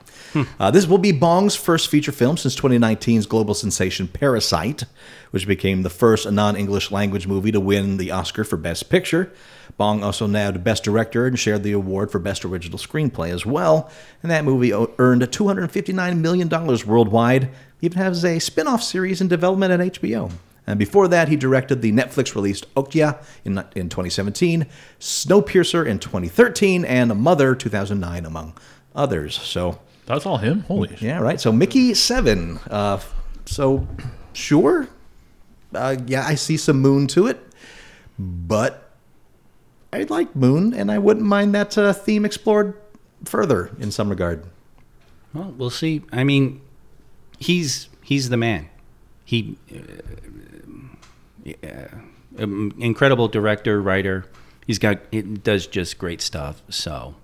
Uh, 0.59 0.69
this 0.69 0.85
will 0.85 0.97
be 0.97 1.13
Bong's 1.13 1.55
first 1.55 1.87
feature 1.89 2.11
film 2.11 2.35
since 2.35 2.57
2019's 2.57 3.25
global 3.25 3.53
sensation 3.53 4.07
Parasite, 4.09 4.83
which 5.31 5.47
became 5.47 5.83
the 5.83 5.89
first 5.89 6.29
non-English 6.29 6.91
language 6.91 7.25
movie 7.25 7.53
to 7.53 7.59
win 7.61 7.95
the 7.95 8.11
Oscar 8.11 8.43
for 8.43 8.57
Best 8.57 8.89
Picture. 8.89 9.31
Bong 9.77 10.03
also 10.03 10.27
nabbed 10.27 10.61
Best 10.61 10.83
Director 10.83 11.25
and 11.25 11.39
shared 11.39 11.63
the 11.63 11.71
award 11.71 12.11
for 12.11 12.19
Best 12.19 12.43
Original 12.43 12.77
Screenplay 12.77 13.29
as 13.29 13.45
well. 13.45 13.89
And 14.23 14.29
that 14.31 14.43
movie 14.43 14.73
earned 14.73 15.21
$259 15.21 16.17
million 16.17 16.49
worldwide. 16.49 17.49
Even 17.81 17.97
has 17.97 18.25
a 18.25 18.39
spin 18.39 18.67
off 18.67 18.83
series 18.83 19.21
in 19.21 19.29
development 19.29 19.71
at 19.71 19.93
HBO. 19.93 20.31
And 20.67 20.79
before 20.79 21.07
that, 21.09 21.27
he 21.29 21.35
directed 21.35 21.81
the 21.81 21.91
Netflix 21.91 22.33
released 22.35 22.73
Okja 22.75 23.23
in, 23.43 23.57
in 23.75 23.89
2017, 23.89 24.65
Snowpiercer 24.99 25.85
in 25.85 25.99
2013, 25.99 26.83
and 26.85 27.15
Mother 27.15 27.53
2009, 27.55 28.25
among 28.25 28.57
others. 28.95 29.35
So, 29.35 29.79
That's 30.05 30.25
all 30.25 30.37
him. 30.37 30.61
Holy 30.61 30.89
shit. 30.89 31.01
yeah, 31.01 31.19
right. 31.19 31.39
So, 31.39 31.51
Mickey 31.51 31.93
7. 31.93 32.59
Uh, 32.69 32.99
so, 33.45 33.87
sure. 34.33 34.87
Uh, 35.73 35.97
yeah, 36.07 36.25
I 36.25 36.35
see 36.35 36.57
some 36.57 36.81
Moon 36.81 37.07
to 37.07 37.27
it. 37.27 37.39
But 38.17 38.91
I 39.91 40.03
like 40.03 40.35
Moon, 40.35 40.73
and 40.73 40.91
I 40.91 40.97
wouldn't 40.97 41.25
mind 41.25 41.53
that 41.53 41.77
uh, 41.77 41.93
theme 41.93 42.25
explored 42.25 42.79
further 43.25 43.71
in 43.79 43.91
some 43.91 44.09
regard. 44.09 44.45
Well, 45.33 45.53
we'll 45.57 45.69
see. 45.69 46.01
I 46.11 46.23
mean, 46.23 46.61
he's 47.39 47.89
he's 48.01 48.29
the 48.29 48.37
man. 48.37 48.69
He, 49.25 49.57
uh, 49.73 49.79
yeah, 51.45 51.87
um, 52.39 52.73
incredible 52.79 53.27
director, 53.29 53.81
writer. 53.81 54.25
He's 54.67 54.79
got 54.79 54.97
it 55.11 55.43
does 55.43 55.67
just 55.67 55.97
great 55.97 56.21
stuff. 56.21 56.61
So, 56.69 57.15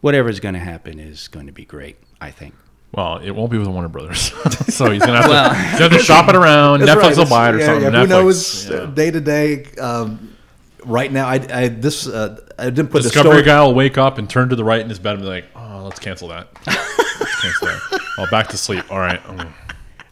whatever's 0.00 0.38
going 0.40 0.54
to 0.54 0.60
happen 0.60 0.98
is 1.00 1.28
going 1.28 1.46
to 1.46 1.52
be 1.52 1.64
great. 1.64 1.96
I 2.20 2.30
think. 2.30 2.54
Well, 2.92 3.18
it 3.18 3.30
won't 3.32 3.50
be 3.50 3.58
with 3.58 3.66
Warner 3.68 3.88
Brothers, 3.88 4.20
so 4.74 4.90
he's 4.90 5.04
gonna 5.04 5.20
have, 5.20 5.26
to, 5.30 5.54
he's 5.54 5.78
gonna 5.78 5.90
have 5.90 5.92
to 5.92 5.98
shop 6.04 6.28
it 6.30 6.36
around. 6.36 6.80
Netflix 6.80 7.02
right. 7.02 7.16
will 7.18 7.26
buy 7.28 7.48
it 7.50 7.54
or 7.56 7.58
Yeah, 7.58 7.66
something. 7.66 7.92
yeah, 7.92 8.00
Who 8.00 8.06
Netflix, 8.06 8.08
knows? 8.08 8.70
yeah. 8.70 8.86
Day 8.86 9.10
to 9.10 9.20
day. 9.20 9.64
um, 9.80 10.32
Right 10.84 11.10
now, 11.12 11.26
I, 11.26 11.34
I 11.52 11.68
this 11.68 12.06
uh, 12.06 12.40
I 12.58 12.66
didn't 12.66 12.90
put 12.92 13.02
the 13.02 13.08
Discovery 13.08 13.30
story. 13.32 13.42
guy 13.42 13.60
will 13.64 13.74
wake 13.74 13.98
up 13.98 14.18
and 14.18 14.30
turn 14.30 14.50
to 14.50 14.56
the 14.56 14.62
right 14.62 14.80
in 14.80 14.88
his 14.88 15.00
bed 15.00 15.14
and 15.14 15.22
be 15.22 15.26
like, 15.28 15.46
"Oh, 15.56 15.82
let's 15.82 15.98
cancel 15.98 16.28
that. 16.28 16.46
Let's 16.64 17.42
cancel 17.42 17.66
that. 17.66 18.00
Oh, 18.18 18.26
back 18.30 18.46
to 18.50 18.56
sleep. 18.56 18.84
All 18.90 19.00
right." 19.00 19.20
Mm. 19.24 19.52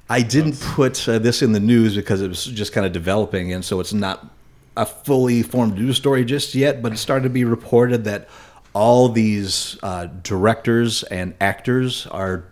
I 0.09 0.23
didn't 0.23 0.61
put 0.61 1.09
uh, 1.09 1.19
this 1.19 1.43
in 1.43 1.53
the 1.53 1.61
news 1.61 1.97
because 1.97 2.21
it 2.21 2.29
was 2.29 2.45
just 2.45 2.73
kind 2.73 2.87
of 2.87 2.93
developing, 2.93 3.53
and 3.53 3.65
so 3.65 3.81
it's 3.81 3.93
not 3.93 4.27
a 4.77 4.85
fully 4.85 5.43
formed 5.43 5.79
news 5.79 5.97
story 5.97 6.25
just 6.25 6.55
yet. 6.55 6.83
But 6.83 6.93
it 6.93 6.99
started 6.99 7.25
to 7.25 7.31
be 7.31 7.45
reported 7.45 8.05
that 8.05 8.29
all 8.75 9.09
these 9.09 9.79
uh, 9.83 10.07
directors 10.23 11.05
and 11.05 11.35
actors 11.41 12.07
are 12.09 12.45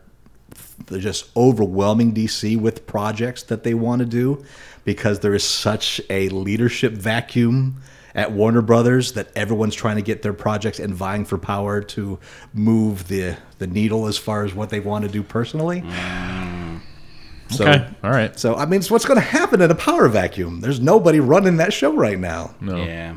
they're 0.87 1.01
just 1.01 1.31
overwhelming 1.37 2.15
DC 2.15 2.59
with 2.59 2.87
projects 2.87 3.43
that 3.45 3.62
they 3.65 3.74
want 3.74 4.01
to 4.01 4.07
do 4.07 4.45
because 4.85 5.20
there 5.20 5.35
is 5.35 5.45
such 5.45 6.01
a 6.11 6.29
leadership 6.31 6.93
vacuum 6.93 7.81
at 8.15 8.33
Warner 8.33 8.62
Brothers 8.62 9.12
that 9.12 9.29
everyone's 9.37 9.74
trying 9.74 9.97
to 9.97 10.03
get 10.03 10.23
their 10.23 10.33
projects 10.33 10.79
and 10.79 10.95
vying 10.95 11.24
for 11.24 11.39
power 11.39 11.81
to 11.83 12.19
move 12.53 13.09
the 13.09 13.37
the 13.59 13.66
needle 13.66 14.07
as 14.07 14.16
far 14.16 14.45
as 14.45 14.55
what 14.55 14.70
they 14.70 14.81
want 14.81 15.05
to 15.05 15.11
do 15.11 15.23
personally. 15.23 15.83
So, 17.53 17.65
Okay. 17.66 17.87
All 18.03 18.11
right. 18.11 18.39
so 18.39 18.55
I 18.57 18.65
mean, 18.66 18.81
it's 18.81 18.91
what's 18.91 19.05
going 19.05 19.20
to 19.20 19.27
happen 19.27 19.61
in 19.61 19.70
a 19.70 19.74
power 19.74 20.09
vacuum. 20.09 20.61
There's 20.61 20.81
nobody 20.81 21.20
running 21.20 21.59
that 21.59 21.73
show 21.73 21.93
right 21.95 22.19
now. 22.19 22.55
No. 22.61 22.77
Yeah, 22.85 23.16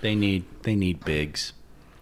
they 0.00 0.14
need 0.14 0.44
they 0.62 0.74
need 0.76 1.04
bigs. 1.04 1.52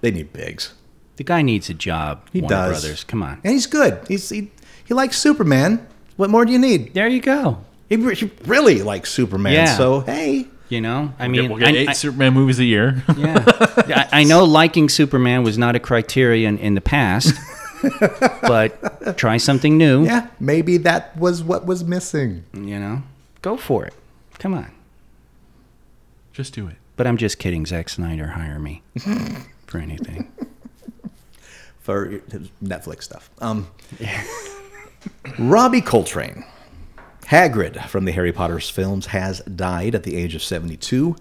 They 0.00 0.10
need 0.10 0.32
bigs. 0.32 0.74
The 1.16 1.24
guy 1.24 1.40
needs 1.42 1.70
a 1.70 1.74
job. 1.74 2.28
He 2.32 2.40
Warner 2.40 2.54
does. 2.56 2.80
Brothers, 2.82 3.04
come 3.04 3.22
on. 3.22 3.40
And 3.42 3.52
he's 3.54 3.66
good. 3.66 3.98
He's 4.08 4.28
he, 4.28 4.50
he 4.84 4.92
likes 4.94 5.16
Superman. 5.18 5.86
What 6.16 6.28
more 6.30 6.44
do 6.44 6.52
you 6.52 6.58
need? 6.58 6.92
There 6.94 7.08
you 7.08 7.20
go. 7.20 7.58
He, 7.88 7.96
he 8.14 8.30
really 8.44 8.82
likes 8.82 9.10
Superman. 9.10 9.52
Yeah. 9.54 9.76
So 9.76 10.00
hey, 10.00 10.46
You 10.68 10.80
know, 10.80 11.12
I 11.18 11.28
We'll 11.28 11.30
mean, 11.30 11.40
get, 11.42 11.50
we'll 11.50 11.58
get 11.60 11.68
I- 11.68 11.76
eight 11.78 11.88
I- 11.88 11.92
Superman 11.92 12.34
movies 12.34 12.58
a 12.58 12.64
year. 12.64 13.02
Yeah. 13.16 13.42
I, 13.48 14.08
I 14.20 14.24
know 14.24 14.44
liking 14.44 14.88
Superman 14.88 15.42
was 15.44 15.56
not 15.56 15.76
a 15.76 15.80
criterion 15.80 16.58
in 16.58 16.74
the 16.74 16.80
past, 16.80 17.32
but 18.42 19.16
try 19.18 19.36
something 19.36 19.76
new. 19.76 20.04
yeah, 20.04 20.28
maybe 20.40 20.76
that 20.78 21.16
was 21.16 21.42
what 21.42 21.66
was 21.66 21.84
missing. 21.84 22.44
You 22.54 22.78
know, 22.78 23.02
go 23.42 23.56
for 23.56 23.84
it. 23.86 23.94
Come 24.38 24.54
on. 24.54 24.70
Just 26.32 26.52
do 26.54 26.66
it. 26.68 26.76
But 26.96 27.06
I'm 27.06 27.16
just 27.16 27.38
kidding. 27.38 27.66
Zack 27.66 27.88
Snyder, 27.88 28.28
hire 28.28 28.58
me 28.58 28.82
for 29.66 29.78
anything. 29.78 30.30
for 31.80 32.18
Netflix 32.62 33.04
stuff. 33.04 33.30
Um, 33.40 33.68
Robbie 35.38 35.80
Coltrane, 35.80 36.44
Hagrid 37.26 37.86
from 37.88 38.04
the 38.06 38.12
Harry 38.12 38.32
Potter 38.32 38.58
films, 38.60 39.06
has 39.06 39.40
died 39.40 39.94
at 39.94 40.02
the 40.02 40.16
age 40.16 40.34
of 40.34 40.42
72. 40.42 41.16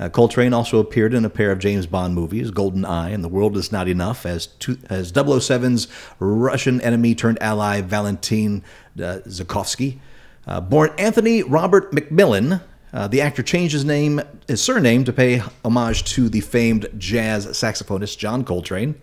Uh, 0.00 0.08
Coltrane 0.08 0.54
also 0.54 0.78
appeared 0.78 1.12
in 1.12 1.26
a 1.26 1.30
pair 1.30 1.52
of 1.52 1.58
James 1.58 1.86
Bond 1.86 2.14
movies, 2.14 2.50
Golden 2.50 2.86
Eye 2.86 3.10
and 3.10 3.22
The 3.22 3.28
World 3.28 3.54
Is 3.58 3.70
Not 3.70 3.86
Enough, 3.86 4.24
as, 4.24 4.46
two, 4.46 4.78
as 4.88 5.12
007's 5.12 5.88
Russian 6.18 6.80
enemy 6.80 7.14
turned 7.14 7.40
ally 7.42 7.82
Valentin 7.82 8.64
uh, 8.96 9.20
Zukovsky. 9.26 9.98
Uh, 10.46 10.58
born 10.62 10.90
Anthony 10.96 11.42
Robert 11.42 11.92
McMillan, 11.92 12.62
uh, 12.94 13.08
the 13.08 13.20
actor 13.20 13.42
changed 13.42 13.74
his 13.74 13.84
name, 13.84 14.22
his 14.48 14.62
surname, 14.62 15.04
to 15.04 15.12
pay 15.12 15.42
homage 15.66 16.04
to 16.04 16.30
the 16.30 16.40
famed 16.40 16.88
jazz 16.96 17.46
saxophonist 17.46 18.16
John 18.16 18.42
Coltrane. 18.42 18.94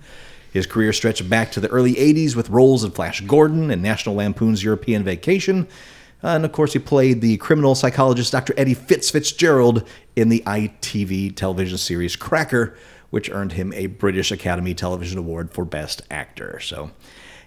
His 0.51 0.65
career 0.65 0.93
stretched 0.93 1.29
back 1.29 1.51
to 1.51 1.59
the 1.59 1.67
early 1.67 1.93
80s 1.93 2.35
with 2.35 2.49
roles 2.49 2.83
in 2.83 2.89
Flash 2.89 3.21
Gordon 3.21 3.69
and 3.69 3.83
National 3.83 4.15
Lampoon's 4.15 4.63
European 4.63 5.03
Vacation. 5.03 5.67
Uh, 6.23 6.29
and 6.29 6.45
of 6.45 6.51
course, 6.51 6.73
he 6.73 6.79
played 6.79 7.21
the 7.21 7.37
criminal 7.37 7.75
psychologist 7.75 8.31
Dr. 8.31 8.53
Eddie 8.57 8.73
Fitz 8.73 9.09
Fitzgerald 9.11 9.87
in 10.15 10.29
the 10.29 10.41
ITV 10.47 11.35
television 11.35 11.77
series 11.77 12.15
Cracker, 12.15 12.75
which 13.11 13.29
earned 13.29 13.53
him 13.53 13.71
a 13.73 13.87
British 13.87 14.31
Academy 14.31 14.73
Television 14.73 15.19
Award 15.19 15.51
for 15.51 15.63
Best 15.63 16.01
Actor. 16.09 16.59
So, 16.59 16.91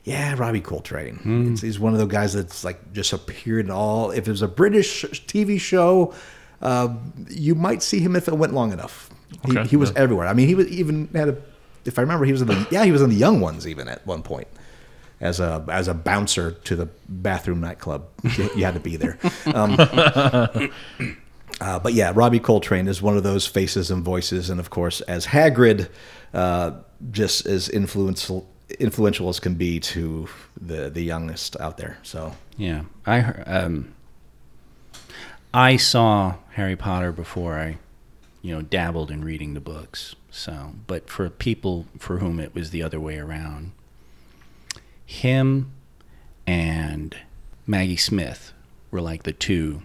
yeah, 0.04 0.34
Robbie 0.36 0.60
Coltrane. 0.60 1.20
It's- 1.42 1.60
he's 1.62 1.80
one 1.80 1.92
of 1.92 1.98
those 1.98 2.08
guys 2.08 2.32
that's 2.32 2.64
like 2.64 2.92
just 2.92 3.12
appeared 3.12 3.66
in 3.66 3.70
all. 3.70 4.12
If 4.12 4.28
it 4.28 4.30
was 4.30 4.42
a 4.42 4.48
British 4.48 5.04
TV 5.26 5.58
show, 5.60 6.14
uh, 6.62 6.94
you 7.28 7.54
might 7.54 7.82
see 7.82 7.98
him 7.98 8.14
if 8.14 8.28
it 8.28 8.36
went 8.36 8.54
long 8.54 8.72
enough. 8.72 9.10
He, 9.46 9.58
he 9.64 9.76
was 9.76 9.90
yeah. 9.90 9.98
everywhere. 9.98 10.26
I 10.26 10.32
mean, 10.32 10.48
he 10.48 10.54
was 10.54 10.68
even 10.68 11.08
had 11.14 11.28
a. 11.28 11.36
If 11.84 11.98
I 11.98 12.02
remember, 12.02 12.24
he 12.24 12.32
was 12.32 12.42
in 12.42 12.48
the 12.48 12.66
yeah, 12.70 12.84
he 12.84 12.92
was 12.92 13.00
in 13.00 13.10
the 13.10 13.16
Young 13.16 13.40
Ones 13.40 13.66
even 13.66 13.88
at 13.88 14.06
one 14.06 14.22
point 14.22 14.48
as 15.20 15.40
a 15.40 15.64
as 15.70 15.88
a 15.88 15.94
bouncer 15.94 16.52
to 16.52 16.76
the 16.76 16.88
bathroom 17.08 17.60
nightclub. 17.60 18.08
You, 18.56 18.64
had 18.64 18.74
to 18.74 18.80
be 18.80 18.96
there. 18.96 19.18
Um, 19.46 19.76
uh, 21.60 21.78
but 21.80 21.92
yeah, 21.92 22.12
Robbie 22.14 22.40
Coltrane 22.40 22.88
is 22.88 23.02
one 23.02 23.16
of 23.16 23.22
those 23.22 23.46
faces 23.46 23.90
and 23.90 24.02
voices, 24.04 24.48
and 24.48 24.60
of 24.60 24.70
course, 24.70 25.00
as 25.02 25.26
Hagrid, 25.26 25.88
uh, 26.32 26.72
just 27.10 27.46
as 27.46 27.68
influential 27.68 28.48
influential 28.78 29.28
as 29.28 29.40
can 29.40 29.54
be 29.54 29.80
to 29.80 30.28
the 30.60 30.90
the 30.90 31.02
youngest 31.02 31.58
out 31.60 31.76
there. 31.76 31.98
So 32.02 32.32
Yeah, 32.56 32.82
I 33.06 33.20
um, 33.20 33.94
I 35.52 35.76
saw 35.76 36.36
Harry 36.52 36.76
Potter 36.76 37.12
before 37.12 37.58
I, 37.58 37.78
you 38.42 38.54
know, 38.54 38.62
dabbled 38.62 39.10
in 39.10 39.24
reading 39.24 39.54
the 39.54 39.60
books. 39.60 40.14
So, 40.30 40.74
but 40.86 41.10
for 41.10 41.28
people 41.28 41.86
for 41.98 42.18
whom 42.18 42.38
it 42.38 42.54
was 42.54 42.70
the 42.70 42.82
other 42.82 43.00
way 43.00 43.18
around, 43.18 43.72
him 45.10 45.72
and 46.46 47.16
Maggie 47.66 47.96
Smith 47.96 48.52
were 48.92 49.00
like 49.00 49.24
the 49.24 49.32
two 49.32 49.82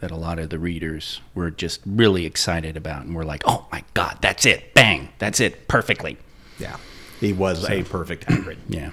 that 0.00 0.10
a 0.10 0.16
lot 0.16 0.38
of 0.38 0.50
the 0.50 0.58
readers 0.58 1.22
were 1.34 1.50
just 1.50 1.80
really 1.86 2.26
excited 2.26 2.76
about 2.76 3.06
and 3.06 3.14
were 3.14 3.24
like, 3.24 3.42
"Oh 3.46 3.66
my 3.72 3.82
God, 3.94 4.18
that's 4.20 4.44
it! 4.44 4.74
Bang, 4.74 5.08
that's 5.18 5.40
it, 5.40 5.66
perfectly." 5.66 6.18
yeah, 6.58 6.76
he 7.20 7.32
was 7.32 7.68
a 7.68 7.82
perfect 7.84 8.24
hybrid. 8.24 8.58
Yeah. 8.68 8.90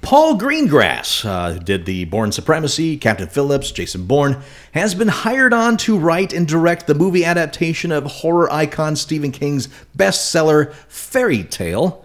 Paul 0.00 0.38
Greengrass, 0.38 1.24
uh, 1.24 1.54
who 1.54 1.60
did 1.60 1.86
the 1.86 2.04
Bourne 2.04 2.30
Supremacy, 2.32 2.98
Captain 2.98 3.26
Phillips, 3.26 3.70
Jason 3.70 4.06
Bourne, 4.06 4.42
has 4.72 4.94
been 4.94 5.08
hired 5.08 5.54
on 5.54 5.78
to 5.78 5.98
write 5.98 6.34
and 6.34 6.46
direct 6.46 6.86
the 6.86 6.94
movie 6.94 7.24
adaptation 7.24 7.90
of 7.90 8.04
horror 8.04 8.52
icon 8.52 8.96
Stephen 8.96 9.32
King's 9.32 9.68
bestseller 9.96 10.74
Fairy 10.88 11.42
Tale. 11.42 12.03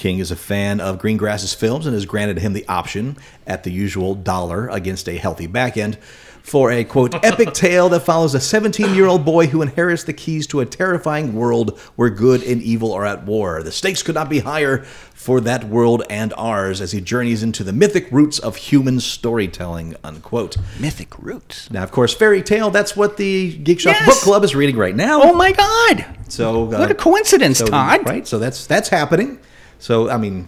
King 0.00 0.18
is 0.18 0.30
a 0.30 0.36
fan 0.36 0.80
of 0.80 0.98
Greengrass's 0.98 1.52
films 1.52 1.84
and 1.84 1.92
has 1.92 2.06
granted 2.06 2.38
him 2.38 2.54
the 2.54 2.66
option, 2.68 3.18
at 3.46 3.64
the 3.64 3.70
usual 3.70 4.14
dollar 4.14 4.66
against 4.68 5.06
a 5.10 5.18
healthy 5.18 5.46
back 5.46 5.76
end, 5.76 5.98
for 6.42 6.72
a 6.72 6.84
quote 6.84 7.14
epic 7.22 7.52
tale 7.52 7.90
that 7.90 8.00
follows 8.00 8.34
a 8.34 8.40
17 8.40 8.94
year 8.94 9.04
old 9.04 9.26
boy 9.26 9.46
who 9.48 9.60
inherits 9.60 10.04
the 10.04 10.14
keys 10.14 10.46
to 10.46 10.60
a 10.60 10.64
terrifying 10.64 11.34
world 11.34 11.78
where 11.96 12.08
good 12.08 12.42
and 12.42 12.62
evil 12.62 12.94
are 12.94 13.04
at 13.04 13.24
war. 13.24 13.62
The 13.62 13.70
stakes 13.70 14.02
could 14.02 14.14
not 14.14 14.30
be 14.30 14.38
higher 14.38 14.84
for 14.84 15.38
that 15.42 15.64
world 15.64 16.02
and 16.08 16.32
ours 16.32 16.80
as 16.80 16.92
he 16.92 17.02
journeys 17.02 17.42
into 17.42 17.62
the 17.62 17.74
mythic 17.74 18.10
roots 18.10 18.38
of 18.38 18.56
human 18.56 19.00
storytelling. 19.00 19.96
Unquote. 20.02 20.56
Mythic 20.78 21.18
roots. 21.18 21.70
Now, 21.70 21.82
of 21.82 21.92
course, 21.92 22.14
fairy 22.14 22.40
tale. 22.42 22.70
That's 22.70 22.96
what 22.96 23.18
the 23.18 23.54
Geek 23.58 23.80
Shop 23.80 23.92
Yes! 24.00 24.06
Book 24.06 24.24
Club 24.24 24.44
is 24.44 24.54
reading 24.54 24.78
right 24.78 24.96
now. 24.96 25.20
Oh 25.22 25.34
my 25.34 25.52
God! 25.52 26.06
so 26.28 26.62
uh, 26.72 26.78
What 26.78 26.90
a 26.90 26.94
coincidence, 26.94 27.58
so- 27.58 27.66
Todd. 27.66 28.06
Right. 28.06 28.26
So 28.26 28.38
that's 28.38 28.66
that's 28.66 28.88
happening. 28.88 29.38
So 29.80 30.08
I 30.08 30.16
mean, 30.16 30.46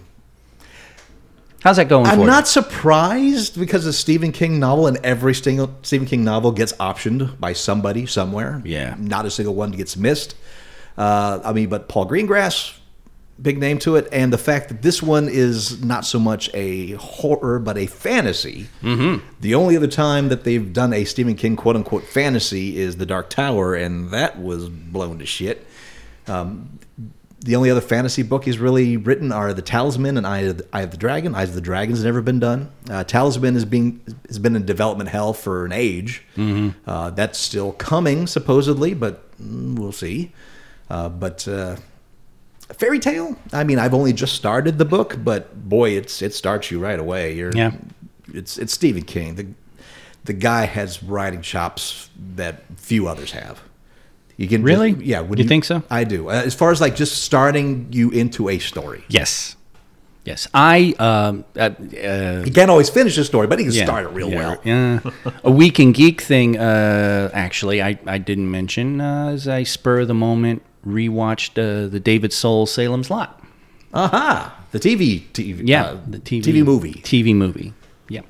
How's 1.63 1.77
that 1.77 1.87
going 1.87 2.07
I'm 2.07 2.19
you? 2.19 2.25
not 2.25 2.45
surprised 2.45 3.57
because 3.57 3.85
a 3.85 3.93
Stephen 3.93 4.33
King 4.33 4.59
novel 4.59 4.85
and 4.85 4.97
every 4.97 5.33
single 5.33 5.73
Stephen 5.81 6.05
King 6.05 6.25
novel 6.25 6.51
gets 6.51 6.73
optioned 6.73 7.39
by 7.39 7.53
somebody 7.53 8.05
somewhere. 8.05 8.61
Yeah. 8.65 8.95
Not 8.99 9.25
a 9.25 9.31
single 9.31 9.55
one 9.55 9.71
gets 9.71 9.95
missed. 9.95 10.35
Uh, 10.97 11.39
I 11.41 11.53
mean, 11.53 11.69
but 11.69 11.87
Paul 11.87 12.05
Greengrass, 12.05 12.77
big 13.41 13.59
name 13.59 13.79
to 13.79 13.95
it, 13.95 14.09
and 14.11 14.33
the 14.33 14.37
fact 14.37 14.67
that 14.69 14.81
this 14.81 15.01
one 15.01 15.29
is 15.29 15.81
not 15.81 16.05
so 16.05 16.19
much 16.19 16.49
a 16.53 16.91
horror 16.93 17.59
but 17.59 17.77
a 17.77 17.85
fantasy. 17.87 18.67
Mm-hmm. 18.81 19.25
The 19.39 19.55
only 19.55 19.77
other 19.77 19.87
time 19.87 20.27
that 20.27 20.43
they've 20.43 20.73
done 20.73 20.91
a 20.91 21.05
Stephen 21.05 21.35
King 21.35 21.55
quote 21.55 21.77
unquote 21.77 22.03
fantasy 22.03 22.77
is 22.77 22.97
The 22.97 23.05
Dark 23.05 23.29
Tower, 23.29 23.73
and 23.73 24.11
that 24.11 24.37
was 24.37 24.67
blown 24.67 25.19
to 25.19 25.25
shit. 25.25 25.65
Um, 26.27 26.79
the 27.43 27.57
only 27.57 27.69
other 27.69 27.81
fantasy 27.81 28.23
book 28.23 28.45
he's 28.45 28.57
really 28.57 28.95
written 28.95 29.31
are 29.33 29.53
The 29.53 29.61
Talisman 29.61 30.17
and 30.17 30.25
Eye 30.25 30.39
of 30.39 30.59
the, 30.59 30.67
Eye 30.71 30.81
of 30.81 30.91
the 30.91 30.97
Dragon. 30.97 31.35
Eyes 31.35 31.49
of 31.49 31.55
the 31.55 31.61
Dragon 31.61 31.93
has 31.93 32.03
never 32.03 32.21
been 32.21 32.39
done. 32.39 32.71
Uh, 32.89 33.03
Talisman 33.03 33.57
is 33.57 33.65
being 33.65 34.01
has 34.27 34.39
been 34.39 34.55
in 34.55 34.65
development 34.65 35.09
hell 35.09 35.33
for 35.33 35.65
an 35.65 35.73
age. 35.73 36.23
Uh, 36.87 37.09
that's 37.09 37.37
still 37.37 37.73
coming 37.73 38.27
supposedly, 38.27 38.93
but 38.93 39.29
mm, 39.41 39.77
we'll 39.77 39.91
see. 39.91 40.31
Uh, 40.89 41.09
but 41.09 41.45
uh, 41.47 41.75
fairy 42.71 42.99
tale. 42.99 43.37
I 43.51 43.65
mean, 43.65 43.77
I've 43.77 43.93
only 43.93 44.13
just 44.13 44.35
started 44.35 44.77
the 44.77 44.85
book, 44.85 45.17
but 45.21 45.67
boy, 45.67 45.91
it's 45.91 46.21
it 46.21 46.33
starts 46.33 46.71
you 46.71 46.79
right 46.79 46.99
away. 46.99 47.35
You're, 47.35 47.51
Yeah. 47.53 47.71
It's 48.33 48.57
it's 48.57 48.73
Stephen 48.73 49.03
King. 49.03 49.35
The 49.35 49.47
the 50.23 50.33
guy 50.33 50.65
has 50.65 51.03
writing 51.03 51.41
chops 51.41 52.09
that 52.35 52.63
few 52.77 53.07
others 53.07 53.31
have. 53.33 53.61
You 54.37 54.47
can 54.47 54.61
just- 54.61 54.65
Really? 54.65 54.91
yeah. 55.03 55.21
when 55.21 55.37
You 55.39 55.45
think 55.47 55.63
so? 55.65 55.83
I 55.89 56.03
do. 56.03 56.29
Uh, 56.29 56.33
As 56.45 56.55
far 56.55 56.71
as 56.71 56.81
like 56.81 56.95
just 56.95 57.23
starting 57.23 57.87
you 57.91 58.09
into 58.11 58.49
a 58.49 58.59
story, 58.59 59.03
Yes. 59.07 59.55
Yes. 60.25 60.47
I. 60.53 60.95
Um, 60.99 61.43
uh, 61.57 61.59
uh, 61.59 62.43
he 62.43 62.49
can't 62.51 62.71
always 62.71 62.89
finish 62.89 63.17
a 63.17 63.25
story, 63.25 63.45
but 63.45 63.59
he 63.59 63.65
can 63.65 63.73
yeah, 63.73 63.83
start 63.83 64.05
it 64.05 64.09
real 64.11 64.29
yeah, 64.29 64.37
well. 64.37 64.61
Yeah. 64.63 64.99
a 65.43 65.51
week 65.51 65.81
in 65.81 65.91
geek 65.91 66.21
thing. 66.21 66.57
Uh, 66.57 67.29
actually, 67.33 67.81
I, 67.83 67.99
I 68.07 68.19
didn't 68.19 68.49
mention 68.49 69.01
uh, 69.01 69.31
as 69.33 69.49
I 69.49 69.63
spur 69.63 69.99
of 69.99 70.07
the 70.07 70.13
moment 70.13 70.61
rewatched 70.87 71.57
uh, 71.59 71.89
the 71.89 71.99
David 71.99 72.31
Soul 72.31 72.65
Salem's 72.65 73.09
Lot. 73.09 73.41
Aha! 73.93 74.57
The 74.71 74.79
TV, 74.79 75.23
TV, 75.33 75.61
Yeah, 75.65 75.97
the 76.07 76.19
TV 76.19 76.41
TV 76.41 76.63
movie. 76.63 76.93
TV 77.03 77.35
movie. 77.35 77.73
Yeah. 78.07 78.21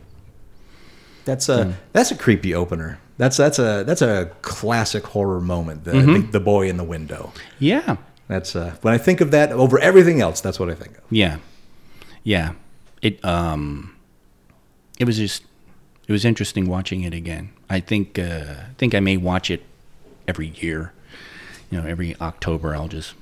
That's 1.25 1.47
a 1.47 1.77
that's 1.93 2.09
a 2.11 2.15
creepy 2.17 2.55
opener. 2.55 2.99
That's 3.17 3.37
that's 3.37 3.59
a 3.59 3.83
that's 3.85 4.01
a 4.01 4.31
classic 4.41 5.05
horror 5.07 5.39
moment. 5.41 5.83
The, 5.83 5.91
Mm-hmm. 5.91 6.13
the, 6.13 6.19
the 6.33 6.39
boy 6.39 6.67
in 6.69 6.77
the 6.77 6.83
window. 6.83 7.31
Yeah. 7.59 7.97
That's 8.27 8.55
uh, 8.55 8.75
when 8.81 8.93
I 8.93 8.97
think 8.97 9.21
of 9.21 9.31
that 9.31 9.51
over 9.51 9.77
everything 9.79 10.21
else. 10.21 10.41
That's 10.41 10.59
what 10.59 10.69
I 10.69 10.73
think 10.75 10.97
of. 10.97 11.03
Yeah. 11.11 11.37
Yeah. 12.23 12.53
It 13.01 13.23
um 13.23 13.95
it 14.99 15.05
was 15.05 15.17
just 15.17 15.43
it 16.07 16.11
was 16.11 16.25
interesting 16.25 16.67
watching 16.67 17.03
it 17.03 17.13
again. 17.13 17.51
I 17.69 17.79
think 17.81 18.17
uh 18.17 18.45
I 18.69 18.73
think 18.77 18.95
I 18.95 18.99
may 18.99 19.17
watch 19.17 19.51
it 19.51 19.61
every 20.27 20.47
year. 20.55 20.93
You 21.69 21.81
know, 21.81 21.87
every 21.87 22.15
October 22.19 22.75
I'll 22.75 22.87
just 22.87 23.13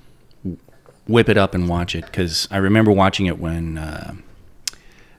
whip 1.07 1.27
it 1.29 1.37
up 1.37 1.53
and 1.53 1.67
watch 1.67 1.95
it 1.95 2.13
cuz 2.13 2.47
I 2.51 2.57
remember 2.57 2.91
watching 2.91 3.25
it 3.25 3.39
when 3.39 3.77
uh 3.77 4.13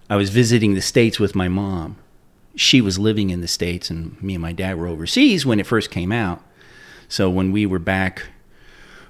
I 0.08 0.16
was 0.16 0.30
visiting 0.30 0.74
the 0.74 0.80
states 0.82 1.18
with 1.18 1.34
my 1.34 1.48
mom. 1.48 1.96
She 2.54 2.80
was 2.80 2.98
living 2.98 3.30
in 3.30 3.40
the 3.40 3.48
states 3.48 3.90
and 3.90 4.20
me 4.22 4.34
and 4.34 4.42
my 4.42 4.52
dad 4.52 4.76
were 4.78 4.86
overseas 4.86 5.46
when 5.46 5.60
it 5.60 5.66
first 5.66 5.90
came 5.90 6.12
out. 6.12 6.42
So 7.08 7.28
when 7.30 7.52
we 7.52 7.66
were 7.66 7.78
back 7.78 8.26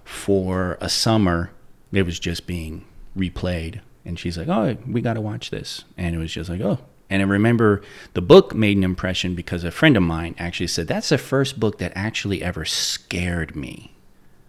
for 0.05 0.79
a 0.81 0.89
summer, 0.89 1.51
it 1.93 2.03
was 2.03 2.19
just 2.19 2.47
being 2.47 2.85
replayed. 3.17 3.81
And 4.05 4.19
she's 4.19 4.37
like, 4.37 4.49
"Oh, 4.49 4.77
we 4.87 5.01
got 5.01 5.15
to 5.15 5.21
watch 5.21 5.51
this." 5.51 5.85
And 5.97 6.15
it 6.15 6.19
was 6.19 6.33
just 6.33 6.51
like, 6.51 6.61
"Oh." 6.61 6.79
And 7.09 7.23
I 7.23 7.25
remember 7.27 7.83
the 8.15 8.23
book 8.23 8.55
made 8.55 8.77
an 8.77 8.85
impression 8.85 9.35
because 9.35 9.65
a 9.65 9.71
friend 9.71 9.97
of 9.97 10.03
mine 10.03 10.35
actually 10.39 10.67
said, 10.67 10.89
"That's 10.89 11.11
the 11.11 11.19
first 11.19 11.61
book 11.61 11.79
that 11.79 11.93
actually 11.95 12.43
ever 12.43 12.65
scared 12.65 13.55
me." 13.55 13.93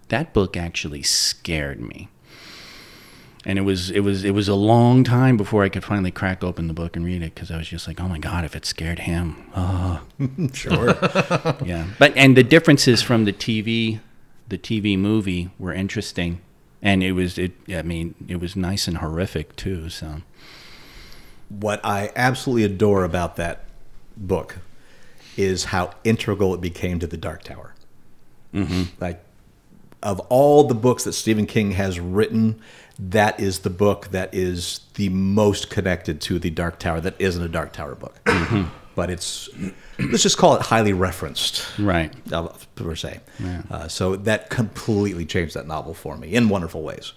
That 0.07 0.34
book 0.34 0.56
actually 0.57 1.03
scared 1.03 1.82
me. 1.82 2.10
And 3.45 3.60
it 3.60 3.64
was 3.64 3.91
it 3.91 3.99
was 4.02 4.24
it 4.24 4.32
was 4.32 4.48
a 4.48 4.56
long 4.56 5.03
time 5.03 5.36
before 5.36 5.64
I 5.64 5.70
could 5.70 5.84
finally 5.84 6.11
crack 6.11 6.44
open 6.44 6.68
the 6.68 6.74
book 6.74 6.95
and 6.95 7.03
read 7.03 7.22
it 7.22 7.36
because 7.36 7.52
I 7.52 7.57
was 7.57 7.68
just 7.68 7.88
like, 7.88 7.99
"Oh 7.99 8.07
my 8.07 8.18
god, 8.18 8.45
if 8.45 8.56
it 8.56 8.65
scared 8.65 8.99
him." 8.99 9.36
Oh. 9.56 10.02
Sure. 10.53 10.95
Yeah, 11.65 11.88
but 11.99 12.15
and 12.15 12.38
the 12.38 12.44
differences 12.44 13.02
from 13.02 13.26
the 13.26 13.34
TV, 13.34 13.99
the 14.48 14.57
TV 14.57 14.98
movie 14.98 15.49
were 15.60 15.74
interesting, 15.74 16.40
and 16.82 17.03
it 17.03 17.11
was 17.11 17.38
it. 17.38 17.52
I 17.70 17.82
mean, 17.82 18.15
it 18.30 18.40
was 18.40 18.56
nice 18.56 18.88
and 18.88 18.99
horrific 18.99 19.56
too. 19.57 19.90
So 19.90 20.22
what 21.49 21.84
I 21.84 22.11
absolutely 22.15 22.64
adore 22.64 23.03
about 23.03 23.36
that 23.36 23.65
book 24.18 24.57
is 25.38 25.65
how 25.65 25.94
integral 26.03 26.53
it 26.53 26.61
became 26.61 26.99
to 26.99 27.07
the 27.07 27.18
Dark 27.18 27.44
Tower. 27.44 27.74
Mm-hmm. 28.53 28.84
Like, 28.99 29.24
of 30.02 30.20
all 30.30 30.64
the 30.64 30.76
books 30.76 31.03
that 31.06 31.14
Stephen 31.14 31.45
King 31.45 31.72
has 31.72 31.99
written, 31.99 32.61
that 32.99 33.40
is 33.40 33.60
the 33.60 33.70
book 33.70 34.10
that 34.11 34.34
is 34.34 34.82
the 34.95 35.10
most 35.10 35.70
connected 35.70 36.22
to 36.22 36.40
the 36.40 36.49
Dark 36.49 36.80
Tower. 36.80 37.02
That 37.02 37.15
isn't 37.20 37.41
a 37.44 37.48
Dark 37.49 37.74
Tower 37.74 37.95
book, 37.95 38.20
but 38.95 39.10
it's 39.10 39.49
let's 39.99 40.24
just 40.24 40.38
call 40.38 40.56
it 40.56 40.61
highly 40.61 40.94
referenced, 40.94 41.65
right, 41.80 42.14
uh, 42.32 42.48
per 42.76 42.95
se. 42.95 43.20
Uh, 43.72 43.88
so 43.88 44.15
that 44.15 44.49
completely 44.49 45.26
changed 45.26 45.56
that 45.56 45.68
novel 45.68 45.94
for 45.94 46.18
me 46.18 46.34
in 46.34 46.49
wonderful 46.49 46.84
ways. 46.84 47.14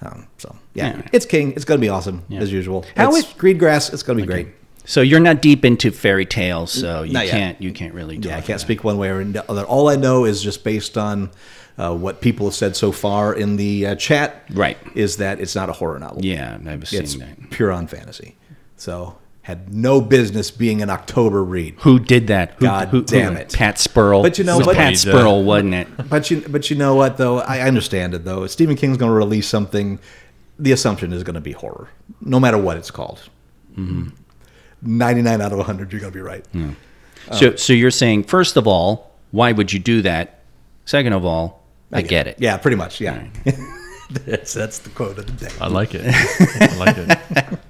Um, 0.00 0.28
so 0.38 0.54
yeah, 0.74 0.96
Yeah. 0.98 1.08
it's 1.12 1.26
King. 1.26 1.52
It's 1.52 1.64
going 1.64 1.80
to 1.80 1.84
be 1.84 1.88
awesome 1.88 2.22
as 2.30 2.52
usual. 2.52 2.84
How 2.96 3.08
it's 3.16 3.26
is- 3.28 3.34
Greengrass? 3.34 3.92
It's 3.92 4.02
going 4.02 4.18
to 4.18 4.22
be 4.22 4.26
great. 4.26 4.48
so 4.84 5.00
you're 5.00 5.18
not 5.20 5.42
deep 5.42 5.64
into 5.64 5.90
fairy 5.90 6.24
tales, 6.26 6.70
so 6.70 7.02
you 7.02 7.14
Not 7.14 7.26
can't 7.26 7.60
you 7.60 7.72
can't 7.72 7.94
really. 7.94 8.16
Yeah, 8.18 8.36
I 8.36 8.40
can't 8.42 8.60
speak 8.60 8.84
one 8.84 8.98
way 8.98 9.08
or 9.08 9.20
another. 9.20 9.64
All 9.64 9.88
I 9.88 9.96
know 9.96 10.24
is 10.24 10.40
just 10.42 10.62
based 10.62 10.96
on 10.96 11.30
uh, 11.78 11.94
what 11.94 12.20
people 12.20 12.46
have 12.46 12.54
said 12.54 12.74
so 12.76 12.92
far 12.92 13.32
in 13.32 13.56
the 13.56 13.86
uh, 13.86 13.94
chat. 13.94 14.44
Right. 14.50 14.76
Is 14.94 15.18
that 15.18 15.40
it's 15.40 15.54
not 15.54 15.68
a 15.68 15.72
horror 15.72 15.98
novel. 15.98 16.24
Yeah, 16.24 16.58
I've 16.66 16.88
seen 16.88 17.02
It's 17.02 17.14
that. 17.16 17.50
pure 17.50 17.72
on 17.72 17.86
fantasy. 17.86 18.36
So 18.76 19.16
had 19.42 19.72
no 19.72 20.00
business 20.00 20.50
being 20.50 20.82
an 20.82 20.90
October 20.90 21.42
read. 21.42 21.74
Who 21.78 21.98
did 21.98 22.26
that? 22.26 22.54
Who, 22.58 22.66
God 22.66 22.88
who, 22.88 23.02
damn 23.02 23.34
who- 23.34 23.40
it. 23.40 23.52
Pat 23.54 23.76
Spurl. 23.76 24.22
But 24.22 24.36
you 24.38 24.44
know 24.44 24.60
it 24.60 24.66
what? 24.66 24.76
Pat 24.76 24.94
Spurl, 24.94 25.44
wasn't 25.44 25.74
it? 25.74 25.88
But 26.10 26.30
you 26.30 26.42
but 26.48 26.68
you 26.68 26.76
know 26.76 26.94
what 26.96 27.16
though? 27.16 27.38
I 27.40 27.58
I 27.58 27.60
understand 27.68 28.12
it 28.14 28.24
though. 28.24 28.42
If 28.44 28.50
Stephen 28.50 28.76
King's 28.76 28.96
going 28.96 29.10
to 29.10 29.16
release 29.16 29.48
something. 29.48 29.98
The 30.60 30.72
assumption 30.72 31.12
is 31.12 31.22
going 31.22 31.34
to 31.34 31.40
be 31.40 31.52
horror, 31.52 31.88
no 32.20 32.40
matter 32.40 32.58
what 32.58 32.76
it's 32.76 32.90
called. 32.90 33.20
Mm-hmm. 33.76 34.08
Ninety-nine 34.82 35.40
out 35.40 35.52
of 35.52 35.64
hundred, 35.64 35.92
you're 35.92 36.00
going 36.00 36.12
to 36.12 36.16
be 36.18 36.20
right. 36.22 36.44
So 37.32 37.54
so 37.54 37.72
you're 37.72 37.92
saying 37.92 38.24
first 38.24 38.56
of 38.56 38.66
all, 38.66 39.12
why 39.30 39.52
would 39.52 39.72
you 39.72 39.78
do 39.78 40.02
that? 40.02 40.40
Second 40.84 41.12
of 41.12 41.24
all, 41.24 41.57
I, 41.92 42.02
get 42.02 42.26
it. 42.26 42.36
Yeah, 42.38 42.56
pretty 42.58 42.76
much. 42.76 43.00
Yeah, 43.00 43.26
that's 44.10 44.52
that's 44.52 44.78
the 44.78 44.90
quote 44.90 45.18
of 45.18 45.26
the 45.26 45.46
day. 45.46 45.54
I 45.60 45.68
like 45.68 45.94
it. 45.94 46.02
I 46.04 46.76
like 46.76 46.96
it. 46.98 47.58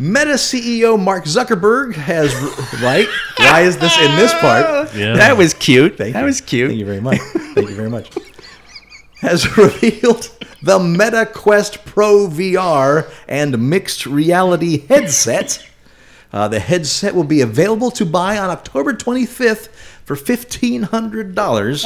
Meta 0.00 0.30
CEO 0.30 0.98
Mark 0.98 1.24
Zuckerberg 1.24 1.92
has 1.92 2.34
right. 2.80 3.06
Why 3.36 3.60
is 3.60 3.76
this 3.76 3.94
in 3.98 4.16
this 4.16 4.32
part? 4.32 4.94
Yeah. 4.94 5.14
That 5.14 5.36
was 5.36 5.52
cute. 5.52 5.98
Thank 5.98 6.14
that 6.14 6.20
you. 6.20 6.24
was 6.24 6.40
cute. 6.40 6.68
Thank 6.68 6.80
you 6.80 6.86
very 6.86 7.02
much. 7.02 7.18
Thank 7.18 7.68
you 7.68 7.74
very 7.74 7.90
much. 7.90 8.10
Has 9.20 9.58
revealed 9.58 10.30
the 10.62 10.78
Meta 10.78 11.26
Quest 11.26 11.84
Pro 11.84 12.26
VR 12.26 13.12
and 13.28 13.68
mixed 13.68 14.06
reality 14.06 14.86
headset. 14.86 15.62
Uh, 16.32 16.48
the 16.48 16.60
headset 16.60 17.14
will 17.14 17.24
be 17.24 17.42
available 17.42 17.90
to 17.90 18.06
buy 18.06 18.38
on 18.38 18.48
October 18.48 18.94
25th 18.94 19.68
for 20.06 20.16
$1,500 20.16 21.84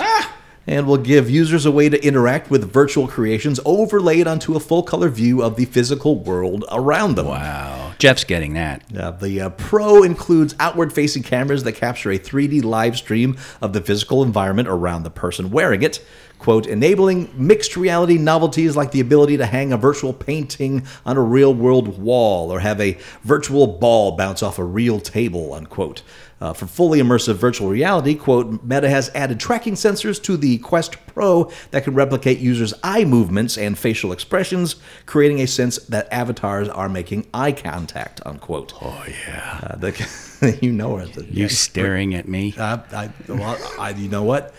and 0.66 0.86
will 0.86 0.96
give 0.96 1.28
users 1.28 1.66
a 1.66 1.70
way 1.70 1.88
to 1.88 2.02
interact 2.04 2.50
with 2.50 2.70
virtual 2.72 3.06
creations 3.06 3.60
overlaid 3.64 4.26
onto 4.26 4.56
a 4.56 4.60
full 4.60 4.82
color 4.82 5.08
view 5.08 5.42
of 5.42 5.56
the 5.56 5.64
physical 5.66 6.18
world 6.18 6.64
around 6.72 7.16
them. 7.16 7.26
Wow. 7.26 7.92
Jeff's 7.98 8.24
getting 8.24 8.54
that. 8.54 8.82
Uh, 8.96 9.10
the 9.12 9.42
uh, 9.42 9.48
Pro 9.50 10.02
includes 10.02 10.54
outward 10.58 10.92
facing 10.92 11.22
cameras 11.22 11.62
that 11.64 11.72
capture 11.72 12.10
a 12.10 12.18
3D 12.18 12.62
live 12.64 12.96
stream 12.96 13.36
of 13.60 13.72
the 13.72 13.80
physical 13.80 14.22
environment 14.22 14.68
around 14.68 15.02
the 15.04 15.10
person 15.10 15.50
wearing 15.50 15.82
it. 15.82 16.04
Quote, 16.38 16.66
enabling 16.66 17.32
mixed 17.34 17.76
reality 17.76 18.18
novelties 18.18 18.76
like 18.76 18.90
the 18.90 19.00
ability 19.00 19.38
to 19.38 19.46
hang 19.46 19.72
a 19.72 19.78
virtual 19.78 20.12
painting 20.12 20.86
on 21.06 21.16
a 21.16 21.22
real 21.22 21.54
world 21.54 21.98
wall 21.98 22.52
or 22.52 22.60
have 22.60 22.80
a 22.80 22.98
virtual 23.22 23.66
ball 23.66 24.16
bounce 24.16 24.42
off 24.42 24.58
a 24.58 24.64
real 24.64 25.00
table, 25.00 25.54
unquote. 25.54 26.02
Uh, 26.44 26.52
for 26.52 26.66
fully 26.66 27.00
immersive 27.00 27.36
virtual 27.36 27.70
reality, 27.70 28.14
quote, 28.14 28.62
Meta 28.62 28.86
has 28.86 29.10
added 29.14 29.40
tracking 29.40 29.72
sensors 29.72 30.22
to 30.22 30.36
the 30.36 30.58
Quest 30.58 30.98
Pro 31.06 31.50
that 31.70 31.84
can 31.84 31.94
replicate 31.94 32.38
users' 32.38 32.74
eye 32.82 33.06
movements 33.06 33.56
and 33.56 33.78
facial 33.78 34.12
expressions, 34.12 34.76
creating 35.06 35.40
a 35.40 35.46
sense 35.46 35.78
that 35.86 36.06
avatars 36.12 36.68
are 36.68 36.90
making 36.90 37.26
eye 37.32 37.52
contact, 37.52 38.20
unquote. 38.26 38.74
Oh 38.82 39.06
yeah. 39.26 39.60
Uh, 39.62 39.76
the, 39.76 40.58
you 40.60 40.70
know. 40.70 41.02
The, 41.02 41.24
You 41.24 41.48
staring 41.48 42.14
at 42.14 42.28
me? 42.28 42.54
I, 42.58 42.74
I, 42.92 43.10
well, 43.26 43.56
I, 43.78 43.90
you 43.92 44.10
know 44.10 44.24
what? 44.24 44.54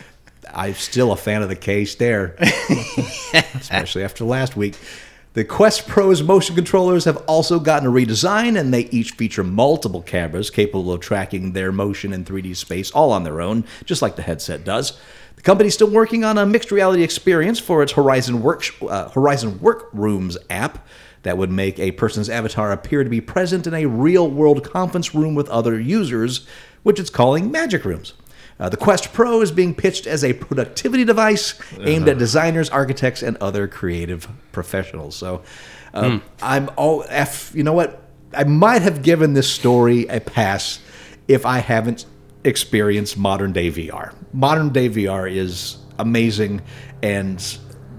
I'm 0.51 0.73
still 0.73 1.11
a 1.11 1.15
fan 1.15 1.43
of 1.43 1.49
the 1.49 1.55
K 1.55 1.85
stare, 1.85 2.35
especially 3.53 4.03
after 4.03 4.25
last 4.25 4.57
week. 4.57 4.75
The 5.35 5.43
Quest 5.43 5.85
Pro's 5.89 6.23
motion 6.23 6.55
controllers 6.55 7.03
have 7.03 7.17
also 7.27 7.59
gotten 7.59 7.89
a 7.89 7.91
redesign, 7.91 8.57
and 8.57 8.73
they 8.73 8.83
each 8.83 9.11
feature 9.11 9.43
multiple 9.43 10.01
cameras 10.01 10.49
capable 10.49 10.93
of 10.93 11.01
tracking 11.01 11.51
their 11.51 11.73
motion 11.73 12.13
in 12.13 12.23
3D 12.23 12.55
space 12.55 12.89
all 12.91 13.11
on 13.11 13.25
their 13.25 13.41
own, 13.41 13.65
just 13.83 14.01
like 14.01 14.15
the 14.15 14.21
headset 14.21 14.63
does. 14.63 14.97
The 15.35 15.41
company's 15.41 15.73
still 15.73 15.89
working 15.89 16.23
on 16.23 16.37
a 16.37 16.45
mixed 16.45 16.71
reality 16.71 17.03
experience 17.03 17.59
for 17.59 17.83
its 17.83 17.91
Horizon 17.91 18.41
Work 18.41 18.63
uh, 18.81 19.09
Horizon 19.09 19.59
Workrooms 19.59 20.37
app 20.49 20.87
that 21.23 21.37
would 21.37 21.51
make 21.51 21.79
a 21.79 21.91
person's 21.91 22.29
avatar 22.29 22.71
appear 22.71 23.03
to 23.03 23.09
be 23.09 23.19
present 23.19 23.67
in 23.67 23.73
a 23.73 23.87
real-world 23.87 24.63
conference 24.63 25.13
room 25.13 25.35
with 25.35 25.49
other 25.49 25.77
users, 25.77 26.47
which 26.83 26.97
it's 26.97 27.09
calling 27.09 27.51
Magic 27.51 27.83
Rooms. 27.83 28.13
Uh, 28.59 28.69
the 28.69 28.77
Quest 28.77 29.11
Pro 29.11 29.41
is 29.41 29.51
being 29.51 29.75
pitched 29.75 30.07
as 30.07 30.23
a 30.23 30.31
productivity 30.33 31.03
device 31.03 31.55
aimed 31.81 32.07
at 32.07 32.17
designers, 32.17 32.69
architects, 32.69 33.21
and 33.21 33.35
other 33.37 33.67
creative 33.67 34.27
professionals. 34.53 35.15
So, 35.15 35.41
um, 35.93 36.21
I'm 36.41 36.69
all. 36.77 37.03
F, 37.09 37.51
you 37.53 37.63
know 37.63 37.73
what? 37.73 38.01
I 38.33 38.45
might 38.45 38.81
have 38.81 39.01
given 39.01 39.33
this 39.33 39.49
story 39.51 40.07
a 40.07 40.19
pass 40.21 40.79
if 41.27 41.45
I 41.45 41.59
haven't 41.59 42.05
experienced 42.45 43.17
modern 43.17 43.51
day 43.51 43.69
VR. 43.71 44.13
Modern 44.31 44.69
day 44.69 44.87
VR 44.89 45.29
is 45.29 45.77
amazing, 45.99 46.61
and 47.03 47.39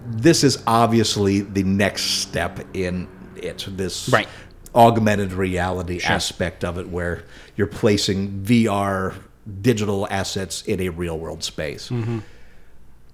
this 0.07 0.43
is 0.45 0.63
obviously 0.67 1.41
the 1.41 1.65
next 1.65 2.03
step 2.23 2.61
in 2.75 3.09
it. 3.37 3.67
This 3.69 4.09
Right. 4.09 4.29
augmented 4.75 5.33
reality 5.33 6.01
aspect 6.03 6.65
of 6.65 6.79
it 6.79 6.89
where 6.89 7.25
you're 7.57 7.67
placing 7.67 8.43
VR 8.45 9.15
digital 9.61 10.07
assets 10.11 10.63
in 10.63 10.81
a 10.81 10.89
real 10.89 11.19
world 11.19 11.43
space. 11.45 11.91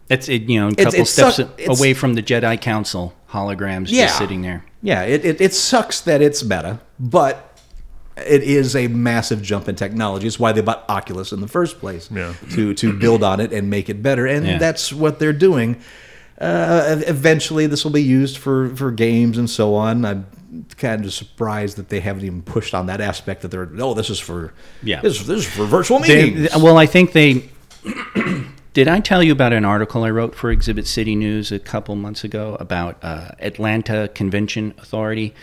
It's 0.09 0.28
it, 0.28 0.42
you 0.42 0.60
know 0.60 0.68
a 0.68 0.70
It's- 0.72 0.84
couple 0.86 1.00
it's 1.00 1.10
steps 1.10 1.36
suck- 1.36 1.60
away 1.68 1.94
from 1.94 2.14
the 2.14 2.22
Jedi 2.22 2.60
Council 2.60 3.14
holograms 3.30 3.86
Yeah. 3.90 4.06
just 4.06 4.18
sitting 4.18 4.42
there. 4.42 4.64
Yeah, 4.82 5.02
it, 5.02 5.24
it, 5.24 5.40
it 5.40 5.54
sucks 5.54 6.00
that 6.02 6.20
it's 6.20 6.42
meta, 6.42 6.80
but 6.98 7.56
it 8.16 8.42
is 8.42 8.74
a 8.76 8.88
massive 8.88 9.40
jump 9.42 9.68
in 9.68 9.74
technology. 9.76 10.26
It's 10.26 10.38
why 10.38 10.52
they 10.52 10.60
bought 10.60 10.84
Oculus 10.88 11.32
in 11.32 11.40
the 11.40 11.48
first 11.48 11.78
place 11.78 12.10
Yeah. 12.14 12.34
to 12.54 12.74
to 12.74 12.92
build 12.98 13.22
on 13.22 13.40
it 13.40 13.52
and 13.52 13.70
make 13.70 13.88
it 13.88 14.02
better, 14.02 14.26
and 14.26 14.44
Yeah. 14.46 14.59
that's 14.59 14.92
what 14.92 15.18
they're 15.18 15.32
doing. 15.32 15.76
Uh, 16.40 16.96
eventually, 17.06 17.66
this 17.66 17.84
will 17.84 17.92
be 17.92 18.02
used 18.02 18.36
for 18.36 18.74
for 18.74 18.90
games 18.90 19.38
and 19.38 19.48
so 19.48 19.74
on. 19.74 20.04
I'm 20.04 20.26
kind 20.76 21.04
of 21.04 21.12
surprised 21.12 21.76
that 21.76 21.88
they 21.88 22.00
haven't 22.00 22.24
even 22.24 22.42
pushed 22.42 22.74
on 22.74 22.86
that 22.86 23.00
aspect. 23.00 23.42
That 23.42 23.48
they're 23.48 23.70
oh, 23.78 23.94
this 23.94 24.10
is 24.10 24.18
for 24.20 24.52
Yeah. 24.82 25.00
this, 25.00 25.18
this 25.26 25.40
is 25.40 25.46
for 25.46 25.64
virtual 25.64 25.98
They, 26.00 26.30
meetings. 26.30 26.56
well, 26.56 26.78
I 26.78 26.86
think 26.86 27.12
they. 27.12 27.48
Did 28.74 28.88
I 28.88 29.00
tell 29.00 29.22
you 29.22 29.32
about 29.32 29.52
an 29.52 29.66
article 29.66 30.02
I 30.04 30.10
wrote 30.10 30.34
for 30.34 30.50
Exhibit 30.50 30.86
City 30.86 31.14
News 31.14 31.52
a 31.52 31.58
couple 31.58 31.94
months 31.94 32.24
ago 32.24 32.56
about 32.58 32.96
uh, 33.02 33.32
Atlanta 33.38 34.08
Convention 34.14 34.72
Authority 34.78 35.34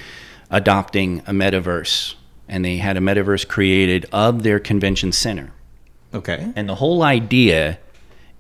adopting 0.50 1.20
a 1.28 1.32
metaverse? 1.32 2.16
And 2.48 2.66
they 2.66 2.78
had 2.78 2.98
a 2.98 3.00
metaverse 3.00 3.48
created 3.48 4.08
of 4.12 4.42
their 4.42 4.60
convention 4.60 5.12
center. 5.12 5.52
okay, 6.14 6.52
And 6.56 6.68
the 6.68 6.76
whole 6.76 7.04
idea 7.04 7.78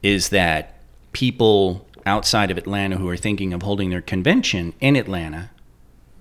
is 0.01 0.29
that 0.29 0.79
people 1.11 1.85
outside 2.07 2.49
of 2.49 2.57
Atlanta 2.57 2.97
who 2.97 3.07
are 3.09 3.17
thinking 3.17 3.53
of 3.53 3.61
holding 3.61 3.91
their 3.91 4.01
convention 4.01 4.73
in 4.79 4.95
Atlanta 4.95 5.51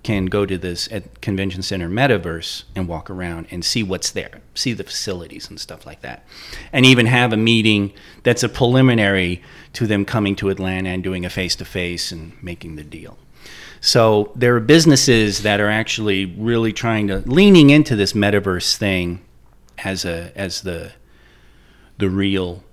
can 0.03 0.25
go 0.25 0.45
to 0.45 0.57
this 0.57 0.87
at 0.91 1.21
convention 1.21 1.61
center 1.61 1.89
metaverse 1.89 2.63
and 2.75 2.87
walk 2.87 3.09
around 3.09 3.47
and 3.51 3.65
see 3.65 3.83
what's 3.83 4.11
there, 4.11 4.41
see 4.55 4.73
the 4.73 4.83
facilities 4.83 5.49
and 5.49 5.59
stuff 5.59 5.85
like 5.85 6.01
that. 6.01 6.25
And 6.71 6.85
even 6.85 7.05
have 7.05 7.33
a 7.33 7.37
meeting 7.37 7.93
that's 8.23 8.43
a 8.43 8.49
preliminary 8.49 9.41
to 9.73 9.87
them 9.87 10.05
coming 10.05 10.35
to 10.37 10.49
Atlanta 10.49 10.89
and 10.89 11.03
doing 11.03 11.25
a 11.25 11.29
face 11.29 11.55
to 11.57 11.65
face 11.65 12.11
and 12.11 12.31
making 12.41 12.75
the 12.75 12.83
deal. 12.83 13.17
So 13.81 14.31
there 14.35 14.55
are 14.55 14.59
businesses 14.59 15.43
that 15.43 15.59
are 15.59 15.69
actually 15.69 16.25
really 16.25 16.73
trying 16.73 17.07
to 17.07 17.19
leaning 17.25 17.69
into 17.69 17.95
this 17.95 18.13
metaverse 18.13 18.75
thing 18.75 19.21
as 19.77 20.03
a 20.03 20.31
as 20.35 20.61
the 20.61 20.91
the 21.97 22.09
real, 22.09 22.63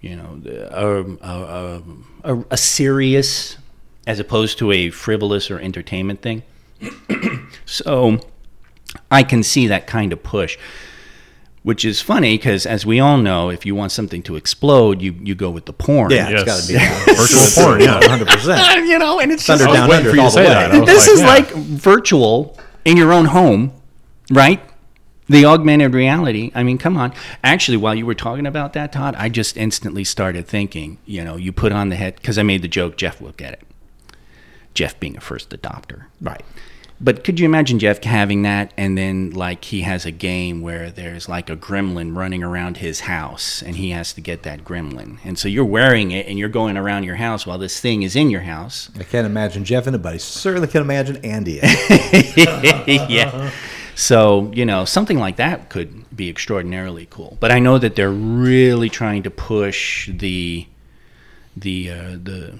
you 0.00 0.16
know, 0.16 0.40
um, 0.70 1.18
uh, 1.22 1.80
a, 2.24 2.44
a 2.50 2.56
serious 2.56 3.56
as 4.06 4.18
opposed 4.18 4.58
to 4.58 4.72
a 4.72 4.90
frivolous 4.90 5.50
or 5.50 5.58
entertainment 5.58 6.22
thing. 6.22 6.42
So 7.66 8.18
I 9.10 9.22
can 9.22 9.42
see 9.42 9.66
that 9.68 9.86
kind 9.86 10.12
of 10.12 10.22
push, 10.22 10.58
which 11.62 11.84
is 11.84 12.00
funny 12.00 12.36
because, 12.36 12.66
as 12.66 12.84
we 12.86 13.00
all 13.00 13.18
know, 13.18 13.50
if 13.50 13.66
you 13.66 13.74
want 13.74 13.92
something 13.92 14.22
to 14.24 14.36
explode, 14.36 15.02
you, 15.02 15.12
you 15.22 15.34
go 15.34 15.50
with 15.50 15.66
the 15.66 15.72
porn. 15.72 16.10
yeah, 16.10 16.28
Yes. 16.30 16.44
got 16.44 16.62
to 16.62 16.72
be 16.72 17.14
Virtual 17.14 17.64
porn, 17.64 17.80
yeah. 17.80 18.08
hundred 18.08 18.28
percent. 18.34 18.86
you 18.86 18.98
know, 18.98 19.20
and 19.20 19.30
it's 19.32 19.44
Thunder 19.46 19.64
just, 19.64 19.74
down 19.74 19.90
under 19.90 20.10
for 20.10 20.16
you 20.16 20.22
to 20.22 20.22
all 20.22 20.30
the 20.30 20.36
say 20.36 20.44
that. 20.46 20.86
This 20.86 21.08
is 21.08 21.20
yeah. 21.20 21.26
like 21.26 21.48
virtual 21.50 22.58
in 22.84 22.96
your 22.96 23.12
own 23.12 23.26
home, 23.26 23.72
right? 24.30 24.60
The 25.28 25.44
augmented 25.44 25.94
reality. 25.94 26.50
I 26.56 26.64
mean, 26.64 26.76
come 26.76 26.96
on. 26.96 27.12
Actually, 27.44 27.76
while 27.76 27.94
you 27.94 28.04
were 28.04 28.16
talking 28.16 28.46
about 28.46 28.72
that, 28.72 28.92
Todd, 28.92 29.14
I 29.16 29.28
just 29.28 29.56
instantly 29.56 30.02
started 30.02 30.48
thinking. 30.48 30.98
You 31.06 31.22
know, 31.22 31.36
you 31.36 31.52
put 31.52 31.70
on 31.70 31.88
the 31.88 31.94
head 31.94 32.16
because 32.16 32.36
I 32.36 32.42
made 32.42 32.62
the 32.62 32.68
joke. 32.68 32.96
Jeff 32.96 33.20
will 33.20 33.30
get 33.32 33.52
it. 33.52 33.62
Jeff 34.74 34.98
being 34.98 35.16
a 35.16 35.20
first 35.20 35.50
adopter. 35.50 36.06
Right. 36.20 36.42
But 37.02 37.24
could 37.24 37.40
you 37.40 37.46
imagine 37.46 37.78
Jeff 37.78 38.04
having 38.04 38.42
that 38.42 38.74
and 38.76 38.96
then 38.98 39.30
like 39.30 39.64
he 39.64 39.80
has 39.82 40.04
a 40.04 40.10
game 40.10 40.60
where 40.60 40.90
there's 40.90 41.30
like 41.30 41.48
a 41.48 41.56
gremlin 41.56 42.14
running 42.14 42.42
around 42.42 42.76
his 42.76 43.00
house 43.00 43.62
and 43.62 43.76
he 43.76 43.90
has 43.90 44.12
to 44.12 44.20
get 44.20 44.42
that 44.42 44.64
gremlin. 44.64 45.18
And 45.24 45.38
so 45.38 45.48
you're 45.48 45.64
wearing 45.64 46.10
it 46.10 46.26
and 46.26 46.38
you're 46.38 46.50
going 46.50 46.76
around 46.76 47.04
your 47.04 47.16
house 47.16 47.46
while 47.46 47.56
this 47.56 47.80
thing 47.80 48.02
is 48.02 48.16
in 48.16 48.28
your 48.28 48.42
house. 48.42 48.90
I 48.98 49.04
can't 49.04 49.26
imagine 49.26 49.64
Jeff 49.64 49.86
in 49.86 49.94
it, 49.94 50.02
but 50.02 50.12
I 50.12 50.16
certainly 50.18 50.68
can 50.68 50.82
imagine 50.82 51.16
Andy. 51.24 51.58
in 51.58 51.60
it. 51.64 53.10
yeah. 53.10 53.50
So, 53.94 54.50
you 54.54 54.66
know, 54.66 54.84
something 54.84 55.18
like 55.18 55.36
that 55.36 55.70
could 55.70 56.04
be 56.14 56.28
extraordinarily 56.28 57.06
cool. 57.10 57.38
But 57.40 57.50
I 57.50 57.60
know 57.60 57.78
that 57.78 57.96
they're 57.96 58.10
really 58.10 58.90
trying 58.90 59.22
to 59.22 59.30
push 59.30 60.10
the 60.10 60.66
the 61.56 61.90
uh, 61.90 62.10
the 62.22 62.58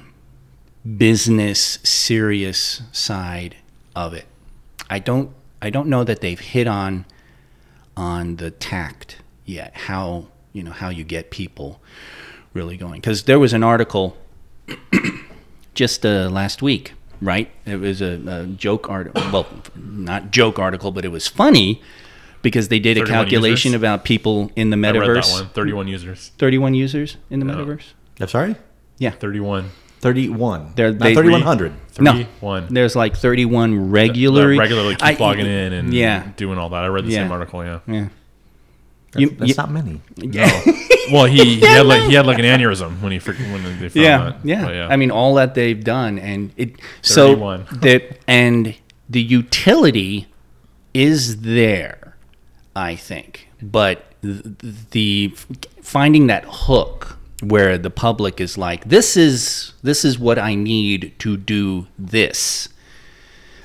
business 0.96 1.78
serious 1.82 2.82
side 2.92 3.56
of 3.94 4.14
it. 4.14 4.24
I 4.90 4.98
don't 4.98 5.30
I 5.62 5.70
don't 5.70 5.88
know 5.88 6.04
that 6.04 6.20
they've 6.20 6.40
hit 6.40 6.66
on 6.66 7.06
on 7.96 8.36
the 8.36 8.50
tact 8.50 9.18
yet. 9.46 9.74
How 9.74 10.26
you 10.52 10.62
know 10.62 10.72
how 10.72 10.88
you 10.88 11.04
get 11.04 11.30
people 11.30 11.80
really 12.52 12.76
going 12.76 13.00
because 13.00 13.22
there 13.22 13.38
was 13.38 13.52
an 13.52 13.62
article 13.62 14.18
just 15.74 16.04
uh, 16.04 16.28
last 16.28 16.60
week, 16.60 16.94
right? 17.22 17.48
It 17.64 17.76
was 17.76 18.02
a, 18.02 18.20
a 18.26 18.46
joke 18.46 18.90
article. 18.90 19.22
well, 19.32 19.46
not 19.76 20.32
joke 20.32 20.58
article, 20.58 20.90
but 20.90 21.04
it 21.04 21.12
was 21.12 21.28
funny 21.28 21.80
because 22.42 22.68
they 22.68 22.80
did 22.80 22.98
a 22.98 23.06
calculation 23.06 23.70
users? 23.70 23.80
about 23.80 24.04
people 24.04 24.50
in 24.56 24.70
the 24.70 24.76
metaverse. 24.76 25.32
One, 25.32 25.48
31 25.50 25.88
users. 25.88 26.32
31 26.38 26.74
users 26.74 27.16
in 27.28 27.38
the 27.38 27.46
no. 27.46 27.54
metaverse. 27.54 27.84
I'm 28.18 28.28
sorry? 28.28 28.56
Yeah. 28.98 29.10
31. 29.10 29.70
31. 30.00 30.72
They're, 30.76 30.92
they, 30.92 31.14
3,100 31.14 31.72
three, 32.00 32.22
no, 32.22 32.26
one. 32.40 32.66
There's 32.72 32.96
like 32.96 33.16
31 33.16 33.90
regular. 33.90 34.56
Regularly 34.56 34.94
keep 34.96 35.20
I, 35.20 35.24
logging 35.24 35.46
in 35.46 35.72
and 35.72 35.94
yeah. 35.94 36.32
doing 36.36 36.58
all 36.58 36.68
that. 36.70 36.82
I 36.82 36.88
read 36.88 37.04
the 37.04 37.10
yeah. 37.10 37.22
same 37.22 37.32
article. 37.32 37.64
Yeah. 37.64 37.80
Yeah. 37.86 38.08
That's, 39.12 39.20
you, 39.20 39.30
that's 39.30 39.48
you, 39.48 39.54
not 39.56 39.70
many. 39.70 40.00
Yeah. 40.16 40.62
No. 40.66 40.72
Well, 41.10 41.24
he, 41.24 41.56
he 41.56 41.60
had 41.60 41.86
like 41.86 42.02
he 42.02 42.14
had 42.14 42.24
like 42.24 42.38
an 42.38 42.44
aneurysm 42.60 43.00
when 43.00 43.10
he 43.10 43.18
when 43.18 43.64
they 43.64 43.88
found 43.88 43.96
yeah, 43.96 44.18
that. 44.18 44.36
Yeah. 44.44 44.64
But 44.64 44.74
yeah. 44.74 44.88
I 44.88 44.94
mean, 44.96 45.10
all 45.10 45.34
that 45.34 45.54
they've 45.54 45.82
done, 45.82 46.20
and 46.20 46.52
it 46.56 46.80
31. 47.02 47.66
so 47.70 47.76
that 47.78 48.18
and 48.28 48.76
the 49.08 49.20
utility 49.20 50.28
is 50.94 51.40
there, 51.40 52.16
I 52.76 52.94
think, 52.94 53.48
but 53.60 54.04
the, 54.20 54.84
the 54.92 55.34
finding 55.82 56.28
that 56.28 56.44
hook 56.46 57.18
where 57.42 57.78
the 57.78 57.90
public 57.90 58.40
is 58.40 58.58
like, 58.58 58.84
this 58.84 59.16
is 59.16 59.72
this 59.82 60.04
is 60.04 60.18
what 60.18 60.38
I 60.38 60.54
need 60.54 61.14
to 61.20 61.36
do 61.36 61.86
this. 61.98 62.68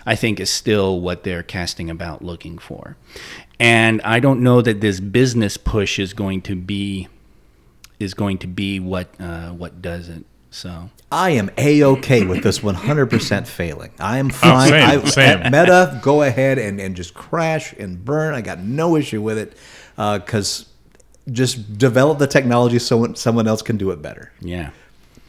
I 0.06 0.16
think 0.16 0.40
is 0.40 0.50
still 0.50 1.02
what 1.02 1.24
they're 1.24 1.44
casting 1.44 1.90
about 1.90 2.24
looking 2.24 2.60
for. 2.60 2.96
And 3.60 4.02
I 4.04 4.20
don't 4.20 4.42
know 4.42 4.62
that 4.62 4.82
this 4.82 5.00
business 5.00 5.58
push 5.58 5.98
is 5.98 6.14
going 6.14 6.42
to 6.44 6.56
be 6.56 7.08
is 8.00 8.14
going 8.14 8.38
to 8.40 8.48
be 8.48 8.80
what 8.80 9.10
uh, 9.20 9.50
what 9.52 9.82
does 9.82 10.10
it. 10.10 10.26
So 10.52 10.90
I 11.12 11.32
am 11.32 11.50
a 11.58 11.84
okay 11.84 12.26
with 12.26 12.44
this 12.44 12.60
100% 12.60 13.48
failing. 13.48 13.92
I 14.00 14.20
am 14.20 14.30
fine. 14.30 14.70
same, 14.70 15.02
I, 15.02 15.04
same. 15.06 15.40
at 15.40 15.52
Meta, 15.52 16.00
go 16.02 16.24
ahead 16.24 16.58
and, 16.58 16.80
and 16.80 16.96
just 16.96 17.14
crash 17.14 17.74
and 17.74 18.04
burn. 18.06 18.34
I 18.34 18.40
got 18.42 18.60
no 18.60 18.96
issue 18.96 19.22
with 19.22 19.38
it 19.38 19.58
because 19.96 20.70
just 21.32 21.78
develop 21.78 22.20
the 22.20 22.28
technology 22.28 22.80
so 22.80 23.14
someone 23.14 23.48
else 23.48 23.62
can 23.62 23.78
do 23.78 23.92
it 23.92 24.02
better. 24.02 24.32
yeah, 24.42 24.70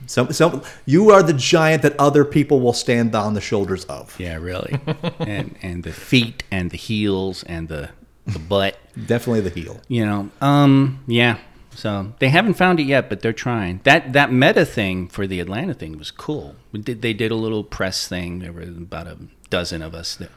So, 0.06 0.28
some, 0.30 0.62
you 0.84 1.10
are 1.10 1.22
the 1.22 1.32
giant 1.32 1.82
that 1.82 1.94
other 1.98 2.24
people 2.24 2.60
will 2.60 2.72
stand 2.74 3.14
on 3.14 3.34
the 3.34 3.40
shoulders 3.40 3.84
of. 3.86 4.14
yeah, 4.20 4.36
really. 4.36 4.78
and 5.20 5.56
and 5.62 5.82
the 5.84 5.92
feet 5.92 6.44
and 6.50 6.70
the 6.70 6.76
heels 6.76 7.42
and 7.44 7.68
the 7.68 7.90
the 8.26 8.38
butt. 8.38 8.76
Definitely 9.06 9.40
the 9.42 9.50
heel. 9.60 9.80
You 9.88 10.04
know, 10.06 10.30
um, 10.40 11.02
yeah. 11.06 11.38
So 11.74 12.12
they 12.18 12.28
haven't 12.30 12.54
found 12.54 12.80
it 12.80 12.84
yet, 12.84 13.08
but 13.08 13.20
they're 13.20 13.32
trying. 13.34 13.80
That 13.84 14.12
that 14.14 14.32
meta 14.32 14.64
thing 14.64 15.08
for 15.08 15.26
the 15.26 15.40
Atlanta 15.40 15.74
thing 15.74 15.98
was 15.98 16.10
cool. 16.10 16.56
Did, 16.72 17.02
they 17.02 17.12
did 17.12 17.30
a 17.30 17.36
little 17.36 17.62
press 17.64 18.08
thing. 18.08 18.38
There 18.40 18.52
were 18.52 18.62
about 18.62 19.06
a 19.06 19.18
dozen 19.50 19.82
of 19.82 19.94
us 19.94 20.16
that, 20.16 20.30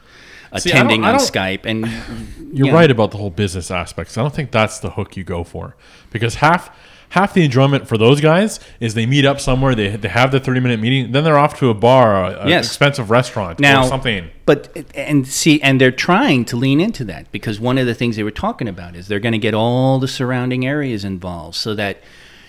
See, 0.58 0.70
I 0.72 0.74
don't- 0.78 0.86
attending 0.86 1.04
I 1.04 1.12
on 1.12 1.18
don't- 1.18 1.32
Skype, 1.32 1.60
and 1.64 1.86
You're 2.52 2.66
you 2.66 2.72
know, 2.72 2.78
right 2.78 2.90
about 2.90 3.12
the 3.12 3.18
whole 3.18 3.30
business 3.30 3.70
aspects. 3.70 4.18
I 4.18 4.22
don't 4.22 4.34
think 4.34 4.50
that's 4.50 4.80
the 4.80 4.90
hook 4.90 5.16
you 5.16 5.22
go 5.24 5.44
for 5.44 5.76
because 6.10 6.36
half 6.36 6.70
half 7.10 7.34
the 7.34 7.44
enjoyment 7.44 7.88
for 7.88 7.98
those 7.98 8.20
guys 8.20 8.60
is 8.78 8.94
they 8.94 9.04
meet 9.04 9.24
up 9.24 9.40
somewhere, 9.40 9.74
they, 9.74 9.96
they 9.96 10.08
have 10.08 10.30
the 10.30 10.38
30 10.38 10.60
minute 10.60 10.78
meeting, 10.80 11.10
then 11.10 11.24
they're 11.24 11.38
off 11.38 11.58
to 11.58 11.68
a 11.68 11.74
bar, 11.74 12.24
a, 12.24 12.44
a 12.44 12.48
Yes. 12.48 12.66
expensive 12.66 13.10
restaurant, 13.10 13.58
now 13.58 13.82
or 13.84 13.88
something. 13.88 14.30
But 14.46 14.76
and 14.94 15.26
see, 15.26 15.60
and 15.62 15.80
they're 15.80 15.90
trying 15.92 16.44
to 16.46 16.56
lean 16.56 16.80
into 16.80 17.04
that 17.06 17.30
because 17.32 17.58
one 17.60 17.78
of 17.78 17.86
the 17.86 17.94
things 17.94 18.14
they 18.16 18.22
were 18.22 18.30
talking 18.32 18.66
about 18.68 18.94
is 18.96 19.06
they're 19.08 19.18
going 19.20 19.32
to 19.32 19.38
get 19.38 19.54
all 19.54 19.98
the 20.00 20.06
surrounding 20.08 20.64
areas 20.66 21.04
involved 21.04 21.56
so 21.56 21.74
that 21.74 21.98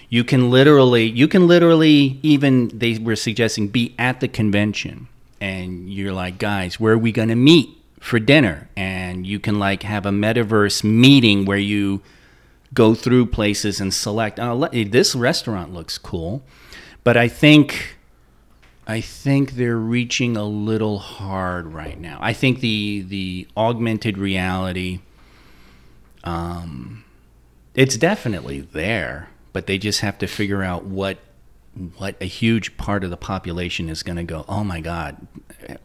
you 0.09 0.23
can 0.23 0.49
literally 0.51 1.05
you 1.09 1.27
can 1.27 1.47
literally 1.47 2.19
even 2.21 2.67
they 2.77 2.97
were 2.99 3.15
suggesting 3.15 3.67
be 3.67 3.95
at 3.97 4.19
the 4.19 4.27
convention 4.27 5.07
and 5.39 5.91
you're 5.91 6.11
like 6.13 6.37
guys 6.37 6.79
where 6.79 6.93
are 6.93 6.97
we 6.97 7.11
going 7.11 7.29
to 7.29 7.35
meet 7.35 7.69
for 8.01 8.19
dinner 8.19 8.67
and 8.75 9.25
you 9.25 9.39
can 9.39 9.57
like 9.57 9.83
have 9.83 10.05
a 10.05 10.09
metaverse 10.09 10.83
meeting 10.83 11.45
where 11.45 11.57
you 11.57 12.01
go 12.73 12.93
through 12.93 13.25
places 13.25 13.79
and 13.79 13.93
select 13.93 14.39
oh, 14.41 14.67
this 14.67 15.15
restaurant 15.15 15.73
looks 15.73 15.97
cool 15.97 16.41
but 17.03 17.15
i 17.15 17.27
think 17.27 17.95
I 18.87 18.99
think 18.99 19.53
they're 19.53 19.77
reaching 19.77 20.35
a 20.35 20.43
little 20.43 20.99
hard 20.99 21.67
right 21.67 21.97
now. 21.99 22.17
I 22.19 22.33
think 22.33 22.59
the 22.59 23.05
the 23.07 23.47
augmented 23.55 24.17
reality, 24.17 24.99
um, 26.23 27.05
it's 27.75 27.95
definitely 27.95 28.59
there, 28.59 29.29
but 29.53 29.67
they 29.67 29.77
just 29.77 30.01
have 30.01 30.17
to 30.17 30.27
figure 30.27 30.63
out 30.63 30.83
what 30.83 31.19
what 31.97 32.15
a 32.21 32.25
huge 32.25 32.75
part 32.77 33.03
of 33.03 33.09
the 33.09 33.17
population 33.17 33.89
is 33.89 34.03
going 34.03 34.17
to 34.17 34.23
go. 34.23 34.45
Oh 34.47 34.63
my 34.63 34.81
God, 34.81 35.27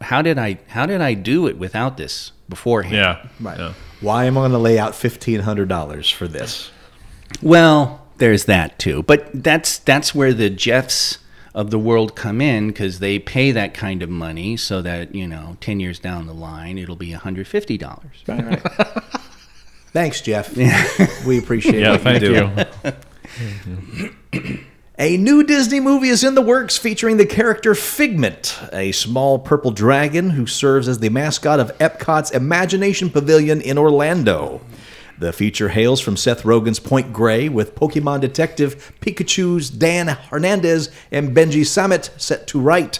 how 0.01 0.21
did 0.21 0.37
I 0.37 0.59
how 0.67 0.85
did 0.85 1.01
I 1.01 1.13
do 1.13 1.47
it 1.47 1.57
without 1.57 1.97
this 1.97 2.31
beforehand? 2.49 2.95
Yeah. 2.95 3.27
Right. 3.39 3.57
Yeah. 3.57 3.73
Why 4.01 4.25
am 4.25 4.37
I 4.37 4.41
going 4.41 4.51
to 4.51 4.57
lay 4.57 4.77
out 4.77 4.93
$1,500 4.93 6.13
for 6.13 6.27
this? 6.27 6.69
Well, 7.41 8.05
there's 8.17 8.45
that 8.45 8.79
too, 8.79 9.03
but 9.03 9.29
that's 9.33 9.79
that's 9.79 10.13
where 10.13 10.33
the 10.33 10.49
Jeffs 10.49 11.19
of 11.53 11.71
the 11.71 11.79
world 11.79 12.15
come 12.15 12.41
in 12.41 12.67
because 12.67 12.99
they 12.99 13.17
pay 13.17 13.51
that 13.51 13.73
kind 13.73 14.03
of 14.03 14.09
money 14.09 14.57
so 14.57 14.81
that 14.81 15.15
you 15.15 15.27
know 15.27 15.57
ten 15.59 15.79
years 15.79 15.99
down 15.99 16.27
the 16.27 16.33
line 16.33 16.77
it'll 16.77 16.95
be 16.95 17.11
hundred 17.11 17.47
fifty 17.47 17.77
dollars. 17.77 18.23
Right. 18.27 18.61
Thanks, 19.93 20.21
Jeff. 20.21 20.55
We 21.25 21.39
appreciate 21.39 21.75
it. 21.75 21.81
Yeah, 21.81 21.91
what 21.91 22.01
thank 22.01 22.21
you 22.21 22.51
do. 24.33 24.39
you. 24.39 24.59
A 24.99 25.15
new 25.15 25.43
Disney 25.43 25.79
movie 25.79 26.09
is 26.09 26.23
in 26.23 26.33
the 26.33 26.41
works 26.41 26.75
featuring 26.75 27.17
the 27.17 27.25
character 27.27 27.75
Figment, 27.75 28.57
a 28.73 28.91
small 28.91 29.37
purple 29.37 29.69
dragon 29.69 30.31
who 30.31 30.47
serves 30.47 30.87
as 30.87 30.97
the 30.97 31.09
mascot 31.09 31.59
of 31.59 31.77
Epcot's 31.77 32.31
Imagination 32.31 33.11
Pavilion 33.11 33.61
in 33.61 33.77
Orlando. 33.77 34.59
The 35.19 35.31
feature 35.31 35.69
hails 35.69 36.01
from 36.01 36.17
Seth 36.17 36.41
Rogen's 36.41 36.79
Point 36.79 37.13
Grey 37.13 37.47
with 37.47 37.75
Pokemon 37.75 38.21
detective 38.21 38.91
Pikachu's 38.99 39.69
Dan 39.69 40.07
Hernandez 40.07 40.89
and 41.11 41.35
Benji 41.35 41.63
Samit 41.63 42.09
set 42.17 42.47
to 42.47 42.59
write. 42.59 42.99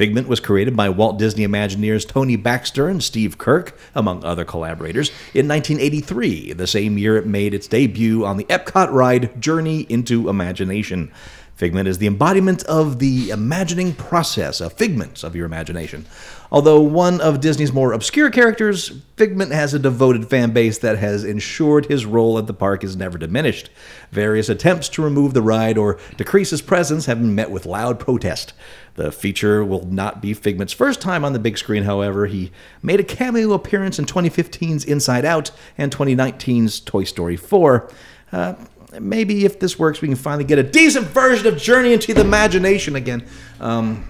Figment 0.00 0.28
was 0.28 0.40
created 0.40 0.74
by 0.74 0.88
Walt 0.88 1.18
Disney 1.18 1.46
Imagineers 1.46 2.08
Tony 2.08 2.34
Baxter 2.34 2.88
and 2.88 3.02
Steve 3.02 3.36
Kirk, 3.36 3.78
among 3.94 4.24
other 4.24 4.46
collaborators, 4.46 5.10
in 5.34 5.46
1983, 5.46 6.54
the 6.54 6.66
same 6.66 6.96
year 6.96 7.18
it 7.18 7.26
made 7.26 7.52
its 7.52 7.68
debut 7.68 8.24
on 8.24 8.38
the 8.38 8.44
Epcot 8.44 8.90
ride 8.90 9.38
Journey 9.38 9.80
into 9.90 10.30
Imagination. 10.30 11.12
Figment 11.60 11.86
is 11.86 11.98
the 11.98 12.06
embodiment 12.06 12.62
of 12.62 13.00
the 13.00 13.28
imagining 13.28 13.92
process, 13.92 14.62
a 14.62 14.70
figment 14.70 15.22
of 15.22 15.36
your 15.36 15.44
imagination. 15.44 16.06
Although 16.50 16.80
one 16.80 17.20
of 17.20 17.42
Disney's 17.42 17.70
more 17.70 17.92
obscure 17.92 18.30
characters, 18.30 18.92
Figment 19.18 19.52
has 19.52 19.74
a 19.74 19.78
devoted 19.78 20.30
fan 20.30 20.52
base 20.52 20.78
that 20.78 20.96
has 20.96 21.22
ensured 21.22 21.84
his 21.84 22.06
role 22.06 22.38
at 22.38 22.46
the 22.46 22.54
park 22.54 22.82
is 22.82 22.96
never 22.96 23.18
diminished. 23.18 23.68
Various 24.10 24.48
attempts 24.48 24.88
to 24.88 25.02
remove 25.02 25.34
the 25.34 25.42
ride 25.42 25.76
or 25.76 25.98
decrease 26.16 26.48
his 26.48 26.62
presence 26.62 27.04
have 27.04 27.18
been 27.18 27.34
met 27.34 27.50
with 27.50 27.66
loud 27.66 28.00
protest. 28.00 28.54
The 28.94 29.12
feature 29.12 29.62
will 29.62 29.84
not 29.84 30.22
be 30.22 30.32
Figment's 30.32 30.72
first 30.72 31.02
time 31.02 31.26
on 31.26 31.34
the 31.34 31.38
big 31.38 31.58
screen, 31.58 31.82
however. 31.82 32.24
He 32.24 32.52
made 32.82 33.00
a 33.00 33.04
cameo 33.04 33.52
appearance 33.52 33.98
in 33.98 34.06
2015's 34.06 34.86
Inside 34.86 35.26
Out 35.26 35.50
and 35.76 35.94
2019's 35.94 36.80
Toy 36.80 37.04
Story 37.04 37.36
4. 37.36 37.90
Uh, 38.32 38.54
maybe 38.98 39.44
if 39.44 39.60
this 39.60 39.78
works, 39.78 40.00
we 40.00 40.08
can 40.08 40.16
finally 40.16 40.44
get 40.44 40.58
a 40.58 40.62
decent 40.62 41.06
version 41.08 41.46
of 41.46 41.56
Journey 41.60 41.92
into 41.92 42.12
the 42.14 42.22
Imagination 42.22 42.96
again. 42.96 43.24
Um, 43.60 44.08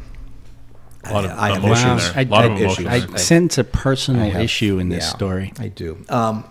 A 1.04 1.12
lot 1.12 1.24
of 1.24 1.30
I 1.32 1.48
have 1.54 1.64
emotion 1.64 1.96
issues. 1.96 2.12
there. 2.12 2.18
I- 2.18 2.22
a 2.22 2.28
lot 2.28 2.44
I 2.44 2.46
of 2.46 2.60
emotion. 2.60 2.86
issues. 2.86 3.10
I 3.10 3.14
I- 3.14 3.16
sense 3.16 3.58
a 3.58 3.64
personal 3.64 4.30
have- 4.30 4.42
issue 4.42 4.78
in 4.78 4.88
this 4.88 5.04
yeah, 5.04 5.10
story. 5.10 5.52
I 5.58 5.68
do. 5.68 5.98
Um, 6.08 6.44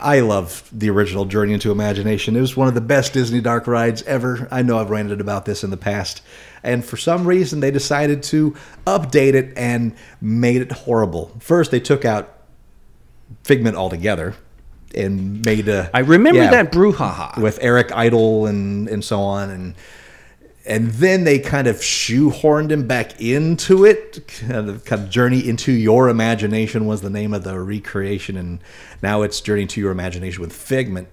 I 0.00 0.20
love 0.20 0.68
the 0.72 0.88
original 0.90 1.26
Journey 1.26 1.52
into 1.52 1.70
Imagination. 1.70 2.34
It 2.34 2.40
was 2.40 2.56
one 2.56 2.66
of 2.66 2.74
the 2.74 2.80
best 2.80 3.12
Disney 3.12 3.40
dark 3.40 3.66
rides 3.66 4.02
ever. 4.04 4.48
I 4.50 4.62
know 4.62 4.78
I've 4.78 4.90
ranted 4.90 5.20
about 5.20 5.44
this 5.44 5.62
in 5.62 5.70
the 5.70 5.76
past. 5.76 6.22
And 6.64 6.84
for 6.84 6.96
some 6.96 7.24
reason, 7.26 7.60
they 7.60 7.70
decided 7.70 8.22
to 8.24 8.54
update 8.86 9.34
it 9.34 9.52
and 9.56 9.94
made 10.20 10.62
it 10.62 10.72
horrible. 10.72 11.36
First, 11.40 11.70
they 11.70 11.80
took 11.80 12.04
out 12.04 12.32
Figment 13.44 13.76
altogether 13.76 14.34
and 14.94 15.44
made 15.44 15.68
a. 15.68 15.90
I 15.94 16.00
remember 16.00 16.42
yeah, 16.42 16.50
that 16.50 16.72
brouhaha. 16.72 17.38
with 17.38 17.58
Eric 17.60 17.92
Idle 17.92 18.46
and 18.46 18.88
and 18.88 19.04
so 19.04 19.20
on 19.20 19.50
and 19.50 19.74
and 20.64 20.90
then 20.92 21.24
they 21.24 21.38
kind 21.38 21.66
of 21.66 21.76
shoehorned 21.76 22.70
him 22.70 22.86
back 22.86 23.20
into 23.20 23.84
it. 23.84 24.26
Kind 24.28 24.70
of, 24.70 24.84
kind 24.84 25.02
of 25.02 25.10
Journey 25.10 25.46
into 25.46 25.72
Your 25.72 26.08
Imagination 26.08 26.86
was 26.86 27.00
the 27.00 27.10
name 27.10 27.34
of 27.34 27.42
the 27.42 27.58
recreation, 27.58 28.36
and 28.36 28.60
now 29.02 29.22
it's 29.22 29.40
Journey 29.40 29.66
to 29.66 29.80
Your 29.80 29.90
Imagination 29.90 30.40
with 30.40 30.52
Figment. 30.52 31.08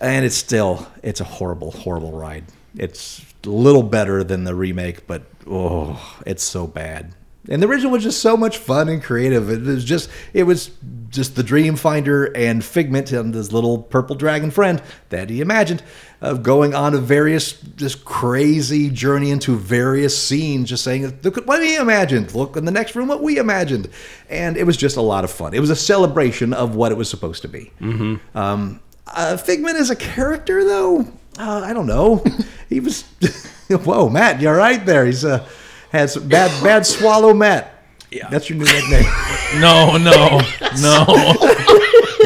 And 0.00 0.24
it's 0.24 0.36
still 0.36 0.86
it's 1.02 1.20
a 1.20 1.24
horrible, 1.24 1.72
horrible 1.72 2.12
ride. 2.12 2.44
It's 2.76 3.24
a 3.44 3.48
little 3.48 3.82
better 3.82 4.22
than 4.22 4.44
the 4.44 4.54
remake, 4.54 5.06
but 5.06 5.22
oh, 5.48 6.20
it's 6.26 6.42
so 6.42 6.66
bad. 6.66 7.14
And 7.48 7.62
the 7.62 7.68
original 7.68 7.92
was 7.92 8.02
just 8.02 8.20
so 8.20 8.36
much 8.36 8.58
fun 8.58 8.88
and 8.88 9.02
creative. 9.02 9.50
It 9.50 9.62
was 9.62 9.84
just 9.84 10.10
it 10.32 10.44
was 10.44 10.70
just 11.10 11.36
the 11.36 11.42
Dreamfinder 11.42 12.30
and 12.34 12.64
Figment 12.64 13.12
and 13.12 13.32
this 13.32 13.52
little 13.52 13.78
purple 13.78 14.16
dragon 14.16 14.50
friend 14.50 14.82
that 15.08 15.30
he 15.30 15.40
imagined 15.40 15.82
of 16.20 16.42
going 16.42 16.74
on 16.74 16.94
a 16.94 16.98
various 16.98 17.52
just 17.52 18.04
crazy 18.04 18.90
journey 18.90 19.30
into 19.30 19.56
various 19.56 20.16
scenes, 20.16 20.68
just 20.68 20.82
saying, 20.82 21.18
look 21.22 21.36
at 21.36 21.46
what 21.46 21.60
we 21.60 21.76
imagined, 21.76 22.34
look 22.34 22.56
in 22.56 22.64
the 22.64 22.70
next 22.70 22.96
room 22.96 23.08
what 23.08 23.22
we 23.22 23.38
imagined. 23.38 23.88
And 24.28 24.56
it 24.56 24.64
was 24.64 24.76
just 24.76 24.96
a 24.96 25.02
lot 25.02 25.24
of 25.24 25.30
fun. 25.30 25.54
It 25.54 25.60
was 25.60 25.70
a 25.70 25.76
celebration 25.76 26.52
of 26.52 26.74
what 26.74 26.90
it 26.90 26.96
was 26.96 27.08
supposed 27.08 27.42
to 27.42 27.48
be. 27.48 27.70
Mm-hmm. 27.80 28.36
Um, 28.36 28.80
uh, 29.06 29.36
Figment 29.36 29.76
as 29.76 29.90
a 29.90 29.96
character, 29.96 30.64
though, 30.64 31.00
uh, 31.38 31.62
I 31.64 31.72
don't 31.72 31.86
know. 31.86 32.24
he 32.68 32.80
was, 32.80 33.02
whoa, 33.68 34.08
Matt, 34.08 34.40
you're 34.40 34.56
right 34.56 34.84
there. 34.84 35.04
He's 35.04 35.24
uh, 35.24 35.46
has 35.90 36.16
bad, 36.16 36.50
bad 36.62 36.86
swallow, 36.86 37.32
Matt. 37.32 37.72
Yeah, 38.10 38.28
that's 38.30 38.48
your 38.48 38.58
new 38.58 38.64
nickname. 38.64 39.04
no, 39.60 39.96
no, 39.96 40.40
no, 40.80 41.04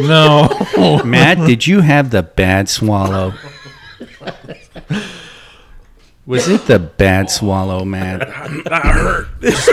no. 0.77 1.03
Matt, 1.05 1.39
did 1.47 1.67
you 1.67 1.81
have 1.81 2.11
the 2.11 2.23
bad 2.23 2.69
swallow? 2.69 3.35
Was 6.27 6.49
it 6.49 6.67
the 6.67 6.79
bad 6.79 7.31
swallow, 7.31 7.85
Matt? 7.85 8.21
That 8.65 8.83
hurt. 8.85 9.29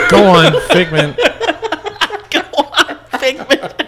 Go 0.09 0.23
on, 0.25 0.59
Figment. 0.69 1.19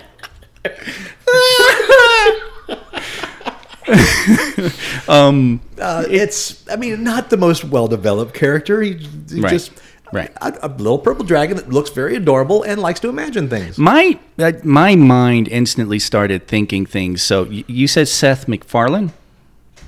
Uh, 5.10 6.04
it's, 6.10 6.68
I 6.70 6.76
mean, 6.76 7.04
not 7.04 7.30
the 7.30 7.38
most 7.38 7.64
well 7.64 7.88
developed 7.88 8.34
character. 8.34 8.82
He, 8.82 8.94
he 9.30 9.42
Right. 9.42 9.50
just, 9.52 9.72
Right. 10.12 10.32
A, 10.42 10.54
a 10.64 10.68
little 10.70 10.98
purple 10.98 11.24
dragon 11.24 11.56
that 11.58 11.70
looks 11.70 11.92
very 11.92 12.16
adorable 12.16 12.64
and 12.64 12.82
likes 12.82 13.00
to 13.02 13.10
imagine 13.10 13.48
things. 13.48 13.78
My 13.78 14.18
uh, 14.40 14.54
my 14.64 14.96
mind 14.96 15.48
instantly 15.48 16.00
started 16.00 16.48
thinking 16.48 16.88
things. 16.88 17.22
So 17.22 17.44
y- 17.44 17.64
you 17.68 17.88
said 17.88 18.08
Seth 18.08 18.48
MacFarlane? 18.48 19.12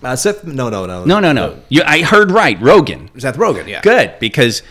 Uh, 0.03 0.15
Seth, 0.15 0.43
no, 0.43 0.69
no, 0.69 0.85
no, 0.85 1.05
No, 1.05 1.19
no, 1.19 1.31
no. 1.31 1.59
You, 1.69 1.81
I 1.87 2.03
heard 2.03 2.29
right. 2.29 2.59
Rogen. 2.59 3.09
Seth 3.19 3.35
Rogen, 3.37 3.67
yeah. 3.67 3.81
Good 3.81 4.13
because 4.19 4.61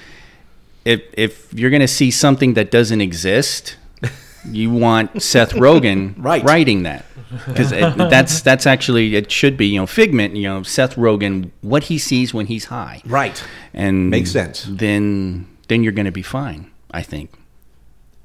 if 0.85 1.03
if 1.15 1.53
you're 1.53 1.71
going 1.71 1.81
to 1.83 1.89
see 1.89 2.13
something 2.13 2.55
that 2.55 2.71
doesn't 2.71 3.01
exist, 3.01 3.77
you 4.49 4.71
want 4.71 5.21
Seth 5.21 5.55
Rogen 5.55 6.15
Right. 6.17 6.45
writing 6.45 6.85
that 6.85 7.05
because 7.47 7.71
that's 7.71 8.41
that's 8.43 8.67
actually 8.67 9.15
it 9.17 9.31
should 9.31 9.57
be 9.57 9.67
you 9.67 9.79
know 9.81 9.87
Figment 9.87 10.35
you 10.37 10.45
know 10.49 10.63
Seth 10.63 10.97
Rogen 10.97 11.51
what 11.61 11.85
he 11.85 11.99
sees 11.99 12.35
when 12.35 12.47
he's 12.47 12.67
high 12.67 13.03
Right. 13.07 13.43
and 13.75 14.11
Makes 14.11 14.33
sense. 14.33 14.65
Then 14.69 15.47
then 15.69 15.83
you're 15.85 15.93
going 15.93 16.07
to 16.07 16.13
be 16.13 16.23
fine. 16.23 16.71
I 16.91 17.03
think 17.03 17.31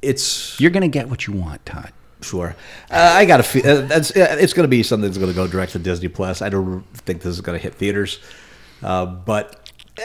It's 0.02 0.60
you're 0.60 0.72
going 0.72 0.82
to 0.82 0.88
get 0.88 1.10
what 1.10 1.28
you 1.28 1.34
want, 1.34 1.66
Todd. 1.66 1.92
sure. 2.22 2.56
Uh, 2.90 3.14
I 3.16 3.26
got 3.26 3.38
to 3.38 3.44
feel 3.44 3.68
uh, 3.68 3.82
that's 3.82 4.12
uh, 4.16 4.38
it's 4.40 4.54
going 4.54 4.64
to 4.64 4.68
be 4.70 4.82
something 4.84 5.08
that's 5.08 5.18
going 5.18 5.32
to 5.32 5.36
go 5.36 5.48
direct 5.48 5.74
to 5.74 5.80
Disney 5.80 6.08
Plus. 6.08 6.42
I 6.42 6.50
don't 6.50 6.84
think 6.94 7.22
this 7.22 7.34
is 7.36 7.42
going 7.42 7.58
to 7.58 7.62
hit 7.64 7.76
theaters, 7.76 8.20
uh, 8.82 9.06
but 9.06 9.62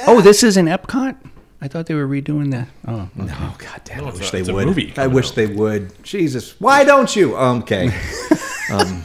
Oh, 0.06 0.20
this 0.20 0.44
is 0.44 0.56
in 0.56 0.66
Epcot. 0.66 1.16
I 1.62 1.68
thought 1.68 1.86
they 1.86 1.94
were 1.94 2.06
redoing 2.08 2.50
that. 2.52 2.68
Oh, 2.88 3.08
okay. 3.20 3.32
oh 3.38 3.54
god 3.58 3.80
damn, 3.84 4.06
I 4.06 4.10
wish 4.12 4.32
a- 4.32 4.42
they 4.42 4.52
would. 4.52 4.66
movie 4.66 4.94
I 4.96 5.06
wish 5.08 5.28
out. 5.30 5.34
they 5.34 5.46
would. 5.46 6.02
Jesus, 6.02 6.58
why 6.60 6.84
don't 6.84 7.14
you? 7.14 7.36
Okay, 7.36 7.92
um, 8.72 9.04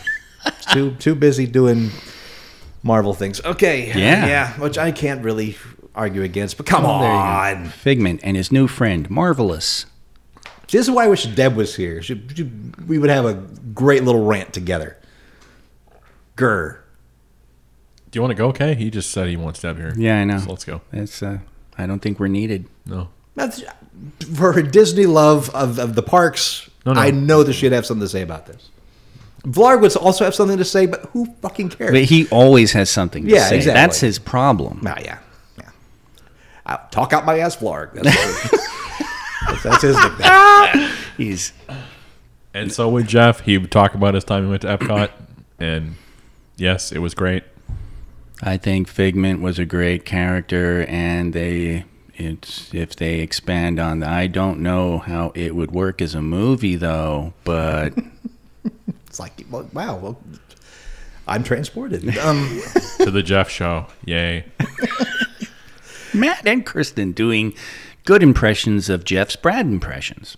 too 0.72 0.91
too 0.95 1.15
busy 1.15 1.45
doing 1.48 1.90
Marvel 2.82 3.14
things. 3.14 3.41
Okay, 3.44 3.88
Yeah. 3.88 4.26
yeah, 4.26 4.53
which 4.60 4.77
I 4.77 4.91
can't 4.91 5.22
really 5.23 5.57
argue 5.94 6.22
against. 6.23 6.56
But 6.57 6.65
come 6.65 6.86
Oh, 6.86 6.99
there 7.02 7.11
on, 7.11 7.65
Figment 7.65 8.22
and 8.23 8.38
his 8.38 8.52
new 8.52 8.68
friend, 8.68 9.10
Marvelous. 9.10 9.86
this 10.72 10.82
is 10.88 10.91
why 10.91 11.06
I 11.06 11.07
wish 11.07 11.26
Deb 11.26 11.56
was 11.56 11.76
here. 11.76 12.02
She, 12.02 12.22
she- 12.34 12.49
we 12.88 12.98
would 12.99 13.10
have 13.10 13.26
a 13.26 13.34
great 13.73 14.03
little 14.06 14.23
rant 14.26 14.53
together. 14.53 14.98
Grr. 16.38 16.80
Do 18.11 18.18
you 18.18 18.22
want 18.22 18.32
to 18.32 18.36
go? 18.36 18.48
Okay. 18.48 18.76
He 18.76 18.90
just 18.90 19.11
said 19.11 19.27
he 19.27 19.36
wants 19.36 19.60
Deb 19.61 19.77
here. 19.77 19.94
Yeah, 19.98 20.19
I 20.19 20.23
know. 20.23 20.38
So 20.40 20.49
let's 20.49 20.64
go. 20.64 20.80
It's. 20.94 21.22
Uh, 21.22 21.40
I 21.77 21.85
don't 21.88 21.99
think 21.99 22.19
we're 22.19 22.27
needed. 22.27 22.65
No. 22.85 23.10
That's 23.35 23.64
for 24.34 24.53
her 24.53 24.61
Disney 24.61 25.06
love 25.06 25.49
of, 25.53 25.77
of 25.80 25.95
the 25.95 26.02
parks. 26.03 26.69
No, 26.85 26.93
no. 26.93 27.02
I 27.02 27.11
know 27.11 27.43
that 27.43 27.53
she'd 27.53 27.72
have 27.72 27.85
something 27.85 28.06
to 28.06 28.10
say 28.10 28.22
about 28.22 28.45
this. 28.45 28.69
Vlarg 29.43 29.81
would 29.81 29.95
also 29.97 30.23
have 30.26 30.34
something 30.34 30.57
to 30.57 30.65
say, 30.65 30.85
but 30.85 31.02
who 31.11 31.26
fucking 31.41 31.69
cares? 31.69 31.91
But 31.91 32.03
he 32.06 32.27
always 32.30 32.72
has 32.72 32.89
something 32.89 33.26
to 33.26 33.30
Yeah, 33.30 33.47
say. 33.49 33.57
exactly. 33.57 33.80
That's 33.80 33.99
his 33.99 34.18
problem. 34.19 34.81
Ah, 34.85 34.97
yeah, 35.03 35.19
yeah. 35.60 35.69
i 36.65 36.77
talk 36.91 37.14
out 37.14 37.26
my 37.26 37.39
ass, 37.39 37.57
Vlarg. 37.57 37.93
That's, 37.93 38.52
that's, 39.45 39.64
that's 39.64 39.81
his 39.84 39.95
nickname. 39.97 40.91
He's 41.18 41.53
And 42.53 42.72
so 42.72 42.89
would 42.89 43.07
Jeff. 43.07 43.41
He 43.41 43.57
would 43.57 43.72
talk 43.72 43.93
about 43.93 44.14
his 44.15 44.23
time 44.23 44.45
he 44.45 44.49
went 44.49 44.64
to 44.64 44.77
Epcot, 44.77 45.11
and 45.60 45.95
yes, 46.56 46.91
it 46.91 46.99
was 46.99 47.14
great. 47.14 47.43
I 48.43 48.57
think 48.57 48.87
Figment 48.87 49.41
was 49.41 49.57
a 49.59 49.65
great 49.65 50.05
character, 50.05 50.85
and 50.87 51.33
they 51.33 51.85
it's 52.15 52.73
if 52.73 52.95
they 52.95 53.19
expand 53.19 53.79
on 53.79 53.99
that. 53.99 54.09
I 54.09 54.27
don't 54.27 54.59
know 54.59 54.99
how 54.99 55.31
it 55.35 55.55
would 55.55 55.71
work 55.71 56.01
as 56.01 56.15
a 56.15 56.21
movie 56.21 56.75
though, 56.75 57.33
but 57.43 57.93
It's 59.07 59.19
like, 59.21 59.45
well, 59.49 59.69
wow, 59.71 59.95
well, 59.95 60.19
I'm 61.25 61.43
transported. 61.43 62.03
Um, 62.19 62.61
To 62.97 63.09
the 63.11 63.23
Jeff 63.23 63.49
show. 63.49 63.87
Yay. 64.03 64.45
Matt 66.13 66.45
and 66.45 66.65
Kristen 66.65 67.13
doing 67.13 67.53
good 68.03 68.21
impressions 68.21 68.89
of 68.89 69.05
Jeff's 69.05 69.35
Brad 69.37 69.65
impressions. 69.67 70.35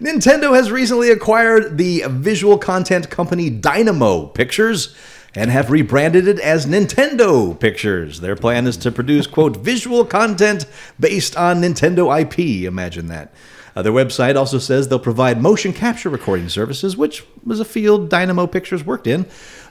Nintendo 0.00 0.56
has 0.56 0.72
recently 0.72 1.10
acquired 1.10 1.78
the 1.78 2.02
visual 2.08 2.58
content 2.58 3.10
company 3.10 3.48
Dynamo 3.48 4.26
Pictures 4.26 4.96
and 5.36 5.50
have 5.50 5.70
rebranded 5.70 6.26
it 6.26 6.40
as 6.40 6.66
Nintendo 6.66 7.58
Pictures. 7.60 8.20
Their 8.20 8.34
plan 8.34 8.66
is 8.66 8.78
to 8.78 8.90
produce, 8.90 9.26
quote, 9.26 9.58
visual 9.58 10.04
content 10.04 10.64
based 10.98 11.36
on 11.36 11.60
Nintendo 11.60 12.20
IP. 12.22 12.66
Imagine 12.66 13.08
that. 13.08 13.32
Uh, 13.76 13.82
their 13.82 13.92
website 13.92 14.36
also 14.36 14.58
says 14.58 14.88
they'll 14.88 14.98
provide 14.98 15.40
motion 15.40 15.74
capture 15.74 16.08
recording 16.08 16.48
services, 16.48 16.96
which 16.96 17.22
was 17.44 17.60
a 17.60 17.64
field 17.64 18.08
Dynamo 18.08 18.46
Pictures 18.46 18.82
worked 18.82 19.06
in. 19.06 19.26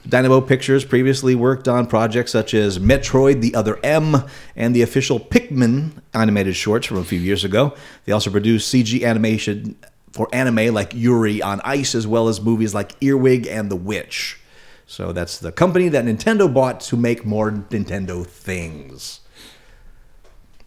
Dynamo 0.08 0.40
Pictures 0.40 0.84
previously 0.84 1.34
worked 1.34 1.66
on 1.66 1.88
projects 1.88 2.30
such 2.30 2.54
as 2.54 2.78
Metroid 2.78 3.40
The 3.40 3.56
Other 3.56 3.80
M 3.82 4.22
and 4.54 4.76
the 4.76 4.82
official 4.82 5.18
Pikmin 5.18 5.90
animated 6.14 6.54
shorts 6.54 6.86
from 6.86 6.98
a 6.98 7.04
few 7.04 7.18
years 7.18 7.42
ago. 7.42 7.74
They 8.04 8.12
also 8.12 8.30
produced 8.30 8.72
CG 8.72 9.04
animation 9.04 9.76
for 10.12 10.28
anime 10.32 10.72
like 10.72 10.94
Yuri 10.94 11.42
on 11.42 11.60
Ice, 11.64 11.96
as 11.96 12.06
well 12.06 12.28
as 12.28 12.40
movies 12.40 12.72
like 12.72 12.92
Earwig 13.02 13.48
and 13.48 13.68
The 13.68 13.76
Witch. 13.76 14.38
So 14.86 15.12
that's 15.12 15.38
the 15.38 15.50
company 15.50 15.88
that 15.88 16.04
Nintendo 16.04 16.52
bought 16.52 16.80
to 16.82 16.96
make 16.96 17.26
more 17.26 17.50
Nintendo 17.50 18.24
things. 18.24 19.20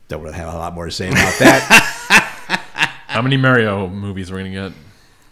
Don't 0.09 0.21
really 0.21 0.35
have 0.35 0.53
a 0.53 0.57
lot 0.57 0.73
more 0.73 0.85
to 0.85 0.91
say 0.91 1.07
about 1.07 1.39
that. 1.39 2.95
How 3.07 3.21
many 3.21 3.37
Mario 3.37 3.87
movies 3.87 4.29
are 4.29 4.35
we 4.35 4.41
going 4.41 4.51
to 4.53 4.69
get? 4.69 4.71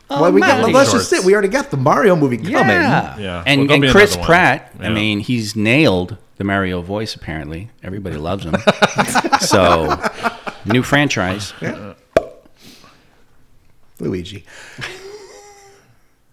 Uh, 0.10 0.20
well, 0.22 0.32
we 0.32 0.40
got, 0.40 0.62
Mario 0.62 0.74
let's 0.74 0.92
just 0.92 1.10
shorts. 1.10 1.24
sit. 1.24 1.26
We 1.26 1.34
already 1.34 1.50
got 1.50 1.70
the 1.70 1.78
Mario 1.78 2.16
movie 2.16 2.38
coming. 2.38 2.54
Yeah, 2.54 3.18
Yeah. 3.18 3.44
And, 3.46 3.68
Well, 3.68 3.84
and 3.84 3.92
Chris 3.92 4.14
another 4.14 4.20
one. 4.20 4.26
Pratt. 4.26 4.76
I 4.80 4.90
mean, 4.90 5.20
he's 5.20 5.56
nailed 5.56 6.18
the 6.38 6.44
Mario 6.46 6.82
voice. 6.82 7.14
Apparently, 7.14 7.70
everybody 7.84 8.16
loves 8.16 8.46
him. 8.46 8.56
so, 9.42 10.02
new 10.66 10.82
franchise. 10.82 11.54
Luigi. 14.00 14.46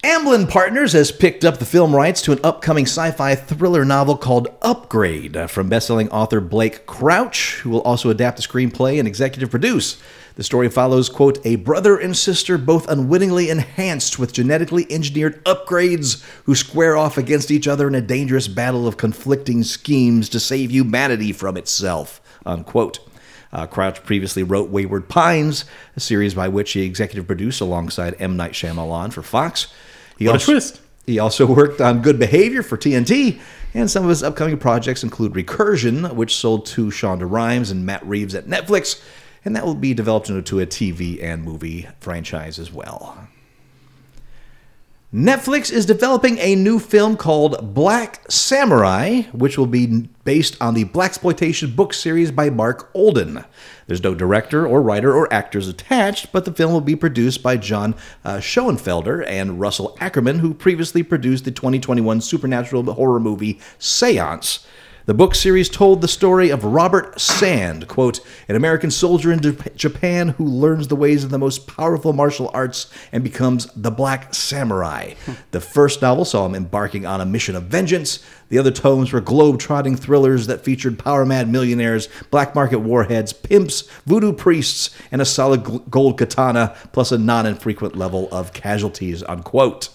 Amblin 0.05 0.51
Partners 0.51 0.93
has 0.93 1.10
picked 1.10 1.47
up 1.47 1.56
the 1.56 1.64
film 1.64 1.97
rights 1.97 2.20
to 2.20 2.32
an 2.32 2.39
upcoming 2.44 2.85
sci 2.85 3.10
fi 3.12 3.35
thriller 3.35 3.86
novel 3.86 4.18
called 4.18 4.48
Upgrade 4.60 5.48
from 5.48 5.70
bestselling 5.70 6.10
author 6.10 6.43
Blake 6.43 6.85
Crouch, 6.85 7.60
who 7.60 7.70
will 7.70 7.81
also 7.81 8.10
adapt 8.10 8.36
the 8.36 8.43
screenplay 8.43 8.98
and 8.98 9.09
executive 9.09 9.51
produce. 9.51 9.98
The 10.35 10.44
story 10.44 10.68
follows, 10.68 11.09
quote, 11.09 11.39
a 11.47 11.56
brother 11.56 11.97
and 11.97 12.14
sister 12.14 12.59
both 12.59 12.86
unwittingly 12.86 13.48
enhanced 13.48 14.18
with 14.18 14.35
genetically 14.35 14.86
engineered 14.93 15.43
upgrades 15.47 16.22
who 16.44 16.55
square 16.55 16.98
off 16.98 17.16
against 17.16 17.51
each 17.51 17.66
other 17.66 17.89
in 17.89 17.94
a 17.94 18.02
dangerous 18.02 18.47
battle 18.47 18.86
of 18.86 18.98
conflicting 18.98 19.62
schemes 19.62 20.28
to 20.28 20.39
save 20.39 20.70
humanity 20.70 21.32
from 21.32 21.56
itself, 21.56 22.20
unquote. 22.44 22.98
Uh, 23.55 23.66
Crouch 23.66 24.05
previously 24.05 24.43
wrote 24.43 24.68
Wayward 24.68 25.09
Pines, 25.09 25.64
a 25.97 26.01
series 26.01 26.35
by 26.35 26.48
which 26.48 26.72
he 26.72 26.82
executive 26.82 27.26
produced 27.26 27.62
alongside 27.62 28.16
M. 28.18 28.36
Night 28.36 28.52
Shyamalan 28.52 29.10
for 29.10 29.22
Fox. 29.22 29.68
He 30.18 30.26
What 30.26 30.32
a 30.32 30.34
also, 30.34 30.52
twist. 30.52 30.80
He 31.06 31.18
also 31.18 31.46
worked 31.46 31.80
on 31.80 32.02
Good 32.02 32.18
Behavior 32.18 32.62
for 32.62 32.78
TNT, 32.78 33.40
and 33.74 33.90
some 33.90 34.04
of 34.04 34.08
his 34.08 34.22
upcoming 34.22 34.58
projects 34.58 35.02
include 35.02 35.32
Recursion, 35.32 36.14
which 36.14 36.36
sold 36.36 36.66
to 36.66 36.86
Shonda 36.86 37.30
Rhimes 37.30 37.70
and 37.70 37.84
Matt 37.84 38.06
Reeves 38.06 38.34
at 38.34 38.46
Netflix, 38.46 39.02
and 39.44 39.54
that 39.54 39.66
will 39.66 39.74
be 39.74 39.92
developed 39.92 40.30
into 40.30 40.60
a 40.60 40.66
TV 40.66 41.22
and 41.22 41.42
movie 41.42 41.88
franchise 42.00 42.58
as 42.58 42.72
well. 42.72 43.28
Netflix 45.14 45.70
is 45.70 45.86
developing 45.86 46.38
a 46.38 46.56
new 46.56 46.80
film 46.80 47.16
called 47.16 47.72
Black 47.72 48.28
Samurai, 48.28 49.22
which 49.30 49.56
will 49.56 49.68
be 49.68 50.08
based 50.24 50.60
on 50.60 50.74
the 50.74 50.86
blaxploitation 50.86 51.76
book 51.76 51.94
series 51.94 52.32
by 52.32 52.50
Marc 52.50 52.90
Olden. 52.94 53.44
There's 53.86 54.02
no 54.02 54.12
director 54.12 54.66
or 54.66 54.82
writer 54.82 55.14
or 55.14 55.32
actors 55.32 55.68
attached, 55.68 56.32
but 56.32 56.44
the 56.44 56.52
film 56.52 56.72
will 56.72 56.80
be 56.80 56.96
produced 56.96 57.44
by 57.44 57.58
John 57.58 57.94
uh, 58.24 58.38
Schoenfelder 58.38 59.24
and 59.28 59.60
Russell 59.60 59.96
Ackerman, 60.00 60.40
who 60.40 60.52
previously 60.52 61.04
produced 61.04 61.44
the 61.44 61.52
2021 61.52 62.20
supernatural 62.20 62.82
horror 62.94 63.20
movie 63.20 63.60
Seance. 63.78 64.66
The 65.06 65.12
book 65.12 65.35
series 65.35 65.68
told 65.68 66.01
the 66.01 66.09
story 66.09 66.48
of 66.48 66.64
Robert 66.64 67.20
Sand, 67.20 67.89
quote, 67.89 68.20
an 68.48 68.56
American 68.56 68.90
soldier 68.90 69.31
in 69.31 69.59
Japan 69.76 70.28
who 70.31 70.47
learns 70.47 70.89
the 70.89 70.97
ways 70.97 71.22
of 71.24 71.28
the 71.28 71.36
most 71.36 71.66
powerful 71.66 72.14
martial 72.14 72.51
arts 72.55 72.90
and 73.12 73.22
becomes 73.22 73.66
the 73.76 73.90
Black 73.90 74.32
Samurai. 74.32 75.12
The 75.51 75.60
first 75.60 76.01
novel 76.01 76.24
saw 76.24 76.47
him 76.47 76.55
embarking 76.55 77.05
on 77.05 77.20
a 77.20 77.26
mission 77.26 77.55
of 77.55 77.64
vengeance. 77.64 78.24
The 78.48 78.56
other 78.56 78.70
tomes 78.70 79.12
were 79.12 79.20
globe-trotting 79.20 79.97
thrillers 79.97 80.47
that 80.47 80.64
featured 80.64 80.98
power-mad 80.98 81.51
millionaires, 81.51 82.09
black 82.31 82.55
market 82.55 82.78
warheads, 82.78 83.35
pimps, 83.35 83.82
voodoo 84.06 84.32
priests, 84.32 84.89
and 85.12 85.20
a 85.20 85.26
solid 85.26 85.90
gold 85.90 86.16
katana, 86.16 86.74
plus 86.93 87.12
a 87.12 87.18
non-infrequent 87.18 87.94
level 87.94 88.26
of 88.32 88.55
casualties, 88.55 89.22
unquote. 89.24 89.90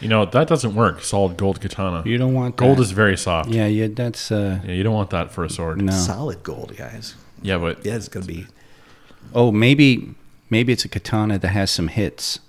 You 0.00 0.08
know, 0.08 0.24
that 0.24 0.48
doesn't 0.48 0.74
work. 0.74 1.02
Solid 1.02 1.36
gold 1.36 1.60
katana. 1.60 2.02
You 2.06 2.16
don't 2.16 2.32
want 2.34 2.56
Gold 2.56 2.78
that. 2.78 2.82
is 2.82 2.90
very 2.92 3.16
soft. 3.16 3.50
Yeah, 3.50 3.66
yeah. 3.66 3.88
That's 3.92 4.32
uh, 4.32 4.60
Yeah, 4.64 4.72
you 4.72 4.82
don't 4.82 4.94
want 4.94 5.10
that 5.10 5.30
for 5.30 5.44
a 5.44 5.50
sword. 5.50 5.80
no. 5.82 5.92
Solid 5.92 6.42
gold, 6.42 6.74
guys. 6.76 7.16
Yeah, 7.42 7.58
but 7.58 7.84
Yeah, 7.84 7.96
it's 7.96 8.08
going 8.08 8.26
to 8.26 8.32
be... 8.32 8.46
Oh, 9.34 9.52
maybe 9.52 10.14
maybe 10.48 10.72
it's 10.72 10.84
a 10.84 10.88
katana 10.88 11.38
that 11.38 11.48
has 11.48 11.70
some 11.70 11.88
hits. 11.88 12.40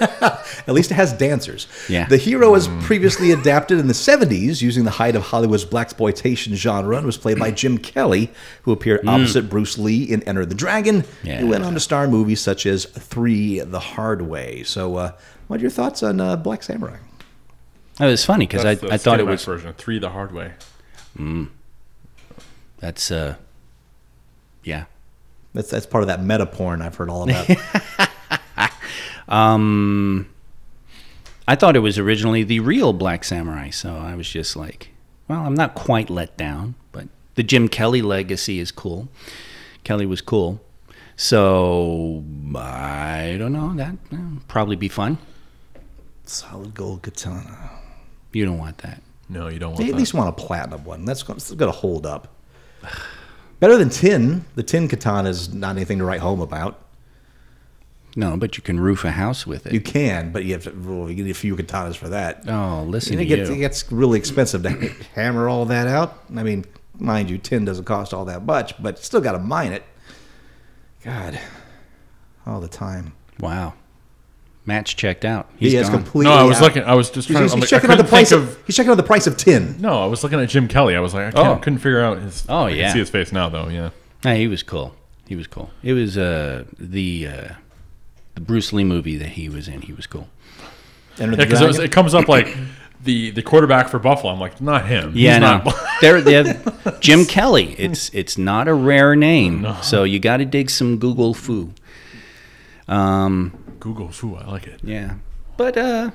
At 0.00 0.74
least 0.74 0.90
it 0.90 0.94
has 0.94 1.12
dancers. 1.12 1.66
Yeah. 1.88 2.06
The 2.06 2.16
hero 2.16 2.50
was 2.52 2.68
previously 2.82 3.30
adapted 3.30 3.78
in 3.78 3.86
the 3.86 3.92
70s 3.94 4.60
using 4.60 4.84
the 4.84 4.90
height 4.90 5.16
of 5.16 5.22
Hollywood's 5.22 5.64
blaxploitation 5.64 6.54
genre 6.54 6.96
and 6.96 7.06
was 7.06 7.16
played 7.16 7.38
by 7.38 7.50
Jim 7.50 7.78
Kelly, 7.78 8.30
who 8.62 8.72
appeared 8.72 9.06
opposite 9.06 9.48
Bruce 9.48 9.78
Lee 9.78 10.02
in 10.04 10.22
Enter 10.24 10.44
the 10.44 10.54
Dragon. 10.54 11.04
Yeah. 11.22 11.38
He 11.38 11.44
went 11.44 11.64
on 11.64 11.74
to 11.74 11.80
star 11.80 12.04
in 12.04 12.10
movies 12.10 12.40
such 12.40 12.66
as 12.66 12.84
Three 12.84 13.60
the 13.60 13.80
Hard 13.80 14.22
Way. 14.22 14.64
So, 14.64 14.96
uh, 14.96 15.12
what 15.46 15.60
are 15.60 15.62
your 15.62 15.70
thoughts 15.70 16.02
on 16.02 16.20
uh, 16.20 16.36
Black 16.36 16.62
Samurai? 16.62 16.96
It 18.00 18.04
was 18.04 18.24
funny 18.24 18.46
because 18.46 18.64
I, 18.64 18.74
That's 18.74 18.80
the 18.82 18.92
I 18.92 18.98
thought 18.98 19.20
it 19.20 19.26
was 19.26 19.44
version 19.44 19.72
three 19.72 19.98
the 19.98 20.10
hard 20.10 20.32
way. 20.32 20.52
that's 22.78 23.10
uh 23.10 23.36
yeah 24.64 24.84
That's, 25.54 25.70
that's 25.70 25.86
part 25.86 26.02
of 26.02 26.08
that 26.08 26.22
meta 26.22 26.44
porn 26.44 26.82
I've 26.82 26.94
heard 26.96 27.08
all 27.08 27.22
about. 27.28 27.48
Um, 29.28 30.28
I 31.48 31.54
thought 31.56 31.76
it 31.76 31.80
was 31.80 31.98
originally 31.98 32.42
the 32.42 32.60
real 32.60 32.92
Black 32.92 33.24
Samurai, 33.24 33.70
so 33.70 33.94
I 33.96 34.14
was 34.14 34.28
just 34.28 34.56
like, 34.56 34.90
well, 35.28 35.40
I'm 35.40 35.54
not 35.54 35.74
quite 35.74 36.10
let 36.10 36.36
down, 36.36 36.74
but 36.92 37.08
the 37.34 37.42
Jim 37.42 37.68
Kelly 37.68 38.02
legacy 38.02 38.58
is 38.58 38.70
cool. 38.70 39.08
Kelly 39.84 40.06
was 40.06 40.20
cool, 40.20 40.60
so 41.16 42.24
I 42.56 43.36
don't 43.38 43.52
know. 43.52 43.74
That 43.74 43.94
eh, 44.12 44.16
probably 44.48 44.76
be 44.76 44.88
fun. 44.88 45.18
Solid 46.24 46.74
gold 46.74 47.02
katana. 47.02 47.70
You 48.32 48.44
don't 48.44 48.58
want 48.58 48.78
that. 48.78 49.00
No, 49.28 49.48
you 49.48 49.58
don't 49.58 49.70
want 49.70 49.78
They 49.78 49.86
at 49.86 49.92
that. 49.92 49.98
least 49.98 50.14
want 50.14 50.28
a 50.28 50.32
platinum 50.32 50.84
one. 50.84 51.04
That's 51.04 51.22
going 51.22 51.38
to 51.40 51.70
hold 51.70 52.04
up. 52.06 52.28
Better 53.60 53.76
than 53.76 53.88
tin. 53.88 54.44
The 54.56 54.62
tin 54.62 54.88
katana 54.88 55.28
is 55.30 55.52
not 55.54 55.76
anything 55.76 55.98
to 55.98 56.04
write 56.04 56.20
home 56.20 56.40
about. 56.40 56.80
No, 58.18 58.36
but 58.38 58.56
you 58.56 58.62
can 58.62 58.80
roof 58.80 59.04
a 59.04 59.10
house 59.10 59.46
with 59.46 59.66
it. 59.66 59.74
You 59.74 59.80
can, 59.82 60.32
but 60.32 60.44
you 60.44 60.54
have 60.54 60.64
to. 60.64 60.70
Well, 60.70 61.10
you 61.10 61.22
need 61.22 61.30
a 61.30 61.34
few 61.34 61.54
katanas 61.54 61.96
for 61.96 62.08
that. 62.08 62.48
oh, 62.48 62.82
listen 62.88 63.12
And 63.18 63.20
to 63.20 63.24
it 63.32 63.36
gets, 63.36 63.50
you. 63.50 63.56
it 63.56 63.58
gets 63.58 63.92
really 63.92 64.18
expensive 64.18 64.62
to 64.62 64.70
hammer 65.14 65.48
all 65.50 65.66
that 65.66 65.86
out. 65.86 66.24
I 66.34 66.42
mean, 66.42 66.64
mind 66.98 67.28
you, 67.28 67.36
tin 67.36 67.66
doesn't 67.66 67.84
cost 67.84 68.14
all 68.14 68.24
that 68.24 68.44
much, 68.46 68.74
but 68.82 68.98
still 68.98 69.20
got 69.20 69.32
to 69.32 69.38
mine 69.38 69.72
it. 69.72 69.82
God, 71.04 71.38
all 72.46 72.60
the 72.60 72.68
time. 72.68 73.12
wow, 73.38 73.74
Matt's 74.64 74.94
checked 74.94 75.24
out. 75.24 75.48
He 75.58 75.74
has 75.74 75.88
gone. 75.90 75.98
completely. 76.02 76.30
no, 76.34 76.38
I 76.38 76.42
was 76.44 76.56
out. 76.56 76.62
looking. 76.62 76.82
I 76.84 76.94
was 76.94 77.10
just 77.10 77.28
He's, 77.28 77.34
trying. 77.36 77.44
he's 77.44 77.52
I'm 77.52 77.60
like, 77.60 77.68
I 77.68 77.76
checking 77.76 77.90
on 77.90 77.98
the 77.98 78.04
price 78.04 78.30
think 78.30 78.42
of, 78.42 78.62
He's 78.66 78.74
checking 78.76 78.90
on 78.90 78.96
the 78.96 79.02
price 79.02 79.26
of 79.26 79.36
tin. 79.36 79.76
No, 79.80 80.02
I 80.02 80.06
was 80.06 80.22
looking 80.24 80.40
at 80.40 80.48
Jim 80.48 80.68
Kelly. 80.68 80.96
I 80.96 81.00
was 81.00 81.12
like, 81.14 81.26
I 81.26 81.30
can't, 81.32 81.58
Oh. 81.58 81.60
couldn't 81.62 81.78
figure 81.80 82.00
out 82.00 82.18
his. 82.18 82.44
Oh, 82.48 82.64
I 82.64 82.70
yeah. 82.70 82.84
can 82.86 82.92
see 82.94 82.98
his 83.00 83.10
face 83.10 83.30
now 83.30 83.48
though. 83.50 83.68
Yeah. 83.68 83.90
Yeah, 84.24 84.34
he 84.34 84.48
was 84.48 84.62
cool. 84.62 84.94
He 85.28 85.36
was 85.36 85.46
cool. 85.46 85.70
It 85.82 85.92
was 85.92 86.16
uh, 86.18 86.64
the 86.78 87.28
uh, 87.28 87.48
the 88.36 88.40
Bruce 88.40 88.72
Lee 88.72 88.84
movie 88.84 89.16
that 89.16 89.30
he 89.30 89.48
was 89.48 89.66
in. 89.66 89.82
He 89.82 89.92
was 89.92 90.06
cool. 90.06 90.28
Enter 91.18 91.34
the 91.34 91.42
Yeah, 91.42 91.48
because 91.48 91.58
Dragon. 91.60 91.82
it, 91.82 91.90
comes 91.92 92.14
up 92.14 92.28
like 92.28 92.56
the 93.02 93.30
the 93.32 93.42
quarterback 93.42 93.88
for 93.88 93.98
Buffalo. 93.98 94.32
I'm 94.32 94.38
like, 94.38 94.60
not 94.60 94.86
him. 94.86 95.12
Yeah, 95.14 95.32
He's 95.32 95.40
no. 95.40 95.58
not. 95.64 95.74
They're, 96.00 96.20
they're 96.20 96.62
Jim 97.00 97.24
Kelly. 97.24 97.74
It's 97.78 98.10
it's 98.14 98.38
not 98.38 98.68
a 98.68 98.74
rare 98.74 99.16
name, 99.16 99.66
so 99.82 100.04
you 100.04 100.18
got 100.20 100.36
to 100.36 100.44
dig 100.44 100.70
some 100.70 100.98
Google 100.98 101.34
foo. 101.34 101.72
Um, 102.88 103.52
Google 103.80 104.08
foo. 104.10 104.36
I 104.36 104.44
like 104.46 104.66
it. 104.66 104.80
yeah, 104.84 105.14
but 105.56 105.76
uh, 105.76 106.10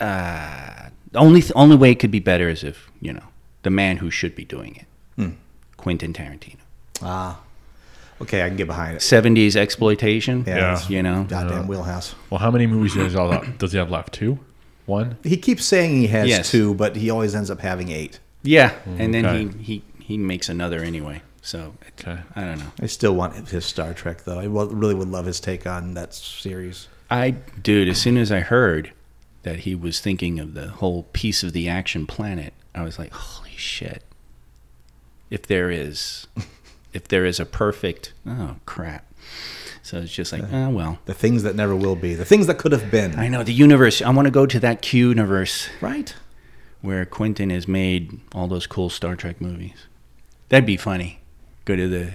uh, 0.00 0.88
the 1.12 1.18
only 1.18 1.40
th- 1.40 1.52
only 1.54 1.76
way 1.76 1.90
it 1.92 1.96
could 2.00 2.10
be 2.10 2.18
better 2.20 2.48
is 2.48 2.64
if 2.64 2.90
you 3.00 3.12
know 3.12 3.22
the 3.62 3.70
man 3.70 3.98
who 3.98 4.10
should 4.10 4.34
be 4.34 4.44
doing 4.44 4.76
it, 5.16 5.32
Quentin 5.76 6.12
Tarantino. 6.12 6.56
ah, 7.02 7.40
okay, 8.22 8.42
I 8.42 8.48
can 8.48 8.56
get 8.56 8.66
behind 8.66 8.96
it. 8.96 9.02
Seventies 9.02 9.56
exploitation. 9.56 10.44
Yeah, 10.46 10.56
Yeah. 10.56 10.72
it's 10.74 10.90
you 10.90 11.02
know. 11.02 11.24
goddamn 11.28 11.66
wheelhouse. 11.68 12.14
Well, 12.30 12.38
how 12.38 12.50
many 12.50 12.66
movies 12.66 12.94
does 12.94 13.12
he 13.12 13.18
have, 13.18 13.58
does 13.58 13.72
he 13.72 13.78
have 13.78 13.90
left? 13.90 14.12
Two, 14.14 14.38
one. 14.86 15.16
He 15.22 15.36
keeps 15.36 15.64
saying 15.64 15.92
he 15.96 16.06
has 16.08 16.28
Yes. 16.28 16.50
two, 16.50 16.74
but 16.74 16.96
he 16.96 17.10
always 17.10 17.34
ends 17.34 17.50
up 17.50 17.60
having 17.60 17.90
eight. 17.90 18.18
Yeah, 18.42 18.72
and 18.98 19.12
then 19.14 19.26
Okay. 19.26 19.58
he, 19.58 19.64
he 19.98 20.04
he 20.04 20.18
makes 20.18 20.48
another 20.48 20.82
anyway. 20.82 21.22
So 21.42 21.74
it, 21.86 22.06
Okay. 22.06 22.20
I 22.36 22.40
don't 22.42 22.58
know. 22.58 22.72
I 22.80 22.86
still 22.86 23.14
want 23.14 23.48
his 23.48 23.64
Star 23.64 23.94
Trek 23.94 24.24
though. 24.24 24.38
I 24.38 24.46
wa- 24.48 24.68
really 24.70 24.94
would 24.94 25.08
love 25.08 25.26
his 25.26 25.40
take 25.40 25.66
on 25.66 25.94
that 25.94 26.14
series. 26.14 26.88
I 27.10 27.30
dude, 27.62 27.88
as 27.88 27.98
soon 27.98 28.16
as 28.16 28.30
I 28.32 28.40
heard 28.40 28.92
that 29.42 29.60
he 29.60 29.74
was 29.74 30.00
thinking 30.00 30.38
of 30.38 30.54
the 30.54 30.68
whole 30.68 31.04
piece 31.12 31.42
of 31.42 31.52
the 31.52 31.68
action 31.68 32.06
planet, 32.06 32.52
I 32.74 32.82
was 32.82 32.98
like, 32.98 33.12
holy 33.12 33.56
shit. 33.56 34.02
If 35.30 35.46
there 35.46 35.70
is 35.70 36.26
if 36.92 37.08
there 37.08 37.24
is 37.24 37.40
a 37.40 37.46
perfect 37.46 38.12
oh 38.26 38.56
crap. 38.66 39.06
So 39.84 39.98
it's 39.98 40.12
just 40.12 40.32
like, 40.32 40.44
oh 40.52 40.68
well. 40.70 40.98
The 41.06 41.14
things 41.14 41.42
that 41.42 41.56
never 41.56 41.74
will 41.74 41.96
be. 41.96 42.14
The 42.14 42.24
things 42.24 42.46
that 42.46 42.58
could 42.58 42.72
have 42.72 42.90
been. 42.90 43.18
I 43.18 43.28
know 43.28 43.42
the 43.42 43.52
universe. 43.52 44.00
I 44.00 44.10
want 44.10 44.26
to 44.26 44.30
go 44.32 44.46
to 44.46 44.60
that 44.60 44.80
Q 44.82 45.08
universe 45.08 45.68
Right. 45.80 46.14
where 46.80 47.04
Quentin 47.04 47.50
has 47.50 47.66
made 47.66 48.20
all 48.32 48.46
those 48.46 48.66
cool 48.66 48.90
Star 48.90 49.16
Trek 49.16 49.40
movies. 49.40 49.86
That'd 50.50 50.66
be 50.66 50.76
funny. 50.76 51.18
Go 51.64 51.74
to 51.76 51.88
the 51.88 52.10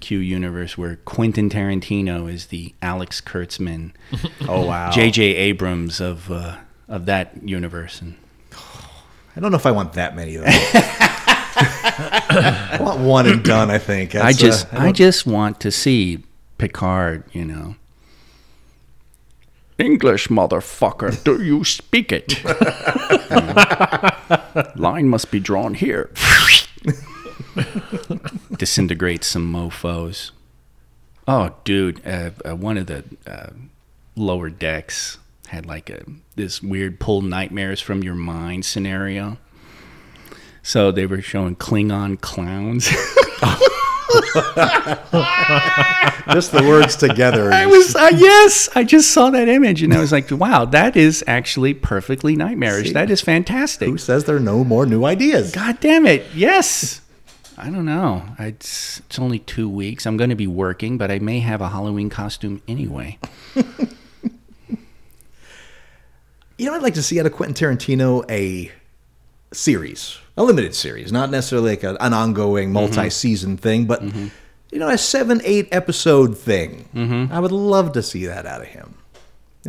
Q 0.00 0.18
universe 0.18 0.76
where 0.76 0.96
Quentin 1.04 1.48
Tarantino 1.48 2.32
is 2.32 2.46
the 2.46 2.74
Alex 2.82 3.20
Kurtzman, 3.20 3.92
Oh 4.48 4.66
wow. 4.66 4.90
J.J. 4.90 5.22
Abrams 5.22 6.00
of 6.00 6.30
uh, 6.30 6.56
of 6.88 7.06
that 7.06 7.36
universe, 7.44 8.00
and 8.00 8.16
I 9.36 9.40
don't 9.40 9.50
know 9.52 9.56
if 9.58 9.66
I 9.66 9.70
want 9.70 9.92
that 9.94 10.16
many 10.16 10.36
of 10.36 10.44
though. 10.44 10.50
I 11.56 12.78
want 12.80 13.00
one 13.00 13.26
and 13.26 13.44
done. 13.44 13.70
I 13.70 13.78
think. 13.78 14.14
I 14.14 14.26
That's, 14.26 14.38
just 14.38 14.72
uh, 14.72 14.78
I, 14.78 14.84
don't- 14.84 14.94
just 14.94 15.26
want 15.26 15.60
to 15.60 15.70
see 15.70 16.22
Picard. 16.58 17.24
You 17.32 17.44
know, 17.44 17.76
English 19.78 20.28
motherfucker, 20.28 21.22
do 21.24 21.42
you 21.42 21.64
speak 21.64 22.12
it? 22.12 22.42
Line 24.76 25.08
must 25.08 25.30
be 25.30 25.40
drawn 25.40 25.74
here. 25.74 26.10
Disintegrate 28.56 29.24
some 29.24 29.50
mofo's. 29.50 30.32
Oh, 31.28 31.54
dude, 31.64 32.04
uh, 32.06 32.30
uh, 32.44 32.56
one 32.56 32.76
of 32.78 32.86
the 32.86 33.04
uh, 33.26 33.50
lower 34.16 34.50
decks 34.50 35.18
had 35.48 35.66
like 35.66 35.90
a 35.90 36.02
this 36.34 36.62
weird 36.62 36.98
pull 36.98 37.20
nightmares 37.22 37.80
from 37.80 38.02
your 38.02 38.14
mind 38.14 38.64
scenario. 38.64 39.36
So 40.62 40.92
they 40.92 41.06
were 41.06 41.20
showing 41.20 41.56
Klingon 41.56 42.20
clowns. 42.20 42.86
just 46.32 46.52
the 46.52 46.64
words 46.66 46.96
together. 46.96 47.52
I 47.52 47.66
was 47.66 47.96
uh, 47.96 48.10
yes, 48.14 48.68
I 48.74 48.84
just 48.84 49.10
saw 49.10 49.30
that 49.30 49.48
image 49.48 49.82
and 49.82 49.92
I 49.92 50.00
was 50.00 50.12
like, 50.12 50.30
wow, 50.30 50.64
that 50.66 50.96
is 50.96 51.24
actually 51.26 51.74
perfectly 51.74 52.36
nightmarish. 52.36 52.88
See? 52.88 52.92
That 52.92 53.10
is 53.10 53.20
fantastic. 53.20 53.88
Who 53.88 53.98
says 53.98 54.24
there 54.24 54.36
are 54.36 54.40
no 54.40 54.64
more 54.64 54.86
new 54.86 55.04
ideas? 55.04 55.52
God 55.52 55.80
damn 55.80 56.06
it, 56.06 56.24
yes. 56.34 57.00
I 57.58 57.70
don't 57.70 57.84
know. 57.84 58.24
It's 58.38 59.00
it's 59.00 59.18
only 59.18 59.40
two 59.40 59.68
weeks. 59.68 60.06
I'm 60.06 60.16
going 60.16 60.30
to 60.30 60.36
be 60.36 60.46
working, 60.46 60.98
but 60.98 61.10
I 61.10 61.18
may 61.18 61.40
have 61.40 61.60
a 61.60 61.68
Halloween 61.68 62.08
costume 62.08 62.62
anyway. 62.68 63.18
You 66.62 66.68
know, 66.68 66.76
I'd 66.76 66.82
like 66.82 66.94
to 66.94 67.02
see 67.02 67.18
out 67.18 67.26
of 67.26 67.32
Quentin 67.32 67.56
Tarantino 67.56 68.24
a 68.30 68.70
series, 69.52 70.18
a 70.36 70.42
limited 70.42 70.74
series, 70.74 71.12
not 71.12 71.30
necessarily 71.30 71.70
like 71.70 71.82
a, 71.84 71.96
an 72.00 72.12
ongoing 72.14 72.72
multi-season 72.72 73.56
thing, 73.56 73.86
but 73.86 74.02
you 74.02 74.78
know, 74.78 74.88
a 74.88 74.96
seven, 74.98 75.40
eight 75.44 75.68
episode 75.72 76.38
thing. 76.38 77.28
I 77.32 77.38
would 77.40 77.52
love 77.52 77.92
to 77.92 78.02
see 78.02 78.26
that 78.26 78.46
out 78.46 78.60
of 78.62 78.68
him. 78.68 78.94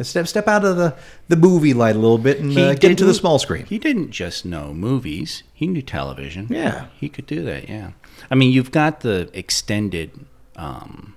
Step 0.01 0.27
step 0.27 0.47
out 0.47 0.65
of 0.65 0.75
the, 0.77 0.95
the 1.27 1.35
movie 1.35 1.73
light 1.75 1.95
a 1.95 1.99
little 1.99 2.17
bit 2.17 2.39
and 2.39 2.57
uh, 2.57 2.73
get 2.73 2.89
into 2.89 3.05
the 3.05 3.13
small 3.13 3.37
screen. 3.37 3.65
He 3.67 3.77
didn't 3.77 4.09
just 4.09 4.43
know 4.43 4.73
movies; 4.73 5.43
he 5.53 5.67
knew 5.67 5.83
television. 5.83 6.47
Yeah. 6.49 6.87
he 6.99 7.09
could 7.09 7.27
do 7.27 7.43
that. 7.43 7.69
Yeah, 7.69 7.91
I 8.31 8.35
mean, 8.35 8.51
you've 8.51 8.71
got 8.71 9.01
the 9.01 9.29
extended 9.33 10.09
um, 10.55 11.15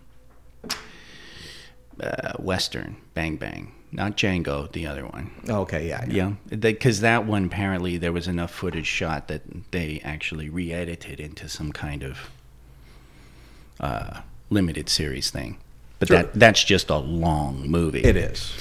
uh, 2.01 2.33
Western 2.39 2.97
Bang 3.15 3.37
Bang, 3.37 3.73
not 3.97 4.17
Django, 4.17 4.71
the 4.71 4.87
other 4.87 5.05
one. 5.07 5.31
Okay, 5.49 5.89
yeah, 5.89 6.05
yeah. 6.09 6.33
Yeah, 6.51 6.57
because 6.57 7.01
that 7.01 7.25
one 7.27 7.47
apparently 7.47 7.97
there 7.97 8.13
was 8.13 8.29
enough 8.29 8.51
footage 8.53 8.87
shot 8.87 9.27
that 9.29 9.43
they 9.73 10.01
actually 10.05 10.49
re-edited 10.51 11.19
into 11.19 11.49
some 11.49 11.73
kind 11.73 12.03
of 12.05 12.31
uh, 13.81 14.21
limited 14.51 14.89
series 14.89 15.31
thing. 15.31 15.59
But 15.99 16.09
Sure. 16.09 16.19
that 16.19 16.35
that's 16.35 16.63
just 16.63 16.91
a 16.91 16.99
long 16.99 17.69
movie. 17.71 18.05
It 18.05 18.17
is. 18.17 18.53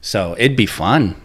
So 0.00 0.34
it'd 0.38 0.56
be 0.56 0.66
fun. 0.66 1.16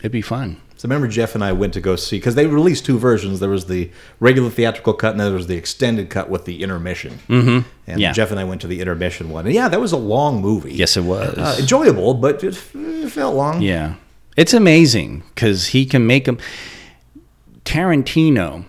It'd 0.00 0.12
be 0.12 0.22
fun. 0.22 0.60
So 0.80 0.86
remember, 0.86 1.08
Jeff 1.08 1.34
and 1.34 1.44
I 1.44 1.52
went 1.52 1.74
to 1.74 1.80
go 1.82 1.94
see 1.94 2.16
because 2.16 2.36
they 2.36 2.46
released 2.46 2.86
two 2.86 2.98
versions. 2.98 3.38
There 3.38 3.50
was 3.50 3.66
the 3.66 3.90
regular 4.18 4.48
theatrical 4.48 4.94
cut, 4.94 5.10
and 5.10 5.20
then 5.20 5.26
there 5.26 5.36
was 5.36 5.46
the 5.46 5.58
extended 5.58 6.08
cut 6.08 6.30
with 6.30 6.46
the 6.46 6.62
intermission. 6.62 7.18
Mm-hmm. 7.28 7.68
And 7.86 8.00
Yeah. 8.00 8.12
Jeff 8.12 8.30
and 8.30 8.40
I 8.40 8.44
went 8.44 8.62
to 8.62 8.66
the 8.66 8.80
intermission 8.80 9.28
one, 9.28 9.44
and 9.44 9.54
yeah, 9.54 9.68
that 9.68 9.78
was 9.78 9.92
a 9.92 9.98
long 9.98 10.40
movie. 10.40 10.72
Yes, 10.72 10.96
it 10.96 11.02
was. 11.02 11.36
uh, 11.36 11.56
enjoyable, 11.60 12.14
but 12.14 12.42
it, 12.42 12.56
it 12.74 13.10
felt 13.10 13.34
long. 13.36 13.60
Yeah, 13.60 13.96
it's 14.38 14.54
amazing 14.54 15.22
because 15.34 15.66
he 15.66 15.84
can 15.84 16.06
make 16.06 16.24
them. 16.24 16.38
Tarantino, 17.66 18.64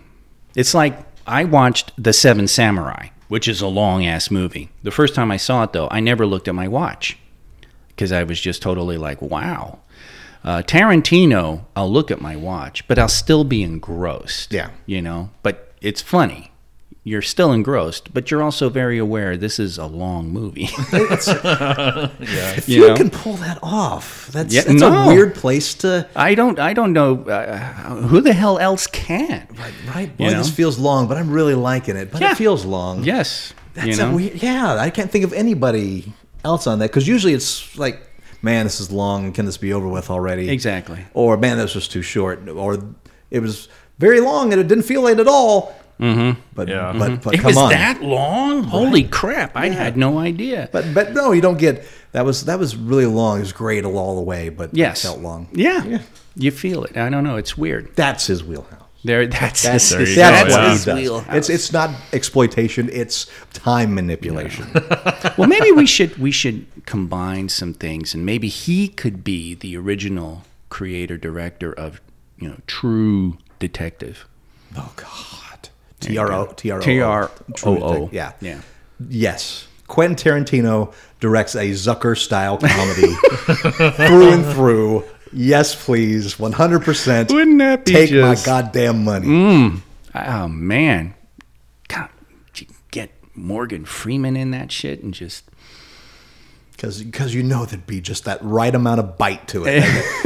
it's 0.53 0.73
like 0.73 0.99
I 1.25 1.45
watched 1.45 1.93
The 1.97 2.11
Seven 2.11 2.49
Samurai, 2.49 3.07
which 3.29 3.47
is 3.47 3.61
a 3.61 3.67
long 3.67 4.05
ass 4.05 4.29
movie. 4.29 4.69
The 4.83 4.91
first 4.91 5.15
time 5.15 5.31
I 5.31 5.37
saw 5.37 5.63
it, 5.63 5.71
though, 5.71 5.87
I 5.89 6.01
never 6.01 6.25
looked 6.25 6.49
at 6.49 6.55
my 6.55 6.67
watch 6.67 7.17
because 7.87 8.11
I 8.11 8.23
was 8.23 8.41
just 8.41 8.61
totally 8.61 8.97
like, 8.97 9.21
wow. 9.21 9.79
Uh, 10.43 10.61
Tarantino, 10.63 11.65
I'll 11.75 11.91
look 11.91 12.09
at 12.11 12.19
my 12.21 12.35
watch, 12.35 12.87
but 12.87 12.97
I'll 12.97 13.07
still 13.07 13.43
be 13.43 13.61
engrossed. 13.63 14.51
Yeah. 14.51 14.71
You 14.85 15.01
know, 15.01 15.29
but 15.43 15.73
it's 15.81 16.01
funny. 16.01 16.47
You're 17.03 17.23
still 17.23 17.51
engrossed, 17.51 18.13
but 18.13 18.29
you're 18.29 18.43
also 18.43 18.69
very 18.69 18.99
aware 18.99 19.35
this 19.35 19.57
is 19.57 19.79
a 19.79 19.87
long 19.87 20.29
movie. 20.29 20.69
If 20.91 22.69
You 22.69 22.81
you, 22.83 22.87
know? 22.89 22.95
can 22.95 23.09
pull 23.09 23.33
that 23.37 23.57
off, 23.63 24.27
that's, 24.27 24.53
Yeah, 24.53 24.61
that's 24.61 24.81
no. 24.81 24.91
a 24.93 25.07
weird 25.07 25.33
place 25.35 25.73
to. 25.75 26.07
I 26.15 26.35
don't. 26.35 26.59
I 26.59 26.73
don't 26.73 26.93
know 26.93 27.23
uh, 27.23 27.95
who 28.07 28.21
the 28.21 28.33
hell 28.33 28.59
else 28.59 28.85
can. 28.87 29.47
Right, 29.95 30.15
boy, 30.17 30.25
You 30.25 30.31
know? 30.31 30.37
this 30.37 30.51
feels 30.51 30.77
long, 30.77 31.07
but 31.07 31.17
I'm 31.17 31.31
really 31.31 31.55
liking 31.55 31.95
it. 31.95 32.11
But 32.11 32.21
Yeah. 32.21 32.31
it 32.31 32.37
feels 32.37 32.65
long. 32.65 33.03
Yes. 33.03 33.53
That's 33.73 33.97
you 33.97 34.03
a 34.03 34.11
weird. 34.15 34.41
Yeah, 34.43 34.75
I 34.75 34.89
can't 34.89 35.09
think 35.09 35.23
of 35.25 35.33
anybody 35.33 36.13
else 36.43 36.67
on 36.67 36.79
that 36.79 36.89
because 36.91 37.07
usually 37.07 37.33
it's 37.33 37.77
like, 37.77 38.01
man, 38.41 38.65
this 38.65 38.79
is 38.79 38.91
long. 38.91 39.31
Can 39.33 39.45
this 39.45 39.57
be 39.57 39.73
over 39.73 39.87
with 39.87 40.09
already? 40.09 40.49
Exactly. 40.49 41.05
Or 41.13 41.37
man, 41.37 41.57
this 41.57 41.75
was 41.75 41.87
too 41.87 42.01
short. 42.01 42.47
Or 42.49 42.77
it 43.29 43.39
was 43.39 43.67
very 43.99 44.19
long 44.19 44.51
and 44.51 44.59
it 44.61 44.67
didn't 44.67 44.83
feel 44.85 45.07
it 45.07 45.19
at 45.19 45.27
all. 45.27 45.75
Mm-hmm. 45.99 46.39
But 46.55 46.67
Yeah. 46.67 46.95
but 46.97 47.21
but 47.21 47.35
It 47.35 47.43
was 47.43 47.57
on. 47.57 47.69
that 47.69 48.01
long. 48.01 48.63
Holy 48.63 49.03
crap! 49.03 49.55
I 49.55 49.69
had 49.69 49.97
no 49.97 50.17
idea. 50.17 50.67
But 50.71 50.93
but 50.95 51.13
no, 51.13 51.31
you 51.31 51.41
don't 51.41 51.59
get 51.59 51.85
that 52.11 52.25
was 52.25 52.45
that 52.45 52.57
was 52.57 52.75
really 52.75 53.05
long. 53.05 53.37
It 53.37 53.41
was 53.41 53.53
great 53.53 53.85
all 53.85 54.15
the 54.15 54.21
way, 54.23 54.49
but 54.49 54.73
yes, 54.73 55.03
it 55.03 55.07
felt 55.07 55.19
long. 55.19 55.47
Yeah. 55.53 55.99
You 56.35 56.49
feel 56.49 56.85
it. 56.85 56.97
I 56.97 57.09
don't 57.09 57.23
know. 57.23 57.35
It's 57.35 57.55
weird. 57.57 57.95
That's 57.95 58.25
his 58.27 58.43
wheelhouse. 58.43 58.80
There. 59.03 59.25
That's 59.27 59.63
That's, 59.63 59.89
There 59.89 60.07
you 60.07 60.15
that's 60.15 60.53
go, 60.53 60.61
what 60.61 60.71
his 60.71 60.85
does. 60.85 60.95
wheelhouse. 60.99 61.35
It's 61.35 61.49
it's 61.49 61.73
not 61.73 61.89
exploitation. 62.13 62.89
It's 62.91 63.25
time 63.53 63.95
manipulation. 63.95 64.67
well, 65.37 65.47
maybe 65.47 65.71
we 65.71 65.85
should 65.87 66.17
we 66.17 66.31
should 66.31 66.65
combine 66.85 67.49
some 67.49 67.73
things, 67.73 68.13
and 68.13 68.25
maybe 68.25 68.47
he 68.47 68.87
could 68.87 69.23
be 69.23 69.55
the 69.55 69.75
original 69.75 70.43
creator 70.69 71.17
director 71.17 71.73
of 71.73 71.99
you 72.37 72.49
know 72.49 72.57
True 72.67 73.37
Detective. 73.59 74.27
oh 74.77 74.91
God. 74.95 75.69
T 75.99 76.17
R 76.17 76.31
O 76.31 76.45
T 76.55 76.71
R 76.71 76.79
O 76.79 76.81
T 76.81 77.01
R 77.01 77.31
O 77.65 77.83
O. 77.83 78.09
Yeah. 78.11 78.33
Yeah. 78.41 78.61
Yes. 79.07 79.67
Quentin 79.87 80.15
Tarantino 80.15 80.93
directs 81.19 81.53
a 81.53 81.71
Zucker 81.71 82.17
style 82.17 82.57
comedy 82.57 83.13
through 83.97 84.31
and 84.31 84.45
through. 84.45 85.03
Yes, 85.33 85.75
please. 85.85 86.35
100%. 86.35 87.31
Wouldn't 87.31 87.59
that 87.59 87.85
be 87.85 87.93
Take 87.93 88.09
just- 88.09 88.45
my 88.45 88.51
goddamn 88.51 89.03
money. 89.03 89.81
Oh 90.13 90.47
man, 90.49 91.13
God, 91.87 92.09
you 92.57 92.67
get 92.91 93.11
Morgan 93.33 93.85
Freeman 93.85 94.35
in 94.35 94.51
that 94.51 94.71
shit 94.71 95.01
and 95.01 95.13
just 95.13 95.45
Because 96.75 97.33
you 97.33 97.43
know 97.43 97.63
there'd 97.65 97.87
be 97.87 98.01
just 98.01 98.25
that 98.25 98.39
right 98.41 98.73
amount 98.75 98.99
of 98.99 99.17
bite 99.17 99.47
to 99.49 99.63
it. 99.65 99.83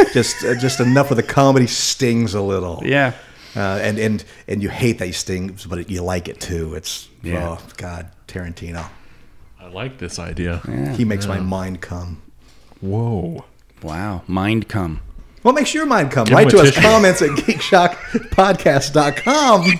Just 0.14 0.46
uh, 0.46 0.56
just 0.56 0.80
enough 0.80 1.12
of 1.12 1.18
the 1.18 1.24
comedy 1.24 1.68
stings 1.68 2.34
a 2.34 2.42
little. 2.42 2.82
yeah. 2.86 3.12
Uh, 3.54 3.60
and, 3.82 4.00
and 4.00 4.24
and 4.48 4.64
you 4.64 4.70
hate 4.70 4.98
that 5.00 5.06
he 5.08 5.12
stings, 5.12 5.66
but 5.66 5.90
you 5.90 6.02
like 6.02 6.30
it 6.30 6.40
too. 6.40 6.74
It's 6.74 7.10
Yeah. 7.22 7.58
oh 7.60 7.68
God, 7.78 8.10
Tarantino. 8.28 8.86
I 9.60 9.68
like 9.68 9.98
this 9.98 10.18
idea. 10.20 10.62
He 10.96 11.04
makes 11.06 11.28
my 11.28 11.40
mind 11.42 11.82
come. 11.82 12.22
Whoa. 12.82 13.44
Wow, 13.82 14.24
mind 14.28 14.68
come. 14.68 15.00
What 15.42 15.56
makes 15.56 15.74
your 15.74 15.86
mind 15.86 16.12
come? 16.12 16.26
Give 16.26 16.36
Write 16.36 16.50
to 16.50 16.60
us 16.60 16.70
tissue. 16.70 16.82
comments 16.82 17.22
at 17.22 17.30
geekshockpodcast.com. 17.32 19.80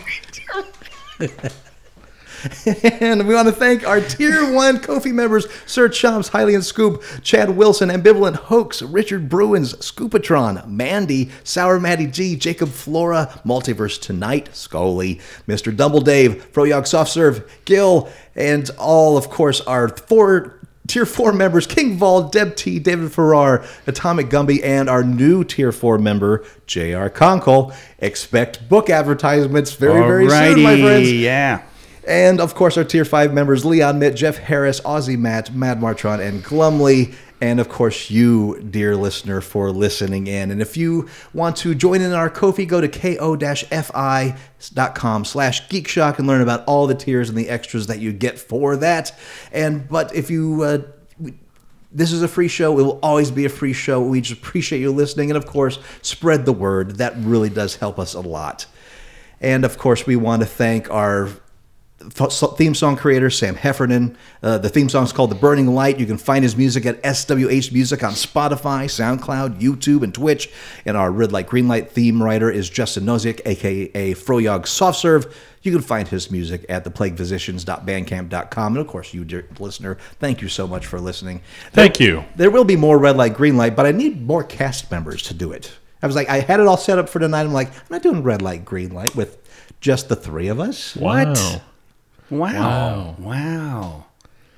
and 3.02 3.28
we 3.28 3.34
want 3.34 3.48
to 3.48 3.52
thank 3.52 3.88
our 3.88 4.00
Tier 4.00 4.54
1 4.54 4.80
Ko-fi 4.82 5.12
members 5.12 5.48
Sir 5.66 5.90
Chomps, 5.90 6.30
Highly 6.30 6.54
and 6.54 6.64
Scoop, 6.64 7.02
Chad 7.24 7.50
Wilson, 7.58 7.90
Ambivalent 7.90 8.36
Hoax, 8.36 8.84
Richard 8.84 9.28
Bruins, 9.28 9.74
Scoopatron, 9.76 10.68
Mandy, 10.68 11.32
Sour 11.44 11.80
Matty 11.80 12.06
G, 12.06 12.36
Jacob 12.36 12.70
Flora, 12.70 13.42
Multiverse 13.44 14.00
Tonight, 14.00 14.56
Scully, 14.56 15.20
Mr. 15.48 15.76
Dumble 15.76 16.02
Dave, 16.02 16.46
Froyog 16.54 16.86
Soft 16.86 17.10
Serve, 17.12 17.50
Gil, 17.66 18.08
and 18.36 18.70
all, 18.78 19.18
of 19.18 19.32
course, 19.32 19.62
our 19.62 19.90
four 19.90 20.60
Tier 20.88 21.06
4 21.06 21.34
members 21.34 21.66
King 21.68 21.98
Vol, 21.98 22.30
Deb 22.30 22.56
T, 22.56 22.80
David 22.80 23.12
Farrar, 23.12 23.66
Atomic 23.88 24.28
Gumby, 24.28 24.64
and 24.64 24.90
our 24.90 25.04
new 25.04 25.44
Tier 25.44 25.72
4 25.72 25.98
member, 25.98 26.44
JR 26.68 27.08
Conkle. 27.08 27.76
Expect 28.00 28.70
book 28.70 28.90
advertisements 28.90 29.74
very, 29.74 30.02
very 30.02 30.30
soon, 30.30 30.64
my 30.64 30.80
friends. 30.80 31.12
yeah. 31.12 31.64
And 32.08 32.40
of 32.40 32.54
course, 32.54 32.78
our 32.78 32.84
Tier 32.84 33.04
5 33.04 33.34
members 33.34 33.66
Leon 33.66 33.98
Mitt, 33.98 34.16
Jeff 34.16 34.38
Harris, 34.38 34.80
Aussie 34.82 35.18
Matt, 35.18 35.56
Mad 35.56 35.80
Martron, 35.80 36.20
and 36.20 36.44
Glumley. 36.44 37.16
And 37.42 37.60
of 37.60 37.68
course, 37.68 38.10
you, 38.10 38.62
dear 38.62 38.96
listener, 38.96 39.42
for 39.42 39.72
listening 39.72 40.28
in. 40.28 40.52
And 40.52 40.62
if 40.62 40.78
you 40.78 41.10
want 41.34 41.58
to 41.58 41.76
join 41.76 42.00
in 42.02 42.14
our 42.14 42.30
Ko-fi, 42.30 42.64
go 42.66 42.80
to 42.80 42.88
ko-fi.com 42.88 43.26
slash 45.26 45.68
geekshock 45.68 46.18
and 46.18 46.28
learn 46.28 46.42
about 46.42 46.64
all 46.66 46.88
the 46.88 46.96
tiers 46.96 47.28
and 47.28 47.38
the 47.38 47.50
extras 47.50 47.88
that 47.88 48.00
you 48.00 48.14
get 48.14 48.40
for 48.40 48.78
that. 48.78 49.12
And 49.52 49.90
but 49.90 50.16
if 50.16 50.32
you 50.32 50.64
uh, 50.64 50.78
this 51.96 52.12
is 52.12 52.22
a 52.22 52.28
free 52.28 52.50
show. 52.50 52.78
It 52.78 52.84
will 52.84 53.00
always 53.02 53.32
be 53.32 53.46
a 53.46 53.50
free 53.50 53.74
show. 53.74 54.02
We 54.02 54.20
just 54.20 54.42
appreciate 54.42 54.82
you 54.82 54.92
listening. 54.92 55.32
And 55.32 55.38
of 55.38 55.48
course, 55.48 55.80
spread 56.02 56.46
the 56.46 56.52
word. 56.52 56.98
That 56.98 57.16
really 57.18 57.50
does 57.50 57.78
help 57.78 57.98
us 57.98 58.14
a 58.14 58.20
lot. 58.20 58.66
And 59.40 59.64
of 59.64 59.78
course, 59.78 60.06
we 60.06 60.18
want 60.18 60.42
to 60.42 60.46
thank 60.46 60.92
our 60.92 61.30
theme 62.00 62.76
song 62.76 62.98
creator, 62.98 63.30
Sam 63.30 63.56
Heffernan. 63.56 64.18
Uh, 64.44 64.58
the 64.58 64.70
theme 64.70 64.90
song 64.90 65.06
is 65.06 65.14
called 65.14 65.32
The 65.32 65.36
Burning 65.36 65.68
Light. 65.68 66.00
You 66.00 66.06
can 66.06 66.18
find 66.18 66.44
his 66.44 66.56
music 66.56 66.86
at 66.86 67.02
SWH 67.04 67.72
Music 67.72 68.04
on 68.04 68.12
Spotify, 68.12 68.86
SoundCloud, 68.86 69.62
YouTube, 69.62 70.04
and 70.04 70.14
Twitch. 70.14 70.52
And 70.86 70.98
our 70.98 71.12
Red 71.12 71.32
Light, 71.32 71.48
Green 71.48 71.68
Light 71.68 71.90
theme 71.90 72.22
writer 72.22 72.52
is 72.52 72.70
Justin 72.70 73.06
Nozick, 73.06 73.42
aka 73.46 74.14
Froyog 74.14 74.68
Soft 74.68 75.00
Serve. 75.00 75.34
You 75.62 75.72
can 75.72 75.82
find 75.82 76.08
his 76.08 76.30
music 76.30 76.66
at 76.70 76.84
theplaguephysicians.bandcamp.com. 76.84 78.74
And 78.74 78.82
of 78.82 78.88
course, 78.88 79.14
you, 79.14 79.26
dear 79.26 79.48
listener, 79.58 79.98
thank 80.20 80.42
you 80.42 80.50
so 80.50 80.68
much 80.68 80.86
for 80.86 81.00
listening. 81.00 81.42
Thank 81.72 82.00
you. 82.00 82.26
There 82.36 82.52
will 82.52 82.66
be 82.66 82.76
more 82.76 83.00
red 83.00 83.18
light, 83.18 83.34
green 83.34 83.58
light, 83.58 83.76
but 83.76 83.86
I 83.86 83.92
need 83.92 84.22
more 84.22 84.44
cast 84.44 84.92
members 84.92 85.24
to 85.24 85.34
do 85.34 85.52
it. 85.52 85.72
I 86.04 86.08
was 86.08 86.16
like, 86.16 86.30
I 86.30 86.42
had 86.42 86.60
it 86.60 86.68
all 86.68 86.78
set 86.78 87.00
up 87.00 87.10
for 87.10 87.20
tonight. 87.20 87.42
I'm 87.42 87.54
like, 87.54 87.70
I'm 87.70 87.84
not 87.90 88.04
doing 88.04 88.22
red 88.22 88.42
light, 88.42 88.64
green 88.64 88.94
light 88.94 89.16
with 89.16 89.40
just 89.82 90.08
the 90.08 90.16
three 90.16 90.50
of 90.50 90.60
us. 90.60 90.96
What? 90.96 91.62
Wow. 92.30 92.52
Wow. 92.52 93.16
Wow. 93.20 94.06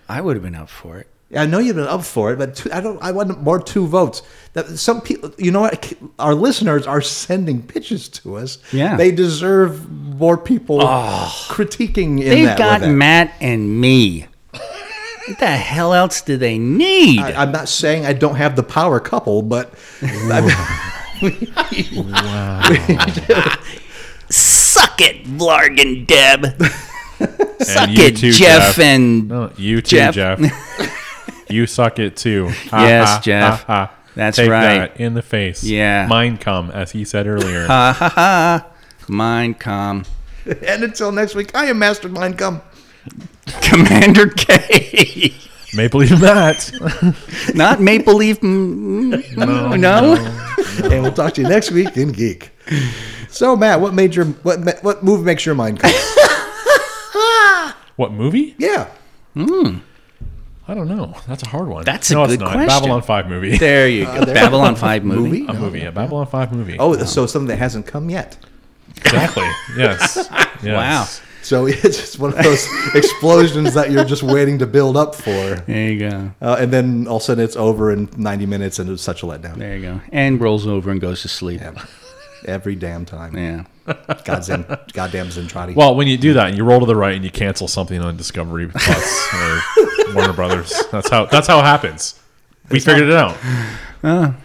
I 0.10 0.22
would 0.22 0.35
have 0.35 0.44
been 0.44 0.56
up 0.56 0.69
for 0.69 0.98
it. 0.98 1.07
I 1.35 1.45
know 1.45 1.60
you've 1.60 1.76
been 1.76 1.88
up 1.88 2.06
for 2.06 2.31
it, 2.31 2.38
but 2.38 2.56
two, 2.56 2.72
I 2.72 2.80
don't. 2.80 3.02
I 3.03 3.11
want 3.11 3.41
more 3.41 3.61
two 3.61 3.85
votes. 3.85 4.22
That 4.53 4.68
some 4.77 5.02
people, 5.02 5.34
you 5.38 5.52
know 5.52 5.61
what? 5.61 5.94
Our 6.19 6.34
listeners 6.34 6.88
are 6.88 7.02
sending 7.02 7.61
pitches 7.61 8.07
to 8.10 8.38
us. 8.38 8.60
Yeah. 8.72 8.95
they 8.95 9.11
deserve 9.11 9.91
more 9.91 10.38
people 10.38 10.80
ah. 10.81 11.48
critiquing. 11.49 12.22
In 12.22 12.30
They've 12.30 12.45
that 12.45 12.57
got 12.57 12.81
with. 12.81 12.91
Matt 12.91 13.34
and 13.41 13.81
me. 13.81 14.27
what 14.52 15.39
the 15.39 15.48
hell 15.48 15.94
else 15.94 16.22
do 16.22 16.38
they 16.38 16.57
need? 16.57 17.19
I, 17.19 17.41
I'm 17.41 17.52
not 17.52 17.68
saying 17.68 18.06
I 18.06 18.14
don't 18.14 18.35
have 18.35 18.56
the 18.56 18.64
power 18.64 19.02
couple, 19.02 19.41
but 19.41 19.73
wow. 20.02 20.48
Suck 24.30 25.02
it, 25.02 25.26
Blarg 25.26 25.81
and 25.81 26.07
Deb. 26.07 26.61
Suck 27.60 27.89
you 27.89 28.03
it, 28.06 28.18
too, 28.18 28.31
Jeff, 28.31 28.76
Jeff. 28.76 28.80
and 28.80 29.27
No, 29.27 29.52
you 29.57 29.81
too, 29.81 29.98
Jeff. 29.98 30.14
Jeff. 30.14 31.45
you 31.49 31.65
suck 31.68 31.99
it 31.99 32.15
too. 32.15 32.48
Ha, 32.69 32.85
Yes, 32.85 33.07
ha, 33.10 33.22
Jeff. 33.23 33.64
ha, 33.64 33.88
ha. 33.88 33.94
That's 34.15 34.38
Take 34.38 34.49
right. 34.49 34.77
that 34.94 34.99
in 34.99 35.14
the 35.14 35.22
face. 35.22 35.64
Yeah. 35.64 36.07
Mind 36.07 36.41
come, 36.41 36.72
as 36.72 36.91
he 36.91 37.06
said 37.06 37.27
earlier. 37.27 37.65
ha 37.68 37.94
ha 37.98 38.10
ha. 38.10 38.68
Mind 39.07 39.60
come. 39.60 40.06
and 40.45 40.84
until 40.84 41.11
next 41.11 41.35
week, 41.35 41.56
I 41.56 41.65
am 41.65 41.80
Mastermind. 41.80 42.38
Come. 42.38 42.61
Commander 43.61 44.27
K. 44.27 45.34
Maple 45.76 45.99
Leaf 46.02 46.19
Matt. 46.22 46.72
Not 47.56 47.80
Maple 47.81 48.15
Leaf. 48.15 48.39
mm, 48.41 49.38
No, 49.38 49.76
no. 49.76 50.15
and 50.89 51.03
we'll 51.03 51.11
talk 51.14 51.34
to 51.35 51.41
you 51.41 51.48
next 51.49 51.72
week 51.72 51.95
in 51.98 52.11
Geek. 52.11 52.52
So, 53.30 53.56
Matt, 53.56 53.80
what 53.81 53.94
made 53.94 54.15
your 54.15 54.26
what 54.44 54.60
what 54.84 55.03
move 55.03 55.23
makes 55.23 55.45
your 55.45 55.56
mind 55.56 55.80
come? 55.80 55.91
What 57.95 58.11
movie? 58.11 58.55
yeah, 58.57 58.89
I 59.35 60.73
don't 60.73 60.87
know. 60.89 61.15
That's 61.27 61.43
a 61.43 61.47
hard 61.49 61.67
one. 61.69 61.85
That's 61.85 62.11
a 62.11 62.13
no, 62.15 62.23
it's 62.25 62.33
good 62.33 62.41
not. 62.41 62.51
question. 62.53 62.67
Babylon 62.67 63.01
5 63.01 63.27
movie. 63.29 63.57
There 63.57 63.87
you 63.87 64.05
go. 64.05 64.25
there- 64.25 64.35
Babylon 64.35 64.75
5 64.75 65.03
movie. 65.05 65.41
movie. 65.41 65.45
a 65.47 65.53
movie. 65.53 65.81
A 65.83 65.91
Babylon 65.91 66.27
5 66.27 66.51
movie. 66.51 66.75
Oh, 66.77 66.97
so 67.05 67.25
something 67.25 67.47
that 67.47 67.57
hasn't 67.57 67.85
come 67.87 68.09
yet. 68.09 68.37
exactly. 68.97 69.47
Yes. 69.77 70.27
yes. 70.61 70.65
Wow. 70.65 71.05
So 71.41 71.65
it's 71.67 71.81
just 71.97 72.19
one 72.19 72.33
of 72.37 72.43
those 72.43 72.67
explosions 72.95 73.73
that 73.75 73.91
you're 73.91 74.03
just 74.03 74.23
waiting 74.23 74.59
to 74.59 74.67
build 74.67 74.97
up 74.97 75.15
for, 75.15 75.55
There 75.65 75.89
you 75.91 76.09
go. 76.09 76.31
uh, 76.41 76.57
and 76.59 76.73
then 76.73 77.07
all 77.07 77.15
of 77.17 77.21
a 77.21 77.25
sudden 77.25 77.43
it's 77.45 77.55
over 77.55 77.89
in 77.91 78.09
90 78.17 78.45
minutes, 78.47 78.79
and 78.79 78.89
it's 78.89 79.01
such 79.01 79.23
a 79.23 79.25
letdown. 79.25 79.55
There 79.55 79.77
you 79.77 79.81
go. 79.83 80.01
And 80.11 80.41
rolls 80.41 80.67
over 80.67 80.91
and 80.91 80.99
goes 80.99 81.21
to 81.21 81.29
sleep. 81.29 81.61
Every 82.45 82.75
damn 82.75 83.05
time. 83.05 83.37
Yeah. 83.37 83.63
Goddamn, 84.26 84.65
goddamn 84.91 85.27
Zentradi. 85.27 85.73
Well, 85.76 85.95
when 85.95 86.07
you 86.07 86.18
do 86.18 86.34
that 86.34 86.49
and 86.49 86.57
you 86.57 86.64
roll 86.65 86.81
to 86.81 86.85
the 86.85 86.95
right 86.95 87.15
and 87.15 87.23
you 87.23 87.31
cancel 87.31 87.68
something 87.68 88.01
on 88.01 88.18
Discovery 88.18 88.68
Plus 88.68 89.34
or 89.34 89.61
Warner 90.14 90.34
Brothers, 90.34 90.73
that's 90.91 91.09
how 91.09 91.26
that's 91.26 91.47
how 91.47 91.59
it 91.59 91.65
happens. 91.65 92.19
We 92.69 92.81
figured 92.81 93.09
it 93.09 93.15
out. 93.15 93.38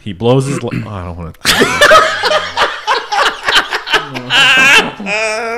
he 0.00 0.12
blows 0.12 0.46
his. 0.46 0.62
Li- 0.62 0.82
oh, 0.86 0.90
I 0.90 1.04
don't 1.04 1.16
want 1.16 1.34
to. 1.34 1.40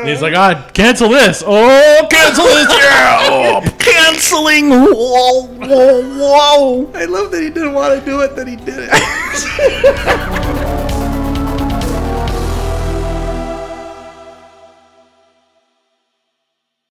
He's 0.05 0.20
like, 0.23 0.35
ah, 0.35 0.69
cancel 0.74 1.09
this. 1.09 1.43
Oh, 1.47 2.06
cancel 2.11 2.44
this. 2.44 2.69
Yeah. 2.70 3.19
Oh, 3.23 3.62
Canceling. 3.78 4.69
Whoa, 4.70 5.47
whoa, 5.47 6.02
whoa. 6.19 6.90
I 6.94 7.05
love 7.06 7.31
that 7.31 7.43
he 7.43 7.48
didn't 7.51 7.73
want 7.73 7.98
to 7.98 8.05
do 8.05 8.20
it, 8.20 8.36
that 8.36 8.47
he 8.47 8.56
did 8.56 8.90
it. 8.90 10.65